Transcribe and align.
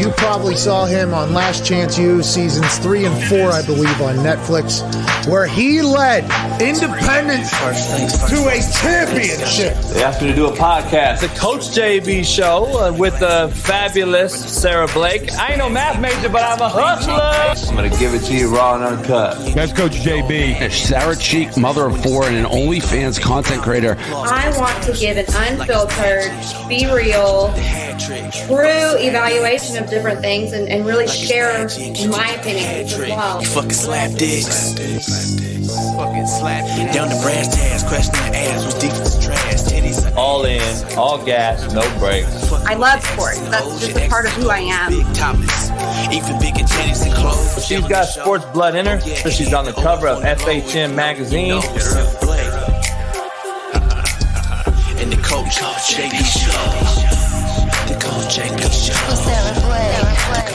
You 0.00 0.08
probably 0.12 0.56
saw 0.56 0.86
him 0.86 1.12
on 1.12 1.34
Last 1.34 1.66
Chance 1.66 1.98
U 1.98 2.22
seasons 2.22 2.78
three 2.78 3.04
and 3.04 3.24
four, 3.24 3.50
I 3.50 3.60
believe, 3.60 4.00
on 4.00 4.16
Netflix, 4.16 4.80
where 5.26 5.46
he 5.46 5.82
led 5.82 6.24
Independence 6.58 7.50
to 7.50 8.48
a 8.48 8.60
championship. 8.80 9.76
They 9.92 10.02
asked 10.02 10.22
me 10.22 10.28
to 10.28 10.34
do 10.34 10.46
a 10.46 10.52
podcast, 10.52 11.20
the 11.20 11.28
Coach 11.38 11.68
JB 11.76 12.24
show 12.24 12.64
uh, 12.78 12.96
with 12.96 13.18
the 13.20 13.52
fabulous 13.54 14.32
Sarah 14.32 14.88
Blake. 14.88 15.30
I 15.34 15.48
ain't 15.48 15.58
no 15.58 15.68
math 15.68 16.00
major, 16.00 16.30
but 16.30 16.44
I'm 16.44 16.62
a 16.62 16.68
hustler. 16.70 17.68
I'm 17.70 17.76
gonna 17.76 17.90
give 17.98 18.14
it 18.14 18.20
to 18.20 18.34
you 18.34 18.48
raw 18.48 18.76
and 18.76 18.84
uncut. 18.84 19.54
That's 19.54 19.74
Coach 19.74 19.96
JB. 19.96 20.72
Sarah 20.72 21.16
Cheek, 21.16 21.58
mother 21.58 21.84
of 21.84 22.02
four, 22.02 22.24
and 22.24 22.36
an 22.36 22.46
OnlyFans 22.46 23.20
content 23.20 23.62
creator. 23.62 23.98
I 23.98 24.50
want 24.56 24.82
to 24.84 24.92
give 24.94 25.18
an 25.18 25.26
unfiltered, 25.28 26.32
be 26.70 26.86
real, 26.90 27.52
true 28.46 28.96
evaluation 28.98 29.76
of 29.76 29.89
different 29.90 30.20
things 30.20 30.52
and, 30.52 30.68
and 30.68 30.86
really 30.86 31.08
share 31.08 31.50
in 31.50 32.10
my 32.10 32.30
opinions 32.30 32.92
as 32.92 32.98
well. 33.00 33.42
Fucking 33.42 33.70
slap 33.72 34.10
dicks. 34.12 34.74
Fucking 35.96 36.26
slap 36.26 36.92
Down 36.92 37.08
the 37.08 37.20
brass 37.22 37.54
tacks, 37.54 37.82
crashing 37.82 38.12
the 38.12 38.38
ass 38.38 38.64
was 38.64 38.74
deep 38.74 38.92
as 38.92 39.24
trash. 39.24 39.62
Titties. 39.62 40.16
All 40.16 40.44
in, 40.44 40.62
all 40.96 41.22
gas, 41.24 41.72
no 41.72 41.82
brakes. 41.98 42.50
I 42.52 42.74
love 42.74 43.02
sports. 43.04 43.40
That's 43.50 43.80
just 43.80 43.96
a 43.96 44.08
part 44.08 44.26
of 44.26 44.32
who 44.32 44.48
I 44.48 44.58
am. 44.60 44.90
Big 44.90 45.14
topless. 45.14 45.70
Even 46.12 46.38
bigger 46.40 46.64
titties 46.66 47.04
and 47.04 47.14
clothes. 47.14 47.64
She's 47.66 47.86
got 47.86 48.04
sports 48.04 48.44
blood 48.46 48.74
in 48.76 48.86
her. 48.86 49.00
So 49.00 49.30
she's 49.30 49.52
on 49.52 49.64
the 49.64 49.72
cover 49.72 50.08
of 50.08 50.22
FHM 50.22 50.94
magazine. 50.94 51.52
And 54.98 55.12
the 55.12 55.20
coach, 55.22 55.58
JB 55.58 56.16
Show. 56.24 57.19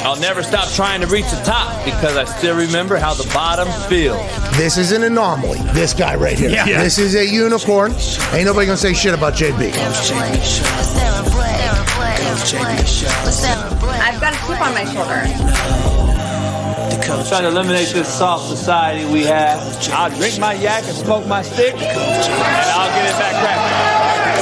I'll 0.06 0.16
never 0.22 0.44
stop 0.44 0.70
trying 0.72 1.02
to 1.02 1.08
reach 1.08 1.30
the 1.30 1.42
top 1.44 1.84
because 1.84 2.16
I 2.16 2.24
still 2.24 2.56
remember 2.56 2.96
how 2.96 3.14
the 3.14 3.30
bottom 3.34 3.68
feels. 3.90 4.22
This 4.56 4.78
is 4.78 4.94
an 4.94 5.04
anomaly. 5.04 5.60
This 5.74 5.94
guy 5.94 6.16
right 6.16 6.40
here. 6.40 6.52
Yeah. 6.52 6.66
This 6.82 6.98
is 6.98 7.16
a 7.16 7.26
unicorn. 7.26 7.92
Ain't 8.32 8.46
nobody 8.46 8.66
gonna 8.66 8.78
say 8.78 8.94
shit 8.94 9.14
about 9.14 9.34
JB. 9.34 9.74
I've 14.00 14.22
got 14.22 14.34
a 14.34 14.38
chip 14.48 14.62
on 14.62 14.74
my 14.74 14.86
shoulder. 14.86 15.22
The 16.96 17.04
coach, 17.04 17.28
Trying 17.28 17.42
to 17.42 17.50
eliminate 17.50 17.90
this 17.90 18.08
soft 18.08 18.48
society 18.48 19.04
we 19.12 19.24
have. 19.24 19.60
I'll 19.92 20.16
drink 20.16 20.40
my 20.40 20.54
yak 20.54 20.86
and 20.86 20.96
smoke 20.96 21.28
my 21.28 21.42
stick, 21.42 21.76
and 21.76 22.00
I'll 22.72 22.90
get 22.96 23.10
it 23.10 23.18
back 23.20 23.34
cracking. 23.44 24.36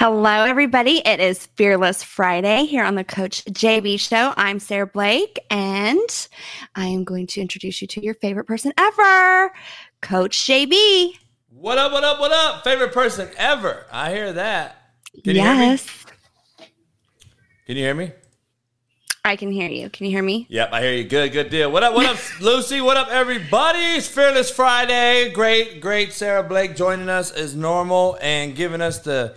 Hello, 0.00 0.44
everybody. 0.44 1.02
It 1.06 1.20
is 1.20 1.44
Fearless 1.56 2.02
Friday 2.02 2.64
here 2.64 2.84
on 2.84 2.94
the 2.94 3.04
Coach 3.04 3.44
JB 3.44 4.00
Show. 4.00 4.32
I'm 4.34 4.58
Sarah 4.58 4.86
Blake, 4.86 5.38
and 5.50 6.26
I 6.74 6.86
am 6.86 7.04
going 7.04 7.26
to 7.26 7.42
introduce 7.42 7.82
you 7.82 7.88
to 7.88 8.02
your 8.02 8.14
favorite 8.14 8.46
person 8.46 8.72
ever, 8.78 9.52
Coach 10.00 10.38
JB. 10.44 11.18
What 11.50 11.76
up, 11.76 11.92
what 11.92 12.02
up, 12.02 12.18
what 12.18 12.32
up? 12.32 12.64
Favorite 12.64 12.94
person 12.94 13.28
ever. 13.36 13.84
I 13.92 14.10
hear 14.10 14.32
that. 14.32 14.78
Can 15.22 15.36
you 15.36 15.42
hear 15.42 15.54
me? 15.54 15.60
yes, 15.66 16.06
Can 17.66 17.76
you 17.76 17.82
hear 17.82 17.94
me? 17.94 18.12
I 19.22 19.36
can 19.36 19.50
hear 19.50 19.68
you. 19.68 19.90
Can 19.90 20.06
you 20.06 20.12
hear 20.12 20.22
me? 20.22 20.46
Yep, 20.48 20.70
I 20.72 20.80
hear 20.80 20.94
you. 20.94 21.04
Good, 21.04 21.30
good 21.32 21.50
deal. 21.50 21.70
What 21.70 21.82
up, 21.82 21.92
what 21.92 22.06
up, 22.06 22.16
Lucy? 22.40 22.80
What 22.80 22.96
up, 22.96 23.08
everybody? 23.08 23.80
It's 23.80 24.08
Fearless 24.08 24.50
Friday. 24.50 25.30
Great, 25.34 25.82
great 25.82 26.14
Sarah 26.14 26.42
Blake 26.42 26.74
joining 26.74 27.10
us 27.10 27.30
as 27.30 27.54
normal 27.54 28.16
and 28.22 28.56
giving 28.56 28.80
us 28.80 29.00
the 29.00 29.36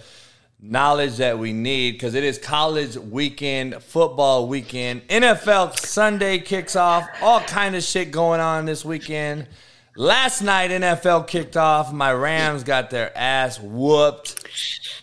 knowledge 0.65 1.17
that 1.17 1.37
we 1.37 1.51
need 1.51 1.91
because 1.91 2.15
it 2.15 2.23
is 2.23 2.37
college 2.37 2.95
weekend, 2.95 3.83
football 3.83 4.47
weekend, 4.47 5.05
NFL 5.09 5.77
Sunday 5.77 6.39
kicks 6.39 6.75
off, 6.75 7.05
all 7.21 7.41
kind 7.41 7.75
of 7.75 7.83
shit 7.83 8.11
going 8.11 8.39
on 8.39 8.65
this 8.65 8.85
weekend. 8.85 9.47
Last 9.95 10.41
night 10.41 10.71
NFL 10.71 11.27
kicked 11.27 11.57
off. 11.57 11.91
My 11.91 12.13
Rams 12.13 12.63
got 12.63 12.89
their 12.89 13.15
ass 13.15 13.59
whooped, 13.59 14.47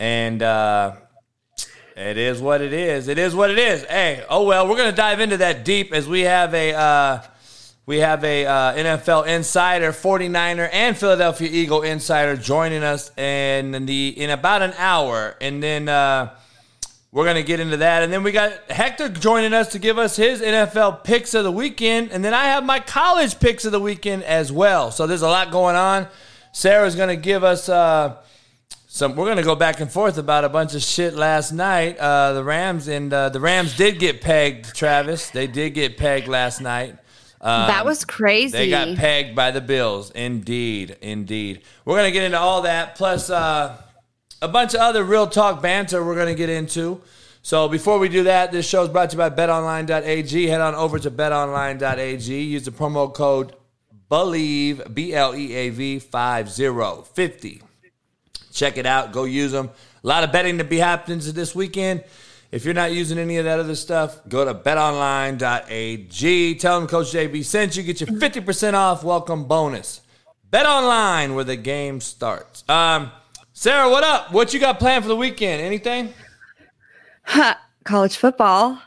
and 0.00 0.42
uh, 0.42 0.96
it 1.94 2.16
is 2.16 2.40
what 2.40 2.62
it 2.62 2.72
is. 2.72 3.06
It 3.06 3.18
is 3.18 3.34
what 3.34 3.50
it 3.50 3.58
is. 3.58 3.84
Hey, 3.84 4.24
oh 4.28 4.44
well, 4.44 4.66
we're 4.66 4.78
gonna 4.78 4.90
dive 4.90 5.20
into 5.20 5.36
that 5.36 5.64
deep 5.64 5.92
as 5.92 6.08
we 6.08 6.22
have 6.22 6.54
a 6.54 6.72
uh, 6.72 7.22
we 7.90 7.98
have 7.98 8.22
a 8.22 8.46
uh, 8.46 8.72
NFL 8.74 9.26
insider, 9.26 9.90
49er, 9.90 10.70
and 10.72 10.96
Philadelphia 10.96 11.48
Eagle 11.50 11.82
insider 11.82 12.36
joining 12.36 12.84
us 12.84 13.10
in 13.18 13.84
the 13.84 14.14
in 14.16 14.30
about 14.30 14.62
an 14.62 14.72
hour, 14.78 15.34
and 15.40 15.60
then 15.60 15.88
uh, 15.88 16.32
we're 17.10 17.24
gonna 17.24 17.42
get 17.42 17.58
into 17.58 17.78
that, 17.78 18.04
and 18.04 18.12
then 18.12 18.22
we 18.22 18.30
got 18.30 18.52
Hector 18.70 19.08
joining 19.08 19.52
us 19.52 19.72
to 19.72 19.80
give 19.80 19.98
us 19.98 20.14
his 20.14 20.40
NFL 20.40 21.02
picks 21.02 21.34
of 21.34 21.42
the 21.42 21.50
weekend, 21.50 22.12
and 22.12 22.24
then 22.24 22.32
I 22.32 22.44
have 22.44 22.64
my 22.64 22.78
college 22.78 23.40
picks 23.40 23.64
of 23.64 23.72
the 23.72 23.80
weekend 23.80 24.22
as 24.22 24.52
well. 24.52 24.92
So 24.92 25.08
there's 25.08 25.22
a 25.22 25.28
lot 25.28 25.50
going 25.50 25.74
on. 25.74 26.06
Sarah's 26.52 26.94
gonna 26.94 27.16
give 27.16 27.42
us. 27.42 27.68
Uh, 27.68 28.18
some 28.86 29.16
we're 29.16 29.26
gonna 29.26 29.42
go 29.42 29.56
back 29.56 29.80
and 29.80 29.90
forth 29.90 30.16
about 30.16 30.44
a 30.44 30.48
bunch 30.48 30.76
of 30.76 30.82
shit 30.82 31.14
last 31.14 31.50
night. 31.50 31.98
Uh, 31.98 32.34
the 32.34 32.44
Rams 32.44 32.86
and 32.86 33.12
uh, 33.12 33.30
the 33.30 33.40
Rams 33.40 33.76
did 33.76 33.98
get 33.98 34.20
pegged, 34.20 34.76
Travis. 34.76 35.30
They 35.30 35.48
did 35.48 35.70
get 35.70 35.98
pegged 35.98 36.28
last 36.28 36.60
night. 36.60 36.96
Um, 37.40 37.68
that 37.68 37.86
was 37.86 38.04
crazy. 38.04 38.52
They 38.56 38.70
got 38.70 38.96
pegged 38.96 39.34
by 39.34 39.50
the 39.50 39.60
Bills. 39.60 40.10
Indeed, 40.10 40.96
indeed. 41.00 41.62
We're 41.84 41.96
gonna 41.96 42.10
get 42.10 42.24
into 42.24 42.38
all 42.38 42.62
that, 42.62 42.96
plus 42.96 43.30
uh, 43.30 43.76
a 44.42 44.48
bunch 44.48 44.74
of 44.74 44.80
other 44.80 45.04
real 45.04 45.26
talk 45.26 45.62
banter. 45.62 46.04
We're 46.04 46.16
gonna 46.16 46.34
get 46.34 46.50
into. 46.50 47.00
So 47.42 47.68
before 47.68 47.98
we 47.98 48.10
do 48.10 48.24
that, 48.24 48.52
this 48.52 48.68
show 48.68 48.82
is 48.82 48.90
brought 48.90 49.10
to 49.10 49.14
you 49.14 49.18
by 49.18 49.30
BetOnline.ag. 49.30 50.46
Head 50.46 50.60
on 50.60 50.74
over 50.74 50.98
to 50.98 51.10
BetOnline.ag. 51.10 52.42
Use 52.42 52.64
the 52.66 52.70
promo 52.70 53.12
code 53.12 53.54
Bleav 54.10 54.92
B 54.92 55.14
L 55.14 55.34
E 55.34 55.54
A 55.54 55.70
V 55.70 55.98
five 55.98 56.50
zero 56.50 57.06
fifty. 57.14 57.62
Check 58.52 58.76
it 58.76 58.84
out. 58.84 59.12
Go 59.12 59.24
use 59.24 59.52
them. 59.52 59.70
A 60.02 60.06
lot 60.06 60.24
of 60.24 60.32
betting 60.32 60.58
to 60.58 60.64
be 60.64 60.78
happening 60.78 61.20
this 61.20 61.54
weekend. 61.54 62.04
If 62.50 62.64
you're 62.64 62.74
not 62.74 62.92
using 62.92 63.18
any 63.18 63.36
of 63.36 63.44
that 63.44 63.60
other 63.60 63.76
stuff, 63.76 64.20
go 64.28 64.44
to 64.44 64.54
betonline.ag. 64.54 66.54
Tell 66.56 66.80
them 66.80 66.88
Coach 66.88 67.12
JB 67.12 67.44
sent 67.44 67.76
you. 67.76 67.84
Get 67.84 68.00
your 68.00 68.08
50% 68.08 68.74
off 68.74 69.04
welcome 69.04 69.44
bonus. 69.44 70.00
Bet 70.50 70.66
online 70.66 71.36
where 71.36 71.44
the 71.44 71.56
game 71.56 72.00
starts. 72.00 72.64
Um, 72.68 73.12
Sarah, 73.52 73.88
what 73.88 74.02
up? 74.02 74.32
What 74.32 74.52
you 74.52 74.58
got 74.58 74.80
planned 74.80 75.04
for 75.04 75.08
the 75.08 75.16
weekend? 75.16 75.62
Anything? 75.62 76.12
Huh, 77.22 77.54
college 77.84 78.16
football 78.16 78.80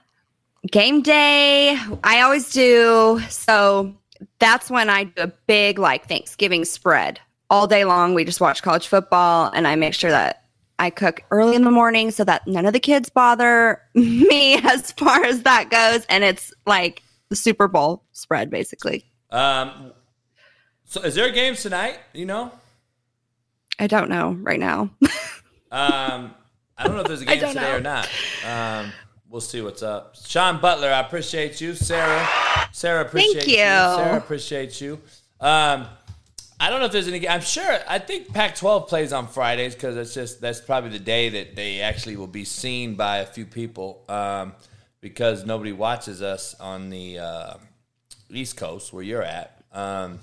game 0.71 1.01
day. 1.01 1.77
I 2.03 2.21
always 2.21 2.51
do. 2.51 3.21
So 3.29 3.93
that's 4.39 4.69
when 4.69 4.89
I 4.89 5.05
do 5.05 5.23
a 5.23 5.27
big 5.47 5.79
like 5.79 6.07
Thanksgiving 6.07 6.65
spread 6.65 7.19
all 7.49 7.67
day 7.67 7.85
long. 7.85 8.13
We 8.13 8.25
just 8.25 8.41
watch 8.41 8.61
college 8.61 8.87
football, 8.87 9.51
and 9.53 9.67
I 9.67 9.75
make 9.75 9.93
sure 9.93 10.11
that 10.11 10.42
I 10.79 10.89
cook 10.89 11.23
early 11.31 11.55
in 11.55 11.63
the 11.63 11.71
morning 11.71 12.11
so 12.11 12.23
that 12.23 12.47
none 12.47 12.65
of 12.65 12.73
the 12.73 12.79
kids 12.79 13.09
bother 13.09 13.81
me 13.93 14.55
as 14.63 14.91
far 14.91 15.23
as 15.23 15.43
that 15.43 15.69
goes. 15.69 16.05
And 16.09 16.23
it's 16.23 16.53
like 16.65 17.01
the 17.29 17.35
Super 17.35 17.67
Bowl 17.67 18.03
spread, 18.11 18.49
basically. 18.49 19.05
Um, 19.31 19.93
so 20.85 21.01
is 21.01 21.15
there 21.15 21.31
games 21.31 21.61
tonight? 21.63 21.99
You 22.13 22.25
know? 22.25 22.51
I 23.79 23.87
don't 23.87 24.09
know 24.09 24.37
right 24.41 24.59
now. 24.59 24.89
Um, 25.73 26.35
I 26.77 26.83
don't 26.85 26.93
know 26.93 27.01
if 27.01 27.07
there's 27.07 27.23
a 27.23 27.25
game 27.25 27.39
today 27.39 27.53
know. 27.55 27.77
or 27.77 27.81
not. 27.81 28.07
Um, 28.47 28.91
we'll 29.27 29.41
see 29.41 29.59
what's 29.59 29.81
up. 29.81 30.15
Sean 30.23 30.61
Butler, 30.61 30.89
I 30.89 30.99
appreciate 30.99 31.59
you. 31.59 31.73
Sarah, 31.73 32.29
Sarah, 32.71 33.01
appreciate 33.01 33.33
Thank 33.33 33.47
you. 33.47 33.53
you. 33.53 33.63
Sarah, 33.63 34.17
appreciate 34.17 34.79
you. 34.79 34.99
Um, 35.41 35.87
I 36.59 36.69
don't 36.69 36.79
know 36.79 36.85
if 36.85 36.91
there's 36.91 37.07
any. 37.07 37.27
I'm 37.27 37.41
sure. 37.41 37.79
I 37.87 37.99
think 37.99 38.33
Pac-12 38.33 38.87
plays 38.87 39.11
on 39.11 39.27
Fridays 39.27 39.73
because 39.73 39.97
it's 39.97 40.13
just 40.13 40.39
that's 40.39 40.61
probably 40.61 40.91
the 40.91 40.99
day 40.99 41.29
that 41.29 41.55
they 41.55 41.81
actually 41.81 42.15
will 42.15 42.27
be 42.27 42.45
seen 42.45 42.95
by 42.95 43.17
a 43.17 43.25
few 43.25 43.45
people 43.45 44.03
um, 44.07 44.53
because 45.01 45.45
nobody 45.45 45.71
watches 45.71 46.21
us 46.21 46.55
on 46.59 46.89
the 46.89 47.19
uh, 47.19 47.53
East 48.29 48.57
Coast 48.57 48.93
where 48.93 49.03
you're 49.03 49.23
at. 49.23 49.61
Um, 49.73 50.19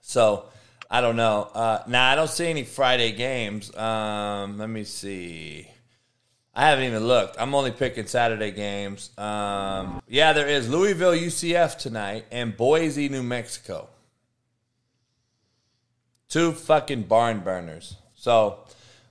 so 0.00 0.46
I 0.90 1.00
don't 1.00 1.16
know. 1.16 1.48
Uh, 1.54 1.82
now 1.88 2.10
I 2.10 2.14
don't 2.14 2.30
see 2.30 2.46
any 2.46 2.64
Friday 2.64 3.12
games. 3.12 3.74
Um, 3.76 4.58
let 4.58 4.68
me 4.68 4.84
see. 4.84 5.68
I 6.54 6.68
haven't 6.68 6.84
even 6.84 7.06
looked. 7.06 7.36
I'm 7.38 7.54
only 7.54 7.72
picking 7.72 8.06
Saturday 8.06 8.52
games. 8.52 9.10
Um, 9.18 10.00
yeah, 10.06 10.32
there 10.32 10.46
is 10.46 10.68
Louisville 10.68 11.12
UCF 11.12 11.78
tonight 11.78 12.26
and 12.30 12.56
Boise, 12.56 13.08
New 13.08 13.24
Mexico. 13.24 13.88
Two 16.34 16.50
fucking 16.50 17.04
barn 17.04 17.42
burners. 17.44 17.94
So 18.16 18.58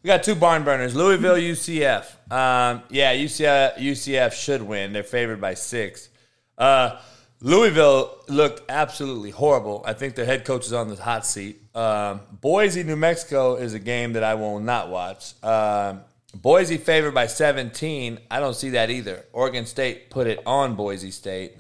we 0.02 0.10
got 0.10 0.24
two 0.24 0.36
barn 0.36 0.66
burners. 0.66 0.94
Louisville, 0.94 1.38
UCF. 1.38 2.04
Um, 2.30 2.84
yeah, 2.90 3.16
UCF, 3.16 3.78
UCF 3.78 4.34
should 4.34 4.62
win. 4.62 4.92
They're 4.92 5.04
favored 5.04 5.40
by 5.40 5.54
six. 5.54 6.10
Uh, 6.58 7.00
Louisville 7.40 8.14
looked 8.28 8.70
absolutely 8.70 9.30
horrible. 9.30 9.86
I 9.88 9.94
think 9.94 10.16
their 10.16 10.26
head 10.26 10.44
coach 10.44 10.66
is 10.66 10.74
on 10.74 10.90
the 10.90 10.98
hot 10.98 11.26
seat. 11.26 11.62
Um, 11.74 12.20
Boise, 12.42 12.84
New 12.84 12.98
Mexico 12.98 13.56
is 13.56 13.74
a 13.74 13.80
game 13.80 14.12
that 14.14 14.24
I 14.26 14.34
will 14.36 14.60
not 14.60 14.90
watch. 14.90 15.42
Um, 15.42 16.02
Boise 16.36 16.76
favored 16.76 17.14
by 17.14 17.28
17. 17.28 18.20
I 18.30 18.40
don't 18.42 18.54
see 18.54 18.72
that 18.72 18.90
either. 18.90 19.24
Oregon 19.32 19.66
State 19.66 20.10
put 20.10 20.28
it 20.28 20.42
on 20.46 20.76
Boise 20.76 21.12
State. 21.12 21.54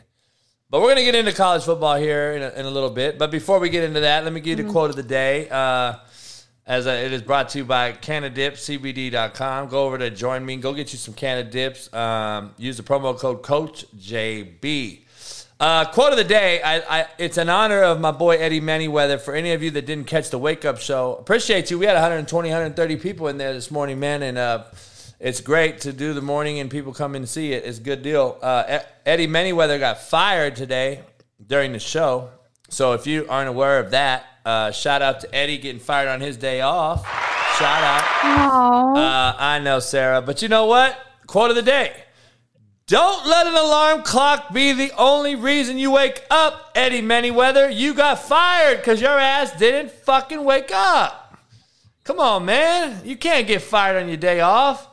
But 0.74 0.82
we're 0.82 0.96
going 0.96 1.06
to 1.06 1.12
get 1.12 1.14
into 1.14 1.34
college 1.34 1.66
football 1.66 1.98
here 1.98 2.32
in 2.32 2.42
a, 2.42 2.50
in 2.50 2.66
a 2.66 2.70
little 2.72 2.90
bit. 2.90 3.20
But 3.20 3.30
before 3.30 3.60
we 3.60 3.70
get 3.70 3.84
into 3.84 4.00
that, 4.00 4.24
let 4.24 4.34
me 4.34 4.42
give 4.42 4.58
you 4.58 4.66
the 4.66 4.72
quote 4.72 4.90
of 4.90 4.96
the 4.96 5.04
day. 5.04 5.48
Uh, 5.48 5.98
as 6.66 6.88
uh, 6.88 6.90
it 6.90 7.14
is 7.14 7.22
brought 7.22 7.50
to 7.50 7.60
you 7.60 7.64
by 7.64 7.92
CanadipCBD.com. 7.92 9.68
Go 9.68 9.86
over 9.86 10.00
to 10.00 10.10
join 10.10 10.44
me. 10.44 10.54
and 10.54 10.64
Go 10.64 10.74
get 10.74 10.92
you 10.92 10.98
some 10.98 11.14
Cannadips. 11.14 11.94
Um, 11.94 12.56
use 12.58 12.78
the 12.78 12.82
promo 12.82 13.16
code 13.16 13.44
CoachJB. 13.44 15.02
Uh, 15.60 15.86
quote 15.92 16.12
of 16.12 16.18
the 16.18 16.24
day. 16.24 16.60
I, 16.64 17.02
I, 17.02 17.08
it's 17.20 17.38
an 17.38 17.50
honor 17.50 17.84
of 17.84 18.00
my 18.02 18.10
boy 18.10 18.38
Eddie 18.38 18.60
Manyweather. 18.60 19.22
For 19.22 19.36
any 19.36 19.52
of 19.52 19.62
you 19.62 19.70
that 19.70 19.86
didn't 19.86 20.08
catch 20.08 20.32
the 20.32 20.40
wake 20.40 20.66
up 20.66 20.80
show, 20.80 21.18
appreciate 21.18 21.70
you. 21.70 21.78
We 21.78 21.86
had 21.86 21.94
120, 21.94 22.50
130 22.50 22.96
people 22.96 23.28
in 23.28 23.38
there 23.38 23.54
this 23.54 23.70
morning, 23.70 24.00
man, 24.00 24.24
and 24.24 24.40
uh, 24.40 24.64
it's 25.24 25.40
great 25.40 25.80
to 25.80 25.94
do 25.94 26.14
the 26.14 26.22
morning 26.22 26.60
and 26.60 26.70
people 26.70 26.94
come 26.94 27.16
in 27.16 27.22
and 27.22 27.30
see 27.30 27.54
it. 27.54 27.64
It's 27.64 27.78
a 27.78 27.82
good 27.82 28.02
deal. 28.02 28.38
Uh, 28.42 28.80
Eddie 29.06 29.28
Manyweather 29.28 29.80
got 29.80 30.02
fired 30.02 30.58
today 30.58 31.00
during 31.48 31.72
the 31.72 31.80
show. 31.80 32.30
So 32.68 32.92
if 32.92 33.08
you 33.08 33.26
aren't 33.30 33.48
aware 33.48 33.80
of 33.80 33.92
that, 33.92 34.26
uh, 34.46 34.72
shout 34.72 35.02
out 35.02 35.22
to 35.22 35.34
Eddie 35.34 35.60
getting 35.60 35.80
fired 35.80 36.10
on 36.10 36.20
his 36.20 36.36
day 36.36 36.60
off. 36.60 37.06
Shout 37.58 37.84
out. 37.84 38.98
Uh, 38.98 39.36
I 39.40 39.60
know, 39.60 39.80
Sarah. 39.80 40.22
But 40.22 40.42
you 40.42 40.50
know 40.50 40.66
what? 40.66 41.00
Quote 41.26 41.52
of 41.52 41.56
the 41.56 41.62
day. 41.62 41.94
Don't 42.88 43.26
let 43.26 43.48
an 43.48 43.54
alarm 43.54 44.04
clock 44.04 44.54
be 44.54 44.74
the 44.74 44.92
only 44.98 45.36
reason 45.36 45.78
you 45.78 45.92
wake 45.92 46.22
up, 46.30 46.72
Eddie 46.76 47.02
Manyweather. 47.02 47.74
You 47.74 47.94
got 47.94 48.20
fired 48.20 48.80
because 48.80 49.00
your 49.00 49.18
ass 49.18 49.58
didn't 49.58 49.92
fucking 49.92 50.44
wake 50.44 50.72
up. 50.74 51.38
Come 52.04 52.20
on, 52.20 52.44
man. 52.44 53.00
You 53.06 53.16
can't 53.16 53.48
get 53.48 53.62
fired 53.62 54.04
on 54.04 54.10
your 54.10 54.18
day 54.18 54.42
off. 54.42 54.90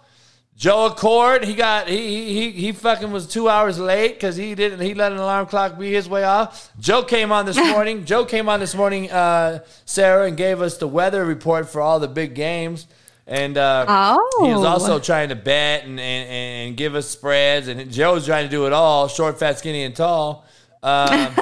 Joe 0.60 0.84
Accord, 0.84 1.42
he 1.46 1.54
got 1.54 1.88
he 1.88 2.34
he 2.34 2.50
he 2.50 2.72
fucking 2.72 3.10
was 3.10 3.26
two 3.26 3.48
hours 3.48 3.78
late 3.78 4.12
because 4.12 4.36
he 4.36 4.54
didn't 4.54 4.80
he 4.80 4.92
let 4.92 5.10
an 5.10 5.16
alarm 5.16 5.46
clock 5.46 5.78
be 5.78 5.90
his 5.90 6.06
way 6.06 6.22
off. 6.22 6.70
Joe 6.78 7.02
came 7.02 7.32
on 7.32 7.46
this 7.46 7.56
morning. 7.72 8.04
Joe 8.04 8.26
came 8.26 8.46
on 8.46 8.60
this 8.60 8.74
morning, 8.74 9.10
uh, 9.10 9.60
Sarah, 9.86 10.26
and 10.26 10.36
gave 10.36 10.60
us 10.60 10.76
the 10.76 10.86
weather 10.86 11.24
report 11.24 11.70
for 11.70 11.80
all 11.80 11.98
the 11.98 12.08
big 12.08 12.34
games. 12.34 12.86
And 13.26 13.56
uh, 13.56 13.86
Oh. 13.88 14.44
he 14.44 14.52
was 14.52 14.66
also 14.66 14.98
trying 14.98 15.30
to 15.30 15.34
bet 15.34 15.84
and, 15.84 15.98
and, 15.98 16.28
and 16.30 16.76
give 16.76 16.94
us 16.94 17.08
spreads. 17.08 17.66
And 17.66 17.90
Joe's 17.90 18.26
trying 18.26 18.44
to 18.44 18.50
do 18.50 18.66
it 18.66 18.74
all 18.74 19.08
short, 19.08 19.38
fat, 19.38 19.58
skinny, 19.58 19.82
and 19.84 19.96
tall. 19.96 20.44
Um, 20.82 21.34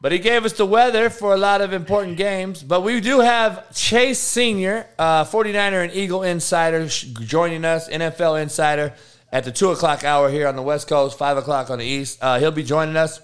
but 0.00 0.12
he 0.12 0.18
gave 0.18 0.44
us 0.44 0.52
the 0.54 0.66
weather 0.66 1.10
for 1.10 1.32
a 1.32 1.36
lot 1.36 1.60
of 1.60 1.72
important 1.72 2.16
games. 2.16 2.62
But 2.62 2.82
we 2.82 3.00
do 3.00 3.20
have 3.20 3.74
Chase 3.74 4.18
Sr., 4.18 4.86
uh, 4.98 5.24
49er 5.24 5.84
and 5.84 5.92
Eagle 5.92 6.22
Insider, 6.22 6.86
joining 6.86 7.64
us, 7.64 7.88
NFL 7.88 8.42
Insider, 8.42 8.94
at 9.32 9.44
the 9.44 9.52
2 9.52 9.70
o'clock 9.70 10.04
hour 10.04 10.30
here 10.30 10.46
on 10.46 10.56
the 10.56 10.62
West 10.62 10.88
Coast, 10.88 11.16
5 11.16 11.38
o'clock 11.38 11.70
on 11.70 11.78
the 11.78 11.84
East. 11.84 12.18
Uh, 12.20 12.38
he'll 12.38 12.50
be 12.50 12.62
joining 12.62 12.96
us 12.96 13.20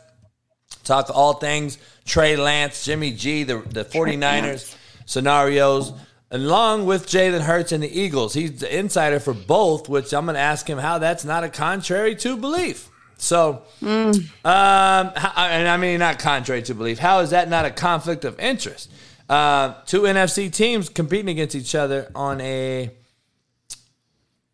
talk 0.84 1.10
all 1.14 1.34
things 1.34 1.78
Trey 2.04 2.36
Lance, 2.36 2.84
Jimmy 2.84 3.12
G, 3.12 3.44
the, 3.44 3.58
the 3.58 3.84
49ers 3.84 4.74
scenarios, 5.04 5.92
along 6.30 6.86
with 6.86 7.06
Jalen 7.06 7.42
Hurts 7.42 7.72
and 7.72 7.82
the 7.82 8.00
Eagles. 8.00 8.34
He's 8.34 8.60
the 8.60 8.78
insider 8.78 9.20
for 9.20 9.34
both, 9.34 9.88
which 9.88 10.12
I'm 10.12 10.24
going 10.24 10.34
to 10.34 10.40
ask 10.40 10.68
him 10.68 10.78
how 10.78 10.98
that's 10.98 11.24
not 11.24 11.44
a 11.44 11.48
contrary 11.48 12.14
to 12.16 12.36
belief. 12.36 12.90
So, 13.18 13.62
um, 13.82 14.24
and 14.44 15.68
I 15.68 15.76
mean, 15.76 15.98
not 15.98 16.18
contrary 16.18 16.62
to 16.62 16.74
belief. 16.74 16.98
How 16.98 17.18
is 17.20 17.30
that 17.30 17.48
not 17.48 17.64
a 17.64 17.70
conflict 17.70 18.24
of 18.24 18.38
interest? 18.38 18.90
Uh, 19.28 19.74
two 19.84 20.02
NFC 20.02 20.50
teams 20.52 20.88
competing 20.88 21.28
against 21.28 21.54
each 21.54 21.74
other 21.74 22.10
on 22.14 22.40
a 22.40 22.90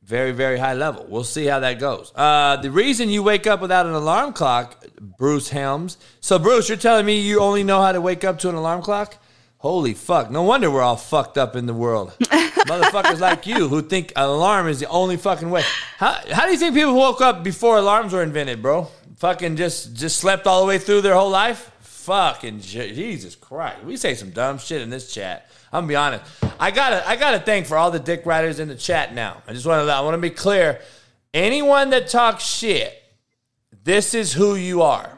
very, 0.02 0.32
very 0.32 0.58
high 0.58 0.75
level. 0.75 1.06
We'll 1.08 1.25
see 1.25 1.46
how 1.46 1.61
that 1.61 1.78
goes. 1.78 2.12
Uh, 2.14 2.56
the 2.56 2.70
reason 2.70 3.08
you 3.08 3.22
wake 3.22 3.46
up 3.46 3.61
without 3.61 3.87
an 3.87 3.93
alarm 3.93 4.32
clock, 4.32 4.84
Bruce 5.00 5.50
Helms. 5.50 5.96
So, 6.20 6.38
Bruce, 6.38 6.69
you're 6.69 6.78
telling 6.78 7.06
me 7.06 7.20
you 7.20 7.40
only 7.40 7.64
know 7.64 7.81
how 7.81 7.93
to 7.93 8.00
wake 8.00 8.25
up 8.25 8.38
to 8.40 8.49
an 8.49 8.55
alarm 8.55 8.82
clock? 8.82 9.17
Holy 9.64 9.94
fuck. 9.94 10.31
No 10.31 10.43
wonder 10.43 10.70
we're 10.70 10.82
all 10.82 10.94
fucked 10.94 11.38
up 11.38 11.56
in 11.56 11.64
the 11.64 11.72
world. 11.72 12.14
Motherfuckers 12.20 13.19
like 13.19 13.46
you 13.46 13.66
who 13.66 13.81
think 13.81 14.12
an 14.14 14.25
alarm 14.25 14.69
is 14.69 14.78
the 14.78 14.87
only 14.88 15.16
fucking 15.16 15.49
way. 15.49 15.62
How, 15.96 16.20
how 16.31 16.44
do 16.44 16.52
you 16.52 16.58
think 16.58 16.75
people 16.75 16.94
woke 16.94 17.22
up 17.22 17.43
before 17.43 17.78
alarms 17.78 18.12
were 18.12 18.22
invented, 18.22 18.61
bro? 18.61 18.88
Fucking 19.16 19.56
just 19.56 19.94
just 19.94 20.19
slept 20.19 20.46
all 20.46 20.61
the 20.61 20.66
way 20.66 20.76
through 20.76 21.00
their 21.00 21.14
whole 21.14 21.31
life? 21.31 21.70
Fucking 21.81 22.61
Je- 22.61 22.94
Jesus 22.94 23.34
Christ. 23.37 23.82
We 23.84 23.96
say 23.96 24.14
some 24.14 24.32
dumb 24.32 24.58
shit 24.58 24.82
in 24.82 24.90
this 24.90 25.14
chat. 25.14 25.49
I'm 25.72 25.84
gonna 25.84 25.88
be 25.88 25.96
honest. 25.96 26.25
I 26.60 26.70
gotta 26.70 27.08
I 27.08 27.17
gotta 27.17 27.38
thank 27.38 27.64
for 27.64 27.78
all 27.78 27.90
the 27.90 27.99
dick 27.99 28.26
riders 28.26 28.60
in 28.60 28.69
the 28.69 28.76
chat 28.76 29.14
now. 29.14 29.43
I 29.49 29.55
just 29.55 29.64
wanna 29.64 29.90
I 29.90 30.02
wanna 30.02 30.19
be 30.19 30.28
clear. 30.28 30.78
Anyone 31.32 31.88
that 31.88 32.08
talks 32.08 32.44
shit, 32.44 32.93
this 33.82 34.12
is 34.12 34.34
who 34.34 34.56
you 34.56 34.82
are. 34.82 35.08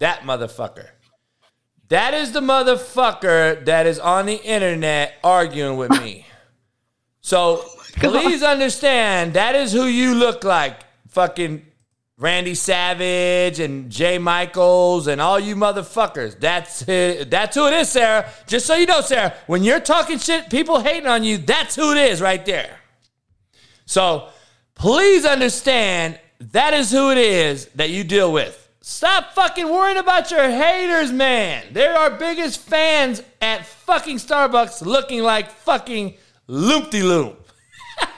That 0.00 0.20
motherfucker. 0.20 0.88
That 1.94 2.12
is 2.12 2.32
the 2.32 2.40
motherfucker 2.40 3.64
that 3.66 3.86
is 3.86 4.00
on 4.00 4.26
the 4.26 4.34
internet 4.34 5.14
arguing 5.22 5.76
with 5.76 5.90
me. 5.90 6.26
So 7.20 7.62
oh 7.64 7.78
please 7.94 8.42
understand 8.42 9.32
that 9.32 9.54
is 9.54 9.72
who 9.72 9.84
you 9.84 10.14
look 10.14 10.44
like. 10.44 10.78
Fucking 11.08 11.64
Randy 12.18 12.54
Savage 12.54 13.60
and 13.60 13.90
Jay 13.90 14.18
Michaels 14.18 15.06
and 15.06 15.22
all 15.22 15.40
you 15.40 15.56
motherfuckers. 15.56 16.38
That's 16.38 16.86
it. 16.86 17.30
That's 17.30 17.56
who 17.56 17.66
it 17.66 17.72
is, 17.72 17.88
Sarah. 17.88 18.28
Just 18.46 18.66
so 18.66 18.74
you 18.74 18.84
know, 18.84 19.00
Sarah, 19.00 19.32
when 19.46 19.64
you're 19.64 19.80
talking 19.80 20.18
shit, 20.18 20.50
people 20.50 20.80
hating 20.80 21.06
on 21.06 21.24
you, 21.24 21.38
that's 21.38 21.74
who 21.74 21.92
it 21.92 21.98
is 22.10 22.20
right 22.20 22.44
there. 22.44 22.76
So 23.86 24.28
please 24.74 25.24
understand 25.24 26.20
that 26.40 26.74
is 26.74 26.90
who 26.90 27.10
it 27.10 27.18
is 27.18 27.68
that 27.76 27.88
you 27.88 28.04
deal 28.04 28.30
with. 28.30 28.63
Stop 28.86 29.32
fucking 29.32 29.66
worrying 29.66 29.96
about 29.96 30.30
your 30.30 30.50
haters, 30.50 31.10
man. 31.10 31.64
They're 31.72 31.96
our 31.96 32.10
biggest 32.10 32.60
fans 32.60 33.22
at 33.40 33.64
fucking 33.64 34.18
Starbucks 34.18 34.84
looking 34.84 35.22
like 35.22 35.50
fucking 35.50 36.14
loopty 36.46 37.02
loop. 37.02 37.48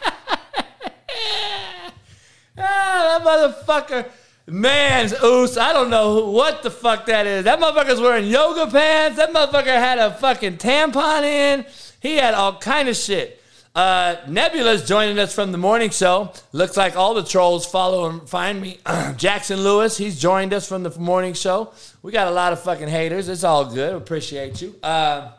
Ah, 2.58 3.20
that 3.22 3.22
motherfucker. 3.22 4.10
Man's 4.46 5.12
oos. 5.22 5.58
I 5.58 5.74
don't 5.74 5.90
know 5.90 6.30
what 6.30 6.62
the 6.62 6.70
fuck 6.70 7.04
that 7.06 7.26
is. 7.26 7.44
That 7.44 7.60
motherfucker's 7.60 8.00
wearing 8.00 8.26
yoga 8.26 8.70
pants. 8.70 9.18
That 9.18 9.32
motherfucker 9.32 9.66
had 9.66 9.98
a 9.98 10.14
fucking 10.14 10.56
tampon 10.56 11.22
in. 11.22 11.66
He 12.00 12.16
had 12.16 12.32
all 12.32 12.56
kind 12.58 12.88
of 12.88 12.96
shit. 12.96 13.42
Uh, 13.76 14.17
Nebula's 14.26 14.88
joining 14.88 15.19
us 15.19 15.34
from 15.34 15.52
the 15.52 15.58
morning 15.58 15.90
show. 15.90 16.32
Looks 16.52 16.78
like 16.78 16.96
all 16.96 17.12
the 17.12 17.23
trolls 17.23 17.66
follow 17.66 18.09
and 18.09 18.26
find 18.26 18.59
me. 18.59 18.78
Jackson 19.18 19.61
Lewis, 19.61 19.99
he's 19.99 20.18
joined 20.18 20.54
us 20.54 20.66
from 20.66 20.83
the 20.83 20.99
morning 20.99 21.35
show. 21.35 21.75
We 22.00 22.11
got 22.11 22.26
a 22.26 22.30
lot 22.30 22.54
of 22.54 22.62
fucking 22.62 22.88
haters. 22.88 23.28
It's 23.28 23.45
all 23.45 23.66
good. 23.66 23.95
Appreciate 23.95 24.62
you. 24.62 24.76
Uh, 24.83 25.33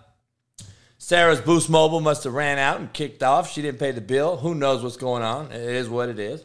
Sarah's 0.99 1.41
Boost 1.41 1.67
Mobile 1.67 1.99
must 1.99 2.25
have 2.25 2.33
ran 2.35 2.59
out 2.59 2.79
and 2.79 2.93
kicked 2.93 3.23
off. 3.23 3.51
She 3.51 3.63
didn't 3.63 3.79
pay 3.79 3.89
the 3.89 4.01
bill. 4.01 4.37
Who 4.37 4.53
knows 4.53 4.83
what's 4.83 4.97
going 4.97 5.23
on? 5.23 5.51
It 5.51 5.59
is 5.59 5.89
what 5.89 6.07
it 6.07 6.19
is. 6.19 6.43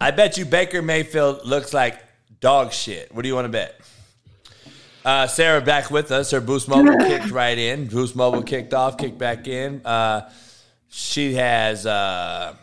I 0.00 0.12
bet 0.12 0.38
you 0.38 0.44
Baker 0.44 0.80
Mayfield 0.80 1.44
looks 1.44 1.74
like 1.74 1.98
dog 2.38 2.72
shit. 2.72 3.12
What 3.12 3.22
do 3.22 3.28
you 3.28 3.34
want 3.34 3.46
to 3.46 3.52
bet? 3.52 3.80
Uh, 5.06 5.24
Sarah 5.28 5.60
back 5.60 5.88
with 5.92 6.10
us. 6.10 6.32
Her 6.32 6.40
Boost 6.40 6.66
Mobile 6.66 6.98
kicked 7.06 7.30
right 7.30 7.56
in. 7.56 7.86
Boost 7.86 8.16
Mobile 8.16 8.42
kicked 8.42 8.74
off, 8.74 8.98
kicked 8.98 9.18
back 9.18 9.46
in. 9.46 9.80
Uh, 9.86 10.28
she 10.88 11.34
has. 11.34 11.86
Uh, 11.86 12.56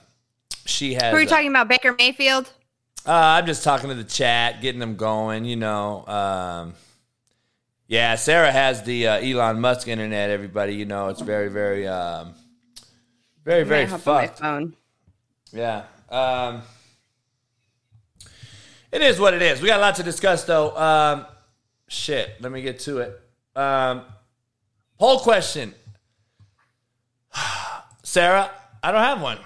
she 0.66 0.94
has. 0.94 1.12
Who 1.12 1.16
are 1.16 1.22
you 1.22 1.28
uh, 1.28 1.30
talking 1.30 1.48
about? 1.48 1.70
Baker 1.70 1.96
Mayfield? 1.98 2.52
uh, 3.06 3.12
I'm 3.14 3.46
just 3.46 3.64
talking 3.64 3.88
to 3.88 3.96
the 3.96 4.04
chat, 4.04 4.62
getting 4.62 4.80
them 4.80 4.98
going. 4.98 5.46
You 5.46 5.56
know, 5.56 6.06
um, 6.06 6.74
yeah. 7.88 8.16
Sarah 8.16 8.52
has 8.52 8.84
the 8.84 9.08
uh, 9.08 9.20
Elon 9.22 9.62
Musk 9.62 9.88
internet. 9.88 10.30
Everybody, 10.30 10.76
you 10.76 10.84
know, 10.84 11.08
it's 11.08 11.22
very, 11.22 11.48
very, 11.48 11.88
um, 11.88 12.34
very, 13.46 13.64
very 13.64 13.88
fucked. 13.88 14.40
phone. 14.40 14.76
Yeah. 15.54 15.84
Um, 16.10 16.62
it 18.92 19.02
is 19.02 19.18
what 19.18 19.34
it 19.34 19.42
is. 19.42 19.62
We 19.62 19.70
got 19.70 19.80
a 19.80 19.82
lot 19.82 19.96
to 19.96 20.04
discuss, 20.04 20.44
though. 20.44 20.76
Um, 20.76 21.26
shit. 21.88 22.36
Let 22.40 22.52
me 22.52 22.62
get 22.62 22.80
to 22.80 23.00
it. 23.00 23.20
Um, 23.56 24.04
poll 24.98 25.20
question. 25.20 25.74
Sarah, 28.04 28.52
I 28.82 28.92
don't 28.92 29.02
have 29.02 29.22
one. 29.22 29.38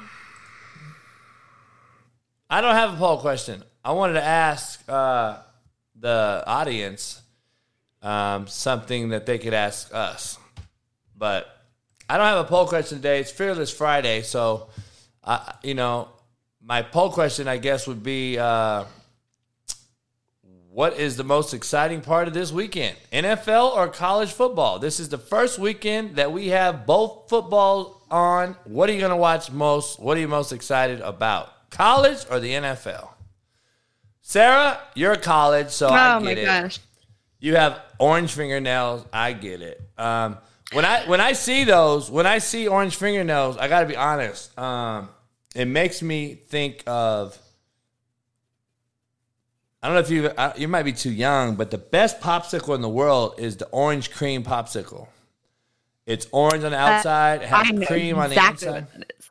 I 2.50 2.62
don't 2.62 2.76
have 2.76 2.94
a 2.94 2.98
poll 2.98 3.18
question. 3.18 3.64
I 3.84 3.92
wanted 3.92 4.14
to 4.14 4.24
ask 4.24 4.82
uh, 4.90 5.38
the 6.00 6.44
audience 6.48 7.22
um, 8.02 8.48
something 8.48 9.10
that 9.10 9.26
they 9.26 9.38
could 9.38 9.54
ask 9.54 9.94
us. 9.94 10.38
But 11.18 11.48
I 12.10 12.18
don't 12.18 12.26
have 12.26 12.46
a 12.46 12.50
poll 12.50 12.68
question 12.68 13.00
today. 13.00 13.20
It's 13.20 13.32
Fearless 13.32 13.72
Friday, 13.72 14.22
so 14.22 14.70
I, 15.24 15.56
you 15.64 15.74
know, 15.74 16.10
my 16.62 16.82
poll 16.82 17.12
question, 17.12 17.48
I 17.48 17.58
guess, 17.58 17.88
would 17.88 18.04
be, 18.04 18.38
uh, 18.38 18.86
what 20.78 21.00
is 21.00 21.18
the 21.18 21.24
most 21.24 21.56
exciting 21.56 22.02
part 22.02 22.28
of 22.28 22.36
this 22.36 22.52
weekend, 22.52 22.96
NFL 23.12 23.76
or 23.76 23.88
college 23.88 24.32
football? 24.32 24.78
This 24.78 25.00
is 25.00 25.10
the 25.10 25.18
first 25.18 25.58
weekend 25.58 26.18
that 26.18 26.32
we 26.32 26.50
have 26.50 26.86
both 26.86 27.28
football 27.28 28.06
on? 28.12 28.56
What 28.64 28.88
are 28.88 28.94
you 28.94 29.00
going 29.00 29.10
to 29.10 29.16
watch 29.16 29.50
most? 29.50 30.00
What 30.00 30.18
are 30.18 30.20
you 30.20 30.28
most 30.28 30.52
excited 30.52 31.02
about? 31.02 31.72
College 31.72 32.20
or 32.30 32.40
the 32.40 32.52
NFL? 32.52 33.10
Sarah, 34.22 34.80
you're 34.94 35.16
college, 35.16 35.70
so 35.70 35.88
I 35.88 36.16
oh 36.16 36.20
get 36.20 36.26
my 36.26 36.42
it. 36.44 36.46
gosh. 36.46 36.80
You 37.40 37.56
have 37.56 37.82
orange 37.98 38.34
fingernails. 38.34 39.04
I 39.12 39.34
get 39.34 39.64
it. 39.64 39.82
Um, 39.98 40.38
when 40.74 40.86
I 40.86 41.08
when 41.08 41.20
I 41.20 41.34
see 41.34 41.64
those, 41.64 42.12
when 42.12 42.28
I 42.28 42.38
see 42.38 42.68
orange 42.68 42.98
fingernails, 42.98 43.58
I 43.58 43.68
got 43.68 43.80
to 43.80 43.88
be 43.88 43.96
honest. 43.96 44.56
Um, 44.60 45.10
it 45.56 45.66
makes 45.66 46.04
me 46.04 46.36
think 46.36 46.84
of. 46.86 47.36
I 49.88 49.92
don't 49.92 49.96
know 49.96 50.02
if 50.02 50.10
you 50.10 50.28
uh, 50.28 50.52
you 50.58 50.68
might 50.68 50.84
be 50.84 50.92
too 50.92 51.14
young, 51.14 51.56
but 51.56 51.72
the 51.72 51.78
best 51.78 52.20
popsicle 52.20 52.76
in 52.76 52.82
the 52.82 52.90
world 52.90 53.36
is 53.38 53.56
the 53.56 53.68
orange 53.68 54.12
cream 54.12 54.44
popsicle. 54.44 55.08
It's 56.06 56.28
orange 56.34 56.66
on 56.66 56.72
the 56.72 56.78
outside, 56.78 57.44
it 57.44 57.50
Uh, 57.50 57.64
has 57.64 57.88
cream 57.88 58.18
on 58.20 58.30
the 58.30 58.36
exactly 58.36 58.68
inside. 58.68 58.82
what 58.84 58.92
that 58.92 59.14
is. 59.18 59.30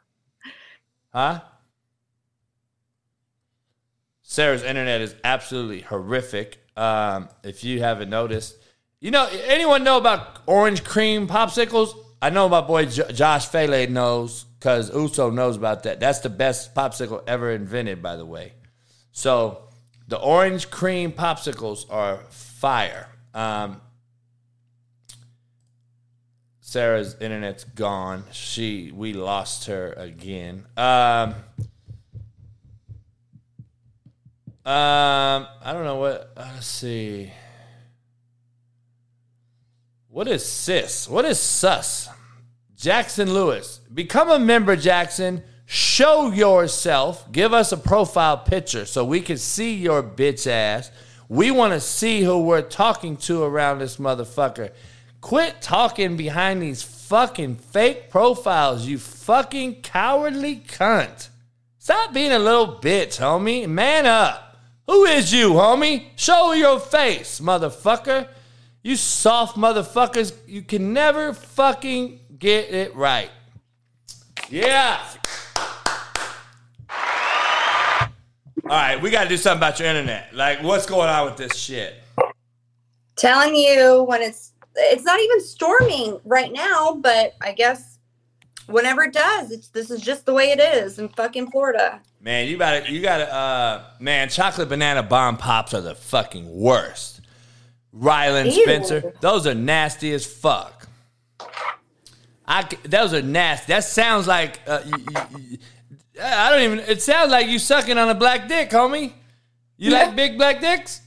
Huh? 1.12 1.40
Sarah's 4.22 4.62
internet 4.62 5.02
is 5.02 5.14
absolutely 5.24 5.82
horrific. 5.82 6.56
Um, 6.74 7.28
if 7.44 7.62
you 7.62 7.80
haven't 7.80 8.08
noticed, 8.08 8.56
you 8.98 9.10
know, 9.10 9.28
anyone 9.44 9.84
know 9.84 9.98
about 9.98 10.38
orange 10.46 10.84
cream 10.84 11.28
popsicles? 11.28 11.94
I 12.22 12.30
know 12.30 12.48
my 12.48 12.62
boy 12.62 12.86
J- 12.86 13.12
Josh 13.12 13.46
Fele 13.46 13.90
knows 13.90 14.44
because 14.58 14.88
Uso 14.94 15.28
knows 15.28 15.56
about 15.58 15.82
that. 15.82 16.00
That's 16.00 16.20
the 16.20 16.30
best 16.30 16.74
popsicle 16.74 17.22
ever 17.26 17.50
invented, 17.50 18.02
by 18.02 18.16
the 18.16 18.24
way. 18.24 18.54
So 19.12 19.65
the 20.08 20.18
orange 20.18 20.70
cream 20.70 21.12
popsicles 21.12 21.84
are 21.90 22.18
fire. 22.30 23.08
Um, 23.34 23.80
Sarah's 26.60 27.16
internet's 27.20 27.64
gone. 27.64 28.24
She 28.32 28.92
we 28.92 29.12
lost 29.12 29.66
her 29.66 29.92
again. 29.92 30.66
Um, 30.76 31.34
um, 34.64 35.46
I 35.62 35.72
don't 35.72 35.84
know 35.84 35.96
what. 35.96 36.32
uh, 36.36 36.50
Let's 36.54 36.66
see. 36.66 37.32
What 40.08 40.26
is 40.28 40.44
sis? 40.44 41.08
What 41.08 41.24
is 41.24 41.38
sus? 41.38 42.08
Jackson 42.74 43.32
Lewis. 43.32 43.80
Become 43.92 44.30
a 44.30 44.38
member, 44.38 44.74
Jackson. 44.74 45.42
Show 45.66 46.30
yourself. 46.30 47.30
Give 47.32 47.52
us 47.52 47.72
a 47.72 47.76
profile 47.76 48.38
picture 48.38 48.86
so 48.86 49.04
we 49.04 49.20
can 49.20 49.36
see 49.36 49.74
your 49.74 50.02
bitch 50.02 50.46
ass. 50.46 50.92
We 51.28 51.50
want 51.50 51.72
to 51.72 51.80
see 51.80 52.22
who 52.22 52.38
we're 52.44 52.62
talking 52.62 53.16
to 53.18 53.42
around 53.42 53.80
this 53.80 53.96
motherfucker. 53.96 54.70
Quit 55.20 55.60
talking 55.60 56.16
behind 56.16 56.62
these 56.62 56.82
fucking 56.82 57.56
fake 57.56 58.10
profiles, 58.10 58.86
you 58.86 58.98
fucking 58.98 59.82
cowardly 59.82 60.56
cunt. 60.56 61.30
Stop 61.78 62.12
being 62.12 62.32
a 62.32 62.38
little 62.38 62.78
bitch, 62.80 63.18
homie. 63.20 63.68
Man 63.68 64.06
up. 64.06 64.56
Who 64.86 65.04
is 65.04 65.32
you, 65.32 65.50
homie? 65.50 66.06
Show 66.14 66.52
your 66.52 66.78
face, 66.78 67.40
motherfucker. 67.40 68.28
You 68.82 68.94
soft 68.94 69.56
motherfuckers, 69.56 70.32
you 70.46 70.62
can 70.62 70.92
never 70.92 71.32
fucking 71.32 72.20
get 72.38 72.70
it 72.70 72.94
right. 72.94 73.30
Yeah. 74.48 75.00
All 78.68 78.72
right, 78.72 79.00
we 79.00 79.10
got 79.10 79.22
to 79.24 79.28
do 79.28 79.36
something 79.36 79.58
about 79.58 79.78
your 79.78 79.86
internet. 79.88 80.34
Like, 80.34 80.60
what's 80.60 80.86
going 80.86 81.08
on 81.08 81.24
with 81.26 81.36
this 81.36 81.54
shit? 81.54 81.94
Telling 83.14 83.54
you 83.54 84.02
when 84.08 84.22
it's 84.22 84.52
it's 84.74 85.04
not 85.04 85.20
even 85.20 85.40
storming 85.40 86.18
right 86.24 86.52
now, 86.52 86.94
but 87.00 87.34
I 87.40 87.52
guess 87.52 87.98
whenever 88.66 89.04
it 89.04 89.12
does, 89.12 89.52
it's 89.52 89.68
this 89.68 89.90
is 89.92 90.00
just 90.00 90.26
the 90.26 90.34
way 90.34 90.50
it 90.50 90.58
is 90.58 90.98
in 90.98 91.08
fucking 91.10 91.52
Florida. 91.52 92.00
Man, 92.20 92.48
you 92.48 92.58
got 92.58 92.84
to 92.84 92.90
you 92.92 93.00
got 93.00 93.18
to 93.18 93.32
uh 93.32 93.84
man, 94.00 94.28
chocolate 94.28 94.68
banana 94.68 95.02
bomb 95.04 95.36
pops 95.36 95.72
are 95.72 95.80
the 95.80 95.94
fucking 95.94 96.50
worst. 96.52 97.20
Ryland 97.92 98.52
Ew. 98.52 98.64
Spencer, 98.64 99.14
those 99.20 99.46
are 99.46 99.54
nasty 99.54 100.12
as 100.12 100.26
fuck. 100.26 100.88
I 102.46 102.68
those 102.84 103.14
are 103.14 103.22
nasty. 103.22 103.72
That 103.72 103.84
sounds 103.84 104.26
like 104.26 104.60
uh, 104.66 104.80
you, 104.84 104.92
you, 104.98 105.38
you- 105.50 105.58
I 106.22 106.50
don't 106.50 106.62
even. 106.62 106.78
It 106.80 107.02
sounds 107.02 107.30
like 107.30 107.48
you 107.48 107.58
sucking 107.58 107.98
on 107.98 108.08
a 108.08 108.14
black 108.14 108.48
dick, 108.48 108.70
homie. 108.70 109.12
You 109.76 109.90
like 109.90 110.16
big 110.16 110.38
black 110.38 110.60
dicks? 110.60 111.02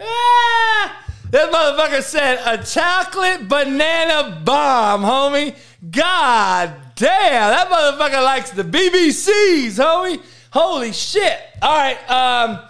Ah, 0.00 1.04
that 1.30 1.52
motherfucker 1.52 2.02
said 2.02 2.40
a 2.44 2.64
chocolate 2.64 3.48
banana 3.48 4.40
bomb, 4.44 5.02
homie. 5.02 5.56
God 5.90 6.74
damn, 6.96 7.50
that 7.50 7.68
motherfucker 7.68 8.22
likes 8.24 8.50
the 8.50 8.64
BBCs, 8.64 9.78
homie. 9.78 10.20
Holy 10.50 10.92
shit. 10.92 11.38
All 11.62 11.76
right, 11.76 12.10
um, 12.10 12.60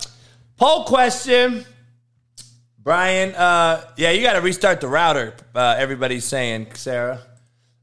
poll 0.57 0.85
question. 0.85 1.65
Brian, 2.79 3.35
uh, 3.35 3.85
yeah, 3.97 4.11
you 4.11 4.23
got 4.23 4.35
to 4.35 4.41
restart 4.41 4.81
the 4.81 4.89
router. 4.89 5.35
Uh, 5.55 5.77
everybody's 5.79 6.25
saying, 6.25 6.69
Sarah. 6.75 7.21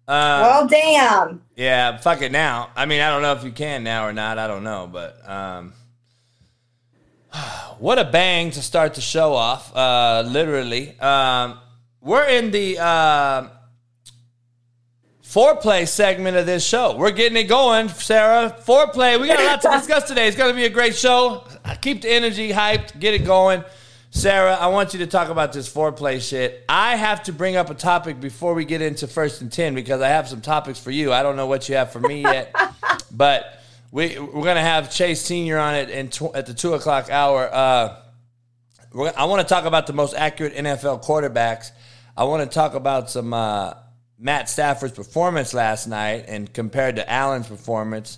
Uh, 0.07 0.39
well, 0.43 0.67
damn. 0.67 1.41
yeah, 1.55 1.97
fuck 1.97 2.21
it 2.21 2.31
now. 2.31 2.69
I 2.75 2.85
mean, 2.85 3.01
I 3.01 3.09
don't 3.09 3.23
know 3.23 3.33
if 3.33 3.43
you 3.43 3.51
can 3.51 3.83
now 3.83 4.07
or 4.07 4.13
not. 4.13 4.37
I 4.37 4.47
don't 4.47 4.63
know, 4.63 4.87
but 4.91 5.27
um, 5.27 5.73
what 7.79 7.97
a 7.97 8.05
bang 8.05 8.51
to 8.51 8.61
start 8.61 8.93
the 8.93 9.01
show 9.01 9.33
off. 9.33 9.75
Uh, 9.75 10.23
literally, 10.27 10.99
um, 10.99 11.59
we're 12.01 12.27
in 12.27 12.51
the 12.51 12.77
uh, 12.79 13.47
foreplay 15.23 15.87
segment 15.87 16.37
of 16.37 16.45
this 16.45 16.65
show. 16.65 16.95
We're 16.95 17.11
getting 17.11 17.37
it 17.37 17.45
going, 17.45 17.89
Sarah. 17.89 18.55
Foreplay. 18.63 19.19
We 19.19 19.27
got 19.27 19.39
a 19.39 19.45
lot 19.45 19.61
to 19.63 19.69
discuss 19.79 20.07
today. 20.07 20.27
It's 20.27 20.37
going 20.37 20.51
to 20.51 20.55
be 20.55 20.65
a 20.65 20.69
great 20.69 20.95
show. 20.95 21.45
Keep 21.81 22.03
the 22.03 22.09
energy 22.11 22.51
hyped. 22.51 22.99
Get 22.99 23.15
it 23.15 23.25
going. 23.25 23.63
Sarah, 24.15 24.55
I 24.55 24.67
want 24.67 24.93
you 24.93 24.99
to 24.99 25.07
talk 25.07 25.27
about 25.27 25.51
this 25.51 25.71
foreplay 25.71 26.21
shit. 26.25 26.63
I 26.69 26.95
have 26.95 27.23
to 27.23 27.33
bring 27.33 27.57
up 27.57 27.69
a 27.69 27.73
topic 27.73 28.21
before 28.21 28.53
we 28.53 28.63
get 28.63 28.81
into 28.81 29.07
first 29.07 29.41
and 29.41 29.51
10 29.51 29.75
because 29.75 29.99
I 29.99 30.07
have 30.07 30.29
some 30.29 30.39
topics 30.39 30.79
for 30.79 30.89
you. 30.89 31.11
I 31.11 31.21
don't 31.21 31.35
know 31.35 31.47
what 31.47 31.67
you 31.67 31.75
have 31.75 31.91
for 31.91 31.99
me 31.99 32.21
yet, 32.21 32.55
but 33.11 33.61
we, 33.91 34.17
we're 34.17 34.43
going 34.43 34.55
to 34.55 34.61
have 34.61 34.89
Chase 34.89 35.19
Sr. 35.21 35.57
on 35.57 35.75
it 35.75 35.89
in 35.89 36.07
tw- 36.07 36.33
at 36.33 36.45
the 36.45 36.53
2 36.53 36.75
o'clock 36.75 37.09
hour. 37.09 37.53
Uh, 37.53 37.97
we're, 38.93 39.11
I 39.17 39.25
want 39.25 39.45
to 39.45 39.53
talk 39.53 39.65
about 39.65 39.85
the 39.85 39.91
most 39.91 40.15
accurate 40.15 40.55
NFL 40.55 41.03
quarterbacks. 41.03 41.71
I 42.15 42.23
want 42.23 42.49
to 42.49 42.51
talk 42.51 42.73
about 42.73 43.09
some 43.09 43.33
uh, 43.33 43.73
Matt 44.17 44.47
Stafford's 44.49 44.93
performance 44.93 45.53
last 45.53 45.87
night 45.87 46.23
and 46.29 46.51
compared 46.53 46.95
to 46.95 47.11
Allen's 47.11 47.47
performance. 47.47 48.17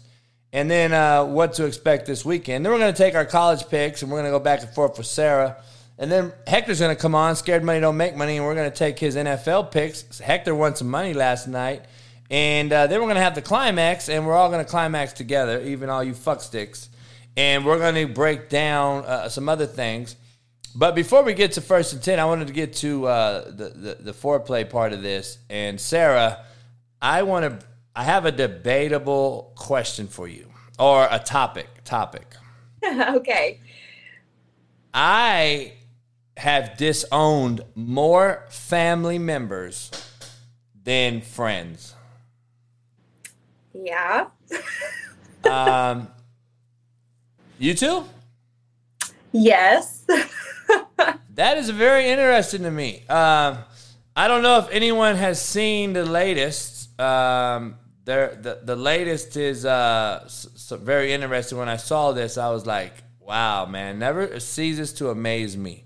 And 0.54 0.70
then 0.70 0.94
uh, 0.94 1.26
what 1.26 1.54
to 1.54 1.66
expect 1.66 2.06
this 2.06 2.24
weekend. 2.24 2.64
Then 2.64 2.72
we're 2.72 2.80
going 2.80 2.94
to 2.94 2.98
take 2.98 3.16
our 3.16 3.26
college 3.26 3.68
picks 3.68 4.04
and 4.04 4.12
we're 4.12 4.20
going 4.22 4.32
to 4.32 4.38
go 4.38 4.44
back 4.44 4.62
and 4.62 4.70
forth 4.70 5.00
with 5.00 5.08
Sarah. 5.08 5.58
And 6.00 6.12
then 6.12 6.32
Hector's 6.46 6.80
going 6.80 6.96
to 6.96 7.02
come 7.02 7.16
on. 7.16 7.36
Scared 7.36 7.64
money 7.64 7.80
don't 7.80 7.98
make 7.98 8.16
money, 8.16 8.38
and 8.38 8.46
we're 8.46 8.56
going 8.56 8.70
to 8.70 8.76
take 8.76 9.00
his 9.00 9.16
NFL 9.16 9.72
picks. 9.72 10.20
Hector 10.20 10.54
won 10.54 10.76
some 10.76 10.90
money 10.90 11.14
last 11.14 11.48
night, 11.48 11.86
and 12.30 12.72
uh, 12.72 12.88
then 12.88 13.00
we're 13.00 13.08
going 13.08 13.16
to 13.16 13.22
have 13.22 13.36
the 13.36 13.42
climax, 13.42 14.08
and 14.10 14.28
we're 14.28 14.36
all 14.36 14.50
going 14.50 14.64
to 14.64 14.70
climax 14.70 15.14
together, 15.14 15.60
even 15.62 15.90
all 15.90 16.04
you 16.04 16.14
fucksticks. 16.14 16.90
And 17.36 17.66
we're 17.66 17.80
going 17.80 17.96
to 17.96 18.14
break 18.14 18.50
down 18.50 19.06
uh, 19.06 19.30
some 19.30 19.50
other 19.50 19.66
things. 19.66 20.16
But 20.76 20.94
before 20.94 21.24
we 21.24 21.34
get 21.34 21.54
to 21.54 21.62
first 21.62 21.94
and 21.94 22.04
ten, 22.04 22.20
I 22.20 22.26
wanted 22.26 22.48
to 22.48 22.54
get 22.54 22.74
to 22.78 23.08
uh, 23.08 23.46
the, 23.46 23.70
the 23.70 23.98
the 24.00 24.12
foreplay 24.12 24.70
part 24.70 24.94
of 24.94 25.02
this. 25.02 25.40
And 25.50 25.82
Sarah, 25.82 26.46
I 27.02 27.24
want 27.24 27.60
to. 27.60 27.66
I 27.96 28.04
have 28.04 28.26
a 28.26 28.32
debatable 28.32 29.54
question 29.56 30.08
for 30.08 30.28
you, 30.28 30.52
or 30.78 31.08
a 31.10 31.18
topic. 31.18 31.68
Topic. 31.84 32.28
okay. 32.86 33.60
I 34.94 35.74
have 36.38 36.78
disowned 36.78 37.62
more 37.76 38.46
family 38.50 39.20
members 39.20 39.92
than 40.84 41.22
friends. 41.22 41.94
Yeah. 43.74 44.28
Um, 45.44 46.08
you 47.60 47.74
too? 47.74 48.04
Yes. 49.32 50.06
That 51.36 51.58
is 51.58 51.70
very 51.70 52.08
interesting 52.08 52.64
to 52.64 52.72
me. 52.72 53.06
Um, 53.08 53.60
I 54.16 54.28
don't 54.28 54.42
know 54.42 54.58
if 54.60 54.68
anyone 54.72 55.16
has 55.16 55.40
seen 55.42 55.94
the 55.94 56.04
latest. 56.06 57.00
Um, 57.00 57.76
there, 58.06 58.36
the 58.36 58.62
the 58.64 58.76
latest 58.76 59.38
is 59.38 59.64
uh, 59.66 60.22
s- 60.26 60.48
s- 60.56 60.80
very 60.82 61.14
interesting. 61.14 61.58
When 61.60 61.70
I 61.70 61.78
saw 61.78 62.12
this, 62.14 62.38
I 62.38 62.50
was 62.50 62.66
like, 62.66 62.94
"Wow, 63.20 63.68
man! 63.68 64.00
Never 64.00 64.40
ceases 64.40 64.94
to 64.94 65.10
amaze 65.12 65.56
me." 65.56 65.84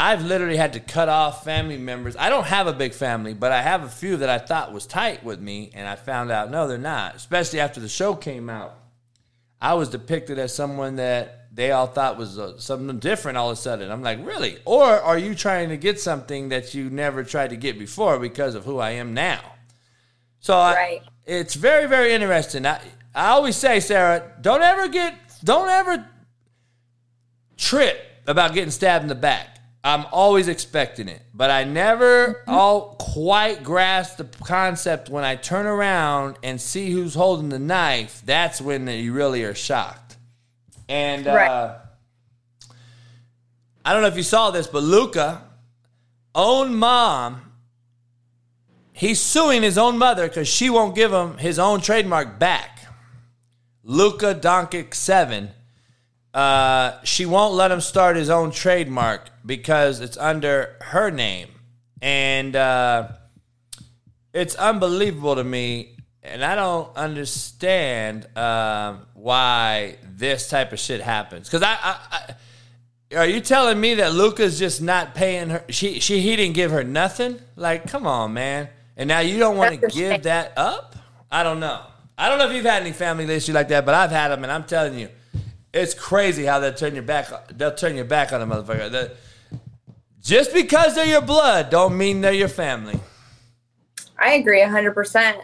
I've 0.00 0.24
literally 0.24 0.56
had 0.56 0.74
to 0.74 0.80
cut 0.80 1.08
off 1.08 1.42
family 1.42 1.76
members. 1.76 2.14
I 2.16 2.30
don't 2.30 2.46
have 2.46 2.68
a 2.68 2.72
big 2.72 2.94
family, 2.94 3.34
but 3.34 3.50
I 3.50 3.62
have 3.62 3.82
a 3.82 3.88
few 3.88 4.18
that 4.18 4.28
I 4.28 4.38
thought 4.38 4.72
was 4.72 4.86
tight 4.86 5.24
with 5.24 5.40
me, 5.40 5.72
and 5.74 5.88
I 5.88 5.96
found 5.96 6.30
out 6.30 6.52
no, 6.52 6.68
they're 6.68 6.78
not. 6.78 7.16
Especially 7.16 7.58
after 7.58 7.80
the 7.80 7.88
show 7.88 8.14
came 8.14 8.48
out, 8.48 8.78
I 9.60 9.74
was 9.74 9.88
depicted 9.88 10.38
as 10.38 10.54
someone 10.54 10.96
that 10.96 11.48
they 11.52 11.72
all 11.72 11.88
thought 11.88 12.16
was 12.16 12.38
uh, 12.38 12.60
something 12.60 13.00
different 13.00 13.38
all 13.38 13.50
of 13.50 13.58
a 13.58 13.60
sudden. 13.60 13.90
I'm 13.90 14.02
like, 14.02 14.24
really? 14.24 14.58
Or 14.64 14.84
are 14.84 15.18
you 15.18 15.34
trying 15.34 15.70
to 15.70 15.76
get 15.76 15.98
something 15.98 16.50
that 16.50 16.74
you 16.74 16.90
never 16.90 17.24
tried 17.24 17.50
to 17.50 17.56
get 17.56 17.76
before 17.76 18.20
because 18.20 18.54
of 18.54 18.64
who 18.64 18.78
I 18.78 18.90
am 18.90 19.14
now? 19.14 19.40
So 20.38 20.56
I, 20.56 21.00
it's 21.26 21.56
very, 21.56 21.88
very 21.88 22.12
interesting. 22.12 22.66
I, 22.66 22.80
I 23.16 23.30
always 23.30 23.56
say, 23.56 23.80
Sarah, 23.80 24.30
don't 24.40 24.62
ever 24.62 24.86
get, 24.86 25.16
don't 25.42 25.68
ever 25.68 26.08
trip 27.56 28.00
about 28.28 28.54
getting 28.54 28.70
stabbed 28.70 29.02
in 29.02 29.08
the 29.08 29.16
back. 29.16 29.57
I'm 29.84 30.06
always 30.10 30.48
expecting 30.48 31.08
it, 31.08 31.22
but 31.32 31.50
I 31.50 31.64
never 31.64 32.42
all 32.48 32.96
quite 32.98 33.62
grasp 33.62 34.16
the 34.16 34.24
concept 34.24 35.08
when 35.08 35.24
I 35.24 35.36
turn 35.36 35.66
around 35.66 36.36
and 36.42 36.60
see 36.60 36.90
who's 36.90 37.14
holding 37.14 37.48
the 37.48 37.60
knife. 37.60 38.20
That's 38.24 38.60
when 38.60 38.88
you 38.88 39.12
really 39.12 39.44
are 39.44 39.54
shocked. 39.54 40.16
And 40.88 41.26
uh, 41.26 41.76
I 43.84 43.92
don't 43.92 44.02
know 44.02 44.08
if 44.08 44.16
you 44.16 44.22
saw 44.22 44.50
this, 44.50 44.66
but 44.66 44.82
Luka, 44.82 45.42
own 46.34 46.74
mom, 46.74 47.52
he's 48.92 49.20
suing 49.20 49.62
his 49.62 49.78
own 49.78 49.96
mother 49.96 50.26
because 50.26 50.48
she 50.48 50.70
won't 50.70 50.94
give 50.94 51.12
him 51.12 51.38
his 51.38 51.58
own 51.58 51.80
trademark 51.80 52.38
back. 52.38 52.86
Luka 53.84 54.34
Doncic 54.34 54.92
seven. 54.92 55.50
Uh, 56.34 57.02
she 57.04 57.26
won't 57.26 57.54
let 57.54 57.70
him 57.70 57.80
start 57.80 58.16
his 58.16 58.30
own 58.30 58.50
trademark 58.50 59.30
because 59.44 60.00
it's 60.00 60.16
under 60.16 60.76
her 60.80 61.10
name, 61.10 61.48
and 62.02 62.54
uh, 62.54 63.08
it's 64.32 64.54
unbelievable 64.54 65.36
to 65.36 65.44
me. 65.44 65.94
And 66.22 66.44
I 66.44 66.56
don't 66.56 66.94
understand 66.94 68.26
um, 68.36 69.06
why 69.14 69.96
this 70.04 70.50
type 70.50 70.72
of 70.72 70.78
shit 70.78 71.00
happens. 71.00 71.48
Because 71.48 71.62
I, 71.62 71.78
I, 71.82 71.96
I, 72.10 73.16
are 73.16 73.26
you 73.26 73.40
telling 73.40 73.80
me 73.80 73.94
that 73.94 74.12
Luka's 74.12 74.58
just 74.58 74.82
not 74.82 75.14
paying 75.14 75.48
her? 75.48 75.64
She, 75.70 76.00
she, 76.00 76.20
he 76.20 76.36
didn't 76.36 76.54
give 76.54 76.70
her 76.70 76.84
nothing. 76.84 77.38
Like, 77.56 77.86
come 77.86 78.06
on, 78.06 78.34
man. 78.34 78.68
And 78.98 79.08
now 79.08 79.20
you 79.20 79.38
don't 79.38 79.56
want 79.56 79.80
to 79.80 79.86
give 79.86 80.24
that 80.24 80.52
up? 80.56 80.96
I 81.30 81.42
don't 81.42 81.60
know. 81.60 81.80
I 82.18 82.28
don't 82.28 82.38
know 82.38 82.48
if 82.48 82.52
you've 82.52 82.64
had 82.64 82.82
any 82.82 82.92
family 82.92 83.24
issues 83.24 83.54
like 83.54 83.68
that, 83.68 83.86
but 83.86 83.94
I've 83.94 84.10
had 84.10 84.28
them, 84.28 84.42
and 84.42 84.52
I'm 84.52 84.64
telling 84.64 84.98
you, 84.98 85.08
it's 85.82 85.94
crazy 85.94 86.44
how 86.44 86.60
they'll 86.60 86.74
turn 86.74 86.94
your 86.94 87.02
back. 87.02 87.28
They'll 87.48 87.74
turn 87.74 87.96
your 87.96 88.04
back 88.04 88.32
on 88.32 88.42
a 88.42 88.46
motherfucker. 88.46 88.90
The- 88.90 89.12
just 90.20 90.52
because 90.52 90.94
they're 90.94 91.06
your 91.06 91.22
blood, 91.22 91.70
don't 91.70 91.96
mean 91.96 92.20
they're 92.20 92.32
your 92.32 92.48
family. 92.48 93.00
I 94.18 94.32
agree 94.34 94.60
100%. 94.60 95.42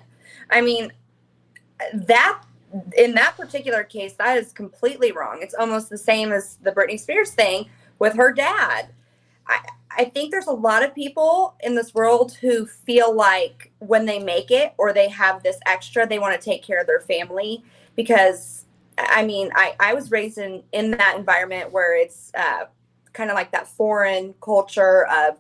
I 0.51 0.61
mean, 0.61 0.93
that 1.93 2.43
in 2.97 3.15
that 3.15 3.37
particular 3.37 3.85
case, 3.85 4.15
that 4.15 4.37
is 4.37 4.53
completely 4.53 5.13
wrong. 5.13 5.39
It's 5.41 5.55
almost 5.55 5.91
the 5.91 5.99
same 5.99 6.33
as 6.33 6.57
the 6.57 6.73
Britney 6.73 6.99
Spears 6.99 7.31
thing 7.31 7.67
with 7.99 8.15
her 8.15 8.33
dad. 8.33 8.89
I, 9.47 9.61
I 9.97 10.05
think 10.07 10.31
there's 10.31 10.49
a 10.49 10.53
lot 10.53 10.83
of 10.83 10.95
people 10.95 11.55
in 11.61 11.77
this 11.77 11.95
world 11.95 12.35
who 12.41 12.67
feel 12.67 13.15
like 13.15 13.71
when 13.79 14.07
they 14.07 14.19
make 14.19 14.51
it 14.51 14.75
or 14.77 14.93
they 14.93 15.09
have 15.09 15.43
this 15.43 15.59
extra, 15.67 16.07
they 16.07 16.19
want 16.19 16.39
to 16.39 16.45
take 16.45 16.63
care 16.63 16.81
of 16.81 16.87
their 16.87 17.01
family 17.01 17.63
because, 17.95 18.64
I 18.99 19.25
mean, 19.25 19.51
I, 19.55 19.75
I 19.81 19.95
was 19.95 20.11
raised 20.11 20.39
in, 20.39 20.63
in 20.73 20.93
that 20.93 21.17
environment 21.17 21.73
where 21.73 21.97
it's 21.97 22.31
uh, 22.35 22.67
kind 23.13 23.31
of 23.31 23.35
like 23.35 23.53
that 23.53 23.69
foreign 23.69 24.35
culture 24.41 25.07
of 25.07 25.39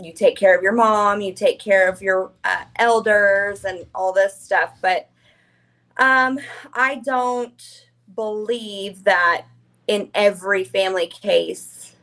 you 0.00 0.12
take 0.12 0.36
care 0.36 0.54
of 0.56 0.62
your 0.62 0.72
mom, 0.72 1.20
you 1.20 1.32
take 1.32 1.58
care 1.58 1.88
of 1.88 2.02
your 2.02 2.32
uh, 2.44 2.64
elders, 2.76 3.64
and 3.64 3.86
all 3.94 4.12
this 4.12 4.38
stuff. 4.38 4.74
But 4.82 5.08
um, 5.96 6.38
I 6.74 6.96
don't 6.96 7.86
believe 8.14 9.04
that 9.04 9.46
in 9.86 10.10
every 10.14 10.64
family 10.64 11.06
case, 11.06 11.94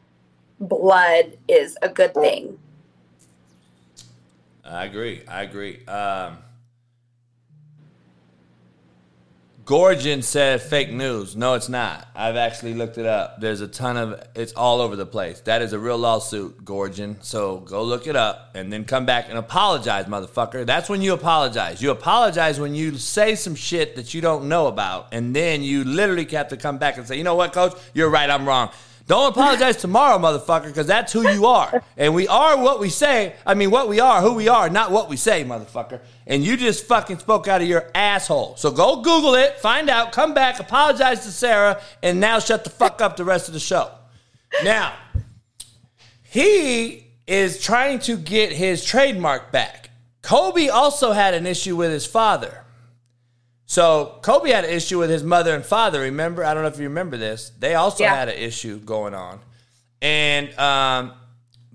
blood 0.59 1.37
is 1.47 1.77
a 1.81 1.89
good 1.89 2.13
thing. 2.13 2.57
I 4.65 4.85
agree. 4.85 5.23
I 5.27 5.43
agree. 5.43 5.85
Um, 5.85 6.37
Gorgon 9.65 10.21
said 10.23 10.61
fake 10.61 10.91
news. 10.91 11.37
No, 11.37 11.53
it's 11.53 11.69
not. 11.69 12.07
I've 12.15 12.35
actually 12.35 12.73
looked 12.73 12.97
it 12.97 13.05
up. 13.05 13.39
There's 13.39 13.61
a 13.61 13.67
ton 13.67 13.95
of 13.95 14.21
it's 14.35 14.51
all 14.53 14.81
over 14.81 14.97
the 14.97 15.05
place. 15.05 15.39
That 15.41 15.61
is 15.61 15.71
a 15.71 15.79
real 15.79 15.97
lawsuit, 15.97 16.65
Gorgon. 16.65 17.17
So 17.21 17.59
go 17.59 17.81
look 17.81 18.05
it 18.05 18.17
up 18.17 18.51
and 18.55 18.73
then 18.73 18.83
come 18.83 19.05
back 19.05 19.29
and 19.29 19.37
apologize, 19.37 20.05
motherfucker. 20.05 20.65
That's 20.65 20.89
when 20.89 21.01
you 21.01 21.13
apologize. 21.13 21.81
You 21.81 21.91
apologize 21.91 22.59
when 22.59 22.75
you 22.75 22.97
say 22.97 23.35
some 23.35 23.55
shit 23.55 23.95
that 23.95 24.13
you 24.13 24.19
don't 24.19 24.49
know 24.49 24.67
about, 24.67 25.07
and 25.13 25.33
then 25.33 25.63
you 25.63 25.85
literally 25.85 26.25
have 26.31 26.49
to 26.49 26.57
come 26.57 26.77
back 26.77 26.97
and 26.97 27.07
say, 27.07 27.17
you 27.17 27.23
know 27.23 27.35
what, 27.35 27.53
coach, 27.53 27.73
you're 27.93 28.09
right, 28.09 28.29
I'm 28.29 28.45
wrong. 28.45 28.69
Don't 29.05 29.33
apologize 29.33 29.75
tomorrow, 29.77 30.17
motherfucker, 30.17 30.67
because 30.67 30.87
that's 30.87 31.11
who 31.11 31.27
you 31.29 31.45
are. 31.45 31.83
And 31.97 32.15
we 32.15 32.27
are 32.29 32.57
what 32.57 32.79
we 32.79 32.89
say. 32.89 33.35
I 33.45 33.53
mean, 33.53 33.69
what 33.69 33.89
we 33.89 33.99
are, 33.99 34.21
who 34.21 34.33
we 34.33 34.47
are, 34.47 34.69
not 34.69 34.91
what 34.91 35.09
we 35.09 35.17
say, 35.17 35.43
motherfucker. 35.43 35.99
And 36.25 36.41
you 36.41 36.55
just 36.55 36.85
fucking 36.85 37.19
spoke 37.19 37.49
out 37.49 37.61
of 37.61 37.67
your 37.67 37.91
asshole. 37.93 38.55
So 38.55 38.71
go 38.71 39.01
Google 39.01 39.35
it, 39.35 39.59
find 39.59 39.89
out, 39.89 40.13
come 40.13 40.33
back, 40.33 40.59
apologize 40.59 41.25
to 41.25 41.31
Sarah, 41.31 41.81
and 42.01 42.21
now 42.21 42.39
shut 42.39 42.63
the 42.63 42.69
fuck 42.69 43.01
up 43.01 43.17
the 43.17 43.25
rest 43.25 43.49
of 43.49 43.53
the 43.53 43.59
show. 43.59 43.91
Now, 44.63 44.93
he 46.23 47.07
is 47.27 47.61
trying 47.61 47.99
to 47.99 48.15
get 48.15 48.53
his 48.53 48.85
trademark 48.85 49.51
back. 49.51 49.89
Kobe 50.21 50.69
also 50.69 51.11
had 51.11 51.33
an 51.33 51.45
issue 51.45 51.75
with 51.75 51.91
his 51.91 52.05
father. 52.05 52.62
So 53.73 54.19
Kobe 54.21 54.51
had 54.51 54.65
an 54.65 54.69
issue 54.69 54.99
with 54.99 55.09
his 55.09 55.23
mother 55.23 55.55
and 55.55 55.65
father. 55.65 56.01
Remember? 56.01 56.45
I 56.45 56.53
don't 56.53 56.61
know 56.61 56.69
if 56.69 56.77
you 56.77 56.83
remember 56.83 57.17
this. 57.17 57.51
They 57.57 57.73
also 57.73 58.03
Yeah. 58.03 58.13
had 58.13 58.29
an 58.29 58.37
issue 58.37 58.77
going 58.77 59.15
on, 59.15 59.39
and 59.99 60.55
um, 60.59 61.13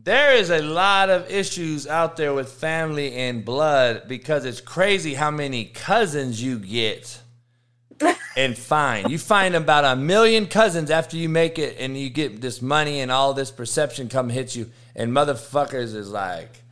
there 0.01 0.37
is 0.37 0.51
a 0.51 0.63
lot 0.63 1.11
of 1.11 1.29
issues 1.29 1.89
out 1.89 2.17
there 2.17 2.33
with 2.33 2.53
family 2.53 3.17
and 3.17 3.45
blood 3.45 4.03
because 4.07 4.45
it's 4.45 4.61
crazy 4.61 5.15
how 5.15 5.33
many 5.33 5.65
cousins 5.65 6.41
you 6.41 6.61
get 6.61 7.19
and 8.37 8.57
find. 8.57 9.11
You 9.11 9.19
find 9.19 9.57
about 9.57 9.85
a 9.85 9.97
million 9.97 10.47
cousins 10.47 10.93
after 10.93 11.17
you 11.17 11.29
make 11.29 11.59
it, 11.59 11.79
and 11.81 11.99
you 11.99 12.11
get 12.11 12.41
this 12.41 12.63
money 12.63 13.01
and 13.01 13.11
all 13.11 13.35
this 13.35 13.51
perception 13.51 14.09
come 14.09 14.29
hit 14.29 14.55
you, 14.55 14.71
and 14.95 15.11
motherfuckers 15.11 15.97
is 15.97 16.11
like, 16.11 16.63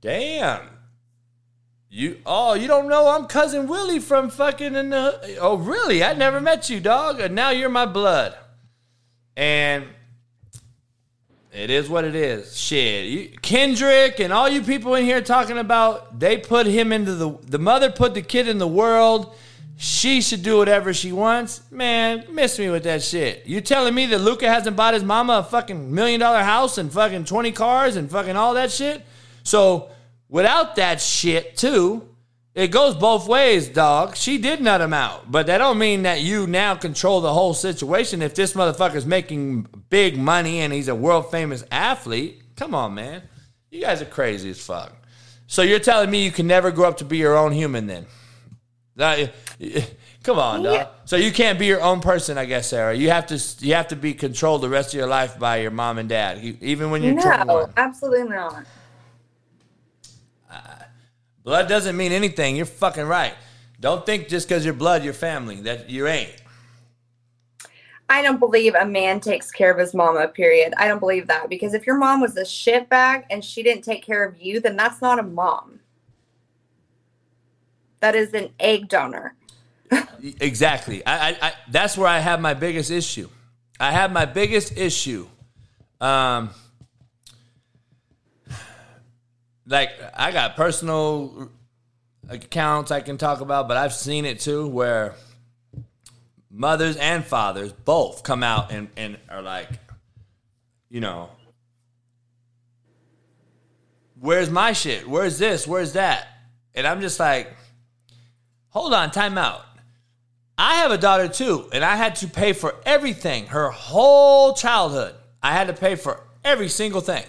damn. 0.00 0.62
You 1.94 2.16
oh 2.24 2.54
you 2.54 2.68
don't 2.68 2.88
know 2.88 3.08
I'm 3.08 3.26
cousin 3.26 3.68
Willie 3.68 3.98
from 3.98 4.30
fucking 4.30 4.74
in 4.74 4.88
the 4.88 5.36
oh 5.38 5.58
really? 5.58 6.02
I 6.02 6.14
never 6.14 6.40
met 6.40 6.70
you 6.70 6.80
dog. 6.80 7.20
And 7.20 7.34
now 7.34 7.50
you're 7.50 7.68
my 7.68 7.84
blood. 7.84 8.34
And 9.36 9.84
it 11.52 11.68
is 11.68 11.90
what 11.90 12.04
it 12.04 12.14
is. 12.14 12.56
Shit. 12.56 13.04
You, 13.04 13.28
Kendrick 13.42 14.20
and 14.20 14.32
all 14.32 14.48
you 14.48 14.62
people 14.62 14.94
in 14.94 15.04
here 15.04 15.20
talking 15.20 15.58
about 15.58 16.18
they 16.18 16.38
put 16.38 16.66
him 16.66 16.92
into 16.92 17.14
the 17.14 17.38
the 17.42 17.58
mother 17.58 17.90
put 17.90 18.14
the 18.14 18.22
kid 18.22 18.48
in 18.48 18.56
the 18.56 18.66
world. 18.66 19.34
She 19.76 20.22
should 20.22 20.42
do 20.42 20.56
whatever 20.56 20.94
she 20.94 21.12
wants. 21.12 21.60
Man 21.70 22.24
miss 22.30 22.58
me 22.58 22.70
with 22.70 22.84
that 22.84 23.02
shit. 23.02 23.46
You 23.46 23.60
telling 23.60 23.94
me 23.94 24.06
that 24.06 24.20
Luka 24.20 24.48
hasn't 24.48 24.76
bought 24.76 24.94
his 24.94 25.04
mama 25.04 25.34
a 25.34 25.42
fucking 25.42 25.94
million 25.94 26.20
dollar 26.20 26.42
house 26.42 26.78
and 26.78 26.90
fucking 26.90 27.26
20 27.26 27.52
cars 27.52 27.96
and 27.96 28.10
fucking 28.10 28.34
all 28.34 28.54
that 28.54 28.70
shit? 28.70 29.04
So 29.42 29.91
Without 30.32 30.76
that 30.76 30.98
shit, 30.98 31.58
too, 31.58 32.08
it 32.54 32.68
goes 32.68 32.94
both 32.94 33.28
ways, 33.28 33.68
dog. 33.68 34.16
She 34.16 34.38
did 34.38 34.62
nut 34.62 34.80
him 34.80 34.94
out, 34.94 35.30
but 35.30 35.46
that 35.48 35.58
don't 35.58 35.76
mean 35.76 36.04
that 36.04 36.22
you 36.22 36.46
now 36.46 36.74
control 36.74 37.20
the 37.20 37.32
whole 37.34 37.52
situation. 37.52 38.22
If 38.22 38.34
this 38.34 38.54
motherfucker's 38.54 39.04
making 39.04 39.66
big 39.90 40.16
money 40.16 40.60
and 40.60 40.72
he's 40.72 40.88
a 40.88 40.94
world 40.94 41.30
famous 41.30 41.64
athlete, 41.70 42.42
come 42.56 42.74
on, 42.74 42.94
man. 42.94 43.20
You 43.70 43.82
guys 43.82 44.00
are 44.00 44.06
crazy 44.06 44.48
as 44.48 44.58
fuck. 44.58 44.94
So 45.48 45.60
you're 45.60 45.78
telling 45.78 46.10
me 46.10 46.24
you 46.24 46.30
can 46.30 46.46
never 46.46 46.70
grow 46.70 46.88
up 46.88 46.96
to 46.98 47.04
be 47.04 47.18
your 47.18 47.36
own 47.36 47.52
human 47.52 47.86
then? 47.86 48.06
That- 48.96 49.34
Come 50.22 50.38
on, 50.38 50.62
dog. 50.62 50.86
So 51.04 51.16
you 51.16 51.32
can't 51.32 51.58
be 51.58 51.66
your 51.66 51.82
own 51.82 52.00
person, 52.00 52.38
I 52.38 52.44
guess, 52.44 52.68
Sarah. 52.68 52.94
You 52.94 53.10
have 53.10 53.26
to 53.26 53.66
you 53.66 53.74
have 53.74 53.88
to 53.88 53.96
be 53.96 54.14
controlled 54.14 54.62
the 54.62 54.68
rest 54.68 54.94
of 54.94 54.98
your 54.98 55.08
life 55.08 55.36
by 55.36 55.56
your 55.56 55.72
mom 55.72 55.98
and 55.98 56.08
dad, 56.08 56.38
even 56.60 56.90
when 56.92 57.02
you're 57.02 57.14
No, 57.14 57.22
21. 57.22 57.72
absolutely 57.76 58.28
not. 58.28 58.64
Blood 61.44 61.68
doesn't 61.68 61.96
mean 61.96 62.12
anything. 62.12 62.56
You're 62.56 62.66
fucking 62.66 63.06
right. 63.06 63.34
Don't 63.80 64.06
think 64.06 64.28
just 64.28 64.48
because 64.48 64.64
you're 64.64 64.74
blood, 64.74 65.02
you're 65.04 65.12
family. 65.12 65.56
That 65.56 65.90
you 65.90 66.06
ain't. 66.06 66.42
I 68.08 68.22
don't 68.22 68.38
believe 68.38 68.74
a 68.74 68.84
man 68.84 69.20
takes 69.20 69.50
care 69.50 69.70
of 69.72 69.78
his 69.78 69.94
mama, 69.94 70.28
period. 70.28 70.74
I 70.76 70.86
don't 70.86 71.00
believe 71.00 71.26
that 71.28 71.48
because 71.48 71.72
if 71.72 71.86
your 71.86 71.96
mom 71.96 72.20
was 72.20 72.36
a 72.36 72.42
shitbag 72.42 73.24
and 73.30 73.42
she 73.42 73.62
didn't 73.62 73.84
take 73.84 74.04
care 74.04 74.22
of 74.24 74.40
you, 74.40 74.60
then 74.60 74.76
that's 74.76 75.00
not 75.00 75.18
a 75.18 75.22
mom. 75.22 75.80
That 78.00 78.14
is 78.14 78.34
an 78.34 78.50
egg 78.60 78.88
donor. 78.88 79.34
Exactly. 80.40 81.04
I, 81.04 81.30
I, 81.30 81.36
I 81.42 81.52
that's 81.68 81.98
where 81.98 82.06
I 82.06 82.20
have 82.20 82.40
my 82.40 82.54
biggest 82.54 82.92
issue. 82.92 83.28
I 83.80 83.90
have 83.90 84.12
my 84.12 84.24
biggest 84.24 84.78
issue. 84.78 85.26
Um, 86.00 86.50
like 89.66 89.90
I 90.14 90.32
got 90.32 90.56
personal 90.56 91.50
accounts 92.28 92.90
I 92.90 93.00
can 93.00 93.18
talk 93.18 93.40
about, 93.40 93.68
but 93.68 93.76
I've 93.76 93.92
seen 93.92 94.24
it 94.24 94.40
too 94.40 94.66
where 94.66 95.14
mothers 96.50 96.96
and 96.96 97.24
fathers 97.24 97.72
both 97.72 98.22
come 98.22 98.42
out 98.42 98.72
and, 98.72 98.88
and 98.96 99.18
are 99.28 99.42
like, 99.42 99.68
you 100.88 101.00
know, 101.00 101.30
where's 104.20 104.50
my 104.50 104.72
shit? 104.72 105.08
Where's 105.08 105.38
this? 105.38 105.66
Where's 105.66 105.94
that? 105.94 106.28
And 106.74 106.86
I'm 106.86 107.00
just 107.00 107.18
like, 107.18 107.54
hold 108.68 108.94
on, 108.94 109.10
time 109.10 109.38
out. 109.38 109.64
I 110.56 110.76
have 110.76 110.90
a 110.90 110.98
daughter 110.98 111.28
too, 111.28 111.68
and 111.72 111.82
I 111.82 111.96
had 111.96 112.16
to 112.16 112.28
pay 112.28 112.52
for 112.52 112.74
everything 112.84 113.46
her 113.46 113.70
whole 113.70 114.54
childhood. 114.54 115.14
I 115.42 115.52
had 115.52 115.66
to 115.68 115.72
pay 115.72 115.96
for 115.96 116.20
every 116.44 116.68
single 116.68 117.00
thing. 117.00 117.24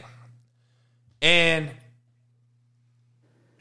And 1.21 1.71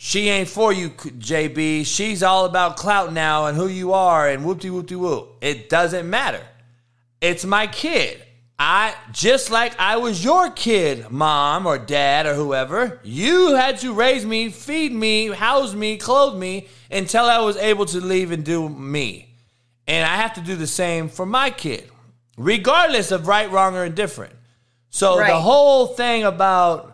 she 0.04 0.28
ain't 0.30 0.48
for 0.48 0.72
you, 0.72 0.90
JB. 0.90 1.86
She's 1.86 2.24
all 2.24 2.44
about 2.44 2.76
clout 2.76 3.12
now 3.12 3.46
and 3.46 3.56
who 3.56 3.68
you 3.68 3.92
are 3.92 4.28
and 4.28 4.44
whoop 4.44 4.58
de 4.58 4.68
whoop 4.68 4.88
de 4.88 4.98
whoop. 4.98 5.36
It 5.40 5.68
doesn't 5.68 6.10
matter. 6.10 6.44
It's 7.20 7.44
my 7.44 7.68
kid. 7.68 8.20
I 8.58 8.96
just 9.12 9.52
like 9.52 9.78
I 9.78 9.98
was 9.98 10.24
your 10.24 10.50
kid, 10.50 11.08
mom 11.12 11.66
or 11.66 11.78
dad 11.78 12.26
or 12.26 12.34
whoever. 12.34 12.98
You 13.04 13.54
had 13.54 13.78
to 13.78 13.94
raise 13.94 14.26
me, 14.26 14.48
feed 14.48 14.92
me, 14.92 15.28
house 15.28 15.72
me, 15.72 15.98
clothe 15.98 16.36
me 16.36 16.66
until 16.90 17.26
I 17.26 17.38
was 17.38 17.56
able 17.56 17.86
to 17.86 18.00
leave 18.00 18.32
and 18.32 18.44
do 18.44 18.68
me. 18.68 19.32
And 19.86 20.04
I 20.04 20.16
have 20.16 20.32
to 20.34 20.40
do 20.40 20.56
the 20.56 20.66
same 20.66 21.08
for 21.08 21.24
my 21.26 21.50
kid, 21.50 21.88
regardless 22.36 23.12
of 23.12 23.28
right, 23.28 23.48
wrong, 23.52 23.76
or 23.76 23.84
indifferent. 23.84 24.34
So 24.90 25.20
Right. 25.20 25.28
the 25.30 25.38
whole 25.40 25.86
thing 25.86 26.24
about, 26.24 26.91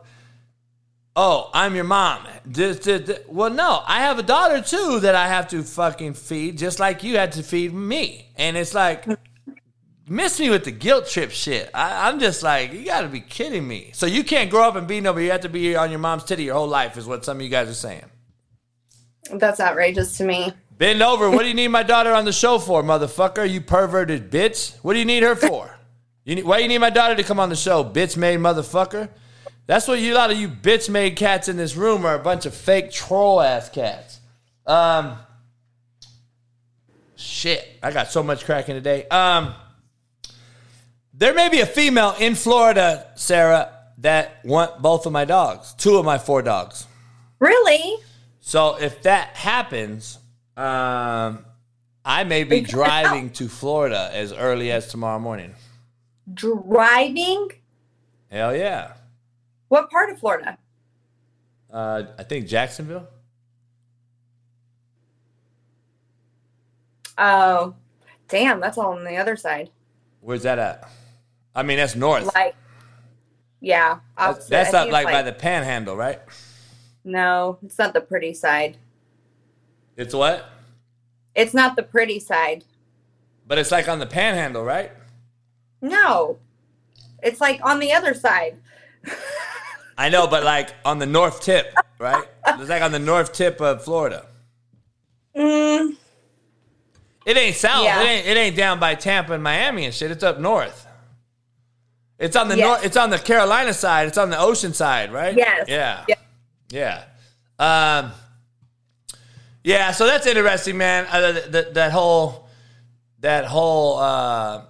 oh, 1.18 1.50
I'm 1.52 1.74
your 1.74 1.84
mom. 1.84 2.26
This, 2.46 2.78
this, 2.78 3.06
this- 3.06 3.20
Well, 3.28 3.50
no, 3.50 3.82
I 3.84 4.00
have 4.02 4.18
a 4.18 4.22
daughter 4.22 4.62
too 4.62 5.00
that 5.00 5.16
I 5.16 5.26
have 5.26 5.48
to 5.48 5.62
fucking 5.62 6.14
feed, 6.14 6.56
just 6.56 6.78
like 6.78 7.02
you 7.02 7.16
had 7.18 7.32
to 7.32 7.42
feed 7.42 7.74
me. 7.74 8.30
And 8.36 8.56
it's 8.56 8.72
like, 8.72 9.04
miss 10.08 10.38
me 10.38 10.48
with 10.48 10.64
the 10.64 10.70
guilt 10.70 11.08
trip 11.08 11.32
shit. 11.32 11.70
I, 11.74 12.08
I'm 12.08 12.20
just 12.20 12.42
like, 12.44 12.72
you 12.72 12.84
got 12.84 13.00
to 13.02 13.08
be 13.08 13.20
kidding 13.20 13.66
me. 13.66 13.90
So 13.94 14.06
you 14.06 14.22
can't 14.22 14.48
grow 14.48 14.68
up 14.68 14.76
and 14.76 14.86
be 14.86 15.00
nobody. 15.00 15.26
You 15.26 15.32
have 15.32 15.40
to 15.40 15.48
be 15.48 15.74
on 15.74 15.90
your 15.90 15.98
mom's 15.98 16.22
titty 16.24 16.44
your 16.44 16.54
whole 16.54 16.68
life, 16.68 16.96
is 16.96 17.06
what 17.06 17.24
some 17.24 17.38
of 17.38 17.42
you 17.42 17.48
guys 17.48 17.68
are 17.68 17.74
saying. 17.74 18.04
That's 19.32 19.58
outrageous 19.60 20.16
to 20.18 20.24
me. 20.24 20.52
Bend 20.78 21.02
over. 21.02 21.28
What 21.28 21.42
do 21.42 21.48
you 21.48 21.54
need 21.54 21.68
my 21.68 21.82
daughter 21.82 22.12
on 22.14 22.24
the 22.24 22.32
show 22.32 22.60
for, 22.60 22.84
motherfucker? 22.84 23.50
You 23.50 23.60
perverted 23.60 24.30
bitch. 24.30 24.76
What 24.82 24.92
do 24.92 25.00
you 25.00 25.04
need 25.04 25.24
her 25.24 25.34
for? 25.34 25.76
You 26.24 26.36
need, 26.36 26.44
why 26.44 26.58
do 26.58 26.62
you 26.62 26.68
need 26.68 26.78
my 26.78 26.90
daughter 26.90 27.16
to 27.16 27.24
come 27.24 27.40
on 27.40 27.48
the 27.48 27.56
show, 27.56 27.82
bitch 27.82 28.16
made 28.16 28.38
motherfucker? 28.38 29.08
That's 29.68 29.86
what 29.86 30.00
you 30.00 30.14
a 30.14 30.16
lot 30.16 30.30
of 30.30 30.38
you 30.38 30.48
bitch 30.48 30.88
made 30.88 31.16
cats 31.16 31.46
in 31.46 31.58
this 31.58 31.76
room 31.76 32.06
are 32.06 32.14
a 32.14 32.18
bunch 32.18 32.46
of 32.46 32.54
fake 32.54 32.90
troll 32.90 33.38
ass 33.42 33.68
cats. 33.68 34.18
Um, 34.66 35.18
shit, 37.16 37.68
I 37.82 37.92
got 37.92 38.08
so 38.08 38.22
much 38.22 38.46
cracking 38.46 38.76
today. 38.76 39.06
Um, 39.08 39.52
there 41.12 41.34
may 41.34 41.50
be 41.50 41.60
a 41.60 41.66
female 41.66 42.14
in 42.18 42.34
Florida, 42.34 43.08
Sarah, 43.16 43.70
that 43.98 44.42
want 44.42 44.80
both 44.80 45.04
of 45.04 45.12
my 45.12 45.26
dogs, 45.26 45.74
two 45.74 45.98
of 45.98 46.04
my 46.04 46.16
four 46.16 46.40
dogs. 46.40 46.86
Really? 47.38 48.02
So 48.40 48.76
if 48.76 49.02
that 49.02 49.36
happens, 49.36 50.18
um, 50.56 51.44
I 52.06 52.24
may 52.24 52.44
be 52.44 52.62
driving 52.62 53.28
to 53.32 53.48
Florida 53.48 54.08
as 54.14 54.32
early 54.32 54.72
as 54.72 54.86
tomorrow 54.88 55.18
morning. 55.18 55.54
Driving? 56.32 57.50
Hell 58.30 58.56
yeah. 58.56 58.92
What 59.68 59.90
part 59.90 60.10
of 60.10 60.18
Florida? 60.18 60.58
Uh, 61.70 62.04
I 62.18 62.22
think 62.22 62.46
Jacksonville. 62.46 63.06
Oh, 67.18 67.74
damn, 68.28 68.60
that's 68.60 68.78
all 68.78 68.92
on 68.92 69.04
the 69.04 69.16
other 69.16 69.36
side. 69.36 69.70
Where's 70.20 70.42
that 70.42 70.58
at? 70.58 70.88
I 71.54 71.62
mean, 71.62 71.76
that's 71.76 71.96
north. 71.96 72.32
Like, 72.34 72.54
yeah. 73.60 73.98
That's, 74.16 74.30
opposite. 74.30 74.50
that's 74.50 74.74
up 74.74 74.82
think 74.84 74.92
like, 74.92 75.06
by 75.06 75.22
the 75.22 75.32
Panhandle, 75.32 75.96
right? 75.96 76.20
No, 77.04 77.58
it's 77.62 77.78
not 77.78 77.92
the 77.92 78.00
pretty 78.00 78.34
side. 78.34 78.76
It's 79.96 80.14
what? 80.14 80.48
It's 81.34 81.54
not 81.54 81.74
the 81.74 81.82
pretty 81.82 82.20
side. 82.20 82.64
But 83.46 83.58
it's 83.58 83.72
like 83.72 83.88
on 83.88 83.98
the 83.98 84.06
Panhandle, 84.06 84.62
right? 84.62 84.92
No, 85.80 86.38
it's 87.22 87.40
like 87.40 87.60
on 87.64 87.80
the 87.80 87.92
other 87.92 88.14
side. 88.14 88.58
I 89.96 90.08
know, 90.10 90.26
but 90.26 90.44
like 90.44 90.70
on 90.84 90.98
the 90.98 91.06
north 91.06 91.40
tip, 91.42 91.74
right? 91.98 92.24
It's 92.46 92.68
like 92.70 92.82
on 92.82 92.92
the 92.92 92.98
north 92.98 93.32
tip 93.32 93.60
of 93.60 93.82
Florida. 93.84 94.26
Mm, 95.36 95.96
It 97.26 97.36
ain't 97.36 97.56
south. 97.56 97.84
Yeah. 97.84 98.00
It 98.02 98.06
ain't. 98.06 98.26
It 98.26 98.36
ain't 98.36 98.56
down 98.56 98.80
by 98.80 98.94
Tampa 98.94 99.32
and 99.34 99.42
Miami 99.42 99.84
and 99.84 99.94
shit. 99.94 100.10
It's 100.10 100.22
up 100.24 100.38
north. 100.40 100.86
It's 102.18 102.34
on 102.36 102.48
the 102.48 102.56
Yes. 102.56 102.66
north. 102.66 102.84
It's 102.84 102.96
on 102.96 103.10
the 103.10 103.18
Carolina 103.18 103.72
side. 103.74 104.08
It's 104.08 104.18
on 104.18 104.30
the 104.30 104.38
ocean 104.38 104.72
side, 104.72 105.12
right? 105.12 105.36
Yes. 105.36 105.66
Yeah. 105.68 106.04
Yeah. 106.08 107.04
Yeah. 107.58 107.98
Um. 108.00 108.12
Yeah. 109.62 109.90
So 109.92 110.06
that's 110.06 110.26
interesting, 110.26 110.78
man. 110.78 111.06
Uh, 111.10 111.32
th- 111.32 111.52
th- 111.52 111.74
that 111.74 111.92
whole, 111.92 112.48
that 113.20 113.44
whole, 113.44 113.98
uh, 113.98 114.62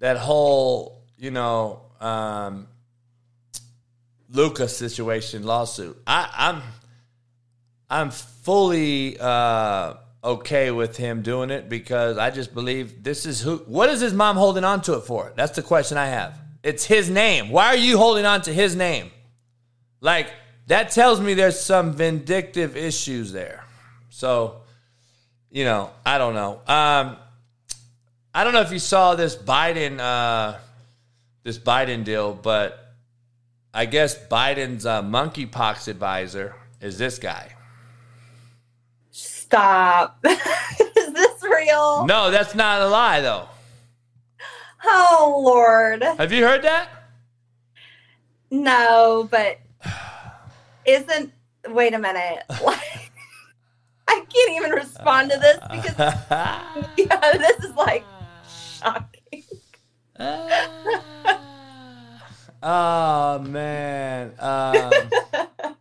that 0.00 0.16
whole, 0.18 1.02
you 1.16 1.30
know, 1.30 1.80
um, 2.00 2.68
Luka's 4.30 4.76
situation 4.76 5.44
lawsuit. 5.44 6.00
I, 6.06 6.30
I'm. 6.36 6.62
I'm 7.90 8.10
fully 8.10 9.18
uh, 9.18 9.94
okay 10.22 10.70
with 10.70 10.98
him 10.98 11.22
doing 11.22 11.48
it 11.48 11.70
because 11.70 12.18
I 12.18 12.30
just 12.30 12.52
believe 12.52 13.02
this 13.02 13.24
is 13.24 13.40
who. 13.40 13.58
What 13.66 13.88
is 13.88 14.00
his 14.00 14.12
mom 14.12 14.36
holding 14.36 14.64
on 14.64 14.82
to 14.82 14.94
it 14.94 15.02
for? 15.02 15.32
That's 15.36 15.56
the 15.56 15.62
question 15.62 15.96
I 15.96 16.06
have. 16.06 16.38
It's 16.62 16.84
his 16.84 17.08
name. 17.08 17.48
Why 17.48 17.68
are 17.68 17.76
you 17.76 17.96
holding 17.96 18.26
on 18.26 18.42
to 18.42 18.52
his 18.52 18.76
name? 18.76 19.10
Like 20.00 20.30
that 20.66 20.90
tells 20.90 21.20
me 21.20 21.34
there's 21.34 21.58
some 21.58 21.94
vindictive 21.94 22.76
issues 22.76 23.32
there. 23.32 23.64
So, 24.10 24.62
you 25.50 25.64
know, 25.64 25.90
I 26.04 26.18
don't 26.18 26.34
know. 26.34 26.60
Um, 26.66 27.16
I 28.34 28.44
don't 28.44 28.52
know 28.52 28.60
if 28.60 28.70
you 28.70 28.78
saw 28.78 29.14
this 29.14 29.34
Biden, 29.34 29.98
uh, 29.98 30.58
this 31.42 31.58
Biden 31.58 32.04
deal, 32.04 32.32
but 32.34 32.94
I 33.72 33.86
guess 33.86 34.18
Biden's 34.28 34.84
uh, 34.86 35.02
monkeypox 35.02 35.88
advisor 35.88 36.54
is 36.80 36.98
this 36.98 37.18
guy. 37.18 37.54
stop. 39.10 40.18
Is 40.96 41.12
this 41.14 41.42
real? 41.42 42.04
No, 42.06 42.30
that's 42.30 42.54
not 42.54 42.82
a 42.82 42.86
lie, 42.88 43.20
though. 43.20 43.48
Oh 44.84 45.42
Lord. 45.44 46.02
Have 46.02 46.32
you 46.32 46.44
heard 46.44 46.62
that? 46.62 46.88
No, 48.50 49.26
but 49.30 49.58
isn't 50.84 51.32
wait 51.68 51.94
a 51.94 51.98
minute. 51.98 52.44
I 52.50 54.24
can't 54.32 54.56
even 54.56 54.70
respond 54.70 55.30
to 55.30 55.38
this 55.38 55.58
because 55.70 55.98
yeah, 56.98 57.32
this 57.38 57.64
is 57.64 57.74
like 57.74 58.04
shocking. 58.78 59.17
Oh 62.62 63.38
man. 63.40 64.32
Um, 64.38 64.92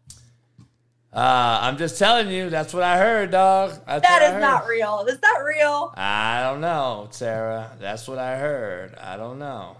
uh, 1.13 1.59
I'm 1.61 1.77
just 1.77 1.97
telling 1.97 2.29
you. 2.29 2.49
That's 2.49 2.73
what 2.73 2.83
I 2.83 2.97
heard, 2.97 3.31
dog. 3.31 3.71
That's 3.85 4.07
That 4.07 4.21
is 4.35 4.41
not 4.41 4.67
real. 4.67 5.05
Is 5.07 5.19
that 5.19 5.43
real? 5.45 5.93
I 5.95 6.43
don't 6.43 6.61
know, 6.61 7.07
Sarah. 7.11 7.71
That's 7.79 8.07
what 8.07 8.19
I 8.19 8.37
heard. 8.37 8.95
I 8.95 9.17
don't 9.17 9.39
know. 9.39 9.77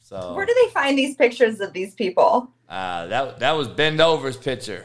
So 0.00 0.34
Where 0.34 0.44
do 0.46 0.54
they 0.64 0.70
find 0.72 0.98
these 0.98 1.14
pictures 1.16 1.60
of 1.60 1.72
these 1.72 1.94
people? 1.94 2.50
uh, 2.68 3.06
that 3.06 3.38
that 3.38 3.52
was 3.52 3.68
Bend 3.68 4.00
Over's 4.00 4.36
picture 4.36 4.84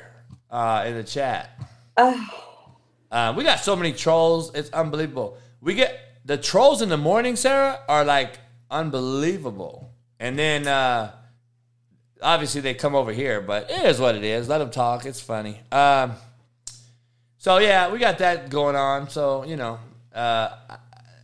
uh, 0.52 0.84
in 0.88 0.96
the 0.96 1.04
chat. 1.04 1.60
Oh, 1.98 2.30
Uh, 3.12 3.34
we 3.36 3.44
got 3.44 3.60
so 3.62 3.76
many 3.76 3.94
trolls. 3.94 4.54
It's 4.54 4.70
unbelievable. 4.72 5.38
We 5.62 5.74
get 5.74 5.98
the 6.26 6.38
trolls 6.38 6.82
in 6.82 6.90
the 6.90 6.98
morning, 6.98 7.36
Sarah, 7.38 7.80
are 7.88 8.04
like 8.06 8.38
unbelievable. 8.70 9.92
And 10.20 10.38
then 10.38 10.68
uh, 10.68 11.12
obviously 12.22 12.62
they 12.62 12.74
come 12.74 12.96
over 12.96 13.12
here, 13.12 13.42
but 13.42 13.70
it 13.70 13.86
is 13.86 14.00
what 14.00 14.16
it 14.16 14.24
is. 14.24 14.50
Let 14.50 14.60
them 14.60 14.72
talk. 14.72 15.06
It's 15.06 15.22
funny. 15.22 15.62
Um, 15.72 16.14
so 17.38 17.60
yeah, 17.60 17.92
we 17.92 18.00
got 18.00 18.18
that 18.20 18.50
going 18.50 18.76
on. 18.76 19.10
So 19.10 19.44
you 19.46 19.56
know, 19.56 19.80
uh, 20.14 20.50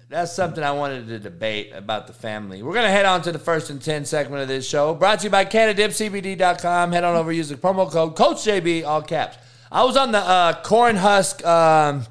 that's 0.10 0.32
something 0.32 0.64
I 0.64 0.72
wanted 0.72 1.08
to 1.08 1.20
debate 1.20 1.72
about 1.74 2.08
the 2.08 2.14
family. 2.14 2.62
We're 2.62 2.76
gonna 2.76 2.92
head 2.92 3.06
on 3.06 3.22
to 3.24 3.32
the 3.32 3.40
first 3.40 3.70
and 3.70 3.82
ten 3.82 4.06
segment 4.06 4.42
of 4.42 4.48
this 4.48 4.68
show, 4.68 4.94
brought 4.94 5.20
to 5.20 5.26
you 5.26 5.30
by 5.32 5.46
CanadipCBD.com. 5.46 6.92
Head 6.92 7.04
on 7.04 7.16
over, 7.16 7.32
use 7.32 7.50
the 7.50 7.56
promo 7.56 7.90
code 7.90 8.16
Coach 8.16 8.38
JB, 8.38 8.86
all 8.86 9.02
caps. 9.02 9.38
I 9.72 9.84
was 9.84 9.98
on 9.98 10.12
the 10.12 10.20
uh, 10.20 10.62
Corn 10.62 10.96
Husk. 10.96 11.44
Um, 11.46 12.06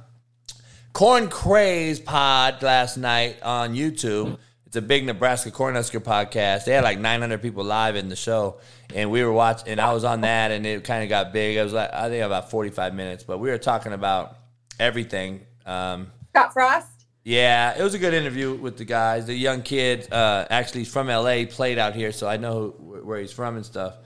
Corn 0.92 1.28
Craze 1.28 2.00
Pod 2.00 2.62
last 2.62 2.96
night 2.96 3.42
on 3.42 3.74
YouTube. 3.74 4.38
It's 4.72 4.78
a 4.78 4.80
big 4.80 5.04
Nebraska 5.04 5.50
Cornhusker 5.50 6.00
podcast. 6.00 6.64
They 6.64 6.72
had 6.72 6.82
like 6.82 6.98
900 6.98 7.42
people 7.42 7.62
live 7.62 7.94
in 7.94 8.08
the 8.08 8.16
show, 8.16 8.56
and 8.94 9.10
we 9.10 9.22
were 9.22 9.30
watching. 9.30 9.68
And 9.68 9.78
I 9.78 9.92
was 9.92 10.02
on 10.02 10.22
that, 10.22 10.50
and 10.50 10.64
it 10.64 10.82
kind 10.82 11.02
of 11.02 11.10
got 11.10 11.30
big. 11.30 11.58
It 11.58 11.62
was 11.62 11.74
like 11.74 11.92
I 11.92 12.08
think 12.08 12.24
about 12.24 12.50
45 12.50 12.94
minutes, 12.94 13.22
but 13.22 13.36
we 13.36 13.50
were 13.50 13.58
talking 13.58 13.92
about 13.92 14.34
everything. 14.80 15.42
Um, 15.66 16.10
Scott 16.30 16.54
Frost. 16.54 16.86
yeah, 17.22 17.78
it 17.78 17.82
was 17.82 17.92
a 17.92 17.98
good 17.98 18.14
interview 18.14 18.54
with 18.54 18.78
the 18.78 18.86
guys. 18.86 19.26
The 19.26 19.34
young 19.34 19.60
kid, 19.60 20.10
uh, 20.10 20.46
actually, 20.48 20.80
he's 20.80 20.90
from 20.90 21.08
LA, 21.08 21.44
played 21.44 21.76
out 21.76 21.94
here, 21.94 22.10
so 22.10 22.26
I 22.26 22.38
know 22.38 22.74
who, 22.78 23.04
where 23.04 23.20
he's 23.20 23.30
from 23.30 23.56
and 23.56 23.66
stuff. 23.66 23.96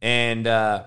And 0.00 0.46
uh, 0.46 0.84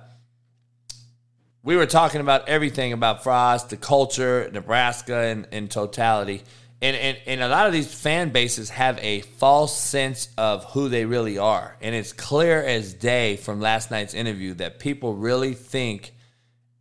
we 1.63 1.75
were 1.75 1.85
talking 1.85 2.21
about 2.21 2.47
everything 2.47 2.93
about 2.93 3.23
Frost, 3.23 3.71
the 3.71 3.75
culture, 3.75 4.49
Nebraska 4.53 5.17
and 5.17 5.49
in 5.51 5.67
totality. 5.67 6.43
And, 6.81 6.95
and, 6.97 7.17
and 7.27 7.41
a 7.41 7.47
lot 7.47 7.67
of 7.67 7.73
these 7.73 7.93
fan 7.93 8.31
bases 8.31 8.71
have 8.71 8.97
a 8.99 9.21
false 9.21 9.77
sense 9.77 10.29
of 10.37 10.65
who 10.65 10.89
they 10.89 11.05
really 11.05 11.37
are. 11.37 11.77
And 11.79 11.93
it's 11.93 12.11
clear 12.11 12.61
as 12.61 12.93
day 12.93 13.37
from 13.37 13.61
last 13.61 13.91
night's 13.91 14.15
interview 14.15 14.55
that 14.55 14.79
people 14.79 15.13
really 15.13 15.53
think 15.53 16.11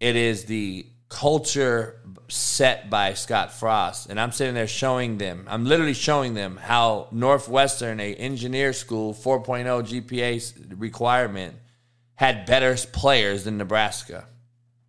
it 0.01 0.17
is 0.17 0.47
the 0.47 0.87
culture 1.11 2.01
set 2.29 2.89
by 2.89 3.13
Scott 3.13 3.53
Frost. 3.53 4.09
And 4.09 4.19
I'm 4.19 4.33
sitting 4.33 4.55
there 4.55 4.67
showing 4.67 5.19
them, 5.19 5.45
I'm 5.49 5.67
literally 5.67 5.93
showing 5.93 6.33
them 6.33 6.57
how 6.57 7.09
Northwestern, 7.11 8.01
a 8.01 8.15
engineer 8.15 8.73
school, 8.73 9.13
4.0 9.13 9.67
GPA 10.07 10.81
requirement, 10.81 11.57
had 12.15 12.47
better 12.47 12.75
players 12.93 13.45
than 13.45 13.59
Nebraska. 13.59 14.27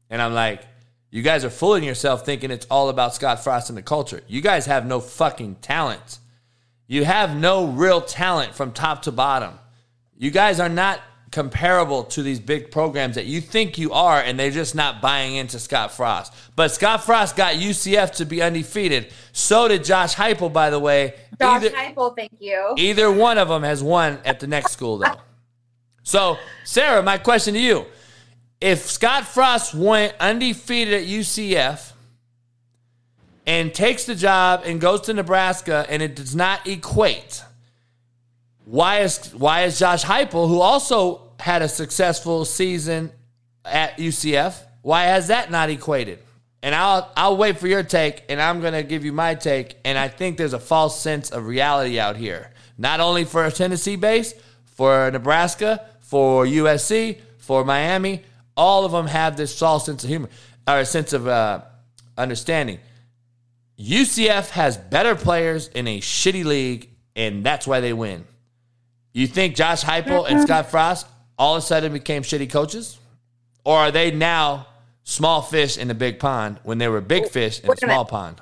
And 0.10 0.22
I'm 0.22 0.34
like, 0.34 0.64
you 1.12 1.22
guys 1.22 1.46
are 1.46 1.50
fooling 1.50 1.84
yourself 1.84 2.26
thinking 2.26 2.50
it's 2.52 2.66
all 2.72 2.90
about 2.90 3.14
Scott 3.14 3.44
Frost 3.44 3.70
and 3.70 3.78
the 3.78 3.82
culture. 3.84 4.22
You 4.28 4.42
guys 4.42 4.66
have 4.66 4.86
no 4.86 5.00
fucking 5.00 5.56
talent. 5.56 6.20
You 6.88 7.04
have 7.06 7.36
no 7.36 7.68
real 7.68 8.02
talent 8.02 8.56
from 8.56 8.72
top 8.72 9.04
to 9.04 9.12
bottom. 9.12 9.60
You 10.18 10.32
guys 10.32 10.60
are 10.60 10.70
not 10.70 11.02
comparable 11.32 12.04
to 12.04 12.22
these 12.22 12.40
big 12.42 12.72
programs 12.72 13.16
that 13.16 13.26
you 13.26 13.40
think 13.40 13.78
you 13.78 13.94
are, 13.94 14.20
and 14.22 14.38
they're 14.38 14.52
just 14.52 14.76
not 14.76 15.02
buying 15.02 15.36
into 15.36 15.60
Scott 15.60 15.92
Frost. 15.94 16.34
But 16.56 16.72
Scott 16.72 17.04
Frost 17.06 17.36
got 17.38 17.56
UCF 17.56 18.12
to 18.16 18.26
be 18.26 18.42
undefeated. 18.42 19.12
So 19.32 19.68
did 19.70 19.84
Josh 19.86 20.16
Heupel, 20.16 20.52
by 20.52 20.70
the 20.70 20.80
way. 20.80 21.16
Josh 21.40 21.64
Either- 21.64 21.70
Heupel, 21.76 22.16
thank 22.16 22.32
you. 22.40 22.74
Either 22.78 23.10
one 23.12 23.38
of 23.38 23.48
them 23.48 23.64
has 23.64 23.82
won 23.82 24.20
at 24.26 24.40
the 24.42 24.48
next 24.48 24.72
school, 24.72 24.98
though. 24.98 25.16
So, 26.04 26.38
Sarah, 26.64 27.04
my 27.04 27.20
question 27.20 27.54
to 27.54 27.60
you: 27.60 27.86
If 28.62 28.90
Scott 28.90 29.26
Frost 29.26 29.74
went 29.74 30.14
undefeated 30.20 30.94
at 30.94 31.08
UCF 31.08 31.94
and 33.48 33.74
takes 33.74 34.06
the 34.06 34.14
job 34.14 34.62
and 34.66 34.80
goes 34.80 35.02
to 35.02 35.14
Nebraska, 35.16 35.86
and 35.90 36.04
it 36.04 36.16
does 36.16 36.36
not 36.36 36.68
equate, 36.68 37.44
why 38.66 39.00
is 39.00 39.34
why 39.34 39.64
is 39.64 39.80
Josh 39.80 40.06
Heupel, 40.06 40.48
who 40.48 40.62
also 40.62 41.22
had 41.40 41.64
a 41.64 41.68
successful 41.68 42.46
season 42.46 43.12
at 43.66 43.98
UCF, 43.98 44.56
why 44.84 45.06
has 45.06 45.28
that 45.28 45.50
not 45.50 45.72
equated? 45.72 46.20
And 46.62 46.76
I'll 46.76 47.12
I'll 47.18 47.38
wait 47.38 47.58
for 47.58 47.68
your 47.68 47.82
take, 47.82 48.24
and 48.30 48.40
I'm 48.40 48.62
gonna 48.62 48.84
give 48.84 49.04
you 49.04 49.12
my 49.12 49.34
take. 49.34 49.78
And 49.84 49.98
I 49.98 50.08
think 50.08 50.38
there's 50.38 50.54
a 50.54 50.60
false 50.60 51.00
sense 51.00 51.32
of 51.32 51.48
reality 51.48 52.00
out 52.00 52.16
here, 52.16 52.52
not 52.78 53.00
only 53.00 53.26
for 53.26 53.44
a 53.44 53.52
Tennessee 53.52 53.96
base, 53.96 54.36
for 54.66 55.10
Nebraska, 55.10 55.84
for 56.00 56.46
USC, 56.46 57.20
for 57.40 57.66
Miami. 57.66 58.24
All 58.62 58.86
of 58.86 58.92
them 58.92 59.08
have 59.08 59.38
this 59.38 59.58
false 59.58 59.88
sense 59.88 60.04
of 60.04 60.10
humor 60.10 60.30
or 60.68 60.78
a 60.78 60.86
sense 60.86 61.14
of 61.14 61.28
uh, 61.28 61.62
understanding. 62.16 62.78
UCF 63.80 64.52
has 64.52 64.78
better 64.78 65.16
players 65.16 65.68
in 65.70 65.88
a 65.88 66.00
shitty 66.00 66.46
league, 66.46 66.92
and 67.16 67.44
that's 67.44 67.66
why 67.66 67.80
they 67.80 67.92
win. 67.94 68.24
You 69.14 69.26
think 69.26 69.56
Josh 69.56 69.84
Heupel 69.84 70.30
and 70.30 70.42
Scott 70.42 70.70
Frost 70.70 71.08
all 71.40 71.56
of 71.56 71.64
a 71.64 71.66
sudden 71.66 71.92
became 71.92 72.22
shitty 72.22 72.52
coaches? 72.52 73.00
Or 73.66 73.78
are 73.78 73.92
they 73.92 74.12
now 74.12 74.68
small 75.04 75.42
fish 75.42 75.80
in 75.80 75.88
the 75.88 75.96
big 75.96 76.20
pond 76.20 76.60
when 76.64 76.78
they 76.78 76.88
were 76.88 77.02
big 77.02 77.28
fish 77.30 77.60
in 77.62 77.66
a 77.66 77.70
Wait 77.70 77.82
a 77.82 77.88
minute. 77.88 77.94
small 77.96 78.06
pond? 78.06 78.40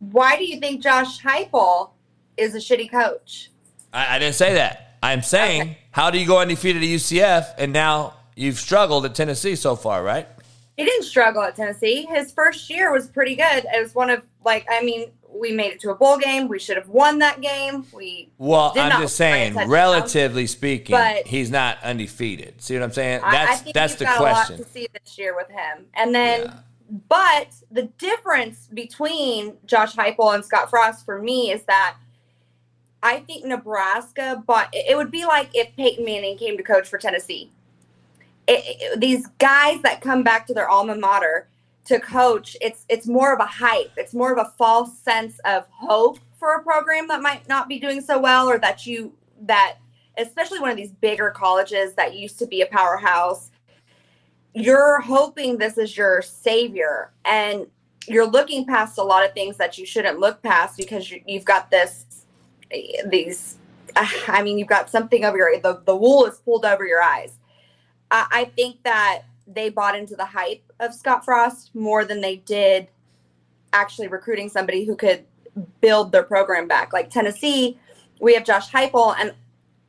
Why 0.00 0.36
do 0.36 0.44
you 0.44 0.58
think 0.58 0.82
Josh 0.82 1.20
Heupel 1.22 1.90
is 2.36 2.56
a 2.56 2.58
shitty 2.58 2.90
coach? 2.90 3.50
I, 3.92 4.16
I 4.16 4.18
didn't 4.18 4.34
say 4.34 4.54
that. 4.54 4.96
I'm 5.00 5.22
saying, 5.22 5.60
Okay. 5.62 5.78
how 5.92 6.10
do 6.10 6.18
you 6.18 6.26
go 6.26 6.40
undefeated 6.40 6.82
at 6.82 6.88
UCF 6.88 7.54
and 7.58 7.72
now 7.72 8.14
you've 8.36 8.58
struggled 8.58 9.04
at 9.04 9.14
Tennessee 9.14 9.56
so 9.56 9.76
far, 9.76 10.02
right? 10.02 10.28
He 10.76 10.84
didn't 10.84 11.04
struggle 11.04 11.42
at 11.42 11.54
Tennessee. 11.54 12.06
His 12.06 12.32
first 12.32 12.68
year 12.68 12.92
was 12.92 13.06
pretty 13.08 13.36
good. 13.36 13.64
It 13.72 13.82
was 13.82 13.94
one 13.94 14.10
of 14.10 14.22
like 14.44 14.66
I 14.70 14.82
mean, 14.82 15.10
we 15.32 15.52
made 15.52 15.72
it 15.72 15.80
to 15.80 15.90
a 15.90 15.94
bowl 15.94 16.18
game. 16.18 16.48
We 16.48 16.58
should 16.58 16.76
have 16.76 16.88
won 16.88 17.18
that 17.20 17.40
game. 17.40 17.86
We 17.92 18.30
Well, 18.38 18.72
I'm 18.76 19.00
just 19.00 19.18
win 19.20 19.30
by 19.30 19.36
a 19.36 19.52
saying, 19.54 19.68
relatively 19.68 20.46
speaking, 20.46 20.94
But- 20.94 21.26
he's 21.26 21.50
not 21.50 21.78
undefeated. 21.82 22.60
See 22.62 22.74
what 22.74 22.82
I'm 22.82 22.92
saying? 22.92 23.20
That's 23.22 23.52
I 23.52 23.54
think 23.56 23.74
that's 23.74 23.94
the 23.96 24.04
got 24.04 24.16
question. 24.18 24.54
a 24.56 24.58
lot 24.58 24.66
to 24.66 24.72
see 24.72 24.88
this 24.92 25.16
year 25.18 25.34
with 25.36 25.48
him. 25.48 25.86
And 25.94 26.14
then, 26.14 26.40
Yeah. 26.42 26.52
but 27.08 27.48
the 27.70 27.82
difference 27.98 28.68
between 28.74 29.56
Josh 29.66 29.94
Heupel 29.94 30.34
and 30.34 30.44
Scott 30.44 30.70
Frost 30.70 31.04
for 31.04 31.20
me 31.20 31.50
is 31.52 31.62
that 31.64 31.96
I 33.02 33.20
think 33.20 33.44
Nebraska, 33.44 34.42
but 34.46 34.68
it 34.72 34.96
would 34.96 35.10
be 35.10 35.24
like 35.24 35.50
if 35.54 35.74
Peyton 35.76 36.04
Manning 36.04 36.36
came 36.38 36.56
to 36.56 36.62
coach 36.62 36.88
for 36.88 36.98
Tennessee. 36.98 37.50
It, 38.46 38.64
it- 38.80 39.00
these 39.00 39.26
guys 39.38 39.80
that 39.82 40.00
come 40.00 40.22
back 40.22 40.46
to 40.48 40.54
their 40.54 40.68
alma 40.68 40.96
mater 40.96 41.48
to 41.86 42.00
coach, 42.00 42.56
it's 42.60 42.84
it's 42.88 43.06
more 43.06 43.32
of 43.34 43.40
a 43.40 43.46
hype. 43.46 43.92
It's 43.96 44.14
more 44.14 44.32
of 44.32 44.38
a 44.38 44.50
false 44.58 44.96
sense 44.98 45.38
of 45.44 45.66
hope 45.70 46.18
for 46.38 46.54
a 46.56 46.62
program 46.62 47.08
that 47.08 47.22
might 47.22 47.48
not 47.48 47.68
be 47.68 47.78
doing 47.78 48.00
so 48.00 48.18
well, 48.18 48.48
or 48.48 48.58
that 48.58 48.86
you 48.86 49.12
that 49.42 49.76
especially 50.18 50.60
one 50.60 50.70
of 50.70 50.76
these 50.76 50.92
bigger 50.92 51.30
colleges 51.30 51.94
that 51.94 52.14
used 52.14 52.38
to 52.38 52.46
be 52.46 52.62
a 52.62 52.66
powerhouse. 52.66 53.50
You're 54.54 55.00
hoping 55.00 55.58
this 55.58 55.78
is 55.78 55.96
your 55.96 56.22
savior, 56.22 57.12
and 57.24 57.66
you're 58.08 58.26
looking 58.26 58.66
past 58.66 58.98
a 58.98 59.02
lot 59.02 59.24
of 59.26 59.32
things 59.34 59.56
that 59.56 59.78
you 59.78 59.86
shouldn't 59.86 60.20
look 60.20 60.42
past 60.42 60.76
because 60.76 61.10
you, 61.10 61.22
you've 61.26 61.44
got 61.44 61.70
this 61.70 62.06
these 63.06 63.58
i 63.96 64.42
mean 64.42 64.58
you've 64.58 64.68
got 64.68 64.90
something 64.90 65.24
over 65.24 65.36
your 65.38 65.60
the, 65.60 65.80
the 65.86 65.94
wool 65.94 66.26
is 66.26 66.38
pulled 66.38 66.64
over 66.64 66.86
your 66.86 67.02
eyes 67.02 67.38
I, 68.32 68.44
think 68.56 68.82
that 68.84 69.22
they 69.46 69.68
bought 69.70 69.96
into 69.96 70.16
the 70.16 70.24
hype 70.24 70.62
of 70.80 70.94
scott 70.94 71.24
frost 71.24 71.74
more 71.74 72.04
than 72.04 72.20
they 72.20 72.36
did 72.36 72.88
actually 73.72 74.08
recruiting 74.08 74.48
somebody 74.48 74.84
who 74.84 74.96
could 74.96 75.24
build 75.80 76.12
their 76.12 76.22
program 76.22 76.66
back 76.66 76.92
like 76.92 77.10
tennessee 77.10 77.78
we 78.20 78.34
have 78.34 78.44
josh 78.44 78.70
heupel 78.70 79.14
and 79.18 79.34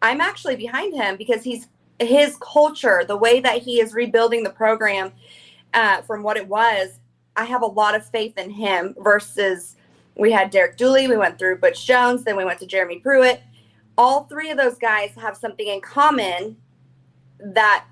i'm 0.02 0.22
actually 0.22 0.56
behind 0.56 0.94
him 0.94 1.16
because 1.16 1.44
he's 1.44 1.68
his 2.00 2.38
culture 2.42 3.04
the 3.08 3.16
way 3.16 3.40
that 3.40 3.62
he 3.62 3.80
is 3.80 3.94
rebuilding 3.94 4.44
the 4.44 4.50
program 4.50 5.12
uh, 5.74 6.02
from 6.02 6.22
what 6.22 6.36
it 6.36 6.48
was 6.48 7.00
i 7.36 7.46
have 7.46 7.62
a 7.62 7.68
lot 7.68 7.96
of 7.96 8.06
faith 8.10 8.38
in 8.38 8.50
him 8.50 8.94
versus 9.00 9.76
we 10.16 10.32
had 10.32 10.50
Derek 10.50 10.78
Dooley, 10.78 11.08
we 11.08 11.18
went 11.18 11.38
through 11.38 11.58
Butch 11.58 11.86
Jones, 11.86 12.24
then 12.24 12.38
we 12.38 12.46
went 12.46 12.60
to 12.60 12.66
Jeremy 12.66 13.00
Pruitt. 13.00 13.42
All 13.98 14.24
three 14.26 14.50
of 14.50 14.58
those 14.58 14.78
guys 14.78 15.12
have 15.16 15.38
something 15.38 15.68
in 15.68 15.82
common 15.82 16.58
that 17.40 17.86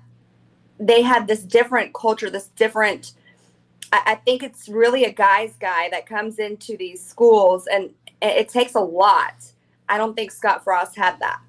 they 0.78 1.02
had 1.02 1.26
this 1.26 1.42
different 1.42 1.94
culture, 1.94 2.30
this 2.30 2.48
different. 2.48 3.12
I, 3.92 4.02
I 4.06 4.14
think 4.16 4.42
it's 4.42 4.68
really 4.68 5.04
a 5.04 5.12
guy's 5.12 5.54
guy 5.56 5.88
that 5.90 6.06
comes 6.06 6.38
into 6.38 6.76
these 6.76 7.04
schools, 7.04 7.66
and 7.66 7.90
it, 8.20 8.36
it 8.36 8.48
takes 8.48 8.74
a 8.74 8.80
lot. 8.80 9.34
I 9.88 9.98
don't 9.98 10.14
think 10.14 10.30
Scott 10.30 10.64
Frost 10.64 10.96
had 10.96 11.20
that 11.20 11.40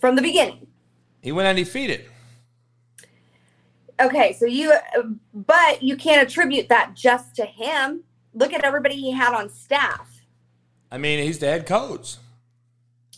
from 0.00 0.16
the 0.16 0.22
beginning. 0.22 0.66
He 1.20 1.32
went 1.32 1.46
undefeated. 1.46 2.06
Okay, 4.00 4.32
so 4.32 4.46
you, 4.46 4.74
but 5.32 5.82
you 5.82 5.96
can't 5.96 6.26
attribute 6.26 6.68
that 6.70 6.94
just 6.94 7.36
to 7.36 7.44
him. 7.44 8.02
Look 8.34 8.52
at 8.52 8.64
everybody 8.64 8.96
he 8.96 9.12
had 9.12 9.34
on 9.34 9.48
staff. 9.48 10.22
I 10.90 10.98
mean, 10.98 11.22
he's 11.22 11.38
the 11.38 11.46
head 11.46 11.66
coach. 11.66 12.16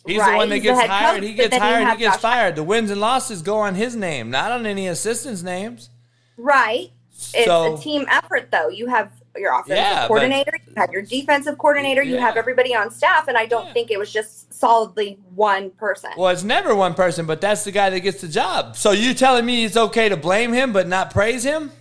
He's 0.07 0.23
the 0.25 0.33
one 0.35 0.49
that 0.51 0.57
he's 0.57 0.65
gets 0.65 0.81
hired. 0.81 1.21
coach, 1.21 1.29
he 1.29 1.35
gets 1.35 1.57
hired. 1.57 1.89
He 1.89 1.97
gets 1.97 2.15
Josh- 2.17 2.21
fired. 2.23 2.57
The 2.57 2.63
wins 2.63 2.91
and 2.91 3.01
losses 3.01 3.41
go 3.43 3.57
on 3.59 3.75
his 3.75 3.97
name, 3.97 4.31
not 4.31 4.53
on 4.53 4.67
any 4.67 4.87
assistants' 4.87 5.43
names. 5.43 5.89
Right. 6.37 6.91
It's 7.33 7.49
a 7.49 7.83
team 7.83 8.05
effort, 8.11 8.51
though. 8.51 8.69
You 8.69 8.87
have 8.89 9.11
your 9.37 9.53
offensive 9.53 9.77
Yeah, 9.77 10.03
but- 10.03 10.09
coordinator, 10.09 10.53
you 10.67 10.75
have 10.77 10.91
your 10.93 11.03
defensive 11.03 11.57
coordinator, 11.59 12.03
you 12.03 12.19
have 12.19 12.37
everybody 12.37 12.75
on 12.75 12.91
staff, 12.91 13.29
and 13.29 13.37
I 13.39 13.47
don't 13.47 13.67
Yeah. 13.69 13.73
think 13.73 13.91
it 13.91 13.99
was 13.99 14.13
just 14.13 14.53
solidly 14.53 15.19
one 15.35 15.71
person. 15.71 16.11
Well, 16.17 16.29
it's 16.29 16.43
never 16.45 16.75
one 16.75 16.95
person, 16.95 17.25
but 17.27 17.41
that's 17.41 17.65
the 17.65 17.73
guy 17.73 17.89
that 17.91 18.01
gets 18.01 18.21
the 18.21 18.29
job. 18.29 18.77
So 18.77 18.91
you 18.91 19.15
telling 19.15 19.47
me 19.47 19.65
it's 19.65 19.77
okay 19.77 20.09
to 20.09 20.17
blame 20.17 20.53
him 20.53 20.73
but 20.73 20.87
not 20.87 21.11
praise 21.13 21.45
him? 21.45 21.73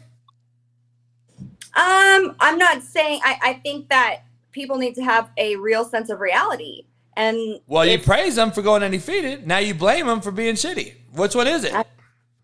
Um, 1.76 2.36
I'm 2.40 2.58
not 2.58 2.84
saying 2.84 3.22
I, 3.24 3.38
I 3.42 3.54
think 3.56 3.90
that 3.90 4.22
people 4.52 4.78
need 4.78 4.96
to 4.96 5.04
have 5.04 5.30
a 5.38 5.56
real 5.56 5.84
sense 5.84 6.10
of 6.10 6.20
reality. 6.20 6.86
And 7.16 7.60
Well, 7.68 7.86
you 7.86 8.00
praise 8.00 8.38
him 8.38 8.52
for 8.52 8.62
going 8.62 8.84
undefeated. 8.84 9.46
Now 9.48 9.60
you 9.60 9.74
blame 9.74 10.08
him 10.08 10.22
for 10.22 10.32
being 10.32 10.56
shitty. 10.56 10.94
Which 11.14 11.36
one 11.36 11.48
is 11.48 11.64
it? 11.64 11.74
I- 11.74 11.86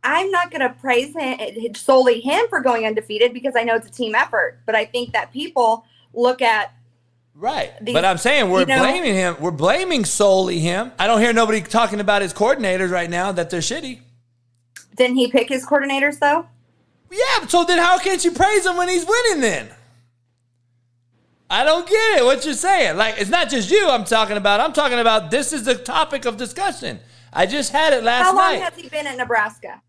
I'm 0.01 0.32
not 0.32 0.49
going 0.49 0.62
to 0.62 0.69
praise 0.79 1.13
him 1.13 1.75
solely 1.75 2.21
him 2.21 2.45
for 2.49 2.62
going 2.62 2.86
undefeated 2.86 3.34
because 3.34 3.53
I 3.58 3.63
know 3.63 3.75
it's 3.75 3.88
a 3.88 3.91
team 3.91 4.15
effort. 4.15 4.60
But 4.65 4.75
I 4.75 4.86
think 4.86 5.12
that 5.13 5.32
people 5.34 5.86
look 6.13 6.41
at 6.41 6.73
Right. 7.36 7.71
These- 7.82 7.93
but 7.93 8.03
I'm 8.05 8.17
saying 8.17 8.49
we're 8.49 8.62
you 8.62 8.65
know- 8.65 8.79
blaming 8.79 9.13
him. 9.13 9.38
We're 9.39 9.51
blaming 9.51 10.03
solely 10.05 10.60
him. 10.60 10.91
I 10.99 11.08
don't 11.08 11.21
hear 11.21 11.32
nobody 11.34 11.62
talking 11.62 11.99
about 12.01 12.21
his 12.21 12.34
coordinators 12.34 12.91
right 12.91 13.10
now 13.10 13.32
that 13.32 13.49
they're 13.49 13.62
shitty. 13.62 13.99
didn't 14.95 15.15
he 15.15 15.32
pick 15.32 15.47
his 15.47 15.65
coordinators 15.65 16.19
though? 16.19 16.45
Yeah, 17.12 17.47
so 17.47 17.63
then 17.63 17.79
how 17.79 17.97
can't 17.97 18.23
you 18.25 18.32
praise 18.32 18.65
him 18.65 18.75
when 18.77 18.89
he's 18.89 19.05
winning 19.05 19.41
then? 19.41 19.69
I 21.49 21.63
don't 21.63 21.88
get 21.88 22.19
it. 22.19 22.25
What 22.25 22.45
you're 22.45 22.53
saying? 22.53 22.97
Like 22.97 23.15
it's 23.17 23.29
not 23.29 23.49
just 23.49 23.71
you 23.71 23.89
I'm 23.89 24.05
talking 24.05 24.38
about. 24.38 24.59
I'm 24.59 24.73
talking 24.73 24.99
about 24.99 25.31
this 25.31 25.51
is 25.51 25.65
the 25.65 25.75
topic 25.75 26.25
of 26.25 26.38
discussion. 26.38 26.99
I 27.33 27.45
just 27.45 27.71
had 27.71 27.93
it 27.93 28.03
last 28.03 28.25
night. 28.25 28.29
How 28.31 28.35
long 28.35 28.59
night. 28.59 28.73
has 28.73 28.79
he 28.79 28.89
been 28.89 29.07
at 29.07 29.17
Nebraska? 29.17 29.81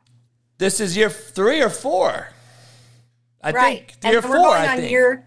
this 0.61 0.79
is 0.79 0.95
year 0.97 1.09
three 1.11 1.63
or 1.63 1.71
four. 1.71 2.29
I 3.43 3.51
right. 3.51 3.79
think 3.89 4.01
three 4.01 4.17
and 4.17 4.25
or 4.25 4.29
we're 4.29 4.37
four. 4.37 4.47
going 4.47 4.63
I 4.63 4.73
on 4.73 4.77
think. 4.79 4.91
year 4.91 5.27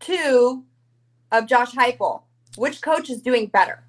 two 0.00 0.64
of 1.30 1.46
Josh 1.46 1.72
Heupel. 1.72 2.22
Which 2.56 2.82
coach 2.82 3.08
is 3.08 3.22
doing 3.22 3.46
better? 3.46 3.82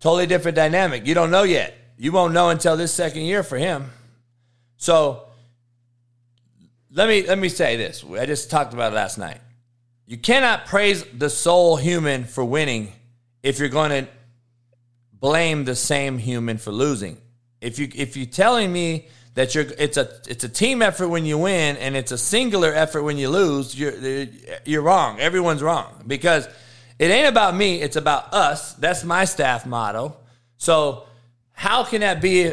Totally 0.00 0.26
different 0.26 0.54
dynamic. 0.54 1.06
You 1.06 1.14
don't 1.14 1.30
know 1.30 1.42
yet. 1.44 1.74
You 1.96 2.12
won't 2.12 2.34
know 2.34 2.50
until 2.50 2.76
this 2.76 2.92
second 2.92 3.22
year 3.22 3.42
for 3.42 3.56
him. 3.56 3.90
So 4.76 5.24
let 6.90 7.08
me 7.08 7.26
let 7.26 7.38
me 7.38 7.48
say 7.48 7.76
this. 7.76 8.04
I 8.04 8.26
just 8.26 8.50
talked 8.50 8.74
about 8.74 8.92
it 8.92 8.96
last 8.96 9.16
night. 9.16 9.40
You 10.12 10.18
cannot 10.18 10.66
praise 10.66 11.04
the 11.04 11.30
sole 11.30 11.78
human 11.78 12.24
for 12.24 12.44
winning 12.44 12.92
if 13.42 13.58
you're 13.58 13.70
going 13.70 14.04
to 14.04 14.10
blame 15.10 15.64
the 15.64 15.74
same 15.74 16.18
human 16.18 16.58
for 16.58 16.70
losing. 16.70 17.16
If 17.62 17.78
you 17.78 17.88
if 17.94 18.14
you're 18.14 18.26
telling 18.26 18.70
me 18.70 19.08
that 19.32 19.54
you're 19.54 19.64
it's 19.78 19.96
a 19.96 20.10
it's 20.28 20.44
a 20.44 20.50
team 20.50 20.82
effort 20.82 21.08
when 21.08 21.24
you 21.24 21.38
win 21.38 21.78
and 21.78 21.96
it's 21.96 22.12
a 22.12 22.18
singular 22.18 22.74
effort 22.74 23.04
when 23.04 23.16
you 23.16 23.30
lose, 23.30 23.74
you're 23.74 24.26
you're 24.66 24.82
wrong. 24.82 25.18
Everyone's 25.18 25.62
wrong 25.62 26.04
because 26.06 26.46
it 26.98 27.10
ain't 27.10 27.28
about 27.28 27.56
me, 27.56 27.80
it's 27.80 27.96
about 27.96 28.34
us. 28.34 28.74
That's 28.74 29.04
my 29.04 29.24
staff 29.24 29.64
motto. 29.64 30.18
So 30.58 31.06
how 31.52 31.84
can 31.84 32.02
that 32.02 32.20
be 32.20 32.52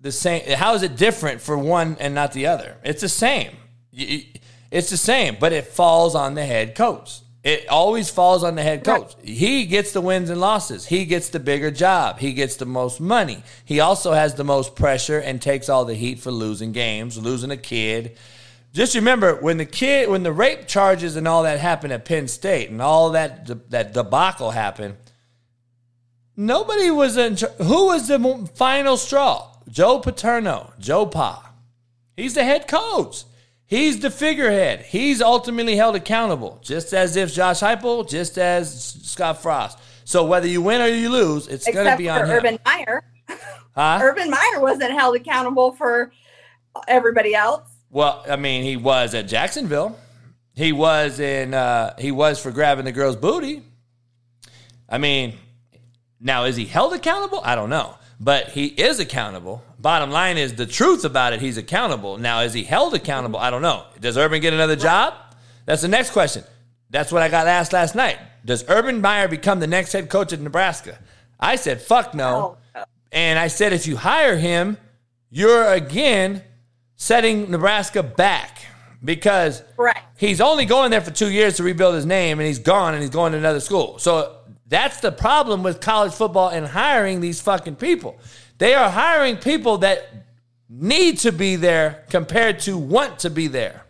the 0.00 0.12
same? 0.12 0.48
How 0.56 0.74
is 0.76 0.84
it 0.84 0.96
different 0.96 1.40
for 1.40 1.58
one 1.58 1.96
and 1.98 2.14
not 2.14 2.30
the 2.34 2.46
other? 2.46 2.76
It's 2.84 3.00
the 3.00 3.08
same. 3.08 3.56
You- 3.90 4.26
It's 4.70 4.90
the 4.90 4.96
same, 4.96 5.36
but 5.40 5.52
it 5.52 5.66
falls 5.66 6.14
on 6.14 6.34
the 6.34 6.44
head 6.44 6.74
coach. 6.74 7.20
It 7.42 7.68
always 7.68 8.10
falls 8.10 8.44
on 8.44 8.54
the 8.54 8.62
head 8.62 8.84
coach. 8.84 9.14
He 9.22 9.64
gets 9.64 9.92
the 9.92 10.02
wins 10.02 10.28
and 10.28 10.40
losses. 10.40 10.84
He 10.86 11.06
gets 11.06 11.30
the 11.30 11.40
bigger 11.40 11.70
job. 11.70 12.18
He 12.18 12.34
gets 12.34 12.56
the 12.56 12.66
most 12.66 13.00
money. 13.00 13.42
He 13.64 13.80
also 13.80 14.12
has 14.12 14.34
the 14.34 14.44
most 14.44 14.76
pressure 14.76 15.18
and 15.18 15.40
takes 15.40 15.70
all 15.70 15.86
the 15.86 15.94
heat 15.94 16.20
for 16.20 16.30
losing 16.30 16.72
games, 16.72 17.16
losing 17.16 17.50
a 17.50 17.56
kid. 17.56 18.18
Just 18.72 18.94
remember 18.94 19.36
when 19.36 19.56
the 19.56 19.64
kid, 19.64 20.10
when 20.10 20.22
the 20.22 20.32
rape 20.32 20.68
charges 20.68 21.16
and 21.16 21.26
all 21.26 21.44
that 21.44 21.58
happened 21.58 21.94
at 21.94 22.04
Penn 22.04 22.28
State 22.28 22.70
and 22.70 22.82
all 22.82 23.10
that 23.10 23.70
that 23.70 23.94
debacle 23.94 24.50
happened, 24.50 24.96
nobody 26.36 26.90
was 26.90 27.16
in. 27.16 27.36
Who 27.58 27.86
was 27.86 28.06
the 28.06 28.50
final 28.54 28.98
straw? 28.98 29.48
Joe 29.68 29.98
Paterno, 29.98 30.72
Joe 30.78 31.06
Pa. 31.06 31.52
He's 32.16 32.34
the 32.34 32.44
head 32.44 32.68
coach. 32.68 33.24
He's 33.70 34.00
the 34.00 34.10
figurehead. 34.10 34.80
He's 34.80 35.22
ultimately 35.22 35.76
held 35.76 35.94
accountable, 35.94 36.58
just 36.60 36.92
as 36.92 37.14
if 37.14 37.32
Josh 37.32 37.60
Heupel, 37.60 38.08
just 38.08 38.36
as 38.36 38.98
Scott 39.04 39.40
Frost. 39.40 39.78
So 40.02 40.24
whether 40.24 40.48
you 40.48 40.60
win 40.60 40.80
or 40.82 40.88
you 40.88 41.08
lose, 41.08 41.46
it's 41.46 41.70
going 41.72 41.86
to 41.88 41.96
be 41.96 42.06
for 42.06 42.14
on 42.14 42.24
him. 42.24 42.30
Urban 42.30 42.58
Meyer. 42.66 43.04
huh? 43.76 43.98
Urban 44.02 44.28
Meyer 44.28 44.58
wasn't 44.60 44.90
held 44.90 45.14
accountable 45.14 45.70
for 45.70 46.10
everybody 46.88 47.32
else. 47.32 47.70
Well, 47.90 48.24
I 48.28 48.34
mean, 48.34 48.64
he 48.64 48.76
was 48.76 49.14
at 49.14 49.28
Jacksonville. 49.28 49.96
He 50.52 50.72
was 50.72 51.20
in. 51.20 51.54
Uh, 51.54 51.94
he 51.96 52.10
was 52.10 52.42
for 52.42 52.50
grabbing 52.50 52.86
the 52.86 52.92
girl's 52.92 53.14
booty. 53.14 53.62
I 54.88 54.98
mean, 54.98 55.38
now 56.18 56.42
is 56.42 56.56
he 56.56 56.64
held 56.64 56.92
accountable? 56.92 57.40
I 57.44 57.54
don't 57.54 57.70
know, 57.70 57.94
but 58.18 58.48
he 58.48 58.66
is 58.66 58.98
accountable. 58.98 59.62
Bottom 59.80 60.10
line 60.10 60.36
is 60.36 60.54
the 60.54 60.66
truth 60.66 61.06
about 61.06 61.32
it. 61.32 61.40
He's 61.40 61.56
accountable. 61.56 62.18
Now, 62.18 62.40
is 62.40 62.52
he 62.52 62.64
held 62.64 62.92
accountable? 62.94 63.38
I 63.38 63.48
don't 63.48 63.62
know. 63.62 63.86
Does 63.98 64.18
Urban 64.18 64.42
get 64.42 64.52
another 64.52 64.76
job? 64.76 65.14
That's 65.64 65.80
the 65.80 65.88
next 65.88 66.10
question. 66.10 66.44
That's 66.90 67.10
what 67.10 67.22
I 67.22 67.28
got 67.28 67.46
asked 67.46 67.72
last 67.72 67.94
night. 67.94 68.18
Does 68.44 68.64
Urban 68.68 69.00
Meyer 69.00 69.26
become 69.26 69.58
the 69.58 69.66
next 69.66 69.92
head 69.92 70.10
coach 70.10 70.32
of 70.34 70.40
Nebraska? 70.40 70.98
I 71.38 71.56
said, 71.56 71.80
fuck 71.80 72.14
no. 72.14 72.58
And 73.10 73.38
I 73.38 73.48
said, 73.48 73.72
if 73.72 73.86
you 73.86 73.96
hire 73.96 74.36
him, 74.36 74.76
you're 75.30 75.72
again 75.72 76.42
setting 76.96 77.50
Nebraska 77.50 78.02
back 78.02 78.58
because 79.02 79.62
Correct. 79.76 79.98
he's 80.18 80.42
only 80.42 80.66
going 80.66 80.90
there 80.90 81.00
for 81.00 81.10
two 81.10 81.30
years 81.30 81.56
to 81.56 81.62
rebuild 81.62 81.94
his 81.94 82.04
name 82.04 82.38
and 82.38 82.46
he's 82.46 82.58
gone 82.58 82.92
and 82.92 83.02
he's 83.02 83.10
going 83.10 83.32
to 83.32 83.38
another 83.38 83.60
school. 83.60 83.98
So 83.98 84.36
that's 84.66 85.00
the 85.00 85.10
problem 85.10 85.62
with 85.62 85.80
college 85.80 86.12
football 86.12 86.50
and 86.50 86.66
hiring 86.66 87.20
these 87.20 87.40
fucking 87.40 87.76
people. 87.76 88.18
They 88.60 88.74
are 88.74 88.90
hiring 88.90 89.38
people 89.38 89.78
that 89.78 90.06
need 90.68 91.18
to 91.20 91.32
be 91.32 91.56
there 91.56 92.04
compared 92.10 92.60
to 92.60 92.76
want 92.76 93.20
to 93.20 93.30
be 93.30 93.46
there. 93.46 93.86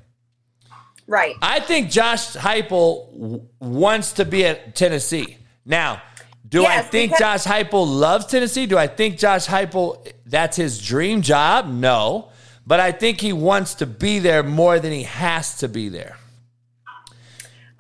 Right. 1.09 1.35
I 1.43 1.59
think 1.59 1.91
Josh 1.91 2.35
Heupel 2.37 3.13
w- 3.13 3.47
wants 3.59 4.13
to 4.13 4.25
be 4.25 4.47
at 4.47 4.77
Tennessee. 4.77 5.39
Now, 5.67 6.01
do 6.49 6.65
I 6.65 6.83
think 6.83 7.13
because- 7.13 7.43
Josh 7.45 7.53
Heupel 7.53 7.85
loves 7.85 8.27
Tennessee? 8.27 8.67
Do 8.67 8.79
I 8.79 8.87
think 8.87 9.19
Josh 9.19 9.47
Heupel 9.49 10.07
that's 10.25 10.57
his 10.57 10.81
dream 10.81 11.21
job? 11.21 11.67
No, 11.67 12.29
but 12.65 12.79
I 12.79 12.93
think 12.93 13.21
he 13.21 13.33
wants 13.33 13.75
to 13.75 13.87
be 13.87 14.21
there 14.21 14.45
more 14.45 14.79
than 14.79 14.93
he 14.93 15.03
has 15.03 15.59
to 15.59 15.69
be 15.69 15.89
there. 15.89 16.17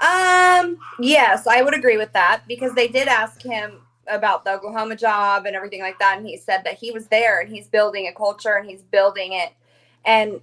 Um, 0.01 0.77
yes, 0.99 1.47
I 1.47 1.63
would 1.63 1.75
agree 1.75 1.99
with 1.99 2.13
that 2.15 2.43
because 2.49 2.75
they 2.75 2.89
did 2.89 3.07
ask 3.07 3.41
him 3.43 3.75
about 4.11 4.45
the 4.45 4.53
Oklahoma 4.53 4.97
job 4.97 5.47
and 5.47 5.57
everything 5.57 5.81
like 5.81 5.99
that. 5.99 6.19
And 6.19 6.27
he 6.27 6.37
said 6.37 6.63
that 6.65 6.75
he 6.75 6.91
was 6.91 7.07
there 7.07 7.41
and 7.41 7.51
he's 7.51 7.69
building 7.69 8.09
a 8.09 8.13
culture 8.13 8.55
and 8.57 8.69
he's 8.69 8.83
building 8.83 9.33
it. 9.33 9.53
And 10.05 10.41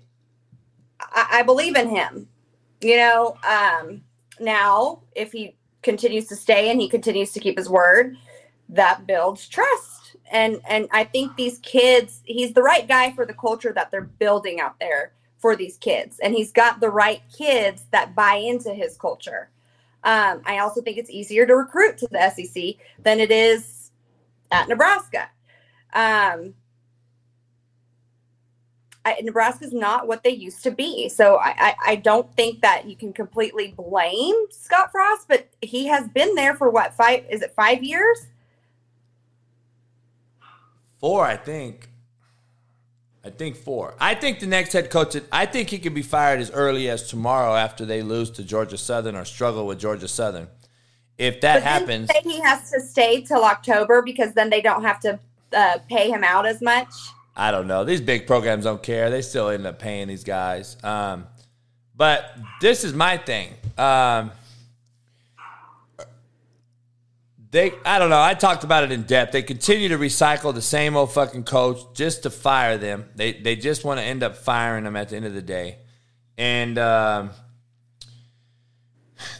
I, 0.99 1.27
I 1.39 1.43
believe 1.43 1.75
in 1.75 1.89
him, 1.89 2.30
you 2.82 2.97
know. 2.97 3.38
Um, 3.47 4.01
now, 4.39 5.01
if 5.15 5.32
he 5.32 5.56
continues 5.82 6.27
to 6.27 6.36
stay 6.36 6.69
and 6.69 6.82
he 6.82 6.89
continues 6.89 7.32
to 7.34 7.39
keep 7.39 7.58
his 7.58 7.69
word, 7.69 8.17
that 8.69 9.08
builds 9.08 9.47
trust. 9.47 10.15
And 10.32 10.60
and 10.67 10.88
I 10.91 11.03
think 11.03 11.36
these 11.36 11.60
kids, 11.60 12.21
he's 12.25 12.53
the 12.53 12.63
right 12.63 12.88
guy 12.88 13.12
for 13.12 13.25
the 13.25 13.34
culture 13.34 13.73
that 13.73 13.91
they're 13.91 14.01
building 14.01 14.60
out 14.60 14.80
there 14.80 15.13
for 15.38 15.56
these 15.56 15.77
kids. 15.77 16.19
And 16.19 16.34
he's 16.34 16.51
got 16.51 16.80
the 16.80 16.89
right 16.89 17.21
kids 17.36 17.86
that 17.91 18.15
buy 18.15 18.36
into 18.36 18.73
his 18.73 18.97
culture. 18.97 19.49
Um, 20.04 20.42
I 20.46 20.60
also 20.60 20.82
think 20.82 20.98
it's 20.98 21.10
easier 21.10 21.46
to 21.46 21.56
recruit 21.56 21.98
to 22.00 22.08
the 22.10 22.30
SEC 22.30 22.76
than 23.00 23.20
it 23.20 23.32
is 23.32 23.92
at 24.52 24.70
Nebraska. 24.70 25.30
Um, 25.94 26.54
I, 29.08 29.22
Nebraska's 29.22 29.72
not 29.72 30.06
what 30.06 30.24
they 30.24 30.32
used 30.32 30.64
to 30.64 30.72
be. 30.72 31.08
So 31.08 31.38
I, 31.38 31.56
I, 31.58 31.76
I 31.88 31.96
don't 31.96 32.34
think 32.36 32.62
that 32.62 32.88
you 32.88 32.96
can 32.96 33.14
completely 33.14 33.74
blame 33.76 34.36
Scott 34.52 34.92
Frost, 34.92 35.28
but 35.30 35.48
he 35.62 35.88
has 35.88 36.10
been 36.10 36.36
there 36.36 36.56
for 36.56 36.70
what, 36.70 36.94
five, 36.94 37.26
is 37.30 37.42
it 37.42 37.54
five 37.56 37.84
years? 37.84 38.28
Four, 41.00 41.26
I 41.26 41.38
think. 41.38 41.90
I 43.28 43.32
think 43.32 43.58
four. 43.58 43.94
I 44.00 44.16
think 44.16 44.40
the 44.40 44.48
next 44.48 44.72
head 44.72 44.90
coach. 44.90 45.18
I 45.34 45.46
think 45.46 45.70
he 45.70 45.80
could 45.80 45.94
be 45.94 46.02
fired 46.02 46.40
as 46.40 46.50
early 46.52 46.90
as 46.90 47.10
tomorrow 47.10 47.56
after 47.56 47.86
they 47.86 48.02
lose 48.02 48.30
to 48.32 48.44
Georgia 48.44 48.78
Southern 48.78 49.18
or 49.18 49.26
struggle 49.26 49.68
with 49.68 49.80
Georgia 49.80 50.08
Southern. 50.08 50.48
If 51.18 51.42
that 51.42 51.56
But 51.56 51.63
happens, 51.63 52.10
he 52.24 52.40
has 52.40 52.72
to 52.72 52.80
stay 52.80 53.22
till 53.22 53.44
October 53.44 54.02
because 54.02 54.34
then 54.34 54.50
they 54.50 54.62
don't 54.62 54.84
have 54.84 55.02
to 55.02 55.20
uh, 55.52 55.80
pay 55.90 56.10
him 56.10 56.24
out 56.24 56.46
as 56.46 56.62
much. 56.62 56.88
I 57.36 57.52
don't 57.52 57.68
know. 57.68 57.84
These 57.84 58.00
big 58.00 58.28
programs 58.28 58.63
don't 58.63 58.82
care. 58.82 59.10
They 59.10 59.22
still 59.22 59.50
end 59.50 59.68
up 59.68 59.78
paying 59.78 60.08
these 60.08 60.24
guys. 60.24 60.78
Um, 60.84 61.28
but 61.96 62.34
this 62.62 62.86
is 62.86 62.94
my 62.94 63.18
thing. 63.18 63.50
Um, 63.78 64.32
they, 67.50 67.72
I 67.86 67.98
don't 67.98 68.10
know. 68.10 68.22
I 68.22 68.34
talked 68.34 68.64
about 68.64 68.84
it 68.84 68.92
in 68.92 69.04
depth. 69.04 69.32
They 69.32 69.42
continue 69.42 69.90
to 69.90 69.98
recycle 69.98 70.54
the 70.54 70.62
same 70.62 70.98
old 70.98 71.14
fucking 71.14 71.44
coach 71.44 71.80
just 71.94 72.24
to 72.24 72.30
fire 72.30 72.78
them. 72.78 73.06
They 73.16 73.34
they 73.34 73.56
just 73.56 73.86
want 73.86 74.00
to 74.00 74.06
end 74.06 74.22
up 74.22 74.36
firing 74.36 74.84
them 74.84 74.96
at 74.96 75.10
the 75.10 75.16
end 75.16 75.26
of 75.26 75.34
the 75.34 75.42
day. 75.42 75.78
And 76.38 76.78
um, 76.78 77.32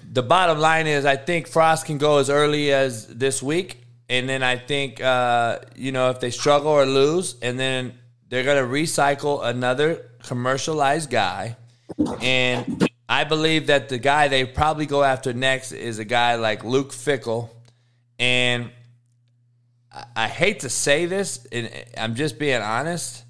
the 0.10 0.24
bottom 0.24 0.60
line 0.60 0.88
is, 0.88 1.06
I 1.06 1.17
think 1.17 1.48
Frost 1.48 1.86
can 1.86 1.98
go 1.98 2.17
as 2.20 2.30
early 2.30 2.72
as 2.72 3.08
this 3.08 3.43
week, 3.43 3.84
and 4.10 4.28
then 4.28 4.41
I 4.41 4.58
think 4.58 5.02
uh, 5.02 5.60
you 5.76 5.91
know 5.91 6.10
if 6.10 6.22
they 6.22 6.32
struggle 6.32 6.72
or 6.72 6.86
lose, 6.86 7.36
and 7.41 7.60
then 7.60 7.93
they're 8.30 8.45
gonna 8.45 8.62
recycle 8.62 9.45
another 9.45 10.10
commercialized 10.24 11.10
guy, 11.10 11.58
and 12.22 12.89
I 13.10 13.26
believe 13.26 13.68
that 13.68 13.89
the 13.89 13.97
guy 13.97 14.30
they 14.30 14.45
probably 14.45 14.86
go 14.86 15.03
after 15.03 15.34
next 15.34 15.74
is 15.74 15.99
a 15.99 16.05
guy 16.05 16.36
like 16.36 16.64
Luke 16.64 16.91
Fickell, 16.91 17.49
and 18.20 18.72
I, 20.15 20.28
hate 20.28 20.61
to 20.61 20.70
say 20.70 21.05
this, 21.05 21.45
and 21.51 21.70
I'm 21.97 22.15
just 22.15 22.38
being 22.38 22.61
honest. 22.61 23.24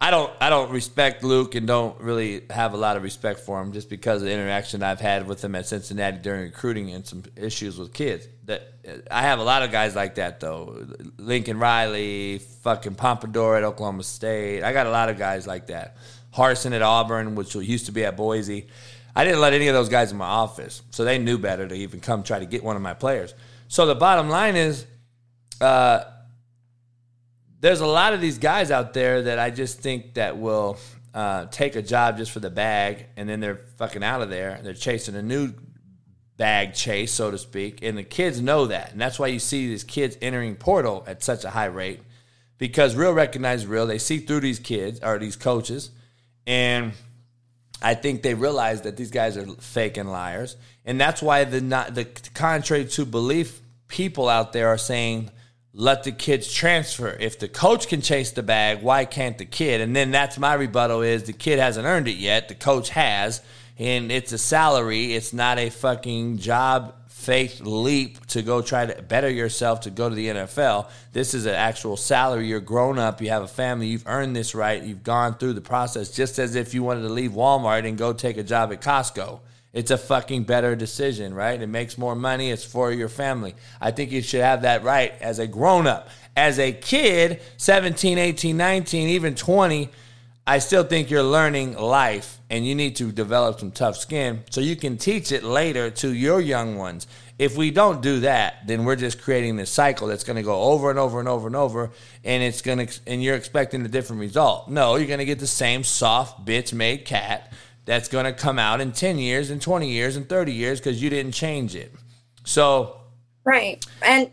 I 0.00 0.10
don't 0.10 0.32
I 0.40 0.50
don't 0.50 0.72
respect 0.72 1.22
Luke 1.22 1.54
and 1.54 1.64
don't 1.64 2.00
really 2.00 2.42
have 2.50 2.74
a 2.74 2.76
lot 2.76 2.96
of 2.96 3.04
respect 3.04 3.38
for 3.38 3.62
him 3.62 3.72
just 3.72 3.88
because 3.88 4.20
of 4.20 4.26
the 4.26 4.34
interaction 4.34 4.82
I've 4.82 5.00
had 5.00 5.28
with 5.28 5.44
him 5.44 5.54
at 5.54 5.66
Cincinnati 5.66 6.18
during 6.18 6.42
recruiting 6.42 6.90
and 6.90 7.06
some 7.06 7.22
issues 7.36 7.78
with 7.78 7.92
kids. 7.92 8.26
That 8.46 9.06
I 9.12 9.22
have 9.22 9.38
a 9.38 9.44
lot 9.44 9.62
of 9.62 9.70
guys 9.70 9.94
like 9.94 10.16
that 10.16 10.40
though. 10.40 10.84
Lincoln 11.18 11.60
Riley, 11.60 12.38
fucking 12.62 12.96
Pompadour 12.96 13.56
at 13.56 13.62
Oklahoma 13.62 14.02
State. 14.02 14.64
I 14.64 14.72
got 14.72 14.88
a 14.88 14.90
lot 14.90 15.08
of 15.08 15.18
guys 15.18 15.46
like 15.46 15.68
that. 15.68 15.96
Harsin 16.34 16.72
at 16.72 16.82
Auburn, 16.82 17.36
which 17.36 17.54
used 17.54 17.86
to 17.86 17.92
be 17.92 18.04
at 18.04 18.16
Boise. 18.16 18.66
I 19.14 19.24
didn't 19.24 19.40
let 19.40 19.52
any 19.52 19.68
of 19.68 19.74
those 19.74 19.88
guys 19.88 20.10
in 20.10 20.18
my 20.18 20.26
office, 20.26 20.82
so 20.90 21.04
they 21.04 21.18
knew 21.18 21.38
better 21.38 21.68
to 21.68 21.74
even 21.76 22.00
come 22.00 22.24
try 22.24 22.40
to 22.40 22.46
get 22.46 22.64
one 22.64 22.74
of 22.74 22.82
my 22.82 22.94
players. 22.94 23.34
So 23.72 23.86
the 23.86 23.94
bottom 23.94 24.28
line 24.28 24.54
is, 24.54 24.84
uh, 25.58 26.04
there's 27.58 27.80
a 27.80 27.86
lot 27.86 28.12
of 28.12 28.20
these 28.20 28.36
guys 28.36 28.70
out 28.70 28.92
there 28.92 29.22
that 29.22 29.38
I 29.38 29.48
just 29.48 29.80
think 29.80 30.14
that 30.14 30.36
will. 30.36 30.76
uh, 31.14 31.46
take 31.46 31.76
a 31.76 31.82
job 31.82 32.16
just 32.16 32.30
for 32.30 32.40
the 32.40 32.50
bag, 32.50 33.06
and 33.16 33.28
then 33.28 33.40
they're 33.40 33.60
fucking 33.76 34.02
out 34.02 34.22
of 34.22 34.30
there. 34.30 34.60
They're 34.62 34.72
chasing 34.74 35.14
a 35.14 35.22
new 35.22 35.52
bag 36.36 36.74
chase, 36.74 37.12
so 37.12 37.30
to 37.30 37.38
speak, 37.38 37.82
and 37.82 37.96
the 37.96 38.02
kids 38.02 38.40
know 38.40 38.66
that, 38.66 38.92
and 38.92 39.00
that's 39.00 39.18
why 39.18 39.26
you 39.28 39.38
see 39.38 39.68
these 39.68 39.84
kids 39.84 40.16
entering 40.22 40.56
portal 40.56 41.04
at 41.06 41.22
such 41.22 41.44
a 41.44 41.50
high 41.50 41.66
rate 41.66 42.00
because 42.58 42.94
real 42.94 43.12
recognize 43.12 43.66
real. 43.66 43.86
They 43.86 43.98
see 43.98 44.18
through 44.18 44.40
these 44.40 44.58
kids 44.58 45.00
or 45.02 45.18
these 45.18 45.36
coaches, 45.36 45.90
and 46.46 46.92
I 47.82 47.94
think 47.94 48.22
they 48.22 48.34
realize 48.34 48.82
that 48.82 48.96
these 48.96 49.10
guys 49.10 49.36
are 49.36 49.46
fake 49.46 49.96
and 49.96 50.10
liars, 50.10 50.56
and 50.84 51.00
that's 51.00 51.20
why 51.20 51.44
the 51.44 51.60
not 51.60 51.94
the 51.94 52.06
contrary 52.32 52.86
to 52.86 53.04
belief 53.04 53.60
people 53.92 54.28
out 54.28 54.52
there 54.52 54.68
are 54.68 54.78
saying 54.78 55.30
let 55.74 56.02
the 56.02 56.12
kids 56.12 56.52
transfer. 56.52 57.16
If 57.20 57.38
the 57.38 57.48
coach 57.48 57.88
can 57.88 58.00
chase 58.00 58.32
the 58.32 58.42
bag, 58.42 58.82
why 58.82 59.04
can't 59.04 59.38
the 59.38 59.44
kid? 59.44 59.80
And 59.80 59.94
then 59.94 60.10
that's 60.10 60.38
my 60.38 60.54
rebuttal 60.54 61.02
is 61.02 61.24
the 61.24 61.32
kid 61.32 61.58
hasn't 61.58 61.86
earned 61.86 62.08
it 62.08 62.16
yet. 62.16 62.48
The 62.48 62.54
coach 62.54 62.90
has, 62.90 63.40
and 63.78 64.10
it's 64.10 64.32
a 64.32 64.38
salary. 64.38 65.14
It's 65.14 65.32
not 65.32 65.58
a 65.58 65.70
fucking 65.70 66.38
job 66.38 66.94
faith 67.08 67.60
leap 67.60 68.26
to 68.26 68.42
go 68.42 68.60
try 68.60 68.84
to 68.84 69.00
better 69.02 69.30
yourself 69.30 69.80
to 69.82 69.90
go 69.90 70.08
to 70.08 70.14
the 70.14 70.26
NFL. 70.26 70.90
This 71.12 71.34
is 71.34 71.46
an 71.46 71.54
actual 71.54 71.96
salary. 71.96 72.48
You're 72.48 72.60
grown 72.60 72.98
up. 72.98 73.22
You 73.22 73.28
have 73.28 73.42
a 73.42 73.48
family. 73.48 73.86
You've 73.86 74.06
earned 74.06 74.34
this 74.34 74.54
right. 74.54 74.82
You've 74.82 75.04
gone 75.04 75.34
through 75.34 75.52
the 75.52 75.60
process 75.60 76.10
just 76.10 76.38
as 76.38 76.54
if 76.54 76.74
you 76.74 76.82
wanted 76.82 77.02
to 77.02 77.10
leave 77.10 77.32
Walmart 77.32 77.86
and 77.86 77.96
go 77.96 78.12
take 78.12 78.38
a 78.38 78.42
job 78.42 78.72
at 78.72 78.80
Costco. 78.80 79.40
It's 79.72 79.90
a 79.90 79.98
fucking 79.98 80.44
better 80.44 80.76
decision, 80.76 81.32
right? 81.32 81.60
It 81.60 81.66
makes 81.66 81.96
more 81.96 82.14
money. 82.14 82.50
It's 82.50 82.64
for 82.64 82.92
your 82.92 83.08
family. 83.08 83.54
I 83.80 83.90
think 83.90 84.12
you 84.12 84.20
should 84.20 84.42
have 84.42 84.62
that 84.62 84.84
right 84.84 85.14
as 85.20 85.38
a 85.38 85.46
grown 85.46 85.86
up. 85.86 86.08
As 86.36 86.58
a 86.58 86.72
kid, 86.72 87.40
17, 87.56 88.18
18, 88.18 88.56
19, 88.56 89.08
even 89.08 89.34
20, 89.34 89.88
I 90.46 90.58
still 90.58 90.82
think 90.82 91.08
you're 91.08 91.22
learning 91.22 91.76
life 91.76 92.38
and 92.50 92.66
you 92.66 92.74
need 92.74 92.96
to 92.96 93.12
develop 93.12 93.60
some 93.60 93.70
tough 93.70 93.96
skin 93.96 94.42
so 94.50 94.60
you 94.60 94.76
can 94.76 94.98
teach 94.98 95.30
it 95.30 95.44
later 95.44 95.88
to 95.90 96.12
your 96.12 96.40
young 96.40 96.76
ones. 96.76 97.06
If 97.38 97.56
we 97.56 97.70
don't 97.70 98.02
do 98.02 98.20
that, 98.20 98.66
then 98.66 98.84
we're 98.84 98.96
just 98.96 99.22
creating 99.22 99.56
this 99.56 99.70
cycle 99.70 100.08
that's 100.08 100.24
going 100.24 100.36
to 100.36 100.42
go 100.42 100.60
over 100.62 100.90
and 100.90 100.98
over 100.98 101.20
and 101.20 101.28
over 101.28 101.46
and 101.46 101.56
over 101.56 101.90
and 102.24 102.42
it's 102.42 102.60
going 102.60 102.86
to 102.86 103.00
and 103.06 103.22
you're 103.22 103.36
expecting 103.36 103.84
a 103.84 103.88
different 103.88 104.20
result. 104.20 104.68
No, 104.68 104.96
you're 104.96 105.06
going 105.06 105.20
to 105.20 105.24
get 105.24 105.38
the 105.38 105.46
same 105.46 105.84
soft 105.84 106.44
bitch 106.44 106.72
made 106.72 107.04
cat 107.04 107.52
that's 107.84 108.08
going 108.08 108.24
to 108.24 108.32
come 108.32 108.58
out 108.58 108.80
in 108.80 108.92
10 108.92 109.18
years 109.18 109.50
and 109.50 109.60
20 109.60 109.88
years 109.88 110.16
and 110.16 110.28
30 110.28 110.52
years 110.52 110.80
because 110.80 111.02
you 111.02 111.10
didn't 111.10 111.32
change 111.32 111.74
it. 111.74 111.92
So, 112.44 113.00
right. 113.44 113.84
And 114.02 114.30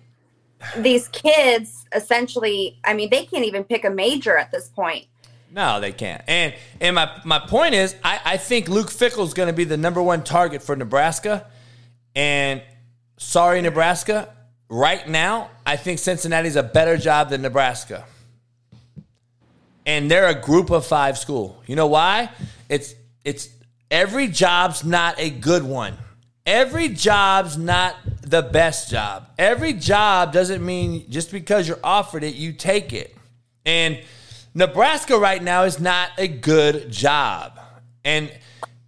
these 0.78 1.08
kids 1.10 1.86
essentially, 1.94 2.80
I 2.84 2.94
mean, 2.94 3.10
they 3.10 3.26
can't 3.26 3.46
even 3.46 3.64
pick 3.64 3.86
a 3.86 3.90
major 3.90 4.38
at 4.38 4.52
this 4.52 4.70
point. 4.70 5.06
No, 5.52 5.80
they 5.80 5.92
can't. 5.92 6.22
And 6.28 6.54
and 6.80 6.96
my, 6.96 7.10
my 7.26 7.40
point 7.40 7.74
is, 7.74 7.96
I, 8.04 8.20
I 8.24 8.38
think 8.38 8.70
Luke 8.70 8.90
Fickell 8.90 9.26
is 9.26 9.34
going 9.34 9.48
to 9.48 9.54
be 9.54 9.64
the 9.64 9.78
number 9.78 10.02
one 10.02 10.24
target 10.24 10.62
for 10.62 10.76
Nebraska. 10.76 11.48
And 12.16 12.62
sorry, 13.18 13.62
Nebraska. 13.62 14.36
Right 14.70 15.08
now, 15.10 15.50
I 15.66 15.78
think 15.78 15.98
Cincinnati's 15.98 16.56
a 16.56 16.62
better 16.62 16.98
job 16.98 17.30
than 17.30 17.42
Nebraska. 17.42 18.06
And 19.88 20.12
they're 20.12 20.28
a 20.28 20.40
group 20.40 20.70
of 20.70 20.86
five 20.86 21.18
school. 21.18 21.64
You 21.66 21.76
know 21.76 21.88
why? 21.88 22.30
It's 22.68 22.94
it's 23.24 23.50
every 23.92 24.28
job's 24.28 24.84
not 24.84 25.16
a 25.20 25.30
good 25.30 25.64
one. 25.64 25.98
Every 26.46 26.90
job's 26.90 27.58
not 27.58 27.96
the 28.22 28.42
best 28.42 28.90
job. 28.90 29.30
Every 29.38 29.74
job 29.74 30.34
doesn't 30.34 30.66
mean 30.66 31.10
just 31.10 31.32
because 31.32 31.68
you're 31.68 31.80
offered 31.84 32.24
it, 32.24 32.36
you 32.36 32.54
take 32.54 32.92
it. 32.92 33.16
And 33.66 34.00
Nebraska 34.56 35.18
right 35.18 35.42
now 35.42 35.64
is 35.64 35.80
not 35.80 36.10
a 36.18 36.28
good 36.28 36.92
job. 36.92 37.60
And 38.04 38.32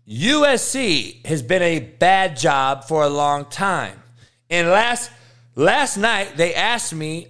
USC 0.08 1.26
has 1.26 1.42
been 1.42 1.62
a 1.62 1.80
bad 1.80 2.36
job 2.36 2.86
for 2.86 3.04
a 3.04 3.10
long 3.10 3.46
time. 3.46 4.02
And 4.50 4.68
last 4.68 5.12
last 5.56 5.98
night 5.98 6.38
they 6.38 6.56
asked 6.56 6.94
me 6.94 7.28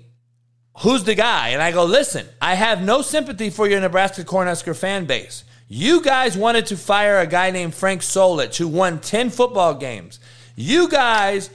who's 0.80 1.04
the 1.04 1.16
guy 1.16 1.50
and 1.50 1.62
I 1.62 1.72
go, 1.72 1.84
"Listen, 1.84 2.28
I 2.42 2.56
have 2.56 2.82
no 2.82 3.02
sympathy 3.02 3.50
for 3.50 3.68
your 3.68 3.82
Nebraska 3.82 4.24
Cornhusker 4.24 4.76
fan 4.76 5.06
base. 5.06 5.44
You 5.74 6.02
guys 6.02 6.38
wanted 6.38 6.66
to 6.66 6.76
fire 6.76 7.20
a 7.20 7.26
guy 7.26 7.50
named 7.50 7.74
Frank 7.74 8.02
Solich 8.02 8.58
who 8.58 8.68
won 8.68 9.00
10 9.00 9.30
football 9.30 9.74
games. 9.74 10.20
You 10.54 10.90
guys 10.90 11.50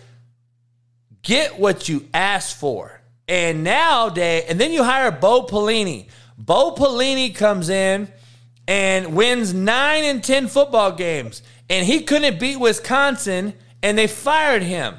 get 1.20 1.58
what 1.58 1.86
you 1.90 2.08
asked 2.14 2.56
for. 2.56 3.02
And 3.28 3.62
now 3.62 4.08
they 4.08 4.44
and 4.44 4.58
then 4.58 4.72
you 4.72 4.84
hire 4.84 5.10
Bo 5.10 5.42
Pelini. 5.42 6.08
Bo 6.38 6.72
Pelini 6.72 7.34
comes 7.34 7.68
in 7.68 8.10
and 8.66 9.14
wins 9.14 9.52
9 9.52 10.04
and 10.04 10.24
10 10.24 10.48
football 10.48 10.92
games 10.92 11.42
and 11.68 11.86
he 11.86 12.00
couldn't 12.00 12.40
beat 12.40 12.56
Wisconsin 12.56 13.52
and 13.82 13.98
they 13.98 14.06
fired 14.06 14.62
him. 14.62 14.94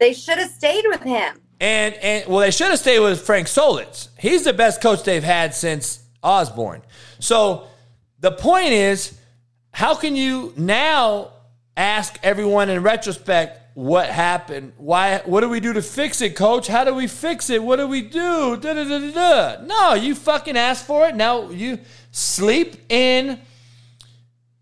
They 0.00 0.14
should 0.14 0.38
have 0.38 0.50
stayed 0.50 0.86
with 0.86 1.02
him. 1.02 1.38
And 1.60 1.94
and 1.96 2.26
well 2.30 2.40
they 2.40 2.50
should 2.50 2.70
have 2.70 2.78
stayed 2.78 3.00
with 3.00 3.20
Frank 3.20 3.46
Solich. 3.46 4.08
He's 4.18 4.44
the 4.44 4.54
best 4.54 4.80
coach 4.80 5.02
they've 5.02 5.22
had 5.22 5.54
since 5.54 6.02
Osborne. 6.22 6.80
So 7.18 7.68
the 8.24 8.32
point 8.32 8.72
is, 8.72 9.18
how 9.70 9.94
can 9.94 10.16
you 10.16 10.54
now 10.56 11.32
ask 11.76 12.18
everyone 12.22 12.70
in 12.70 12.82
retrospect 12.82 13.60
what 13.74 14.08
happened? 14.08 14.72
Why? 14.78 15.18
What 15.26 15.42
do 15.42 15.50
we 15.50 15.60
do 15.60 15.74
to 15.74 15.82
fix 15.82 16.22
it, 16.22 16.34
Coach? 16.34 16.66
How 16.66 16.84
do 16.84 16.94
we 16.94 17.06
fix 17.06 17.50
it? 17.50 17.62
What 17.62 17.76
do 17.76 17.86
we 17.86 18.00
do? 18.00 18.56
Da, 18.56 18.72
da, 18.72 19.10
da. 19.10 19.62
No, 19.64 19.92
you 19.92 20.14
fucking 20.14 20.56
asked 20.56 20.86
for 20.86 21.06
it. 21.08 21.16
Now 21.16 21.50
you 21.50 21.80
sleep 22.12 22.76
in 22.88 23.40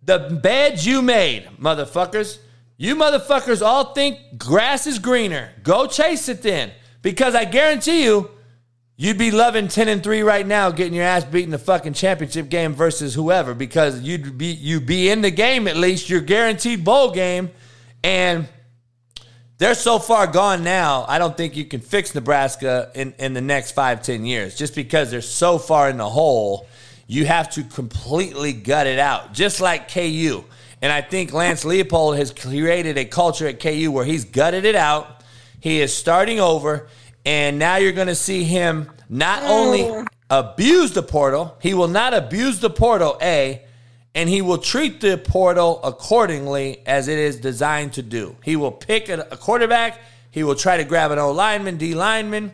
the 0.03 0.41
bed 0.43 0.85
you 0.85 1.01
made, 1.01 1.49
motherfuckers. 1.61 2.39
You 2.77 2.97
motherfuckers 2.97 3.65
all 3.65 3.95
think 3.95 4.39
grass 4.39 4.89
is 4.89 4.99
greener. 4.99 5.51
Go 5.63 5.87
chase 5.87 6.29
it 6.29 6.43
then, 6.43 6.73
because 7.01 7.37
I 7.37 7.45
guarantee 7.45 8.03
you 8.03 8.29
You'd 9.03 9.19
be 9.19 9.33
loving 9.33 9.67
10 9.67 9.89
and 9.89 10.01
3 10.01 10.23
right 10.23 10.47
now, 10.47 10.71
getting 10.71 10.95
your 10.95 11.03
ass 11.03 11.25
beat 11.25 11.43
in 11.43 11.51
the 11.51 11.59
fucking 11.59 11.95
championship 11.95 12.49
game 12.49 12.73
versus 12.73 13.13
whoever, 13.15 13.53
because 13.53 13.99
you'd 13.99 14.39
be 14.39 14.47
you 14.47 14.79
be 14.79 15.11
in 15.11 15.23
the 15.23 15.31
game 15.33 15.67
at 15.67 15.77
least, 15.77 16.09
you're 16.09 16.21
guaranteed 16.21 16.85
bowl 16.85 17.11
game. 17.11 17.51
And 18.05 18.47
they're 19.59 19.75
so 19.75 19.99
far 19.99 20.29
gone 20.29 20.63
now, 20.63 21.05
I 21.09 21.19
don't 21.19 21.37
think 21.37 21.57
you 21.57 21.65
can 21.65 21.81
fix 21.81 22.15
Nebraska 22.15 22.93
in, 22.95 23.13
in 23.19 23.35
the 23.35 23.41
next 23.41 23.73
five, 23.73 24.03
ten 24.03 24.25
years. 24.25 24.57
Just 24.57 24.77
because 24.77 25.11
they're 25.11 25.21
so 25.21 25.59
far 25.59 25.91
in 25.91 25.97
the 25.97 26.09
hole, 26.09 26.69
you 27.09 27.27
have 27.27 27.51
to 27.55 27.65
completely 27.65 28.53
gut 28.53 28.87
it 28.87 29.01
out. 29.01 29.35
Just 29.35 29.61
like 29.61 29.91
KU. 29.91 30.45
And 30.81 30.93
I 30.93 31.01
think 31.01 31.33
Lance 31.33 31.65
Leipold 31.65 32.19
has 32.19 32.33
created 32.33 32.97
a 32.97 33.05
culture 33.05 33.49
at 33.49 33.59
KU 33.59 33.91
where 33.91 34.05
he's 34.05 34.27
gutted 34.27 34.65
it 34.65 34.77
out. 34.77 35.25
He 35.59 35.81
is 35.81 35.93
starting 35.93 36.39
over. 36.39 36.87
And 37.25 37.59
now 37.59 37.77
you're 37.77 37.93
going 37.93 38.09
to 38.09 38.14
see 38.14 38.45
him 38.45 38.91
not 39.09 39.43
only 39.45 40.07
abuse 40.29 40.93
the 40.93 41.03
portal, 41.03 41.57
he 41.61 41.75
will 41.75 41.89
not 41.89 42.14
abuse 42.14 42.59
the 42.59 42.70
portal, 42.70 43.18
A, 43.23 43.62
and 44.14 44.29
he 44.29 44.43
will 44.43 44.59
treat 44.59 45.01
the 45.01 45.16
portal 45.18 45.81
accordingly 45.85 46.83
as 46.87 47.09
it 47.09 47.18
is 47.18 47.37
designed 47.37 47.95
to 47.95 48.03
do. 48.03 48.37
He 48.43 48.57
will 48.57 48.73
pick 48.73 49.09
a, 49.09 49.27
a 49.31 49.37
quarterback, 49.37 50.01
he 50.31 50.43
will 50.43 50.55
try 50.55 50.79
to 50.79 50.85
grab 50.85 51.11
an 51.11 51.18
O 51.18 51.33
lineman, 51.33 51.77
D 51.77 51.95
lineman, 51.95 52.53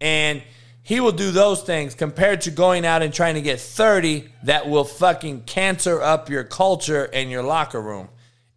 and 0.00 0.42
he 0.82 0.98
will 0.98 1.12
do 1.12 1.30
those 1.30 1.62
things 1.62 1.94
compared 1.94 2.42
to 2.42 2.50
going 2.50 2.84
out 2.84 3.02
and 3.02 3.14
trying 3.14 3.34
to 3.34 3.42
get 3.42 3.60
30 3.60 4.28
that 4.44 4.68
will 4.68 4.84
fucking 4.84 5.42
cancer 5.42 6.02
up 6.02 6.28
your 6.28 6.42
culture 6.42 7.08
and 7.12 7.30
your 7.30 7.44
locker 7.44 7.80
room. 7.80 8.08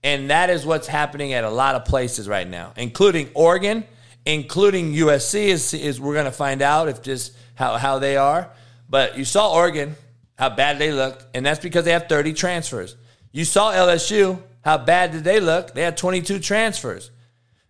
And 0.03 0.32
that 0.32 0.49
is 0.49 0.66
what's 0.66 0.88
happening 0.88 1.34
at 1.34 1.43
a 1.43 1.49
lot 1.49 1.76
of 1.76 1.86
places 1.86 2.28
right 2.28 2.47
now, 2.47 2.74
including 2.76 3.30
Oregon 3.36 3.84
including 4.26 4.93
USC, 4.93 5.45
is, 5.45 5.73
is 5.73 5.99
we're 6.01 6.13
going 6.13 6.26
to 6.26 6.32
find 6.32 6.61
out 6.61 6.88
if 6.89 7.01
just 7.01 7.36
how, 7.55 7.78
how 7.78 7.99
they 7.99 8.17
are. 8.17 8.49
But 8.89 9.17
you 9.17 9.26
saw 9.26 9.53
Oregon, 9.53 9.95
how 10.38 10.49
bad 10.49 10.80
they 10.80 10.91
looked, 10.91 11.26
and 11.34 11.45
that's 11.45 11.59
because 11.59 11.86
they 11.86 11.91
have 11.91 12.07
30 12.07 12.34
transfers. 12.34 12.95
You 13.32 13.45
saw 13.45 13.71
LSU, 13.73 14.41
how 14.63 14.78
bad 14.78 15.11
did 15.11 15.23
they 15.23 15.39
look? 15.39 15.73
They 15.73 15.82
had 15.82 15.97
22 15.97 16.39
transfers. 16.39 17.11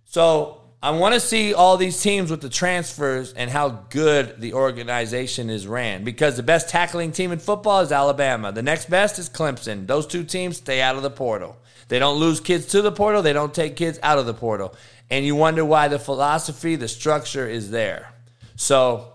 So 0.05 0.61
I 0.81 0.91
want 0.91 1.13
to 1.15 1.19
see 1.19 1.53
all 1.53 1.77
these 1.77 1.99
teams 2.01 2.29
with 2.29 2.41
the 2.41 2.49
transfers 2.49 3.33
and 3.33 3.49
how 3.49 3.69
good 3.89 4.39
the 4.39 4.53
organization 4.53 5.49
is 5.49 5.67
ran 5.67 6.03
because 6.03 6.37
the 6.37 6.43
best 6.43 6.69
tackling 6.69 7.11
team 7.11 7.31
in 7.31 7.39
football 7.39 7.81
is 7.81 7.91
Alabama. 7.91 8.51
The 8.51 8.61
next 8.61 8.89
best 8.89 9.17
is 9.17 9.27
Clemson. 9.27 9.87
Those 9.87 10.05
two 10.05 10.23
teams 10.23 10.57
stay 10.57 10.81
out 10.81 10.95
of 10.95 11.01
the 11.01 11.09
portal. 11.09 11.57
They 11.87 11.99
don't 11.99 12.19
lose 12.19 12.39
kids 12.39 12.67
to 12.67 12.81
the 12.81 12.91
portal, 12.91 13.21
they 13.21 13.33
don't 13.33 13.53
take 13.53 13.75
kids 13.75 13.99
out 14.03 14.17
of 14.17 14.25
the 14.25 14.33
portal 14.33 14.75
and 15.09 15.25
you 15.25 15.35
wonder 15.35 15.63
why 15.63 15.87
the 15.87 15.99
philosophy, 15.99 16.75
the 16.75 16.87
structure 16.87 17.47
is 17.47 17.69
there. 17.71 18.11
So, 18.55 19.13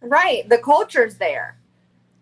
right, 0.00 0.48
the 0.48 0.58
culture's 0.58 1.16
there. 1.16 1.56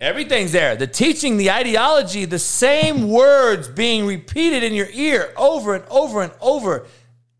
Everything's 0.00 0.52
there. 0.52 0.76
The 0.76 0.86
teaching, 0.86 1.36
the 1.36 1.50
ideology, 1.50 2.24
the 2.24 2.38
same 2.38 3.08
words 3.08 3.68
being 3.68 4.06
repeated 4.06 4.62
in 4.62 4.72
your 4.72 4.88
ear 4.92 5.32
over 5.36 5.74
and 5.74 5.84
over 5.90 6.22
and 6.22 6.32
over 6.40 6.86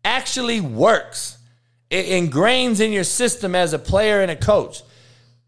actually 0.05 0.61
works. 0.61 1.39
It 1.89 2.05
ingrains 2.05 2.79
in 2.79 2.91
your 2.91 3.03
system 3.03 3.55
as 3.55 3.73
a 3.73 3.79
player 3.79 4.21
and 4.21 4.29
a 4.29 4.35
coach. 4.35 4.83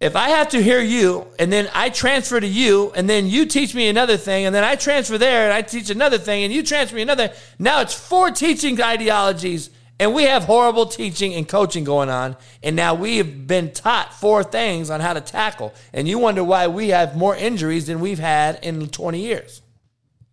If 0.04 0.18
I 0.18 0.30
have 0.32 0.50
to 0.50 0.62
hear 0.62 0.82
you 0.82 1.28
and 1.40 1.52
then 1.52 1.70
I 1.74 1.90
transfer 1.90 2.38
to 2.38 2.46
you 2.46 2.92
and 2.94 3.10
then 3.10 3.26
you 3.28 3.46
teach 3.46 3.74
me 3.74 3.88
another 3.88 4.18
thing 4.18 4.46
and 4.46 4.54
then 4.54 4.66
I 4.66 4.76
transfer 4.76 5.18
there 5.18 5.46
and 5.46 5.54
I 5.54 5.62
teach 5.62 5.90
another 5.90 6.18
thing 6.18 6.44
and 6.44 6.52
you 6.52 6.62
transfer 6.62 6.98
me 6.98 7.04
another, 7.04 7.32
now 7.58 7.80
it's 7.80 7.94
four 7.94 8.30
teaching 8.30 8.82
ideologies 8.82 9.70
and 10.02 10.14
we 10.14 10.24
have 10.24 10.44
horrible 10.44 10.88
teaching 10.88 11.34
and 11.36 11.48
coaching 11.48 11.86
going 11.86 12.10
on. 12.10 12.36
And 12.62 12.76
now 12.76 12.94
we 12.94 13.16
have 13.16 13.48
been 13.48 13.72
taught 13.72 14.14
four 14.14 14.44
things 14.44 14.90
on 14.90 15.00
how 15.00 15.14
to 15.14 15.22
tackle. 15.22 15.74
And 15.94 16.06
you 16.06 16.20
wonder 16.20 16.44
why 16.44 16.68
we 16.68 16.90
have 16.90 17.16
more 17.16 17.38
injuries 17.38 17.88
than 17.88 18.02
we've 18.02 18.20
had 18.20 18.60
in 18.62 18.90
20 18.90 19.22
years. 19.22 19.62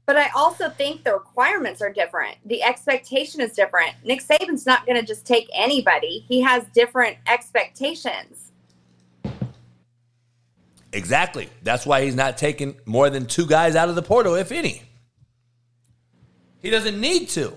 But 0.04 0.16
I 0.16 0.30
also 0.34 0.68
think 0.68 1.04
the 1.04 1.12
requirements 1.12 1.80
are 1.80 1.92
different. 1.92 2.38
The 2.44 2.64
expectation 2.64 3.40
is 3.40 3.52
different. 3.52 3.92
Nick 4.02 4.20
Saban's 4.20 4.66
not 4.66 4.84
going 4.84 4.98
to 5.00 5.06
just 5.06 5.24
take 5.24 5.48
anybody. 5.54 6.24
He 6.26 6.40
has 6.40 6.64
different 6.74 7.18
expectations. 7.28 8.49
Exactly. 10.92 11.48
That's 11.62 11.86
why 11.86 12.02
he's 12.04 12.16
not 12.16 12.36
taking 12.36 12.76
more 12.84 13.10
than 13.10 13.26
two 13.26 13.46
guys 13.46 13.76
out 13.76 13.88
of 13.88 13.94
the 13.94 14.02
portal, 14.02 14.34
if 14.34 14.50
any. 14.50 14.82
He 16.60 16.70
doesn't 16.70 17.00
need 17.00 17.28
to. 17.30 17.56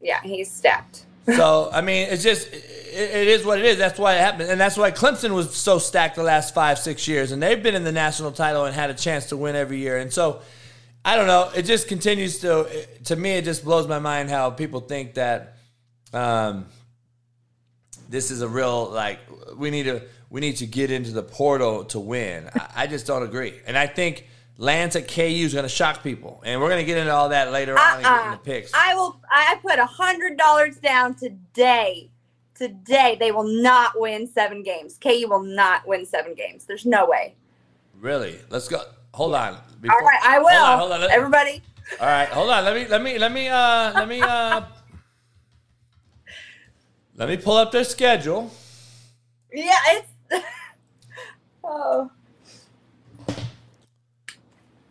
Yeah, 0.00 0.20
he's 0.22 0.50
stacked. 0.50 1.06
So 1.36 1.70
I 1.72 1.80
mean, 1.80 2.08
it's 2.08 2.24
just 2.24 2.48
it, 2.52 2.64
it 2.92 3.28
is 3.28 3.44
what 3.44 3.58
it 3.58 3.64
is. 3.64 3.78
That's 3.78 4.00
why 4.00 4.14
it 4.14 4.20
happened, 4.20 4.50
and 4.50 4.60
that's 4.60 4.76
why 4.76 4.90
Clemson 4.90 5.32
was 5.32 5.54
so 5.54 5.78
stacked 5.78 6.16
the 6.16 6.24
last 6.24 6.54
five 6.54 6.78
six 6.78 7.06
years, 7.06 7.30
and 7.30 7.40
they've 7.40 7.62
been 7.62 7.76
in 7.76 7.84
the 7.84 7.92
national 7.92 8.32
title 8.32 8.64
and 8.64 8.74
had 8.74 8.90
a 8.90 8.94
chance 8.94 9.26
to 9.26 9.36
win 9.36 9.54
every 9.54 9.78
year. 9.78 9.98
And 9.98 10.12
so 10.12 10.40
I 11.04 11.14
don't 11.14 11.28
know. 11.28 11.50
It 11.54 11.62
just 11.62 11.86
continues 11.88 12.40
to 12.40 12.68
to 13.04 13.14
me. 13.14 13.32
It 13.32 13.44
just 13.44 13.64
blows 13.64 13.86
my 13.86 14.00
mind 14.00 14.28
how 14.28 14.50
people 14.50 14.80
think 14.80 15.14
that 15.14 15.58
um, 16.12 16.66
this 18.08 18.32
is 18.32 18.42
a 18.42 18.48
real 18.48 18.90
like 18.90 19.20
we 19.56 19.70
need 19.70 19.84
to 19.84 20.02
we 20.30 20.40
need 20.40 20.56
to 20.56 20.66
get 20.66 20.90
into 20.90 21.12
the 21.12 21.22
portal 21.22 21.84
to 21.86 22.00
win. 22.00 22.48
I, 22.54 22.68
I 22.76 22.86
just 22.86 23.06
don't 23.06 23.22
agree, 23.22 23.54
and 23.66 23.76
I 23.76 23.86
think. 23.86 24.26
Lance 24.62 24.94
at 24.94 25.08
KU 25.08 25.22
is 25.22 25.54
going 25.54 25.62
to 25.62 25.70
shock 25.70 26.02
people, 26.02 26.42
and 26.44 26.60
we're 26.60 26.68
going 26.68 26.82
to 26.82 26.84
get 26.84 26.98
into 26.98 27.14
all 27.14 27.30
that 27.30 27.50
later 27.50 27.78
on 27.78 27.94
and 27.94 28.02
get 28.04 28.12
in 28.12 28.18
Uh-uh. 28.18 28.30
the 28.32 28.36
picks. 28.36 28.70
I 28.74 28.94
will. 28.94 29.18
I 29.30 29.56
put 29.62 29.78
a 29.78 29.86
hundred 29.86 30.36
dollars 30.36 30.76
down 30.76 31.14
today. 31.14 32.10
Today 32.54 33.16
they 33.18 33.32
will 33.32 33.48
not 33.62 33.98
win 33.98 34.26
seven 34.26 34.62
games. 34.62 34.98
KU 35.02 35.26
will 35.30 35.42
not 35.42 35.88
win 35.88 36.04
seven 36.04 36.34
games. 36.34 36.66
There's 36.66 36.84
no 36.84 37.06
way. 37.06 37.36
Really? 37.98 38.38
Let's 38.50 38.68
go. 38.68 38.82
Hold 39.14 39.34
on. 39.34 39.54
All 39.54 39.60
Before- 39.80 39.98
right, 40.02 40.20
I 40.24 40.38
will. 40.40 40.48
Hold 40.50 40.62
on, 40.62 40.78
hold 40.78 40.92
on. 40.92 41.00
Let- 41.00 41.10
Everybody, 41.10 41.62
All 41.98 42.06
right, 42.06 42.28
hold 42.28 42.50
on. 42.50 42.62
Let 42.62 42.74
me 42.76 42.86
let 42.86 43.02
me 43.02 43.18
let 43.18 43.32
me 43.32 43.48
uh 43.48 43.92
let 43.94 44.08
me 44.08 44.20
uh 44.20 44.60
let 47.16 47.30
me 47.30 47.38
pull 47.38 47.56
up 47.56 47.72
their 47.72 47.84
schedule. 47.84 48.50
yeah, 49.54 49.72
it's. 49.88 50.06
oh, 51.64 52.10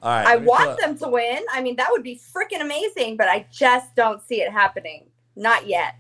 All 0.02 0.12
right. 0.12 0.28
I 0.28 0.36
let 0.36 0.42
me 0.42 0.46
pull 0.46 0.56
want 0.56 0.80
them 0.80 0.98
to 0.98 1.08
win. 1.10 1.44
I 1.52 1.62
mean, 1.62 1.76
that 1.78 1.90
would 1.92 2.04
be 2.04 2.20
freaking 2.34 2.62
amazing, 2.62 3.18
but 3.18 3.28
I 3.28 3.46
just 3.52 3.96
don't 3.96 4.22
see 4.22 4.42
it 4.42 4.52
happening. 4.52 5.06
Not 5.36 5.68
yet. 5.68 5.96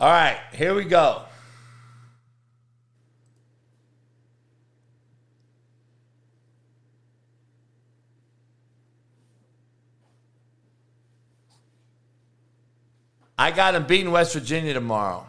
All 0.00 0.10
right, 0.10 0.38
here 0.54 0.74
we 0.74 0.84
go. 0.84 1.22
I 13.40 13.50
got 13.50 13.72
them 13.72 13.86
beating 13.86 14.10
West 14.10 14.34
Virginia 14.34 14.74
tomorrow. 14.74 15.26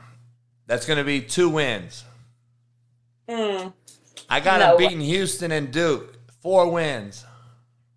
That's 0.68 0.86
going 0.86 0.98
to 0.98 1.06
be 1.06 1.22
two 1.22 1.48
wins. 1.48 2.04
Mm. 3.30 3.74
I 4.30 4.40
got 4.40 4.60
No. 4.60 4.68
them 4.70 4.78
beating 4.78 5.02
Houston 5.02 5.52
and 5.52 5.72
Duke. 5.72 6.18
Four 6.42 6.70
wins. 6.72 7.26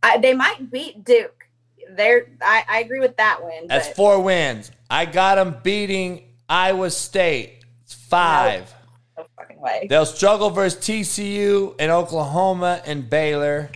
I, 0.03 0.18
they 0.18 0.35
might 0.35 0.70
beat 0.70 1.05
Duke. 1.05 1.47
They're. 1.91 2.27
I, 2.43 2.64
I 2.68 2.81
agree 2.81 3.01
with 3.01 3.16
that 3.18 3.41
win. 3.43 3.66
That's 3.68 3.89
but 3.89 3.97
four 3.97 4.22
wins. 4.22 4.70
I 4.91 5.07
got 5.07 5.37
them 5.37 5.57
beating 5.62 6.22
Iowa 6.49 6.91
State. 6.91 7.64
It's 7.85 7.95
five. 7.95 8.72
No 9.16 9.27
fucking 9.39 9.61
way. 9.61 9.87
They'll 9.89 10.07
struggle 10.07 10.51
versus 10.51 10.79
TCU 10.81 11.75
and 11.79 11.91
Oklahoma 11.93 12.83
and 12.85 13.09
Baylor. 13.09 13.70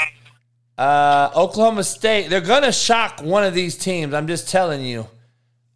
Uh, 0.76 1.30
Oklahoma 1.34 1.82
State, 1.84 2.28
they're 2.28 2.40
going 2.40 2.62
to 2.62 2.72
shock 2.72 3.20
one 3.20 3.42
of 3.44 3.53
these 3.55 3.76
teams. 3.76 4.14
I'm 4.14 4.26
just 4.28 4.49
telling 4.49 4.82
you. 4.84 5.01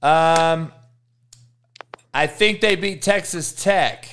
Um, 0.01 0.73
I 2.15 2.27
think 2.27 2.61
they 2.61 2.77
beat 2.77 3.03
Texas 3.03 3.53
Tech. 3.53 4.07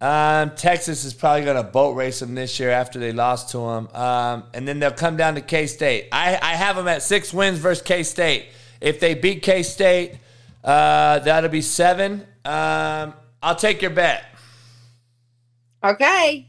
Um, 0.00 0.50
Texas 0.50 1.04
is 1.04 1.12
probably 1.12 1.44
going 1.44 1.56
to 1.56 1.64
boat 1.64 1.96
race 1.96 2.20
them 2.20 2.34
this 2.34 2.60
year 2.60 2.70
after 2.70 3.00
they 3.00 3.12
lost 3.12 3.50
to 3.50 3.58
them. 3.58 3.88
Um, 3.94 4.44
and 4.54 4.66
then 4.66 4.78
they'll 4.78 4.92
come 4.92 5.16
down 5.16 5.34
to 5.34 5.40
K 5.40 5.66
State. 5.66 6.08
I, 6.12 6.38
I 6.40 6.54
have 6.54 6.76
them 6.76 6.86
at 6.86 7.02
six 7.02 7.34
wins 7.34 7.58
versus 7.58 7.82
K 7.82 8.04
State. 8.04 8.46
If 8.80 9.00
they 9.00 9.14
beat 9.14 9.42
K 9.42 9.64
State, 9.64 10.14
uh, 10.62 11.18
that'll 11.20 11.50
be 11.50 11.62
seven. 11.62 12.24
Um, 12.44 13.14
I'll 13.42 13.56
take 13.56 13.82
your 13.82 13.90
bet. 13.90 14.24
Okay. 15.82 16.46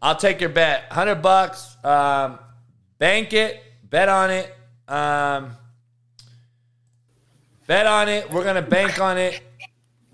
I'll 0.00 0.16
take 0.16 0.40
your 0.40 0.50
bet. 0.50 0.84
Hundred 0.90 1.16
bucks. 1.16 1.76
Um, 1.84 2.38
bank 2.98 3.34
it. 3.34 3.62
Bet 3.84 4.08
on 4.08 4.30
it. 4.30 4.54
Um, 4.88 5.56
bet 7.66 7.86
on 7.86 8.08
it. 8.08 8.30
We're 8.30 8.44
gonna 8.44 8.62
bank 8.62 8.98
on 8.98 9.18
it. 9.18 9.42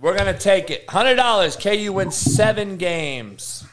We're 0.01 0.17
gonna 0.17 0.39
take 0.39 0.71
it. 0.71 0.89
Hundred 0.89 1.17
dollars. 1.17 1.57
KU 1.57 1.93
wins 1.93 2.17
seven 2.17 2.77
games. 2.77 3.65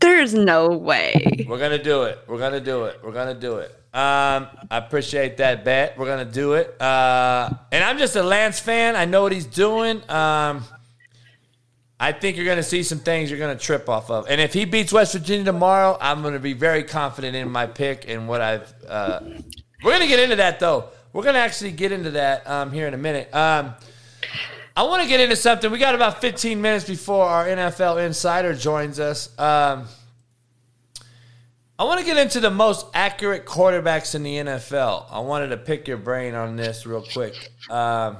There's 0.00 0.34
no 0.34 0.68
way. 0.68 1.44
We're 1.48 1.58
gonna 1.58 1.82
do 1.82 2.04
it. 2.04 2.18
We're 2.26 2.38
gonna 2.38 2.60
do 2.60 2.84
it. 2.84 3.00
We're 3.02 3.12
gonna 3.12 3.34
do 3.34 3.56
it. 3.56 3.70
Um, 3.92 4.48
I 4.70 4.78
appreciate 4.78 5.36
that 5.36 5.64
bet. 5.64 5.98
We're 5.98 6.06
gonna 6.06 6.24
do 6.24 6.54
it. 6.54 6.80
Uh, 6.80 7.50
and 7.70 7.84
I'm 7.84 7.98
just 7.98 8.16
a 8.16 8.22
Lance 8.22 8.58
fan. 8.58 8.96
I 8.96 9.04
know 9.04 9.22
what 9.22 9.32
he's 9.32 9.46
doing. 9.46 9.98
Um, 10.10 10.64
I 12.00 12.12
think 12.12 12.36
you're 12.36 12.46
gonna 12.46 12.62
see 12.62 12.82
some 12.82 12.98
things 12.98 13.30
you're 13.30 13.38
gonna 13.38 13.56
trip 13.56 13.88
off 13.88 14.10
of. 14.10 14.26
And 14.28 14.40
if 14.40 14.52
he 14.52 14.64
beats 14.64 14.92
West 14.92 15.12
Virginia 15.12 15.44
tomorrow, 15.44 15.96
I'm 16.00 16.22
gonna 16.22 16.38
be 16.38 16.54
very 16.54 16.82
confident 16.82 17.36
in 17.36 17.50
my 17.50 17.66
pick 17.66 18.08
and 18.08 18.26
what 18.26 18.40
I've. 18.40 18.74
Uh, 18.88 19.20
we're 19.82 19.92
gonna 19.92 20.06
get 20.06 20.18
into 20.18 20.36
that 20.36 20.60
though. 20.60 20.88
We're 21.12 21.22
gonna 21.22 21.38
actually 21.38 21.72
get 21.72 21.92
into 21.92 22.10
that 22.12 22.48
um, 22.48 22.72
here 22.72 22.88
in 22.88 22.94
a 22.94 22.98
minute. 22.98 23.32
Um, 23.34 23.74
I 24.76 24.82
want 24.82 25.02
to 25.02 25.08
get 25.08 25.20
into 25.20 25.36
something. 25.36 25.70
We 25.70 25.78
got 25.78 25.94
about 25.94 26.20
15 26.20 26.60
minutes 26.60 26.84
before 26.88 27.24
our 27.24 27.46
NFL 27.46 28.04
insider 28.04 28.54
joins 28.54 28.98
us. 28.98 29.28
Um, 29.38 29.86
I 31.78 31.84
want 31.84 32.00
to 32.00 32.06
get 32.06 32.16
into 32.16 32.40
the 32.40 32.50
most 32.50 32.86
accurate 32.94 33.46
quarterbacks 33.46 34.14
in 34.14 34.22
the 34.22 34.36
NFL. 34.36 35.06
I 35.10 35.20
wanted 35.20 35.48
to 35.48 35.56
pick 35.56 35.88
your 35.88 35.96
brain 35.96 36.34
on 36.34 36.56
this 36.56 36.86
real 36.86 37.02
quick. 37.12 37.34
Um, 37.68 38.18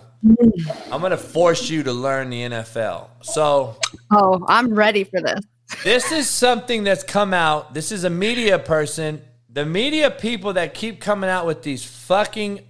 I'm 0.91 1.01
going 1.01 1.11
to 1.11 1.17
force 1.17 1.69
you 1.71 1.83
to 1.85 1.93
learn 1.93 2.31
the 2.31 2.41
NFL. 2.43 3.09
So, 3.23 3.77
Oh, 4.13 4.45
I'm 4.49 4.75
ready 4.75 5.05
for 5.05 5.21
this. 5.21 5.41
this 5.85 6.11
is 6.13 6.29
something 6.29 6.83
that's 6.83 7.05
come 7.05 7.33
out. 7.35 7.75
This 7.75 7.93
is 7.93 8.05
a 8.05 8.11
media 8.11 8.59
person. 8.59 9.23
The 9.51 9.65
media 9.65 10.11
people 10.11 10.55
that 10.55 10.75
keep 10.75 11.01
coming 11.01 11.31
out 11.31 11.47
with 11.47 11.63
these 11.63 11.85
fucking 11.85 12.61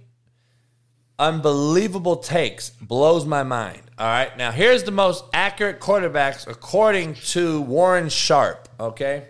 unbelievable 1.17 2.17
takes 2.17 2.69
blows 2.69 3.25
my 3.25 3.43
mind. 3.43 3.81
All 3.97 4.07
right. 4.07 4.35
Now, 4.37 4.51
here's 4.51 4.83
the 4.83 4.91
most 4.91 5.23
accurate 5.33 5.79
quarterbacks 5.79 6.47
according 6.47 7.15
to 7.15 7.61
Warren 7.61 8.09
Sharp. 8.09 8.67
Okay. 8.79 9.25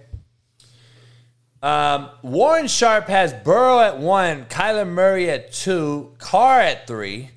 Um, 1.61 2.09
Warren 2.21 2.67
Sharp 2.67 3.07
has 3.07 3.33
Burrow 3.33 3.79
at 3.79 3.97
one, 3.97 4.45
Kyler 4.45 4.87
Murray 4.87 5.29
at 5.29 5.51
two, 5.51 6.13
Carr 6.19 6.59
at 6.61 6.85
three. 6.85 7.31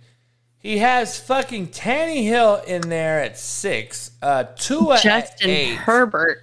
He 0.59 0.79
has 0.79 1.19
fucking 1.19 1.69
Tannehill 1.69 2.65
in 2.65 2.83
there 2.83 3.23
at 3.23 3.39
six, 3.39 4.11
uh, 4.21 4.45
Tua 4.57 4.97
at 4.97 5.03
Justin 5.03 5.51
eight. 5.51 5.75
Herbert. 5.77 6.43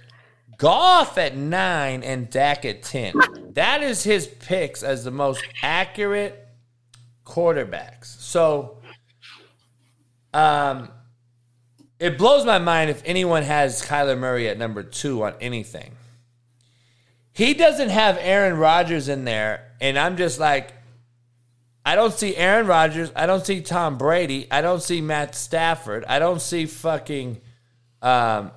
Goff 0.58 1.18
at 1.18 1.36
nine 1.36 2.02
and 2.02 2.30
Dak 2.30 2.64
at 2.64 2.82
10. 2.82 3.52
That 3.52 3.82
is 3.82 4.02
his 4.02 4.26
picks 4.26 4.82
as 4.82 5.04
the 5.04 5.10
most 5.10 5.44
accurate 5.62 6.45
quarterbacks. 7.26 8.06
So, 8.20 8.78
um, 10.32 10.88
it 11.98 12.18
blows 12.18 12.44
my 12.44 12.58
mind 12.58 12.90
if 12.90 13.02
anyone 13.04 13.42
has 13.42 13.82
Kyler 13.82 14.18
Murray 14.18 14.48
at 14.48 14.58
number 14.58 14.82
two 14.82 15.24
on 15.24 15.34
anything. 15.40 15.92
He 17.32 17.54
doesn't 17.54 17.90
have 17.90 18.16
Aaron 18.20 18.56
Rodgers 18.58 19.08
in 19.08 19.24
there, 19.24 19.72
and 19.80 19.98
I'm 19.98 20.16
just 20.16 20.38
like, 20.40 20.72
I 21.84 21.94
don't 21.94 22.12
see 22.12 22.34
Aaron 22.36 22.66
Rodgers. 22.66 23.12
I 23.14 23.26
don't 23.26 23.44
see 23.44 23.60
Tom 23.60 23.96
Brady. 23.96 24.46
I 24.50 24.60
don't 24.60 24.82
see 24.82 25.00
Matt 25.00 25.34
Stafford. 25.34 26.04
I 26.08 26.18
don't 26.18 26.40
see 26.40 26.66
fucking. 26.66 27.40
Um, 28.02 28.52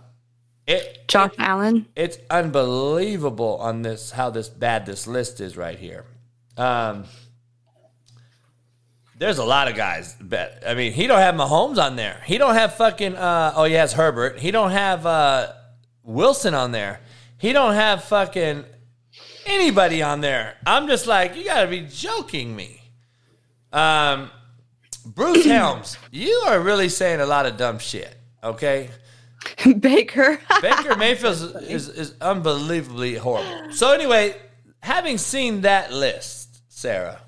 it, 0.66 1.08
Josh 1.08 1.34
Allen. 1.38 1.88
it's 1.96 2.18
unbelievable 2.30 3.58
on 3.60 3.82
this 3.82 4.12
how 4.12 4.30
this 4.30 4.50
bad 4.50 4.86
this 4.86 5.08
list 5.08 5.42
is 5.42 5.58
right 5.58 5.78
here. 5.78 6.06
Um, 6.58 7.06
there's 9.20 9.38
a 9.38 9.44
lot 9.44 9.68
of 9.68 9.76
guys. 9.76 10.16
Bet 10.20 10.64
I 10.66 10.74
mean, 10.74 10.94
he 10.94 11.06
don't 11.06 11.20
have 11.20 11.36
Mahomes 11.36 11.78
on 11.78 11.96
there. 11.96 12.22
He 12.26 12.38
don't 12.38 12.56
have 12.56 12.76
fucking. 12.76 13.16
Uh, 13.16 13.54
oh, 13.56 13.66
he 13.66 13.74
has 13.74 13.94
Herbert. 13.94 14.40
He 14.40 14.50
don't 14.50 14.72
have 14.72 15.06
uh, 15.06 15.52
Wilson 16.04 16.54
on 16.54 16.72
there. 16.72 17.02
He 17.38 17.54
don't 17.54 17.76
have 17.76 18.04
fucking 18.06 18.66
anybody 19.46 20.02
on 20.02 20.22
there. 20.22 20.56
I'm 20.66 20.88
just 20.88 21.06
like, 21.06 21.36
you 21.36 21.46
got 21.46 21.62
to 21.62 21.68
be 21.68 21.82
joking 21.82 22.56
me. 22.56 22.82
Um, 23.72 24.32
Bruce 25.06 25.46
Helms, 25.46 25.98
you 26.12 26.44
are 26.48 26.60
really 26.60 26.90
saying 26.90 27.20
a 27.20 27.26
lot 27.26 27.46
of 27.46 27.58
dumb 27.58 27.80
shit. 27.80 28.16
Okay, 28.44 28.90
Baker. 29.80 30.40
Baker 30.62 30.96
Mayfield 30.98 31.34
is, 31.34 31.44
is, 31.44 31.90
is 31.90 32.14
unbelievably 32.22 33.16
horrible. 33.16 33.74
So 33.74 33.92
anyway, 33.92 34.36
having 34.82 35.18
seen 35.18 35.62
that 35.62 35.92
list, 35.92 36.62
Sarah, 36.70 37.22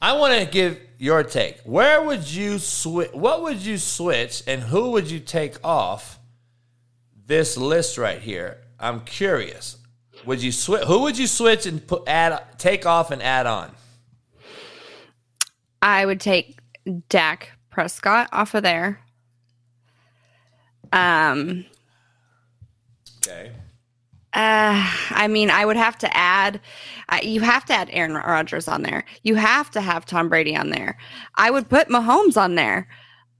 I 0.00 0.16
want 0.16 0.38
to 0.38 0.46
give 0.46 0.78
your 0.98 1.22
take. 1.24 1.60
Where 1.60 2.02
would 2.02 2.30
you 2.30 2.58
switch? 2.58 3.12
What 3.12 3.42
would 3.42 3.64
you 3.64 3.78
switch, 3.78 4.42
and 4.46 4.62
who 4.62 4.90
would 4.92 5.10
you 5.10 5.20
take 5.20 5.56
off 5.64 6.18
this 7.26 7.56
list 7.56 7.98
right 7.98 8.20
here? 8.20 8.58
I'm 8.78 9.00
curious. 9.00 9.76
Would 10.24 10.42
you 10.42 10.52
switch? 10.52 10.84
Who 10.84 11.02
would 11.02 11.18
you 11.18 11.26
switch 11.26 11.66
and 11.66 11.84
put 11.84 12.08
add 12.08 12.40
take 12.58 12.86
off 12.86 13.10
and 13.10 13.22
add 13.22 13.46
on? 13.46 13.72
I 15.82 16.06
would 16.06 16.20
take 16.20 16.58
Dak 17.08 17.52
Prescott 17.70 18.28
off 18.32 18.54
of 18.54 18.62
there. 18.62 19.00
Um, 20.92 21.66
Okay. 23.26 23.52
Uh, 24.38 24.88
I 25.10 25.26
mean, 25.26 25.50
I 25.50 25.66
would 25.66 25.76
have 25.76 25.98
to 25.98 26.16
add, 26.16 26.60
uh, 27.08 27.18
you 27.24 27.40
have 27.40 27.64
to 27.64 27.72
add 27.74 27.88
Aaron 27.90 28.14
Rodgers 28.14 28.68
on 28.68 28.82
there. 28.82 29.04
You 29.24 29.34
have 29.34 29.68
to 29.72 29.80
have 29.80 30.06
Tom 30.06 30.28
Brady 30.28 30.54
on 30.54 30.70
there. 30.70 30.96
I 31.34 31.50
would 31.50 31.68
put 31.68 31.88
Mahomes 31.88 32.36
on 32.36 32.54
there. 32.54 32.86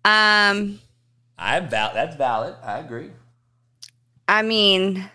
Um, 0.05 0.81
I'm 1.39 1.69
val- 1.69 1.95
That's 1.95 2.17
valid. 2.17 2.57
I 2.65 2.81
agree. 2.81 3.13
I 4.27 4.43
mean, 4.43 5.09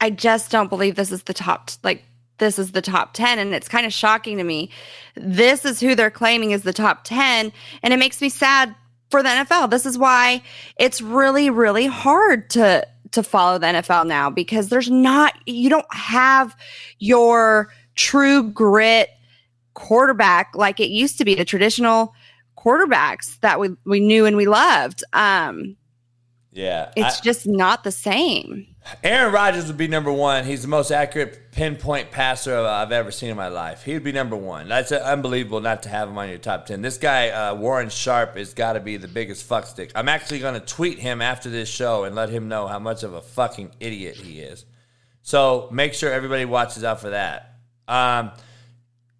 I 0.00 0.08
just 0.08 0.50
don't 0.50 0.70
believe 0.70 0.94
this 0.94 1.12
is 1.12 1.24
the 1.24 1.34
top, 1.34 1.70
like, 1.82 2.02
this 2.38 2.58
is 2.58 2.72
the 2.72 2.80
top 2.80 3.12
10. 3.12 3.38
And 3.38 3.52
it's 3.52 3.68
kind 3.68 3.84
of 3.84 3.92
shocking 3.92 4.38
to 4.38 4.44
me. 4.44 4.70
This 5.14 5.66
is 5.66 5.78
who 5.78 5.94
they're 5.94 6.10
claiming 6.10 6.52
is 6.52 6.62
the 6.62 6.72
top 6.72 7.04
10. 7.04 7.52
And 7.82 7.92
it 7.92 7.98
makes 7.98 8.22
me 8.22 8.30
sad 8.30 8.74
for 9.10 9.22
the 9.22 9.28
NFL. 9.28 9.68
This 9.68 9.84
is 9.84 9.98
why 9.98 10.42
it's 10.78 11.02
really, 11.02 11.50
really 11.50 11.86
hard 11.86 12.48
to 12.50 12.86
to 13.16 13.22
follow 13.22 13.58
the 13.58 13.66
NFL 13.66 14.06
now 14.06 14.30
because 14.30 14.68
there's 14.68 14.90
not 14.90 15.34
you 15.46 15.68
don't 15.68 15.92
have 15.92 16.56
your 17.00 17.68
true 17.96 18.42
grit 18.50 19.10
quarterback 19.74 20.52
like 20.54 20.80
it 20.80 20.88
used 20.88 21.18
to 21.18 21.24
be 21.24 21.34
the 21.34 21.44
traditional 21.44 22.14
quarterbacks 22.56 23.38
that 23.40 23.60
we 23.60 23.70
we 23.84 24.00
knew 24.00 24.24
and 24.26 24.36
we 24.36 24.46
loved. 24.46 25.02
Um 25.12 25.76
Yeah. 26.52 26.90
it's 26.96 27.18
I- 27.18 27.22
just 27.22 27.46
not 27.46 27.84
the 27.84 27.92
same. 27.92 28.66
Aaron 29.02 29.32
Rodgers 29.32 29.66
would 29.66 29.76
be 29.76 29.88
number 29.88 30.12
one. 30.12 30.44
He's 30.44 30.62
the 30.62 30.68
most 30.68 30.90
accurate 30.90 31.50
pinpoint 31.50 32.10
passer 32.10 32.56
I've 32.56 32.92
ever 32.92 33.10
seen 33.10 33.30
in 33.30 33.36
my 33.36 33.48
life. 33.48 33.82
He 33.82 33.94
would 33.94 34.04
be 34.04 34.12
number 34.12 34.36
one. 34.36 34.68
That's 34.68 34.92
unbelievable 34.92 35.60
not 35.60 35.82
to 35.84 35.88
have 35.88 36.08
him 36.08 36.18
on 36.18 36.28
your 36.28 36.38
top 36.38 36.66
10. 36.66 36.82
This 36.82 36.98
guy, 36.98 37.30
uh, 37.30 37.54
Warren 37.54 37.88
Sharp, 37.88 38.36
has 38.36 38.54
got 38.54 38.74
to 38.74 38.80
be 38.80 38.96
the 38.96 39.08
biggest 39.08 39.48
fuckstick. 39.48 39.90
I'm 39.94 40.08
actually 40.08 40.38
going 40.38 40.54
to 40.54 40.64
tweet 40.64 40.98
him 40.98 41.20
after 41.20 41.50
this 41.50 41.68
show 41.68 42.04
and 42.04 42.14
let 42.14 42.30
him 42.30 42.48
know 42.48 42.66
how 42.66 42.78
much 42.78 43.02
of 43.02 43.14
a 43.14 43.20
fucking 43.20 43.72
idiot 43.80 44.16
he 44.16 44.40
is. 44.40 44.64
So 45.22 45.68
make 45.72 45.94
sure 45.94 46.12
everybody 46.12 46.44
watches 46.44 46.84
out 46.84 47.00
for 47.00 47.10
that. 47.10 47.54
Um, 47.88 48.30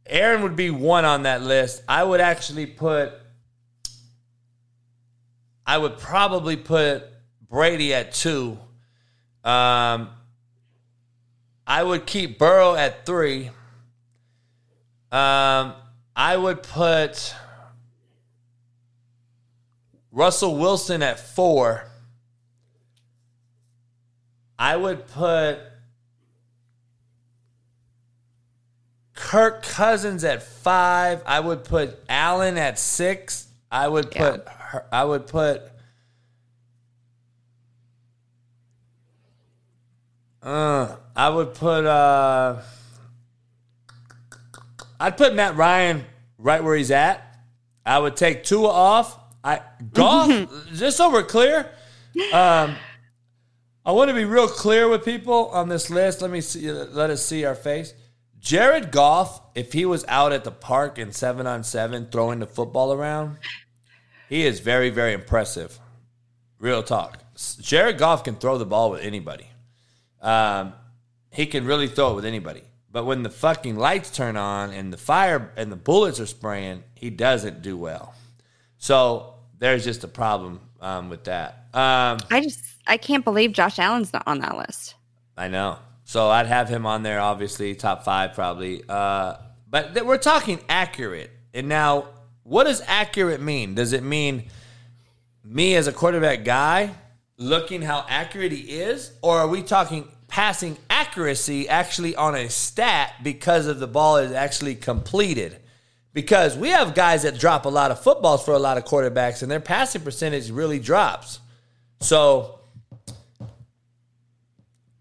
Aaron 0.07 0.43
would 0.43 0.57
be 0.57 0.71
one 0.71 1.05
on 1.05 1.25
that 1.25 1.43
list. 1.43 1.83
I 1.89 2.05
would 2.05 2.21
actually 2.21 2.67
put, 2.67 3.13
I 5.67 5.79
would 5.79 5.99
probably 5.99 6.57
put 6.57 7.05
Brady 7.49 7.93
at 7.93 8.13
two. 8.13 8.59
Um, 9.47 10.11
I 11.67 11.83
would 11.83 12.05
keep 12.05 12.39
Burrow 12.39 12.75
at 12.75 13.07
three. 13.07 13.51
Um, 15.13 15.73
I 16.17 16.37
would 16.37 16.65
put 16.65 17.33
Russell 20.11 20.57
Wilson 20.57 21.03
at 21.03 21.21
four. 21.21 21.89
I 24.59 24.77
would 24.77 25.07
put 25.07 25.61
Kirk 29.15 29.63
Cousins 29.63 30.25
at 30.25 30.43
five. 30.43 31.23
I 31.25 31.39
would 31.39 31.63
put 31.65 32.03
Allen 32.09 32.59
at 32.59 32.79
six. 32.79 33.47
I 33.71 33.87
would 33.87 34.13
Yeah. 34.15 34.31
put 34.31 34.49
her, 34.49 34.87
I 34.91 35.05
would 35.05 35.27
put 35.29 35.71
Uh, 40.47 40.95
I 41.17 41.29
would 41.29 41.55
put 41.55 41.85
uh 41.85 42.61
I'd 45.01 45.17
put 45.17 45.35
Matt 45.35 45.57
Ryan 45.57 46.05
right 46.39 46.63
where 46.63 46.77
he's 46.77 46.93
at. 46.93 47.41
I 47.85 47.99
would 47.99 48.17
take 48.17 48.45
Tua 48.45 48.69
off. 48.69 49.19
I 49.43 49.61
Goff 49.93 50.29
just 50.73 50.99
so 50.99 51.11
we're 51.11 51.25
clear. 51.25 51.69
Um 52.33 52.77
I 53.85 53.91
want 53.91 54.09
to 54.09 54.15
be 54.15 54.25
real 54.25 54.47
clear 54.47 54.89
with 54.89 55.05
people 55.05 55.49
on 55.49 55.69
this 55.69 55.91
list. 55.91 56.23
Let 56.23 56.31
me 56.31 56.41
see 56.41 56.71
let 56.71 57.11
us 57.11 57.27
see 57.27 57.45
our 57.45 57.57
face. 57.57 57.93
Jared 58.39 58.93
Goff, 58.93 59.41
if 59.57 59.73
he 59.73 59.85
was 59.85 60.05
out 60.07 60.33
at 60.33 60.45
the 60.45 60.53
park 60.53 60.97
in 60.97 61.11
seven 61.11 61.49
on 61.49 61.65
seven 61.65 62.07
throwing 62.13 62.39
the 62.39 62.47
football 62.47 62.93
around, 62.93 63.39
he 64.29 64.47
is 64.47 64.61
very, 64.61 64.91
very 64.91 65.13
impressive. 65.13 65.81
Real 66.61 66.85
talk. 66.85 67.19
Jared 67.61 67.99
Goff 67.99 68.23
can 68.23 68.37
throw 68.37 68.59
the 68.59 68.65
ball 68.65 68.93
with 68.93 69.03
anybody. 69.03 69.49
Um, 70.27 70.75
he 71.31 71.47
can 71.47 71.65
really 71.65 71.87
throw 71.87 72.13
it 72.13 72.15
with 72.17 72.25
anybody. 72.25 72.63
But 72.91 73.05
when 73.05 73.23
the 73.23 73.31
fucking 73.31 73.77
lights 73.77 74.11
turn 74.11 74.37
on 74.37 74.73
and 74.73 74.93
the 74.93 74.97
fire 74.97 75.53
and 75.57 75.71
the 75.71 75.77
bullets 75.77 76.19
are 76.19 76.27
spraying, 76.27 76.83
he 76.95 77.11
doesn't 77.11 77.63
do 77.63 77.77
well. 77.77 78.15
So 78.79 79.35
there's 79.59 79.85
just 79.85 80.03
a 80.03 80.09
problem 80.09 80.61
um, 80.81 81.09
with 81.09 81.25
that. 81.25 81.69
Um, 81.75 82.19
I 82.31 82.41
just 82.43 82.61
I 82.87 82.97
can't 82.97 83.25
believe 83.25 83.53
Josh 83.53 83.79
Allen's 83.79 84.13
not 84.13 84.23
on 84.27 84.41
that 84.41 84.57
list. 84.57 84.95
I 85.37 85.49
know. 85.49 85.79
So 86.05 86.29
I'd 86.31 86.47
have 86.47 86.69
him 86.69 86.87
on 86.87 87.03
there, 87.03 87.21
obviously, 87.21 87.75
top 87.75 88.05
five 88.05 88.33
probably. 88.33 88.83
Uh, 88.89 89.37
but 89.69 89.95
th- 89.95 90.07
we're 90.07 90.19
talking 90.19 90.61
accurate. 90.69 91.31
And 91.53 91.69
now, 91.69 92.09
what 92.45 92.65
does 92.65 92.83
accurate 92.87 93.41
mean? 93.43 93.75
Does 93.75 93.93
it 93.93 94.03
mean 94.03 94.45
me 95.45 95.75
as 95.77 95.87
a 95.87 95.93
quarterback 95.93 96.45
guy 96.45 96.95
looking 97.37 97.83
how 97.83 98.07
accurate 98.09 98.53
he 98.53 98.79
is? 98.79 99.13
Or 99.21 99.39
are 99.39 99.49
we 99.49 99.63
talking 99.63 100.09
passing 100.29 100.77
accuracy 100.91 101.69
actually 101.69 102.17
on 102.17 102.35
a 102.35 102.49
stat 102.49 103.15
because 103.23 103.67
of 103.67 103.79
the 103.79 103.87
ball 103.87 104.17
is 104.19 104.33
actually 104.33 104.75
completed? 104.75 105.59
Because 106.13 106.57
we 106.57 106.71
have 106.71 106.95
guys 106.95 107.23
that 107.25 107.39
drop 107.39 107.67
a 107.67 107.69
lot 107.69 107.91
of 107.91 108.01
footballs 108.01 108.43
for 108.45 108.55
a 108.55 108.59
lot 108.59 108.79
of 108.79 108.85
quarterbacks, 108.85 109.43
and 109.43 109.51
their 109.51 109.61
passing 109.61 110.01
percentage 110.01 110.51
really 110.51 110.79
drops. 110.79 111.41
So 112.01 112.61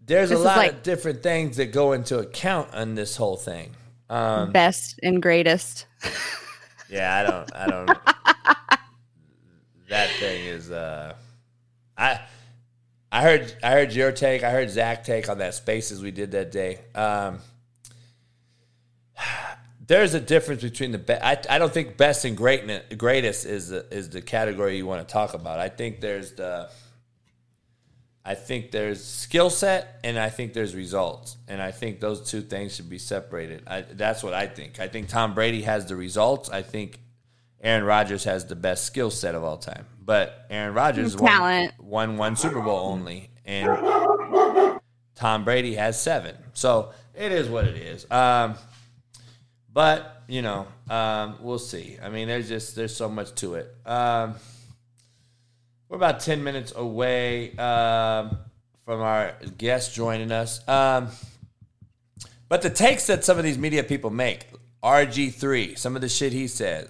there's 0.04 0.30
This 0.30 0.38
a 0.38 0.42
lot 0.42 0.56
like- 0.58 0.72
of 0.72 0.82
different 0.82 1.22
things 1.22 1.56
that 1.56 1.72
go 1.72 1.92
into 1.92 2.18
account 2.18 2.72
on 2.74 2.94
this 2.94 3.16
whole 3.16 3.36
thing. 3.36 3.74
Um, 4.08 4.52
Best 4.52 5.00
and 5.02 5.20
greatest. 5.20 5.86
yeah, 6.88 7.16
I 7.16 7.22
don't, 7.30 7.56
I 7.56 7.66
don't. 7.66 7.86
that 9.88 10.10
thing 10.20 10.44
is, 10.46 10.70
uh, 10.70 11.14
I, 11.98 12.20
I 13.10 13.22
heard, 13.22 13.54
I 13.62 13.70
heard 13.72 13.92
your 13.92 14.12
take. 14.12 14.42
I 14.42 14.50
heard 14.50 14.70
Zach 14.70 15.04
take 15.04 15.28
on 15.28 15.38
that 15.38 15.54
spaces 15.54 16.02
we 16.02 16.10
did 16.10 16.32
that 16.32 16.50
day. 16.50 16.80
Um, 16.94 17.38
there's 19.86 20.14
a 20.14 20.20
difference 20.20 20.62
between 20.62 20.92
the 20.92 20.98
best. 20.98 21.22
I, 21.24 21.56
I 21.56 21.58
don't 21.58 21.72
think 21.72 21.96
best 21.96 22.24
and 22.24 22.36
greatness, 22.36 22.82
greatest 22.96 23.46
is 23.46 23.68
the, 23.68 23.86
is 23.90 24.10
the 24.10 24.20
category 24.20 24.76
you 24.76 24.86
want 24.86 25.06
to 25.06 25.12
talk 25.12 25.34
about. 25.34 25.60
I 25.60 25.68
think 25.68 26.00
there's 26.00 26.32
the, 26.32 26.68
I 28.24 28.34
think 28.34 28.72
there's 28.72 29.04
skill 29.04 29.50
set 29.50 30.00
and 30.02 30.18
I 30.18 30.28
think 30.28 30.52
there's 30.52 30.74
results. 30.74 31.36
And 31.46 31.62
I 31.62 31.70
think 31.70 32.00
those 32.00 32.28
two 32.28 32.42
things 32.42 32.74
should 32.74 32.90
be 32.90 32.98
separated. 32.98 33.62
I, 33.68 33.82
that's 33.82 34.24
what 34.24 34.34
I 34.34 34.48
think. 34.48 34.80
I 34.80 34.88
think 34.88 35.08
Tom 35.08 35.32
Brady 35.32 35.62
has 35.62 35.86
the 35.86 35.94
results. 35.94 36.50
I 36.50 36.62
think 36.62 36.98
Aaron 37.60 37.84
Rodgers 37.84 38.24
has 38.24 38.44
the 38.46 38.56
best 38.56 38.84
skill 38.84 39.10
set 39.10 39.36
of 39.36 39.44
all 39.44 39.58
time. 39.58 39.86
But 40.06 40.46
Aaron 40.50 40.72
Rodgers 40.72 41.16
won, 41.16 41.72
won 41.78 42.16
one 42.16 42.36
Super 42.36 42.60
Bowl 42.60 42.78
only. 42.78 43.28
And 43.44 44.80
Tom 45.16 45.44
Brady 45.44 45.74
has 45.74 46.00
seven. 46.00 46.36
So 46.54 46.92
it 47.12 47.32
is 47.32 47.48
what 47.48 47.64
it 47.66 47.76
is. 47.76 48.08
Um, 48.10 48.54
but, 49.72 50.22
you 50.28 50.42
know, 50.42 50.68
um, 50.88 51.38
we'll 51.40 51.58
see. 51.58 51.98
I 52.00 52.08
mean, 52.08 52.28
there's 52.28 52.48
just, 52.48 52.76
there's 52.76 52.94
so 52.94 53.08
much 53.08 53.34
to 53.36 53.56
it. 53.56 53.74
Um, 53.84 54.36
we're 55.88 55.96
about 55.96 56.20
10 56.20 56.42
minutes 56.44 56.72
away 56.74 57.56
um, 57.56 58.38
from 58.84 59.00
our 59.00 59.34
guest 59.58 59.92
joining 59.92 60.30
us. 60.30 60.66
Um, 60.68 61.08
but 62.48 62.62
the 62.62 62.70
takes 62.70 63.08
that 63.08 63.24
some 63.24 63.38
of 63.38 63.44
these 63.44 63.58
media 63.58 63.82
people 63.82 64.10
make 64.10 64.46
RG3, 64.84 65.76
some 65.76 65.96
of 65.96 66.00
the 66.00 66.08
shit 66.08 66.32
he 66.32 66.46
says. 66.46 66.88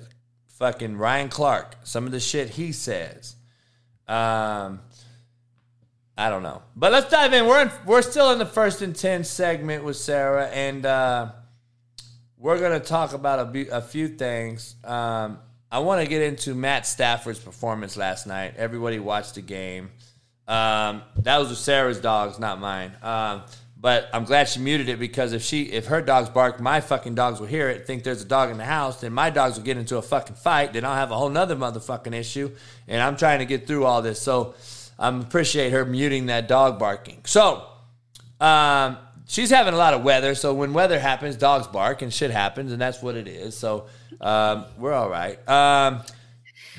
Fucking 0.59 0.97
Ryan 0.97 1.29
Clark, 1.29 1.77
some 1.85 2.07
of 2.07 2.13
the 2.13 2.21
shit 2.21 2.49
he 2.51 2.73
says. 2.73 3.37
Um, 4.09 4.81
I 6.17 6.31
don't 6.31 6.43
know, 6.43 6.63
but 6.75 6.93
let's 6.93 7.11
dive 7.11 7.35
in. 7.35 7.47
We're 7.47 7.63
in, 7.63 7.71
we're 7.85 8.01
still 8.01 8.31
in 8.31 8.39
the 8.39 8.47
first 8.47 8.81
and 8.81 8.97
ten 8.97 9.23
segment 9.25 9.85
with 9.85 9.97
Sarah, 9.97 10.47
and 10.47 10.87
uh, 10.87 11.33
we're 12.39 12.59
gonna 12.59 12.81
talk 12.81 13.13
about 13.13 13.55
a, 13.55 13.77
a 13.77 13.83
few 13.83 14.09
things. 14.09 14.77
Um, 14.83 15.39
I 15.71 15.81
want 15.81 16.01
to 16.01 16.09
get 16.09 16.23
into 16.23 16.55
Matt 16.55 16.87
Stafford's 16.87 17.39
performance 17.39 17.97
last 17.99 18.27
night. 18.27 18.55
Everybody 18.57 18.99
watched 18.99 19.35
the 19.35 19.43
game. 19.43 19.91
Um, 20.49 21.03
that 21.19 21.39
was 21.39 21.51
with 21.51 21.59
Sarah's 21.59 22.01
dogs, 22.01 22.39
not 22.39 22.61
mine. 22.61 22.93
Um, 23.03 23.43
but 23.79 24.09
I'm 24.13 24.25
glad 24.25 24.49
she 24.49 24.59
muted 24.59 24.89
it 24.89 24.99
because 24.99 25.33
if 25.33 25.43
she 25.43 25.65
if 25.65 25.87
her 25.87 26.01
dogs 26.01 26.31
bark, 26.31 26.61
my 26.61 26.81
fucking 26.81 27.15
dogs 27.15 27.41
will 27.41 27.47
hear 27.47 27.69
it, 27.69 27.87
think 27.87 28.05
there's 28.05 28.23
a 28.23 28.27
dog 28.27 28.51
in 28.51 28.57
the 28.57 28.65
house, 28.65 29.01
then 29.01 29.13
my 29.13 29.29
dogs 29.31 29.57
will 29.57 29.65
get 29.65 29.77
into 29.77 29.99
a 29.99 30.03
fucking 30.03 30.37
fight. 30.37 30.73
Then 30.73 30.85
I'll 30.85 30.95
have 30.95 31.11
a 31.11 31.17
whole 31.17 31.29
nother 31.29 31.57
motherfucking 31.57 32.15
issue. 32.15 32.51
And 32.89 33.03
I'm 33.03 33.17
trying 33.17 33.41
to 33.41 33.45
get 33.45 33.67
through 33.67 33.85
all 33.85 34.01
this. 34.01 34.21
So 34.21 34.55
I 34.99 35.09
um, 35.09 35.21
appreciate 35.21 35.71
her 35.73 35.85
muting 35.85 36.27
that 36.27 36.49
dog 36.49 36.79
barking. 36.79 37.21
So 37.27 37.67
um, 38.41 38.97
she's 39.29 39.51
having 39.51 39.75
a 39.75 39.77
lot 39.77 39.93
of 39.93 40.03
weather. 40.03 40.35
So 40.35 40.55
when 40.55 40.73
weather 40.73 40.99
happens, 40.99 41.37
dogs 41.37 41.67
bark 41.67 42.01
and 42.01 42.13
shit 42.13 42.31
happens, 42.31 42.73
and 42.73 42.81
that's 42.81 43.03
what 43.03 43.15
it 43.15 43.29
is. 43.29 43.57
So 43.57 43.87
um, 44.23 44.65
we're 44.79 44.95
all 44.95 45.11
right. 45.11 45.47
Um, 45.49 46.03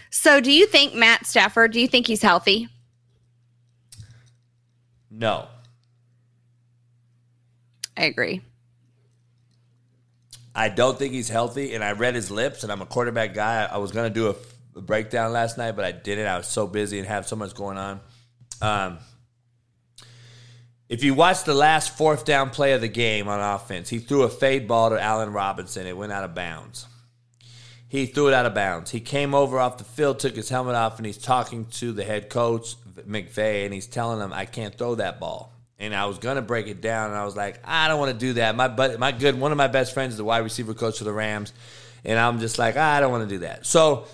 So, 0.10 0.42
do 0.42 0.52
you 0.52 0.66
think 0.66 0.96
Matt 0.96 1.28
Stafford? 1.28 1.74
Do 1.74 1.80
you 1.80 1.88
think 1.88 2.08
he's 2.08 2.24
healthy? 2.24 2.70
no. 5.12 5.48
I 7.98 8.06
agree. 8.06 8.42
I 10.54 10.70
don't 10.70 10.98
think 10.98 11.14
he's 11.14 11.30
healthy, 11.30 11.74
and 11.74 11.84
I 11.84 11.92
read 11.92 12.16
his 12.16 12.32
lips, 12.32 12.64
and 12.64 12.72
I'm 12.72 12.82
a 12.82 12.86
quarterback 12.86 13.34
guy. 13.34 13.68
I 13.70 13.78
was 13.78 13.92
gonna 13.92 14.10
do 14.10 14.30
a, 14.30 14.36
a 14.76 14.82
breakdown 14.82 15.32
last 15.32 15.58
night, 15.58 15.76
but 15.76 15.84
I 15.84 15.92
didn't. 15.92 16.28
I 16.28 16.38
was 16.38 16.48
so 16.48 16.68
busy 16.68 17.00
and 17.00 17.08
have 17.08 17.28
so 17.28 17.36
much 17.36 17.54
going 17.54 17.78
on. 17.78 18.00
Um, 18.62 18.98
if 20.90 21.04
you 21.04 21.14
watch 21.14 21.44
the 21.44 21.54
last 21.54 21.98
fourth 21.98 22.24
down 22.24 22.50
play 22.50 22.74
of 22.74 22.82
the 22.82 22.88
game 22.88 23.28
on 23.28 23.40
offense, 23.40 23.90
he 23.90 24.00
threw 24.00 24.24
a 24.24 24.30
fade 24.30 24.68
ball 24.68 24.90
to 24.90 25.02
Allen 25.02 25.34
Robinson. 25.34 25.86
It 25.86 25.98
went 25.98 26.12
out 26.12 26.24
of 26.24 26.34
bounds. 26.34 26.88
He 27.90 28.06
threw 28.06 28.28
it 28.28 28.34
out 28.34 28.46
of 28.46 28.54
bounds. 28.54 28.92
He 28.92 29.00
came 29.00 29.34
over 29.34 29.60
off 29.60 29.78
the 29.78 29.84
field, 29.84 30.20
took 30.20 30.36
his 30.36 30.50
helmet 30.50 30.76
off, 30.76 30.98
and 30.98 31.06
he's 31.06 31.18
talking 31.18 31.66
to 31.66 31.92
the 31.92 32.04
head 32.04 32.30
coach 32.30 32.76
McVay, 33.08 33.66
and 33.66 33.74
he's 33.74 33.88
telling 33.88 34.22
him, 34.22 34.34
"I 34.34 34.46
can't 34.46 34.76
throw 34.76 34.96
that 34.96 35.20
ball." 35.20 35.57
And 35.80 35.94
I 35.94 36.06
was 36.06 36.18
gonna 36.18 36.42
break 36.42 36.68
it 36.68 36.82
down, 36.82 37.12
and 37.12 37.20
I 37.20 37.24
was 37.24 37.36
like, 37.36 37.60
"I 37.64 37.88
don't 37.88 38.00
want 38.00 38.12
to 38.12 38.18
do 38.18 38.34
that." 38.34 38.56
My 38.56 38.68
but 38.68 39.00
my 39.00 39.12
good 39.12 39.40
one 39.40 39.52
of 39.52 39.58
my 39.58 39.68
best 39.68 39.94
friends 39.94 40.14
is 40.14 40.18
the 40.18 40.24
wide 40.24 40.40
receiver 40.40 40.74
coach 40.74 40.98
for 40.98 41.04
the 41.04 41.14
Rams, 41.14 41.54
and 42.04 42.18
I'm 42.18 42.40
just 42.40 42.58
like, 42.58 42.78
"I 42.78 43.00
don't 43.00 43.12
want 43.12 43.30
to 43.30 43.36
do 43.36 43.40
that." 43.40 43.66
So 43.66 44.06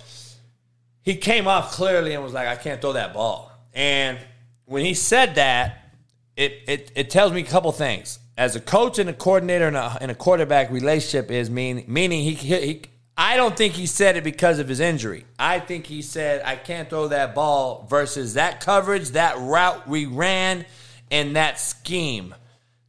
he 1.02 1.16
came 1.16 1.46
off 1.46 1.72
clearly 1.72 2.12
and 2.14 2.22
was 2.22 2.32
like, 2.32 2.48
"I 2.48 2.56
can't 2.56 2.80
throw 2.80 2.92
that 2.92 3.14
ball." 3.14 3.50
And 3.72 4.18
when 4.66 4.84
he 4.84 4.94
said 4.94 5.36
that, 5.36 5.90
it 6.36 6.62
it, 6.66 6.92
it 6.94 7.10
tells 7.10 7.32
me 7.32 7.40
a 7.40 7.44
couple 7.44 7.72
things. 7.72 8.18
As 8.36 8.56
a 8.56 8.60
coach 8.60 8.98
and 8.98 9.08
a 9.08 9.12
coordinator 9.12 9.68
and 9.68 9.76
a, 9.76 9.96
and 10.00 10.10
a 10.10 10.14
quarterback 10.14 10.70
relationship 10.70 11.30
is 11.30 11.48
mean 11.48 11.84
meaning 11.86 12.22
he, 12.22 12.34
he, 12.34 12.60
he 12.60 12.82
I 13.16 13.36
don't 13.36 13.56
think 13.56 13.74
he 13.74 13.86
said 13.86 14.16
it 14.16 14.24
because 14.24 14.58
of 14.58 14.68
his 14.68 14.80
injury. 14.80 15.24
I 15.38 15.60
think 15.60 15.86
he 15.86 16.02
said 16.02 16.42
I 16.44 16.56
can't 16.56 16.90
throw 16.90 17.08
that 17.08 17.34
ball 17.34 17.86
versus 17.88 18.34
that 18.34 18.60
coverage, 18.60 19.10
that 19.10 19.38
route 19.38 19.86
we 19.86 20.06
ran, 20.06 20.66
and 21.10 21.36
that 21.36 21.58
scheme. 21.58 22.34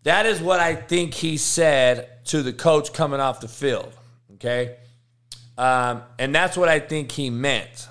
That 0.03 0.25
is 0.25 0.41
what 0.41 0.59
I 0.59 0.75
think 0.75 1.13
he 1.13 1.37
said 1.37 2.25
to 2.25 2.43
the 2.43 2.53
coach 2.53 2.93
coming 2.93 3.19
off 3.19 3.41
the 3.41 3.47
field. 3.47 3.93
Okay, 4.35 4.75
um, 5.57 6.03
and 6.19 6.33
that's 6.33 6.57
what 6.57 6.69
I 6.69 6.79
think 6.79 7.11
he 7.11 7.29
meant. 7.29 7.87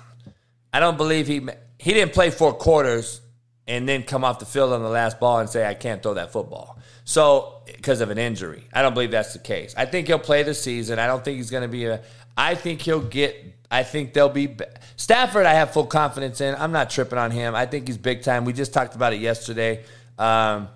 I 0.71 0.79
don't 0.79 0.97
believe 0.97 1.27
he 1.27 1.47
he 1.79 1.93
didn't 1.93 2.13
play 2.13 2.29
four 2.29 2.53
quarters 2.53 3.21
and 3.67 3.87
then 3.87 4.03
come 4.03 4.23
off 4.23 4.39
the 4.39 4.45
field 4.45 4.73
on 4.73 4.83
the 4.83 4.89
last 4.89 5.19
ball 5.19 5.39
and 5.39 5.49
say 5.49 5.67
I 5.67 5.73
can't 5.73 6.01
throw 6.01 6.15
that 6.15 6.31
football. 6.31 6.79
So 7.03 7.61
because 7.65 8.01
of 8.01 8.09
an 8.09 8.17
injury, 8.17 8.63
I 8.73 8.81
don't 8.81 8.93
believe 8.93 9.11
that's 9.11 9.33
the 9.33 9.39
case. 9.39 9.73
I 9.77 9.85
think 9.85 10.07
he'll 10.07 10.19
play 10.19 10.43
the 10.43 10.53
season. 10.53 10.99
I 10.99 11.07
don't 11.07 11.23
think 11.23 11.37
he's 11.37 11.51
going 11.51 11.63
to 11.63 11.69
be 11.69 11.85
a. 11.85 12.01
I 12.37 12.55
think 12.55 12.81
he'll 12.81 13.01
get. 13.01 13.35
I 13.71 13.83
think 13.83 14.13
they'll 14.13 14.29
be 14.29 14.55
Stafford. 14.95 15.45
I 15.45 15.53
have 15.53 15.71
full 15.71 15.85
confidence 15.85 16.41
in. 16.41 16.55
I'm 16.55 16.71
not 16.71 16.89
tripping 16.89 17.17
on 17.17 17.31
him. 17.31 17.55
I 17.55 17.65
think 17.65 17.87
he's 17.87 17.97
big 17.97 18.23
time. 18.23 18.45
We 18.45 18.53
just 18.53 18.73
talked 18.73 18.95
about 18.95 19.13
it 19.13 19.19
yesterday. 19.19 19.83
Um, 20.17 20.69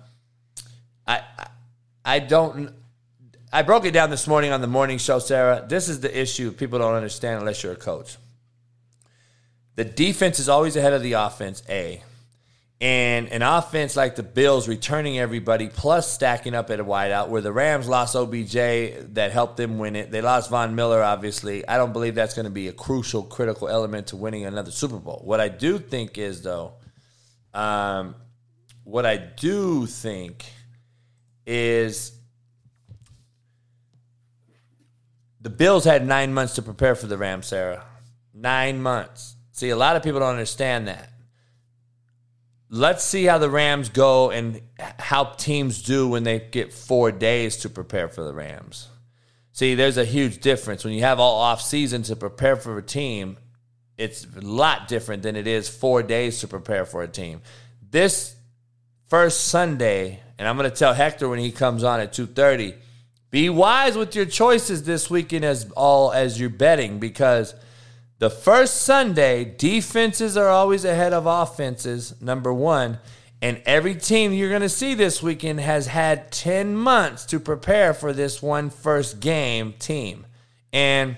I, 1.06 1.22
I 2.04 2.18
don't. 2.18 2.74
I 3.52 3.62
broke 3.62 3.84
it 3.84 3.90
down 3.90 4.10
this 4.10 4.28
morning 4.28 4.52
on 4.52 4.60
the 4.60 4.68
morning 4.68 4.98
show, 4.98 5.18
Sarah. 5.18 5.64
This 5.68 5.88
is 5.88 6.00
the 6.00 6.20
issue 6.20 6.52
people 6.52 6.78
don't 6.78 6.94
understand 6.94 7.40
unless 7.40 7.62
you're 7.62 7.72
a 7.72 7.76
coach. 7.76 8.16
The 9.74 9.84
defense 9.84 10.38
is 10.38 10.48
always 10.48 10.76
ahead 10.76 10.92
of 10.92 11.02
the 11.02 11.14
offense, 11.14 11.62
A. 11.68 12.02
And 12.82 13.28
an 13.28 13.42
offense 13.42 13.94
like 13.94 14.16
the 14.16 14.22
Bills 14.22 14.66
returning 14.66 15.18
everybody 15.18 15.68
plus 15.68 16.10
stacking 16.10 16.54
up 16.54 16.70
at 16.70 16.80
a 16.80 16.84
wideout, 16.84 17.28
where 17.28 17.42
the 17.42 17.52
Rams 17.52 17.88
lost 17.88 18.16
OBJ 18.16 18.54
that 19.14 19.30
helped 19.32 19.58
them 19.58 19.78
win 19.78 19.96
it. 19.96 20.10
They 20.10 20.22
lost 20.22 20.48
Von 20.48 20.74
Miller, 20.74 21.02
obviously. 21.02 21.66
I 21.68 21.76
don't 21.76 21.92
believe 21.92 22.14
that's 22.14 22.34
going 22.34 22.44
to 22.44 22.50
be 22.50 22.68
a 22.68 22.72
crucial, 22.72 23.22
critical 23.22 23.68
element 23.68 24.08
to 24.08 24.16
winning 24.16 24.46
another 24.46 24.70
Super 24.70 24.98
Bowl. 24.98 25.20
What 25.24 25.40
I 25.40 25.48
do 25.48 25.78
think 25.78 26.16
is, 26.16 26.40
though, 26.40 26.72
um, 27.52 28.14
what 28.90 29.06
I 29.06 29.16
do 29.16 29.86
think 29.86 30.44
is 31.46 32.12
the 35.40 35.50
Bills 35.50 35.84
had 35.84 36.06
nine 36.06 36.34
months 36.34 36.56
to 36.56 36.62
prepare 36.62 36.94
for 36.94 37.06
the 37.06 37.16
Rams, 37.16 37.46
Sarah. 37.46 37.84
Nine 38.34 38.82
months. 38.82 39.36
See, 39.52 39.70
a 39.70 39.76
lot 39.76 39.96
of 39.96 40.02
people 40.02 40.20
don't 40.20 40.30
understand 40.30 40.88
that. 40.88 41.08
Let's 42.68 43.04
see 43.04 43.24
how 43.24 43.38
the 43.38 43.50
Rams 43.50 43.88
go 43.88 44.30
and 44.30 44.60
how 44.98 45.24
teams 45.24 45.82
do 45.82 46.08
when 46.08 46.24
they 46.24 46.38
get 46.38 46.72
four 46.72 47.10
days 47.10 47.58
to 47.58 47.68
prepare 47.68 48.08
for 48.08 48.24
the 48.24 48.32
Rams. 48.32 48.88
See, 49.52 49.74
there's 49.74 49.98
a 49.98 50.04
huge 50.04 50.40
difference. 50.40 50.84
When 50.84 50.94
you 50.94 51.02
have 51.02 51.20
all 51.20 51.36
off 51.36 51.62
season 51.62 52.02
to 52.04 52.16
prepare 52.16 52.56
for 52.56 52.78
a 52.78 52.82
team, 52.82 53.36
it's 53.98 54.26
a 54.36 54.40
lot 54.40 54.88
different 54.88 55.22
than 55.22 55.36
it 55.36 55.46
is 55.46 55.68
four 55.68 56.02
days 56.02 56.40
to 56.40 56.48
prepare 56.48 56.84
for 56.84 57.02
a 57.02 57.08
team. 57.08 57.42
This 57.90 58.36
first 59.10 59.48
Sunday, 59.48 60.20
and 60.38 60.48
I'm 60.48 60.56
going 60.56 60.70
to 60.70 60.74
tell 60.74 60.94
Hector 60.94 61.28
when 61.28 61.40
he 61.40 61.50
comes 61.50 61.84
on 61.84 62.00
at 62.00 62.12
2:30, 62.12 62.74
be 63.30 63.50
wise 63.50 63.96
with 63.96 64.14
your 64.14 64.24
choices 64.24 64.84
this 64.84 65.10
weekend 65.10 65.44
as 65.44 65.70
all 65.72 66.12
as 66.12 66.40
you're 66.40 66.48
betting 66.48 66.98
because 66.98 67.54
the 68.18 68.30
first 68.30 68.82
Sunday, 68.82 69.44
defenses 69.44 70.36
are 70.36 70.48
always 70.48 70.84
ahead 70.84 71.12
of 71.12 71.26
offenses, 71.26 72.14
number 72.20 72.52
one. 72.52 72.98
And 73.42 73.62
every 73.64 73.94
team 73.94 74.34
you're 74.34 74.50
going 74.50 74.60
to 74.60 74.68
see 74.68 74.94
this 74.94 75.22
weekend 75.22 75.60
has 75.60 75.86
had 75.86 76.30
10 76.30 76.76
months 76.76 77.24
to 77.26 77.40
prepare 77.40 77.94
for 77.94 78.12
this 78.12 78.42
one 78.42 78.68
first 78.68 79.20
game 79.20 79.72
team. 79.78 80.26
And 80.74 81.16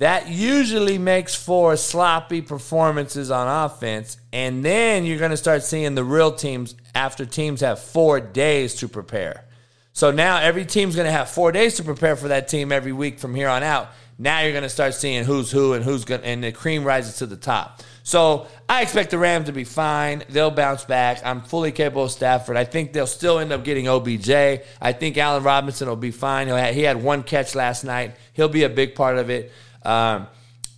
that 0.00 0.28
usually 0.28 0.96
makes 0.96 1.34
for 1.34 1.76
sloppy 1.76 2.40
performances 2.40 3.30
on 3.30 3.66
offense. 3.66 4.16
And 4.32 4.64
then 4.64 5.04
you're 5.04 5.18
going 5.18 5.30
to 5.30 5.36
start 5.36 5.62
seeing 5.62 5.94
the 5.94 6.02
real 6.02 6.32
teams 6.32 6.74
after 6.94 7.26
teams 7.26 7.60
have 7.60 7.78
four 7.78 8.18
days 8.18 8.76
to 8.76 8.88
prepare. 8.88 9.44
So 9.92 10.10
now 10.10 10.38
every 10.38 10.64
team's 10.64 10.96
going 10.96 11.04
to 11.04 11.12
have 11.12 11.28
four 11.28 11.52
days 11.52 11.74
to 11.74 11.84
prepare 11.84 12.16
for 12.16 12.28
that 12.28 12.48
team 12.48 12.72
every 12.72 12.92
week 12.92 13.18
from 13.18 13.34
here 13.34 13.50
on 13.50 13.62
out. 13.62 13.90
Now 14.18 14.40
you're 14.40 14.52
going 14.52 14.62
to 14.62 14.70
start 14.70 14.94
seeing 14.94 15.24
who's 15.24 15.50
who 15.50 15.74
and 15.74 15.84
who's 15.84 16.06
going, 16.06 16.22
and 16.22 16.42
the 16.42 16.52
cream 16.52 16.82
rises 16.82 17.16
to 17.18 17.26
the 17.26 17.36
top. 17.36 17.82
So 18.02 18.46
I 18.70 18.80
expect 18.80 19.10
the 19.10 19.18
Rams 19.18 19.46
to 19.46 19.52
be 19.52 19.64
fine. 19.64 20.24
They'll 20.30 20.50
bounce 20.50 20.84
back. 20.84 21.20
I'm 21.26 21.42
fully 21.42 21.72
capable 21.72 22.04
of 22.04 22.10
Stafford. 22.10 22.56
I 22.56 22.64
think 22.64 22.94
they'll 22.94 23.06
still 23.06 23.38
end 23.38 23.52
up 23.52 23.64
getting 23.64 23.86
OBJ. 23.86 24.30
I 24.30 24.92
think 24.92 25.18
Allen 25.18 25.42
Robinson 25.42 25.88
will 25.88 25.96
be 25.96 26.10
fine. 26.10 26.48
He 26.72 26.82
had 26.82 27.02
one 27.02 27.22
catch 27.22 27.54
last 27.54 27.84
night. 27.84 28.14
He'll 28.32 28.48
be 28.48 28.62
a 28.62 28.70
big 28.70 28.94
part 28.94 29.18
of 29.18 29.28
it. 29.28 29.52
Um, 29.82 30.26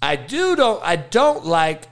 I 0.00 0.16
do 0.16 0.56
don't 0.56 0.82
I 0.82 0.96
don't 0.96 1.46
like, 1.46 1.84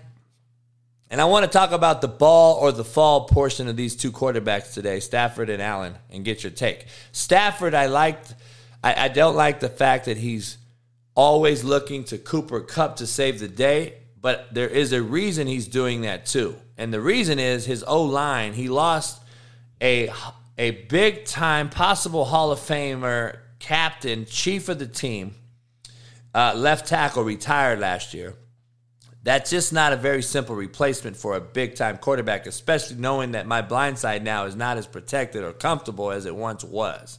and 1.11 1.20
I 1.20 1.26
want 1.26 1.44
to 1.44 1.50
talk 1.50 1.72
about 1.72 2.00
the 2.00 2.08
ball 2.08 2.56
or 2.56 2.72
the 2.72 2.84
fall 2.84 3.26
portion 3.26 3.68
of 3.68 3.76
these 3.76 3.96
two 3.96 4.12
quarterbacks 4.12 4.74
today, 4.74 5.00
Stafford 5.00 5.50
and 5.50 5.62
Allen, 5.62 5.94
and 6.11 6.24
get 6.24 6.42
your 6.42 6.50
take. 6.50 6.86
Stafford, 7.12 7.74
I 7.74 7.86
liked. 7.86 8.34
I, 8.82 9.04
I 9.04 9.08
don't 9.08 9.36
like 9.36 9.61
the 9.61 9.68
fact 9.68 10.06
that 10.06 10.16
he's 10.16 10.58
always 11.14 11.64
looking 11.64 12.04
to 12.04 12.18
Cooper 12.18 12.61
Kupp 12.61 12.96
to 12.96 13.06
save 13.06 13.40
the 13.40 13.48
day, 13.48 13.94
but 14.20 14.52
there 14.52 14.68
is 14.68 14.92
a 14.92 15.02
reason 15.02 15.46
he's 15.46 15.68
doing 15.68 16.02
that 16.02 16.26
too. 16.26 16.56
And 16.78 16.92
the 16.92 17.00
reason 17.00 17.38
is 17.38 17.66
his 17.66 17.84
O 17.86 18.02
line. 18.02 18.54
He 18.54 18.68
lost 18.68 19.22
a 19.82 20.11
a 20.58 20.70
big 20.70 21.24
time 21.24 21.68
possible 21.68 22.24
Hall 22.24 22.52
of 22.52 22.58
Famer 22.58 23.38
captain, 23.58 24.26
chief 24.26 24.68
of 24.68 24.78
the 24.78 24.86
team, 24.86 25.34
uh, 26.35 26.55
left 26.57 26.87
tackle 26.87 27.22
retired 27.24 27.78
last 27.81 28.14
year. 28.14 28.35
That's 29.22 29.51
just 29.51 29.72
not 29.72 29.93
a 29.93 29.97
very 29.97 30.22
simple 30.22 30.55
replacement 30.57 31.16
for 31.16 31.37
a 31.37 31.41
big 31.41 31.74
time 31.74 31.99
quarterback, 31.99 32.47
especially 32.47 32.97
knowing 32.97 33.33
that 33.33 33.47
my 33.47 33.61
blind 33.61 33.99
side 33.99 34.24
now 34.24 34.47
is 34.47 34.57
not 34.57 34.78
as 34.78 34.87
protected 34.87 35.45
or 35.45 35.53
comfortable 35.53 36.11
as 36.11 36.24
it 36.24 36.35
once 36.35 36.64
was. 36.64 37.18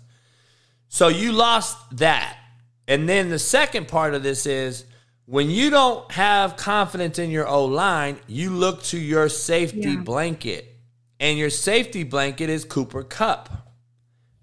So 0.87 1.07
you 1.09 1.31
lost 1.31 1.77
that 1.97 2.37
And 2.87 3.07
then 3.07 3.29
the 3.29 3.39
second 3.39 3.87
part 3.87 4.15
of 4.15 4.23
this 4.23 4.45
is 4.45 4.83
when 5.25 5.49
you 5.49 5.69
don't 5.69 6.11
have 6.11 6.57
confidence 6.57 7.19
in 7.19 7.29
your 7.29 7.47
O 7.47 7.63
line, 7.65 8.19
you 8.27 8.49
look 8.49 8.83
to 8.85 8.97
your 8.99 9.29
safety 9.29 9.91
Yeah. 9.91 10.01
blanket. 10.01 10.67
And 11.19 11.37
your 11.37 11.51
safety 11.51 12.03
blanket 12.03 12.49
is 12.49 12.65
Cooper 12.65 13.03
Kupp. 13.03 13.49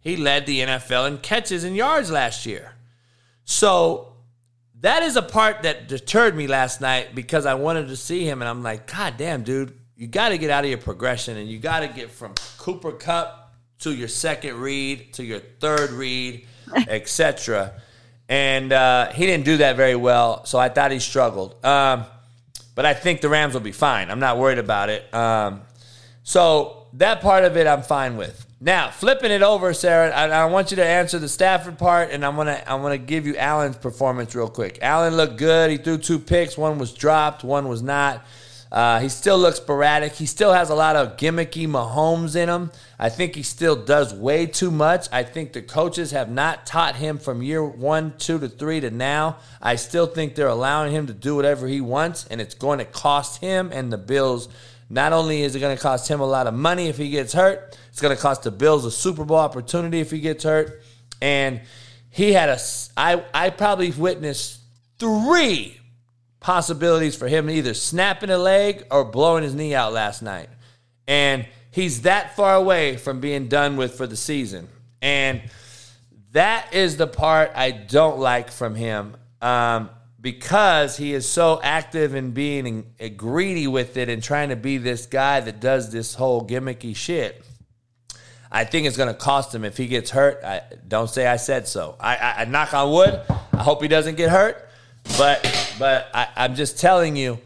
He 0.00 0.16
led 0.16 0.46
the 0.46 0.60
NFL 0.60 1.06
in 1.06 1.18
catches 1.18 1.64
and 1.64 1.76
yards 1.76 2.10
last 2.10 2.46
year. 2.46 2.74
So 3.44 4.07
that 4.80 5.02
is 5.02 5.16
a 5.16 5.22
part 5.22 5.62
that 5.62 5.88
deterred 5.88 6.36
me 6.36 6.46
last 6.46 6.80
night 6.80 7.14
because 7.14 7.46
I 7.46 7.54
wanted 7.54 7.88
to 7.88 7.96
see 7.96 8.24
him 8.24 8.42
and 8.42 8.48
I'm 8.48 8.62
like, 8.62 8.92
God 8.92 9.16
damn, 9.16 9.42
dude, 9.42 9.78
you 9.96 10.06
got 10.06 10.28
to 10.28 10.38
get 10.38 10.50
out 10.50 10.64
of 10.64 10.70
your 10.70 10.78
progression 10.78 11.36
and 11.36 11.48
you 11.48 11.58
got 11.58 11.80
to 11.80 11.88
get 11.88 12.10
from 12.10 12.34
Cooper 12.58 12.92
Kupp 12.92 13.52
to 13.80 13.92
your 13.92 14.08
second 14.08 14.56
read 14.56 15.12
to 15.14 15.24
your 15.24 15.40
third 15.40 15.90
read, 15.90 16.46
etc. 16.88 17.72
And 18.28 18.72
uh, 18.72 19.10
he 19.12 19.26
didn't 19.26 19.44
do 19.44 19.56
that 19.58 19.76
very 19.76 19.96
well, 19.96 20.44
so 20.44 20.58
I 20.58 20.68
thought 20.68 20.92
he 20.92 20.98
struggled. 20.98 21.64
Um, 21.64 22.04
but 22.74 22.86
I 22.86 22.94
think 22.94 23.20
the 23.20 23.28
Rams 23.28 23.54
will 23.54 23.60
be 23.60 23.72
fine. 23.72 24.10
I'm 24.10 24.20
not 24.20 24.38
worried 24.38 24.58
about 24.58 24.90
it. 24.90 25.12
Um, 25.12 25.62
so 26.22 26.86
that 26.92 27.20
part 27.20 27.44
of 27.44 27.56
it, 27.56 27.66
I'm 27.66 27.82
fine 27.82 28.16
with. 28.16 28.46
Now, 28.60 28.90
flipping 28.90 29.30
it 29.30 29.42
over, 29.42 29.72
Sarah, 29.72 30.10
I, 30.10 30.28
I 30.28 30.44
want 30.46 30.72
you 30.72 30.76
to 30.78 30.84
answer 30.84 31.20
the 31.20 31.28
Stafford 31.28 31.78
part, 31.78 32.10
and 32.10 32.24
I'm 32.24 32.34
gonna 32.34 32.60
I'm 32.66 32.82
gonna 32.82 32.98
give 32.98 33.24
you 33.24 33.36
Allen's 33.36 33.76
performance 33.76 34.34
real 34.34 34.48
quick. 34.48 34.80
Allen 34.82 35.16
looked 35.16 35.36
good. 35.36 35.70
He 35.70 35.76
threw 35.76 35.96
two 35.96 36.18
picks. 36.18 36.58
One 36.58 36.78
was 36.78 36.92
dropped. 36.92 37.44
One 37.44 37.68
was 37.68 37.82
not. 37.82 38.26
Uh, 38.70 39.00
he 39.00 39.08
still 39.08 39.38
looks 39.38 39.58
sporadic. 39.58 40.12
He 40.12 40.26
still 40.26 40.52
has 40.52 40.70
a 40.70 40.74
lot 40.74 40.96
of 40.96 41.16
gimmicky 41.16 41.66
Mahomes 41.66 42.36
in 42.36 42.48
him. 42.48 42.70
I 42.98 43.08
think 43.08 43.34
he 43.34 43.42
still 43.42 43.76
does 43.76 44.12
way 44.12 44.44
too 44.44 44.70
much. 44.70 45.06
I 45.10 45.22
think 45.22 45.52
the 45.52 45.62
coaches 45.62 46.10
have 46.10 46.28
not 46.28 46.66
taught 46.66 46.96
him 46.96 47.18
from 47.18 47.42
year 47.42 47.64
one, 47.64 48.14
two 48.18 48.38
to 48.38 48.48
three 48.48 48.80
to 48.80 48.90
now. 48.90 49.38
I 49.62 49.76
still 49.76 50.06
think 50.06 50.34
they're 50.34 50.48
allowing 50.48 50.92
him 50.92 51.06
to 51.06 51.14
do 51.14 51.36
whatever 51.36 51.66
he 51.66 51.80
wants, 51.80 52.26
and 52.26 52.40
it's 52.40 52.54
going 52.54 52.78
to 52.80 52.84
cost 52.84 53.40
him 53.40 53.70
and 53.72 53.90
the 53.92 53.98
Bills. 53.98 54.48
Not 54.90 55.12
only 55.12 55.42
is 55.42 55.54
it 55.54 55.60
going 55.60 55.76
to 55.76 55.82
cost 55.82 56.08
him 56.08 56.20
a 56.20 56.26
lot 56.26 56.46
of 56.46 56.54
money 56.54 56.88
if 56.88 56.96
he 56.96 57.10
gets 57.10 57.32
hurt, 57.32 57.78
it's 57.90 58.00
going 58.00 58.14
to 58.14 58.20
cost 58.20 58.42
the 58.42 58.50
Bills 58.50 58.84
a 58.84 58.90
Super 58.90 59.24
Bowl 59.24 59.36
opportunity 59.36 60.00
if 60.00 60.10
he 60.10 60.20
gets 60.20 60.44
hurt. 60.44 60.82
And 61.20 61.60
he 62.10 62.32
had 62.32 62.48
a, 62.48 62.58
I, 62.96 63.22
I 63.34 63.50
probably 63.50 63.90
witnessed 63.90 64.60
three 64.98 65.78
possibilities 66.40 67.16
for 67.16 67.28
him 67.28 67.50
either 67.50 67.74
snapping 67.74 68.30
a 68.30 68.38
leg 68.38 68.86
or 68.90 69.04
blowing 69.04 69.42
his 69.42 69.54
knee 69.54 69.74
out 69.74 69.92
last 69.92 70.22
night. 70.22 70.48
And 71.06 71.46
he's 71.70 72.02
that 72.02 72.34
far 72.36 72.54
away 72.54 72.96
from 72.96 73.20
being 73.20 73.48
done 73.48 73.76
with 73.76 73.94
for 73.94 74.06
the 74.06 74.16
season. 74.16 74.68
And 75.02 75.42
that 76.32 76.72
is 76.72 76.96
the 76.96 77.06
part 77.06 77.52
I 77.54 77.70
don't 77.70 78.18
like 78.18 78.50
from 78.50 78.74
him 78.74 79.16
um, 79.40 79.90
because 80.20 80.96
he 80.96 81.14
is 81.14 81.28
so 81.28 81.60
active 81.62 82.14
in 82.14 82.32
being 82.32 82.92
uh, 83.00 83.08
greedy 83.16 83.66
with 83.66 83.96
it 83.96 84.08
and 84.08 84.22
trying 84.22 84.48
to 84.48 84.56
be 84.56 84.78
this 84.78 85.06
guy 85.06 85.40
that 85.40 85.60
does 85.60 85.92
this 85.92 86.14
whole 86.14 86.46
gimmicky 86.46 86.94
shit. 86.94 87.44
I 88.50 88.64
think 88.64 88.86
it's 88.86 88.96
going 88.96 89.12
to 89.12 89.18
cost 89.18 89.54
him 89.54 89.64
if 89.64 89.76
he 89.76 89.86
gets 89.86 90.10
hurt. 90.10 90.42
I, 90.42 90.62
don't 90.86 91.10
say 91.10 91.26
I 91.26 91.36
said 91.36 91.68
so. 91.68 91.96
I, 92.00 92.16
I, 92.16 92.34
I 92.38 92.44
knock 92.46 92.72
on 92.72 92.90
wood. 92.90 93.20
I 93.52 93.62
hope 93.62 93.82
he 93.82 93.88
doesn't 93.88 94.16
get 94.16 94.30
hurt. 94.30 94.68
But 95.16 95.74
but 95.78 96.08
I, 96.12 96.28
I'm 96.36 96.54
just 96.54 96.78
telling 96.78 97.16
you, 97.16 97.38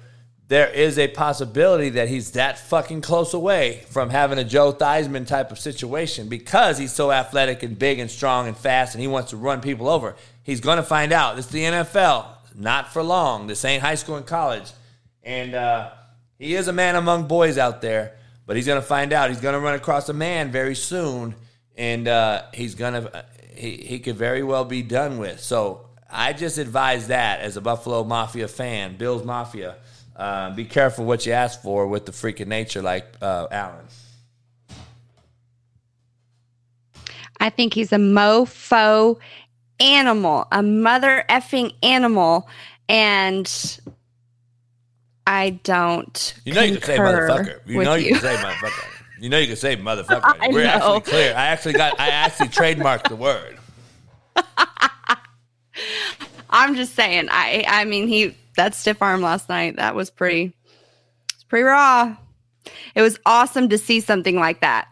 there 0.49 0.69
is 0.69 0.99
a 0.99 1.09
possibility 1.09 1.91
that 1.91 2.09
he's 2.09 2.33
that 2.33 2.59
fucking 2.59 3.03
close 3.03 3.35
away 3.35 3.85
from 3.89 4.11
having 4.11 4.39
a 4.39 4.45
Joe 4.45 4.73
Theismann 4.73 5.27
type 5.27 5.53
of 5.53 5.59
situation 5.59 6.29
because 6.29 6.79
he's 6.79 6.93
so 6.93 7.13
athletic 7.13 7.63
and 7.63 7.79
big 7.79 7.99
and 7.99 8.11
strong 8.11 8.49
and 8.49 8.57
fast 8.57 8.95
and 8.95 9.03
he 9.03 9.09
wants 9.09 9.31
to 9.31 9.37
run 9.37 9.61
people 9.61 9.89
over. 9.89 10.17
He's 10.43 10.61
going 10.61 10.79
to 10.79 10.83
find 10.83 11.13
out. 11.13 11.39
It's 11.39 11.47
the 11.49 11.63
NFL. 11.63 12.27
Not 12.55 12.93
for 12.93 13.03
long. 13.03 13.47
This 13.47 13.65
ain't 13.65 13.83
high 13.83 13.95
school 13.95 14.17
and 14.17 14.27
college. 14.27 14.71
And 15.23 15.55
uh, 15.55 15.91
he 16.39 16.55
is 16.55 16.69
a 16.69 16.73
man 16.73 16.97
among 16.97 17.29
boys 17.29 17.59
out 17.59 17.81
there, 17.81 18.17
but 18.47 18.57
he's 18.57 18.67
going 18.67 18.81
to 18.81 18.87
find 18.87 19.13
out. 19.13 19.31
He's 19.31 19.41
going 19.41 19.55
to 19.55 19.61
run 19.61 19.75
across 19.75 20.09
a 20.09 20.15
man 20.15 20.51
very 20.51 20.75
soon, 20.75 21.35
and 21.77 22.09
uh, 22.09 22.43
he's 22.53 22.75
going 22.75 22.95
to 22.95 23.25
he 23.55 23.77
he 23.77 23.99
could 24.01 24.17
very 24.17 24.43
well 24.43 24.65
be 24.65 24.83
done 24.83 25.19
with. 25.19 25.41
So 25.41 25.87
I 26.11 26.33
just 26.33 26.59
advise 26.59 27.09
that 27.09 27.41
as 27.41 27.57
a 27.57 27.61
Buffalo 27.61 28.05
Mafia 28.05 28.49
fan, 28.49 28.97
Bills 28.97 29.25
Mafia, 29.25 29.77
uh, 30.17 30.51
be 30.51 30.65
careful 30.65 31.05
what 31.05 31.25
you 31.27 31.33
ask 31.33 31.63
for 31.63 31.87
with 31.87 32.07
the 32.07 32.13
freak 32.13 32.41
of 32.41 32.49
nature 32.49 32.83
like 32.83 33.07
uh, 33.23 33.47
Allen. 33.51 33.87
I 37.41 37.51
think 37.51 37.75
he's 37.75 37.93
a 37.93 37.97
mofo 37.97 39.19
animal, 39.83 40.47
a 40.53 40.63
mother 40.63 41.25
effing 41.29 41.75
animal, 41.83 42.49
and 42.89 43.81
I 45.27 45.51
don't. 45.51 46.35
You 46.45 46.55
know 46.55 46.63
you 46.63 46.79
can 46.79 46.83
say 46.83 46.99
motherfucker. 46.99 47.61
You 47.67 47.83
know 47.83 47.95
you, 47.95 48.13
can 48.13 48.21
say 48.21 48.37
motherfucker. 48.37 48.89
You 49.21 49.29
know 49.29 49.39
you 49.39 49.47
can 49.49 49.57
say 49.57 49.77
motherfucker. 49.77 50.39
We're 50.53 50.65
know. 50.65 50.71
actually 50.71 51.01
clear. 51.01 51.35
I 51.35 51.47
actually 51.47 51.75
got. 51.75 51.99
I 52.01 52.09
actually 52.09 52.49
trademarked 52.49 53.09
the 53.09 53.17
word. 53.17 53.59
I'm 56.51 56.77
just 56.77 56.95
saying. 56.95 57.29
I 57.31 57.65
I 57.67 57.85
mean 57.85 58.09
he 58.09 58.37
that 58.57 58.75
stiff 58.75 59.01
arm 59.03 59.23
last 59.23 59.49
night 59.49 59.77
that 59.77 59.95
was 59.95 60.11
pretty. 60.11 60.53
It's 61.35 61.45
pretty 61.45 61.65
raw. 61.65 62.17
It 62.95 63.03
was 63.03 63.19
awesome 63.27 63.69
to 63.71 63.79
see 63.79 64.01
something 64.01 64.37
like 64.37 64.61
that. 64.61 64.89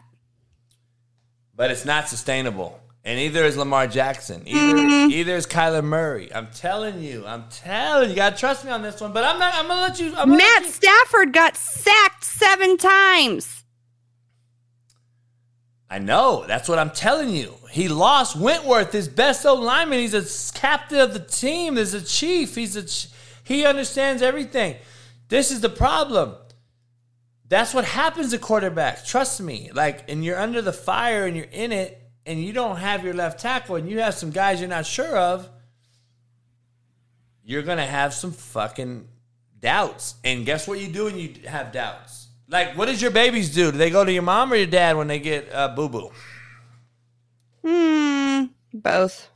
but 1.55 1.71
it's 1.71 1.85
not 1.85 2.09
sustainable. 2.09 2.80
And 3.03 3.19
either 3.19 3.43
is 3.43 3.57
Lamar 3.57 3.87
Jackson, 3.87 4.43
either 4.45 4.77
Mm-hmm. 4.77 5.11
either 5.11 5.35
is 5.35 5.47
Kyler 5.47 5.83
Murray. 5.83 6.31
I'm 6.33 6.47
telling 6.53 7.01
you, 7.01 7.25
I'm 7.25 7.45
telling 7.49 8.03
you, 8.05 8.09
you 8.11 8.15
gotta 8.15 8.37
trust 8.37 8.63
me 8.63 8.69
on 8.71 8.83
this 8.83 9.01
one. 9.01 9.11
But 9.11 9.23
I'm 9.23 9.39
not. 9.39 9.55
I'm 9.55 9.67
gonna 9.67 9.81
let 9.81 9.99
you. 9.99 10.09
I'm 10.09 10.29
gonna 10.29 10.31
let 10.33 10.37
Matt 10.37 10.61
you- 10.65 10.69
Stafford 10.71 11.33
got 11.33 11.57
sacked 11.57 12.23
seven 12.23 12.77
times. 12.77 13.63
I 15.89 15.99
know. 15.99 16.45
That's 16.47 16.69
what 16.69 16.79
I'm 16.79 16.91
telling 16.91 17.29
you. 17.31 17.53
He 17.69 17.87
lost 17.87 18.35
Whitworth, 18.35 18.91
his 18.93 19.07
best 19.07 19.45
old 19.45 19.61
lineman. 19.61 19.99
He's 19.99 20.13
a 20.13 20.57
captain 20.57 20.99
of 20.99 21.13
the 21.13 21.19
team. 21.19 21.77
He's 21.77 21.93
a 21.93 22.01
chief. 22.01 22.55
He's 22.55 22.75
a. 22.75 22.83
ch- 22.83 23.07
He 23.43 23.65
understands 23.65 24.21
everything. 24.21 24.75
This 25.27 25.51
is 25.51 25.61
the 25.61 25.69
problem. 25.69 26.35
That's 27.49 27.73
what 27.73 27.83
happens 27.83 28.31
to 28.31 28.37
quarterbacks. 28.37 29.05
Trust 29.05 29.41
me. 29.41 29.69
Like, 29.73 30.09
and 30.09 30.23
you're 30.23 30.39
under 30.39 30.61
the 30.61 30.71
fire 30.71 31.25
and 31.25 31.35
you're 31.35 31.45
in 31.51 31.71
it, 31.73 32.00
and 32.25 32.43
you 32.43 32.53
don't 32.53 32.77
have 32.77 33.03
your 33.03 33.13
left 33.13 33.39
tackle, 33.39 33.75
and 33.75 33.89
you 33.89 33.99
have 33.99 34.13
some 34.13 34.31
guys 34.31 34.59
you're 34.59 34.69
not 34.69 34.85
sure 34.85 35.17
of. 35.17 35.49
You're 37.43 37.63
gonna 37.63 37.85
have 37.85 38.13
some 38.13 38.31
fucking 38.31 39.07
doubts. 39.59 40.15
And 40.23 40.45
guess 40.45 40.67
what 40.67 40.79
you 40.79 40.87
do 40.87 41.05
when 41.05 41.17
you 41.17 41.33
have 41.47 41.71
doubts? 41.71 42.27
Like, 42.47 42.77
what 42.77 42.87
does 42.87 43.01
your 43.01 43.11
babies 43.11 43.53
do? 43.53 43.71
Do 43.71 43.77
they 43.77 43.89
go 43.89 44.03
to 44.03 44.11
your 44.11 44.23
mom 44.23 44.51
or 44.51 44.57
your 44.57 44.67
dad 44.67 44.97
when 44.97 45.07
they 45.07 45.19
get 45.19 45.51
uh, 45.53 45.69
boo 45.69 45.89
boo? 45.89 46.11
Hmm. 47.65 48.45
Both. 48.73 49.29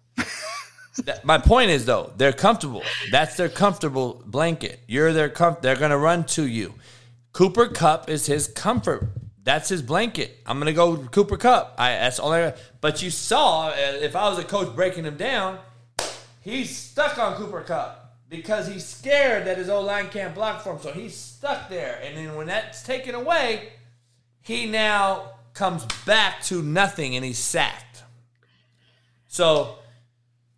My 1.24 1.38
point 1.38 1.72
is 1.72 1.86
though, 1.86 2.14
they're 2.16 2.34
comfortable. 2.34 2.84
That's 3.12 3.36
their 3.36 3.50
comfortable 3.50 4.24
blanket. 4.26 4.80
You're 4.88 5.12
their 5.12 5.30
com- 5.30 5.58
they're 5.62 5.76
gonna 5.76 5.98
run 5.98 6.24
to 6.26 6.48
you. 6.48 6.76
Cooper 7.34 7.68
Kupp 7.68 8.10
is 8.10 8.28
his 8.28 8.48
comfort. 8.48 9.10
That's 9.46 9.70
his 9.70 9.84
blanket. 9.84 10.40
I'm 10.46 10.58
gonna 10.58 10.74
go 10.74 10.98
Cooper 10.98 11.38
Kupp. 11.38 11.76
I 11.78 11.92
that's 11.92 12.20
all 12.20 12.34
I 12.34 12.42
got. 12.42 12.58
but 12.82 13.04
you 13.04 13.12
saw 13.12 13.68
uh, 13.68 13.74
if 13.78 14.16
I 14.16 14.28
was 14.28 14.40
a 14.40 14.44
coach 14.44 14.76
breaking 14.76 15.06
him 15.06 15.18
down, 15.18 15.60
he's 16.42 16.76
stuck 16.76 17.20
on 17.20 17.36
Cooper 17.36 17.62
Kupp 17.62 18.18
because 18.28 18.68
he's 18.68 18.84
scared 18.84 19.46
that 19.46 19.60
his 19.60 19.70
old 19.70 19.86
line 19.86 20.10
can't 20.10 20.34
block 20.34 20.64
for 20.64 20.74
him. 20.74 20.80
So 20.82 20.92
he's 20.92 21.16
stuck 21.16 21.70
there. 21.70 22.02
And 22.04 22.18
then 22.18 22.36
when 22.36 22.48
that's 22.48 22.82
taken 22.82 23.14
away, 23.14 23.70
he 24.42 24.66
now 24.66 25.34
comes 25.54 25.86
back 26.08 26.42
to 26.46 26.64
nothing 26.64 27.16
and 27.16 27.24
he's 27.24 27.38
sacked. 27.38 28.04
So 29.28 29.78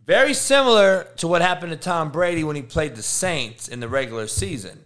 very 0.05 0.33
similar 0.33 1.09
to 1.17 1.27
what 1.27 1.41
happened 1.41 1.73
to 1.73 1.77
Tom 1.77 2.09
Brady 2.09 2.45
when 2.45 2.55
he 2.55 2.61
played 2.61 2.95
the 2.95 3.03
Saints 3.03 3.67
in 3.67 3.81
the 3.81 3.89
regular 3.89 4.27
season. 4.27 4.85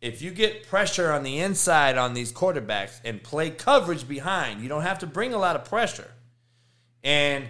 If 0.00 0.22
you 0.22 0.30
get 0.30 0.68
pressure 0.68 1.10
on 1.10 1.24
the 1.24 1.40
inside 1.40 1.98
on 1.98 2.14
these 2.14 2.32
quarterbacks 2.32 3.00
and 3.04 3.22
play 3.22 3.50
coverage 3.50 4.06
behind, 4.06 4.62
you 4.62 4.68
don't 4.68 4.82
have 4.82 5.00
to 5.00 5.06
bring 5.06 5.34
a 5.34 5.38
lot 5.38 5.56
of 5.56 5.64
pressure. 5.64 6.10
And 7.02 7.46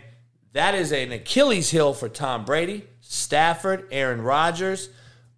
that 0.52 0.74
is 0.74 0.92
an 0.92 1.12
Achilles 1.12 1.70
heel 1.70 1.92
for 1.92 2.08
Tom 2.08 2.44
Brady, 2.44 2.86
Stafford, 3.00 3.86
Aaron 3.90 4.22
Rodgers, 4.22 4.88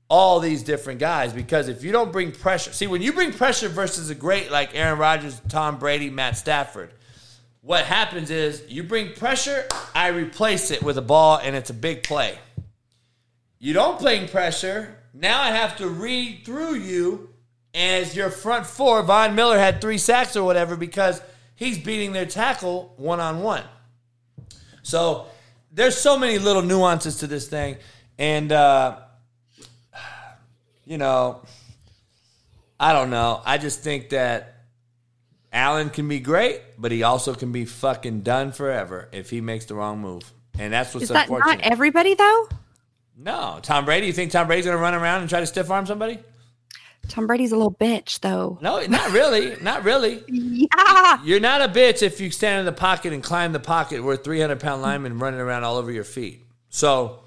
all 0.08 0.40
these 0.40 0.62
different 0.62 1.00
guys. 1.00 1.32
Because 1.32 1.68
if 1.68 1.82
you 1.82 1.90
don't 1.90 2.12
bring 2.12 2.30
pressure, 2.30 2.72
see, 2.72 2.86
when 2.86 3.02
you 3.02 3.12
bring 3.12 3.32
pressure 3.32 3.68
versus 3.68 4.10
a 4.10 4.14
great 4.14 4.50
like 4.50 4.74
Aaron 4.74 4.98
Rodgers, 4.98 5.40
Tom 5.48 5.78
Brady, 5.78 6.10
Matt 6.10 6.36
Stafford, 6.36 6.92
what 7.60 7.84
happens 7.84 8.30
is 8.30 8.62
you 8.68 8.82
bring 8.84 9.12
pressure, 9.14 9.66
I 9.94 10.08
replace 10.08 10.70
it 10.70 10.82
with 10.82 10.96
a 10.96 11.02
ball, 11.02 11.38
and 11.42 11.54
it's 11.56 11.70
a 11.70 11.74
big 11.74 12.02
play. 12.04 12.38
You 13.58 13.74
don't 13.74 14.00
bring 14.00 14.28
pressure, 14.28 14.96
now 15.12 15.42
I 15.42 15.50
have 15.50 15.76
to 15.78 15.88
read 15.88 16.42
through 16.44 16.74
you 16.74 17.30
as 17.74 18.16
your 18.16 18.30
front 18.30 18.66
four. 18.66 19.02
Von 19.02 19.34
Miller 19.34 19.58
had 19.58 19.80
three 19.80 19.98
sacks 19.98 20.36
or 20.36 20.44
whatever 20.44 20.76
because 20.76 21.20
he's 21.56 21.78
beating 21.78 22.12
their 22.12 22.26
tackle 22.26 22.94
one 22.96 23.20
on 23.20 23.42
one. 23.42 23.64
So 24.82 25.26
there's 25.72 25.96
so 25.96 26.18
many 26.18 26.38
little 26.38 26.62
nuances 26.62 27.16
to 27.18 27.26
this 27.26 27.48
thing, 27.48 27.76
and 28.18 28.50
uh, 28.50 28.98
you 30.84 30.98
know, 30.98 31.42
I 32.78 32.92
don't 32.92 33.10
know. 33.10 33.40
I 33.44 33.58
just 33.58 33.82
think 33.82 34.10
that 34.10 34.56
Allen 35.52 35.90
can 35.90 36.08
be 36.08 36.18
great, 36.20 36.60
but 36.78 36.92
he 36.92 37.02
also 37.02 37.34
can 37.34 37.52
be 37.52 37.64
fucking 37.64 38.22
done 38.22 38.52
forever 38.52 39.08
if 39.12 39.30
he 39.30 39.40
makes 39.40 39.66
the 39.66 39.74
wrong 39.74 40.00
move, 40.00 40.32
and 40.58 40.72
that's 40.72 40.94
what's 40.94 41.04
Is 41.04 41.08
that 41.10 41.28
unfortunate. 41.28 41.58
not 41.62 41.72
everybody 41.72 42.14
though? 42.14 42.48
No, 43.22 43.58
Tom 43.62 43.84
Brady. 43.84 44.06
You 44.06 44.12
think 44.12 44.30
Tom 44.32 44.46
Brady's 44.46 44.64
gonna 44.64 44.78
run 44.78 44.94
around 44.94 45.20
and 45.20 45.30
try 45.30 45.40
to 45.40 45.46
stiff 45.46 45.70
arm 45.70 45.86
somebody? 45.86 46.18
Tom 47.08 47.26
Brady's 47.26 47.50
a 47.52 47.56
little 47.56 47.72
bitch 47.74 48.20
though. 48.20 48.58
No, 48.60 48.80
not 48.86 49.10
really. 49.12 49.56
not 49.62 49.84
really. 49.84 50.22
Yeah. 50.28 51.22
You're 51.24 51.40
not 51.40 51.60
a 51.62 51.68
bitch 51.68 52.02
if 52.02 52.20
you 52.20 52.30
stand 52.30 52.60
in 52.60 52.66
the 52.66 52.72
pocket 52.78 53.12
and 53.12 53.22
climb 53.22 53.52
the 53.52 53.58
pocket 53.60 54.04
where 54.04 54.16
300 54.16 54.60
pound 54.60 54.82
linemen 54.82 55.18
running 55.18 55.40
around 55.40 55.64
all 55.64 55.76
over 55.76 55.90
your 55.90 56.04
feet. 56.04 56.44
So, 56.68 57.20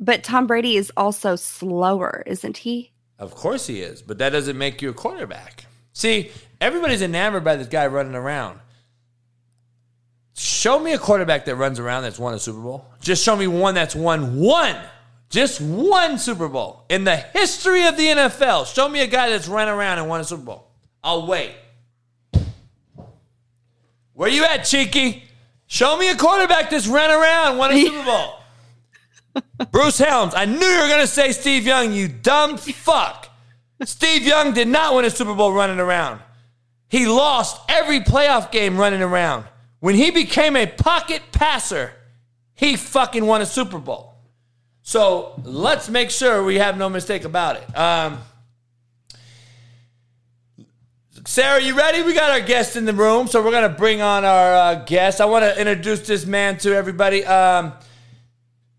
But 0.00 0.24
Tom 0.24 0.46
Brady 0.46 0.76
is 0.76 0.92
also 0.96 1.36
slower, 1.36 2.22
isn't 2.26 2.58
he? 2.58 2.90
of 3.18 3.34
course 3.36 3.68
he 3.68 3.80
is, 3.80 4.02
but 4.02 4.18
that 4.18 4.30
doesn't 4.30 4.58
make 4.58 4.82
you 4.82 4.90
a 4.90 4.94
quarterback. 4.94 5.66
See, 5.92 6.32
everybody's 6.60 7.02
enamored 7.02 7.44
by 7.44 7.54
this 7.56 7.68
guy 7.68 7.86
running 7.86 8.16
around. 8.16 8.58
Show 10.42 10.80
me 10.80 10.92
a 10.92 10.98
quarterback 10.98 11.44
that 11.44 11.54
runs 11.54 11.78
around 11.78 12.02
that's 12.02 12.18
won 12.18 12.34
a 12.34 12.38
Super 12.40 12.58
Bowl. 12.58 12.84
Just 13.00 13.22
show 13.22 13.36
me 13.36 13.46
one 13.46 13.76
that's 13.76 13.94
won 13.94 14.40
one, 14.40 14.74
just 15.30 15.60
one 15.60 16.18
Super 16.18 16.48
Bowl 16.48 16.84
in 16.88 17.04
the 17.04 17.14
history 17.14 17.86
of 17.86 17.96
the 17.96 18.06
NFL. 18.06 18.66
Show 18.66 18.88
me 18.88 19.02
a 19.02 19.06
guy 19.06 19.30
that's 19.30 19.46
run 19.46 19.68
around 19.68 20.00
and 20.00 20.08
won 20.08 20.20
a 20.20 20.24
Super 20.24 20.42
Bowl. 20.42 20.66
I'll 21.04 21.28
wait. 21.28 21.52
Where 24.14 24.28
you 24.28 24.44
at, 24.44 24.64
Cheeky? 24.64 25.22
Show 25.68 25.96
me 25.96 26.10
a 26.10 26.16
quarterback 26.16 26.70
that's 26.70 26.88
ran 26.88 27.12
around, 27.12 27.50
and 27.50 27.58
won 27.60 27.72
a 27.72 27.80
Super 27.80 28.04
Bowl. 28.04 29.66
Bruce 29.70 29.98
Helms. 29.98 30.34
I 30.34 30.44
knew 30.44 30.66
you 30.66 30.80
were 30.80 30.88
going 30.88 31.02
to 31.02 31.06
say 31.06 31.30
Steve 31.30 31.64
Young, 31.64 31.92
you 31.92 32.08
dumb 32.08 32.56
fuck. 32.56 33.28
Steve 33.84 34.24
Young 34.24 34.54
did 34.54 34.66
not 34.66 34.96
win 34.96 35.04
a 35.04 35.10
Super 35.10 35.34
Bowl 35.36 35.52
running 35.52 35.78
around. 35.78 36.20
He 36.88 37.06
lost 37.06 37.60
every 37.68 38.00
playoff 38.00 38.50
game 38.50 38.76
running 38.76 39.02
around. 39.02 39.44
When 39.82 39.96
he 39.96 40.12
became 40.12 40.54
a 40.54 40.64
pocket 40.64 41.22
passer, 41.32 41.92
he 42.54 42.76
fucking 42.76 43.26
won 43.26 43.40
a 43.40 43.46
Super 43.46 43.80
Bowl. 43.80 44.14
So 44.82 45.34
let's 45.42 45.88
make 45.88 46.12
sure 46.12 46.44
we 46.44 46.58
have 46.58 46.78
no 46.78 46.88
mistake 46.88 47.24
about 47.24 47.56
it. 47.56 47.76
Um, 47.76 48.20
Sarah, 51.26 51.60
you 51.60 51.76
ready? 51.76 52.00
We 52.02 52.14
got 52.14 52.30
our 52.30 52.46
guest 52.46 52.76
in 52.76 52.84
the 52.84 52.92
room, 52.92 53.26
so 53.26 53.42
we're 53.42 53.50
gonna 53.50 53.68
bring 53.68 54.00
on 54.00 54.24
our 54.24 54.54
uh, 54.54 54.74
guest. 54.84 55.20
I 55.20 55.24
want 55.24 55.44
to 55.44 55.60
introduce 55.60 56.06
this 56.06 56.26
man 56.26 56.58
to 56.58 56.72
everybody. 56.72 57.24
Um, 57.24 57.72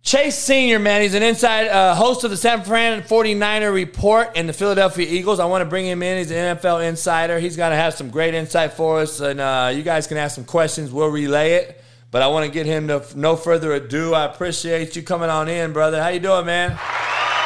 Chase 0.04 0.38
Senior, 0.38 0.80
man, 0.80 1.02
he's 1.02 1.14
an 1.14 1.24
inside 1.24 1.70
uh, 1.70 1.96
host 1.96 2.26
of 2.26 2.30
the 2.30 2.36
San 2.36 2.62
Fran 2.64 3.04
49er 3.04 3.74
Report 3.74 4.30
and 4.36 4.50
the 4.50 4.54
Philadelphia 4.54 5.08
Eagles. 5.10 5.40
I 5.40 5.46
want 5.46 5.62
to 5.62 5.66
bring 5.66 5.86
him 5.86 6.04
in. 6.04 6.18
He's 6.18 6.30
an 6.30 6.58
NFL 6.58 6.86
insider. 6.86 7.40
He's 7.40 7.56
going 7.56 7.72
to 7.72 7.78
have 7.78 7.94
some 7.94 8.10
great 8.10 8.34
insight 8.34 8.74
for 8.74 9.00
us, 9.00 9.22
and 9.22 9.40
uh, 9.40 9.72
you 9.74 9.82
guys 9.82 10.06
can 10.06 10.18
ask 10.18 10.36
some 10.36 10.44
questions. 10.44 10.92
We'll 10.92 11.08
relay 11.08 11.54
it. 11.54 11.82
But 12.12 12.22
I 12.22 12.28
want 12.28 12.46
to 12.46 12.52
get 12.52 12.66
him 12.66 12.90
to 12.90 13.06
no 13.16 13.38
further 13.38 13.72
ado. 13.72 14.14
I 14.14 14.26
appreciate 14.26 14.94
you 14.98 15.04
coming 15.04 15.30
on 15.30 15.48
in, 15.48 15.72
brother. 15.72 16.04
How 16.04 16.10
you 16.10 16.20
doing, 16.20 16.46
man? 16.46 16.72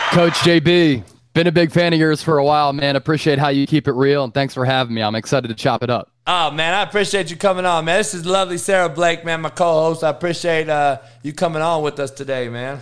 Coach 0.10 0.34
JB, 0.40 1.04
been 1.36 1.46
a 1.46 1.52
big 1.52 1.72
fan 1.72 1.94
of 1.94 2.00
yours 2.00 2.24
for 2.24 2.40
a 2.40 2.44
while, 2.44 2.74
man. 2.74 2.96
Appreciate 2.96 3.38
how 3.38 3.50
you 3.50 3.68
keep 3.68 3.88
it 3.88 3.94
real, 3.94 4.24
and 4.24 4.34
thanks 4.34 4.56
for 4.56 4.66
having 4.66 4.96
me. 4.96 5.04
I'm 5.04 5.16
excited 5.16 5.50
to 5.50 5.56
chop 5.56 5.84
it 5.84 5.92
up. 5.92 6.12
Oh 6.30 6.52
man, 6.52 6.74
I 6.74 6.82
appreciate 6.82 7.32
you 7.32 7.38
coming 7.38 7.64
on, 7.64 7.86
man. 7.86 8.00
This 8.00 8.14
is 8.14 8.26
lovely 8.26 8.58
Sarah 8.58 8.90
Blake, 8.90 9.24
man, 9.24 9.40
my 9.40 9.50
co-host. 9.50 10.04
I 10.04 10.10
appreciate 10.10 10.68
uh, 10.68 10.98
you 11.24 11.32
coming 11.32 11.62
on 11.62 11.84
with 11.84 12.02
us 12.02 12.12
today, 12.12 12.50
man. 12.50 12.82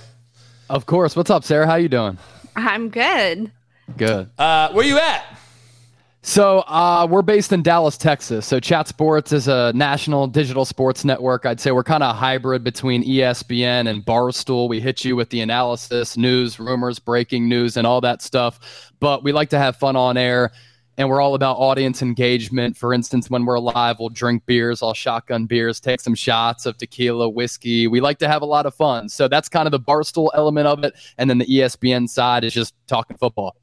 Of 0.68 0.88
course. 0.88 1.16
What's 1.16 1.30
up, 1.30 1.44
Sarah? 1.44 1.68
How 1.68 1.76
you 1.76 1.88
doing? 1.88 2.18
I'm 2.56 2.90
good. 2.90 3.52
Good. 3.98 4.32
Uh, 4.40 4.72
where 4.72 4.84
you 4.84 4.98
at? 4.98 5.38
So 6.24 6.62
uh, 6.62 7.06
we're 7.08 7.22
based 7.22 7.52
in 7.52 7.62
Dallas, 7.62 7.98
Texas. 8.00 8.48
So 8.48 8.60
Chat 8.60 8.88
Sports 8.88 9.32
is 9.32 9.48
a 9.48 9.72
national 9.76 10.26
digital 10.26 10.66
sports 10.66 11.06
network. 11.06 11.46
I'd 11.46 11.60
say 11.60 11.70
we're 11.70 11.84
kind 11.84 12.02
of 12.02 12.16
a 12.16 12.18
hybrid 12.18 12.64
between 12.64 13.04
ESPN 13.04 13.88
and 13.88 14.04
Barstool. 14.04 14.68
We 14.68 14.80
hit 14.80 15.06
you 15.06 15.16
with 15.16 15.30
the 15.30 15.42
analysis, 15.42 16.18
news, 16.18 16.60
rumors, 16.60 16.98
breaking 16.98 17.48
news, 17.48 17.78
and 17.78 17.86
all 17.86 18.02
that 18.02 18.24
stuff. 18.24 18.92
But 19.00 19.24
we 19.24 19.34
like 19.34 19.52
to 19.52 19.60
have 19.60 19.76
fun 19.76 19.96
on 19.96 20.18
air. 20.18 20.52
And 20.98 21.10
we're 21.10 21.20
all 21.22 21.36
about 21.36 21.58
audience 21.58 22.02
engagement. 22.02 22.78
For 22.78 22.94
instance, 22.94 23.30
when 23.30 23.46
we're 23.46 23.60
live, 23.60 24.00
we'll 24.00 24.10
drink 24.10 24.46
beers, 24.46 24.82
I'll 24.82 24.94
shotgun 24.94 25.46
beers, 25.46 25.80
take 25.80 26.00
some 26.00 26.16
shots 26.16 26.66
of 26.66 26.78
tequila, 26.78 27.28
whiskey. 27.28 27.88
We 27.88 28.00
like 28.00 28.18
to 28.20 28.28
have 28.28 28.42
a 28.42 28.46
lot 28.46 28.66
of 28.66 28.74
fun. 28.74 29.10
So 29.10 29.28
that's 29.28 29.50
kind 29.50 29.68
of 29.68 29.72
the 29.72 29.80
Barstool 29.80 30.30
element 30.34 30.68
of 30.68 30.84
it. 30.86 30.94
And 31.18 31.30
then 31.30 31.38
the 31.38 31.46
ESPN 31.46 32.08
side 32.08 32.46
is 32.46 32.54
just 32.54 32.74
talking 32.88 33.18
football. 33.18 33.56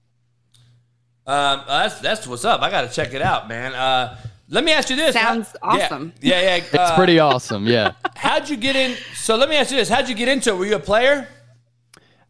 Um, 1.26 1.62
that's 1.66 2.00
that's 2.00 2.26
what's 2.26 2.44
up. 2.44 2.62
I 2.62 2.70
got 2.70 2.82
to 2.82 2.88
check 2.88 3.14
it 3.14 3.22
out, 3.22 3.48
man. 3.48 3.74
Uh, 3.74 4.18
let 4.48 4.64
me 4.64 4.72
ask 4.72 4.90
you 4.90 4.96
this. 4.96 5.14
Sounds 5.14 5.54
How- 5.62 5.80
awesome. 5.80 6.12
Yeah, 6.20 6.40
yeah. 6.40 6.56
It's 6.56 6.74
uh, 6.74 6.94
pretty 6.96 7.18
awesome. 7.18 7.66
Yeah. 7.66 7.92
How'd 8.16 8.48
you 8.48 8.56
get 8.56 8.76
in? 8.76 8.96
So 9.14 9.36
let 9.36 9.48
me 9.48 9.56
ask 9.56 9.70
you 9.70 9.76
this: 9.76 9.88
How'd 9.88 10.08
you 10.08 10.14
get 10.14 10.28
into 10.28 10.50
it? 10.50 10.56
Were 10.56 10.66
you 10.66 10.76
a 10.76 10.80
player? 10.80 11.28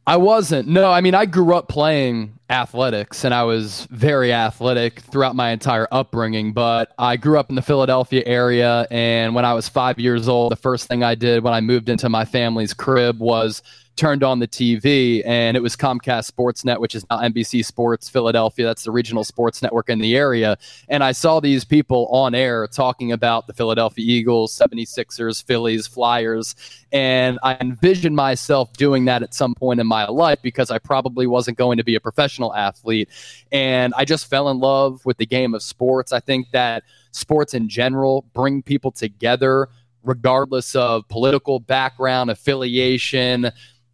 I 0.06 0.16
wasn't. 0.16 0.66
No, 0.66 0.90
I 0.90 1.00
mean, 1.00 1.14
I 1.14 1.26
grew 1.26 1.54
up 1.54 1.68
playing 1.68 2.38
athletics 2.50 3.24
and 3.24 3.32
I 3.32 3.44
was 3.44 3.86
very 3.90 4.32
athletic 4.32 5.00
throughout 5.00 5.36
my 5.36 5.50
entire 5.50 5.86
upbringing. 5.92 6.52
But 6.52 6.92
I 6.98 7.16
grew 7.16 7.38
up 7.38 7.50
in 7.50 7.54
the 7.54 7.62
Philadelphia 7.62 8.22
area. 8.26 8.86
And 8.90 9.34
when 9.34 9.44
I 9.44 9.54
was 9.54 9.68
five 9.68 10.00
years 10.00 10.28
old, 10.28 10.50
the 10.50 10.56
first 10.56 10.88
thing 10.88 11.04
I 11.04 11.14
did 11.14 11.44
when 11.44 11.54
I 11.54 11.60
moved 11.60 11.88
into 11.88 12.08
my 12.08 12.24
family's 12.24 12.74
crib 12.74 13.20
was 13.20 13.62
turned 13.96 14.22
on 14.22 14.38
the 14.38 14.48
TV 14.48 15.22
and 15.26 15.56
it 15.56 15.62
was 15.62 15.76
Comcast 15.76 16.30
Sportsnet, 16.30 16.80
which 16.80 16.94
is 16.94 17.04
now 17.10 17.18
NBC 17.18 17.64
Sports 17.64 18.08
Philadelphia. 18.08 18.64
That's 18.64 18.84
the 18.84 18.90
regional 18.90 19.24
sports 19.24 19.62
network 19.62 19.90
in 19.90 19.98
the 19.98 20.16
area. 20.16 20.56
And 20.88 21.04
I 21.04 21.12
saw 21.12 21.40
these 21.40 21.64
people 21.64 22.06
on 22.08 22.34
air 22.34 22.66
talking 22.66 23.12
about 23.12 23.46
the 23.46 23.52
Philadelphia 23.52 24.04
Eagles, 24.06 24.56
76ers, 24.56 25.44
Phillies, 25.44 25.86
Flyers. 25.86 26.54
And 26.90 27.38
I 27.42 27.56
envisioned 27.60 28.16
myself 28.16 28.72
doing 28.74 29.04
that 29.06 29.22
at 29.22 29.34
some 29.34 29.54
point 29.54 29.80
in 29.80 29.86
my 29.86 30.06
life 30.06 30.38
because 30.42 30.70
I 30.70 30.78
probably 30.78 31.26
wasn't 31.26 31.58
going 31.58 31.76
to 31.76 31.84
be 31.84 31.94
a 31.94 32.00
professional 32.00 32.54
athlete. 32.54 33.08
And 33.50 33.92
I 33.96 34.04
just 34.04 34.28
fell 34.28 34.48
in 34.48 34.58
love 34.58 35.04
with 35.04 35.18
the 35.18 35.26
game 35.26 35.54
of 35.54 35.62
sports. 35.62 36.12
I 36.12 36.20
think 36.20 36.50
that 36.52 36.84
sports 37.10 37.52
in 37.52 37.68
general 37.68 38.24
bring 38.32 38.62
people 38.62 38.90
together 38.90 39.68
regardless 40.04 40.74
of 40.74 41.06
political 41.08 41.60
background, 41.60 42.30
affiliation, 42.30 43.50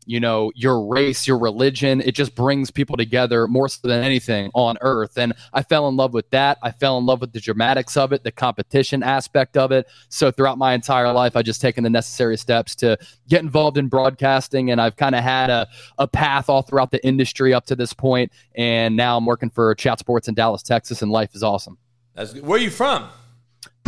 you 0.09 0.19
know, 0.19 0.51
your 0.55 0.87
race, 0.87 1.27
your 1.27 1.39
religion. 1.39 2.01
It 2.01 2.15
just 2.15 2.35
brings 2.35 2.71
people 2.71 2.97
together 2.97 3.47
more 3.47 3.69
so 3.69 3.87
than 3.87 4.03
anything 4.03 4.51
on 4.55 4.79
earth. 4.81 5.19
And 5.19 5.35
I 5.53 5.63
fell 5.63 5.87
in 5.87 5.97
love 5.97 6.15
with 6.15 6.31
that. 6.31 6.57
I 6.63 6.71
fell 6.71 6.97
in 6.97 7.05
love 7.05 7.21
with 7.21 7.35
the 7.35 7.41
dramatics 7.41 7.95
of 7.95 8.15
it, 8.15 8.25
the 8.25 8.33
competition 8.33 9.03
aspect 9.03 9.59
of 9.59 9.71
it. 9.71 9.87
So 10.09 10.31
throughout 10.31 10.57
my 10.57 10.73
entire 10.73 11.13
life, 11.13 11.37
I've 11.37 11.45
just 11.45 11.61
taken 11.61 11.85
the 11.85 11.91
necessary 11.91 12.39
steps 12.39 12.75
to 12.77 12.97
get 13.29 13.43
involved 13.43 13.77
in 13.77 13.89
broadcasting. 13.89 14.71
And 14.71 14.81
I've 14.81 14.97
kind 14.97 15.15
of 15.15 15.23
had 15.23 15.51
a, 15.51 15.69
a 15.99 16.09
path 16.09 16.49
all 16.49 16.63
throughout 16.63 16.91
the 16.91 17.07
industry 17.07 17.53
up 17.53 17.67
to 17.67 17.77
this 17.77 17.93
point. 17.93 18.33
And 18.55 18.97
now 18.97 19.19
I'm 19.19 19.27
working 19.27 19.51
for 19.51 19.75
Chat 19.75 19.99
Sports 19.99 20.27
in 20.27 20.35
Dallas, 20.35 20.63
Texas, 20.63 21.03
and 21.03 21.13
life 21.13 21.35
is 21.35 21.43
awesome 21.43 21.77
That's 22.15 22.33
good. 22.33 22.47
Where 22.47 22.59
are 22.59 22.63
you 22.63 22.71
from? 22.71 23.11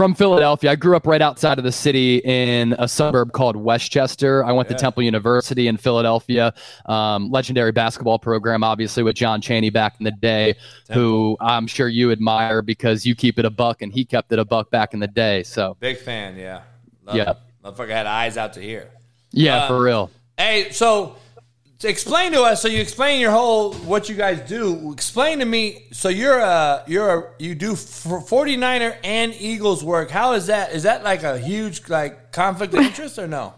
From 0.00 0.14
Philadelphia. 0.14 0.70
I 0.70 0.76
grew 0.76 0.96
up 0.96 1.06
right 1.06 1.20
outside 1.20 1.58
of 1.58 1.64
the 1.64 1.70
city 1.72 2.22
in 2.24 2.74
a 2.78 2.88
suburb 2.88 3.32
called 3.32 3.54
West 3.54 3.92
Chester. 3.92 4.42
I 4.42 4.50
went 4.52 4.70
Yeah. 4.70 4.76
to 4.78 4.80
Temple 4.82 5.02
University 5.02 5.68
in 5.68 5.76
Philadelphia. 5.76 6.54
Um, 6.86 7.30
legendary 7.30 7.70
basketball 7.72 8.18
program, 8.18 8.64
obviously, 8.64 9.02
with 9.02 9.14
John 9.14 9.42
Chaney 9.42 9.68
back 9.68 9.96
in 10.00 10.04
the 10.04 10.10
day, 10.10 10.54
who 10.90 11.36
I'm 11.38 11.66
sure 11.66 11.86
you 11.86 12.12
admire 12.12 12.62
because 12.62 13.04
you 13.04 13.14
keep 13.14 13.38
it 13.38 13.44
a 13.44 13.50
buck 13.50 13.82
and 13.82 13.92
he 13.92 14.06
kept 14.06 14.32
it 14.32 14.38
a 14.38 14.44
buck 14.46 14.70
back 14.70 14.94
in 14.94 15.00
the 15.00 15.06
day. 15.06 15.42
So, 15.42 15.76
Big 15.80 15.98
fan. 15.98 16.38
Yeah. 16.38 16.62
Love 17.04 17.16
Yeah. 17.16 17.30
it. 17.32 17.36
Motherfucker 17.62 17.90
had 17.90 18.06
eyes 18.06 18.38
out 18.38 18.54
to 18.54 18.60
here. 18.62 18.88
yeah, 19.32 19.64
Uh, 19.64 19.68
for 19.68 19.82
real. 19.82 20.10
Hey, 20.38 20.70
so 20.70 21.16
to 21.80 21.88
explain 21.88 22.32
to 22.32 22.42
us. 22.42 22.62
So 22.62 22.68
you 22.68 22.80
explain 22.80 23.20
your 23.20 23.30
whole 23.30 23.72
what 23.72 24.08
you 24.08 24.14
guys 24.14 24.46
do. 24.48 24.92
Explain 24.92 25.38
to 25.40 25.46
me. 25.46 25.86
So 25.92 26.08
you're 26.08 26.38
a 26.38 26.84
you're 26.86 27.18
a 27.18 27.32
you 27.38 27.54
do 27.54 27.72
f- 27.72 28.04
49er 28.04 28.96
and 29.02 29.34
Eagles 29.34 29.82
work. 29.82 30.10
How 30.10 30.32
is 30.32 30.46
that? 30.46 30.72
Is 30.72 30.82
that 30.84 31.02
like 31.02 31.22
a 31.22 31.38
huge 31.38 31.88
like 31.88 32.32
conflict 32.32 32.74
of 32.74 32.80
interest 32.84 33.18
or 33.18 33.26
no? 33.26 33.54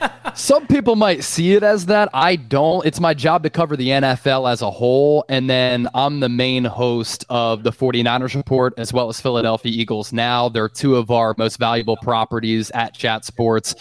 Some 0.34 0.66
people 0.66 0.96
might 0.96 1.22
see 1.22 1.52
it 1.52 1.62
as 1.62 1.86
that. 1.86 2.08
I 2.14 2.36
don't. 2.36 2.84
It's 2.84 2.98
my 2.98 3.14
job 3.14 3.42
to 3.44 3.50
cover 3.50 3.76
the 3.76 3.88
NFL 3.88 4.50
as 4.50 4.62
a 4.62 4.70
whole. 4.70 5.24
And 5.28 5.48
then 5.48 5.88
I'm 5.94 6.20
the 6.20 6.30
main 6.30 6.64
host 6.64 7.24
of 7.28 7.62
the 7.62 7.70
49ers 7.70 8.34
report 8.34 8.74
as 8.78 8.92
well 8.92 9.08
as 9.08 9.20
Philadelphia 9.20 9.70
Eagles 9.70 10.12
Now. 10.12 10.48
They're 10.48 10.70
two 10.70 10.96
of 10.96 11.10
our 11.10 11.34
most 11.36 11.58
valuable 11.58 11.98
properties 11.98 12.70
at 12.70 12.94
Chat 12.94 13.24
Sports. 13.26 13.74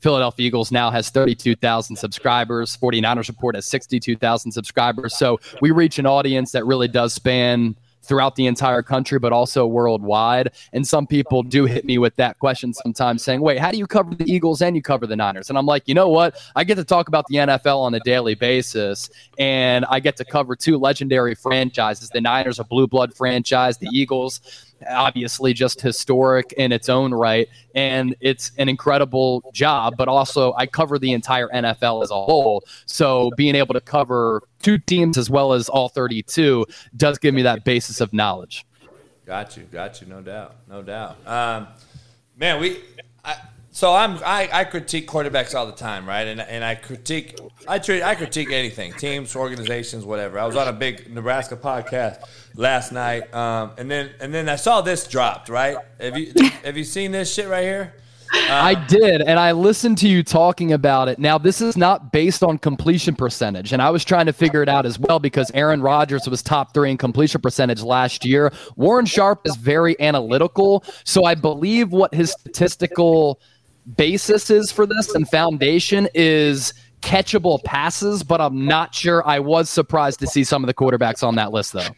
Philadelphia 0.00 0.46
Eagles 0.46 0.70
now 0.70 0.90
has 0.90 1.10
32,000 1.10 1.96
subscribers. 1.96 2.76
49ers 2.76 3.28
report 3.28 3.54
has 3.54 3.66
62,000 3.66 4.52
subscribers. 4.52 5.16
So 5.16 5.40
we 5.60 5.70
reach 5.70 5.98
an 5.98 6.06
audience 6.06 6.52
that 6.52 6.64
really 6.66 6.88
does 6.88 7.14
span 7.14 7.76
throughout 8.06 8.36
the 8.36 8.46
entire 8.46 8.82
country, 8.82 9.18
but 9.18 9.32
also 9.32 9.66
worldwide. 9.66 10.52
And 10.72 10.86
some 10.86 11.06
people 11.06 11.42
do 11.42 11.64
hit 11.64 11.84
me 11.84 11.98
with 11.98 12.14
that 12.16 12.38
question 12.38 12.72
sometimes 12.72 13.22
saying, 13.22 13.40
wait, 13.40 13.58
how 13.58 13.70
do 13.70 13.78
you 13.78 13.86
cover 13.86 14.14
the 14.14 14.30
Eagles 14.30 14.62
and 14.62 14.76
you 14.76 14.82
cover 14.82 15.06
the 15.06 15.16
Niners? 15.16 15.48
And 15.48 15.58
I'm 15.58 15.66
like, 15.66 15.82
you 15.86 15.94
know 15.94 16.08
what? 16.08 16.36
I 16.54 16.64
get 16.64 16.76
to 16.76 16.84
talk 16.84 17.08
about 17.08 17.26
the 17.26 17.36
NFL 17.36 17.78
on 17.78 17.94
a 17.94 18.00
daily 18.00 18.34
basis, 18.34 19.10
and 19.38 19.84
I 19.86 20.00
get 20.00 20.16
to 20.18 20.24
cover 20.24 20.54
two 20.54 20.78
legendary 20.78 21.34
franchises. 21.34 22.10
The 22.10 22.20
Niners, 22.20 22.58
a 22.60 22.64
blue 22.64 22.86
blood 22.86 23.12
franchise, 23.14 23.78
the 23.78 23.88
Eagles, 23.92 24.40
obviously 24.88 25.52
just 25.52 25.80
historic 25.80 26.52
in 26.54 26.72
its 26.72 26.88
own 26.88 27.12
right. 27.12 27.48
And 27.74 28.16
it's 28.20 28.52
an 28.58 28.68
incredible 28.68 29.42
job, 29.52 29.94
but 29.96 30.08
also 30.08 30.54
I 30.54 30.66
cover 30.66 30.98
the 30.98 31.12
entire 31.12 31.48
NFL 31.48 32.02
as 32.02 32.10
a 32.10 32.14
whole. 32.14 32.64
So 32.86 33.30
being 33.36 33.54
able 33.54 33.74
to 33.74 33.80
cover 33.80 34.42
two 34.62 34.78
teams 34.78 35.18
as 35.18 35.30
well 35.30 35.52
as 35.52 35.68
all 35.68 35.88
32 35.88 36.66
does 36.96 37.18
give 37.18 37.34
me 37.34 37.42
that 37.42 37.64
basis 37.64 38.00
of 38.00 38.12
knowledge. 38.12 38.66
Got 39.26 39.56
you, 39.56 39.64
got 39.64 40.00
you, 40.00 40.06
no 40.06 40.22
doubt, 40.22 40.54
no 40.68 40.82
doubt. 40.82 41.16
Um, 41.26 41.66
man, 42.36 42.60
we. 42.60 42.78
I, 43.24 43.34
so 43.76 43.92
I'm 43.92 44.18
I, 44.24 44.48
I 44.50 44.64
critique 44.64 45.06
quarterbacks 45.06 45.54
all 45.54 45.66
the 45.66 45.72
time, 45.72 46.08
right? 46.08 46.26
And 46.26 46.40
and 46.40 46.64
I 46.64 46.76
critique 46.76 47.38
I 47.68 47.78
treat 47.78 48.02
I 48.02 48.14
critique 48.14 48.50
anything, 48.50 48.94
teams, 48.94 49.36
organizations, 49.36 50.06
whatever. 50.06 50.38
I 50.38 50.46
was 50.46 50.56
on 50.56 50.66
a 50.66 50.72
big 50.72 51.12
Nebraska 51.12 51.58
podcast 51.58 52.24
last 52.54 52.90
night, 52.90 53.34
um, 53.34 53.72
and 53.76 53.90
then 53.90 54.12
and 54.18 54.32
then 54.32 54.48
I 54.48 54.56
saw 54.56 54.80
this 54.80 55.06
dropped. 55.06 55.50
Right? 55.50 55.76
Have 56.00 56.16
you 56.16 56.32
have 56.64 56.78
you 56.78 56.84
seen 56.84 57.12
this 57.12 57.34
shit 57.34 57.48
right 57.48 57.64
here? 57.64 57.92
I 58.32 58.74
did, 58.88 59.22
and 59.22 59.38
I 59.38 59.52
listened 59.52 59.98
to 59.98 60.08
you 60.08 60.22
talking 60.22 60.72
about 60.72 61.08
it. 61.08 61.18
Now, 61.18 61.38
this 61.38 61.60
is 61.60 61.76
not 61.76 62.12
based 62.12 62.42
on 62.42 62.58
completion 62.58 63.14
percentage, 63.14 63.72
and 63.72 63.80
I 63.80 63.90
was 63.90 64.04
trying 64.04 64.26
to 64.26 64.32
figure 64.32 64.62
it 64.62 64.68
out 64.68 64.84
as 64.84 64.98
well 64.98 65.18
because 65.18 65.50
Aaron 65.54 65.80
Rodgers 65.80 66.28
was 66.28 66.42
top 66.42 66.74
three 66.74 66.90
in 66.90 66.96
completion 66.96 67.40
percentage 67.40 67.82
last 67.82 68.24
year. 68.24 68.52
Warren 68.74 69.06
Sharp 69.06 69.42
is 69.44 69.54
very 69.56 69.98
analytical, 70.00 70.82
so 71.04 71.24
I 71.24 71.34
believe 71.34 71.92
what 71.92 72.12
his 72.14 72.32
statistical 72.32 73.40
basis 73.96 74.50
is 74.50 74.72
for 74.72 74.86
this 74.86 75.14
and 75.14 75.28
foundation 75.28 76.08
is 76.14 76.74
catchable 77.02 77.62
passes, 77.62 78.22
but 78.22 78.40
I'm 78.40 78.66
not 78.66 78.94
sure. 78.94 79.26
I 79.26 79.38
was 79.38 79.70
surprised 79.70 80.20
to 80.20 80.26
see 80.26 80.44
some 80.44 80.62
of 80.62 80.66
the 80.66 80.74
quarterbacks 80.74 81.22
on 81.22 81.36
that 81.36 81.52
list, 81.52 81.72
though. 81.72 81.88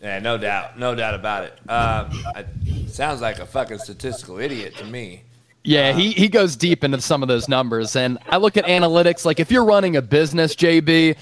Yeah, 0.00 0.18
no 0.18 0.36
doubt, 0.36 0.78
no 0.78 0.94
doubt 0.94 1.14
about 1.14 1.44
it. 1.44 1.52
Um, 1.68 2.10
I, 2.34 2.44
sounds 2.88 3.20
like 3.20 3.38
a 3.38 3.46
fucking 3.46 3.78
statistical 3.78 4.38
idiot 4.38 4.76
to 4.76 4.84
me. 4.84 5.22
Yeah, 5.64 5.92
he, 5.92 6.10
he 6.10 6.28
goes 6.28 6.56
deep 6.56 6.82
into 6.82 7.00
some 7.00 7.22
of 7.22 7.28
those 7.28 7.48
numbers. 7.48 7.94
And 7.94 8.18
I 8.28 8.38
look 8.38 8.56
at 8.56 8.64
analytics 8.64 9.24
like 9.24 9.38
if 9.38 9.52
you're 9.52 9.64
running 9.64 9.96
a 9.96 10.02
business, 10.02 10.56
JB, 10.56 11.16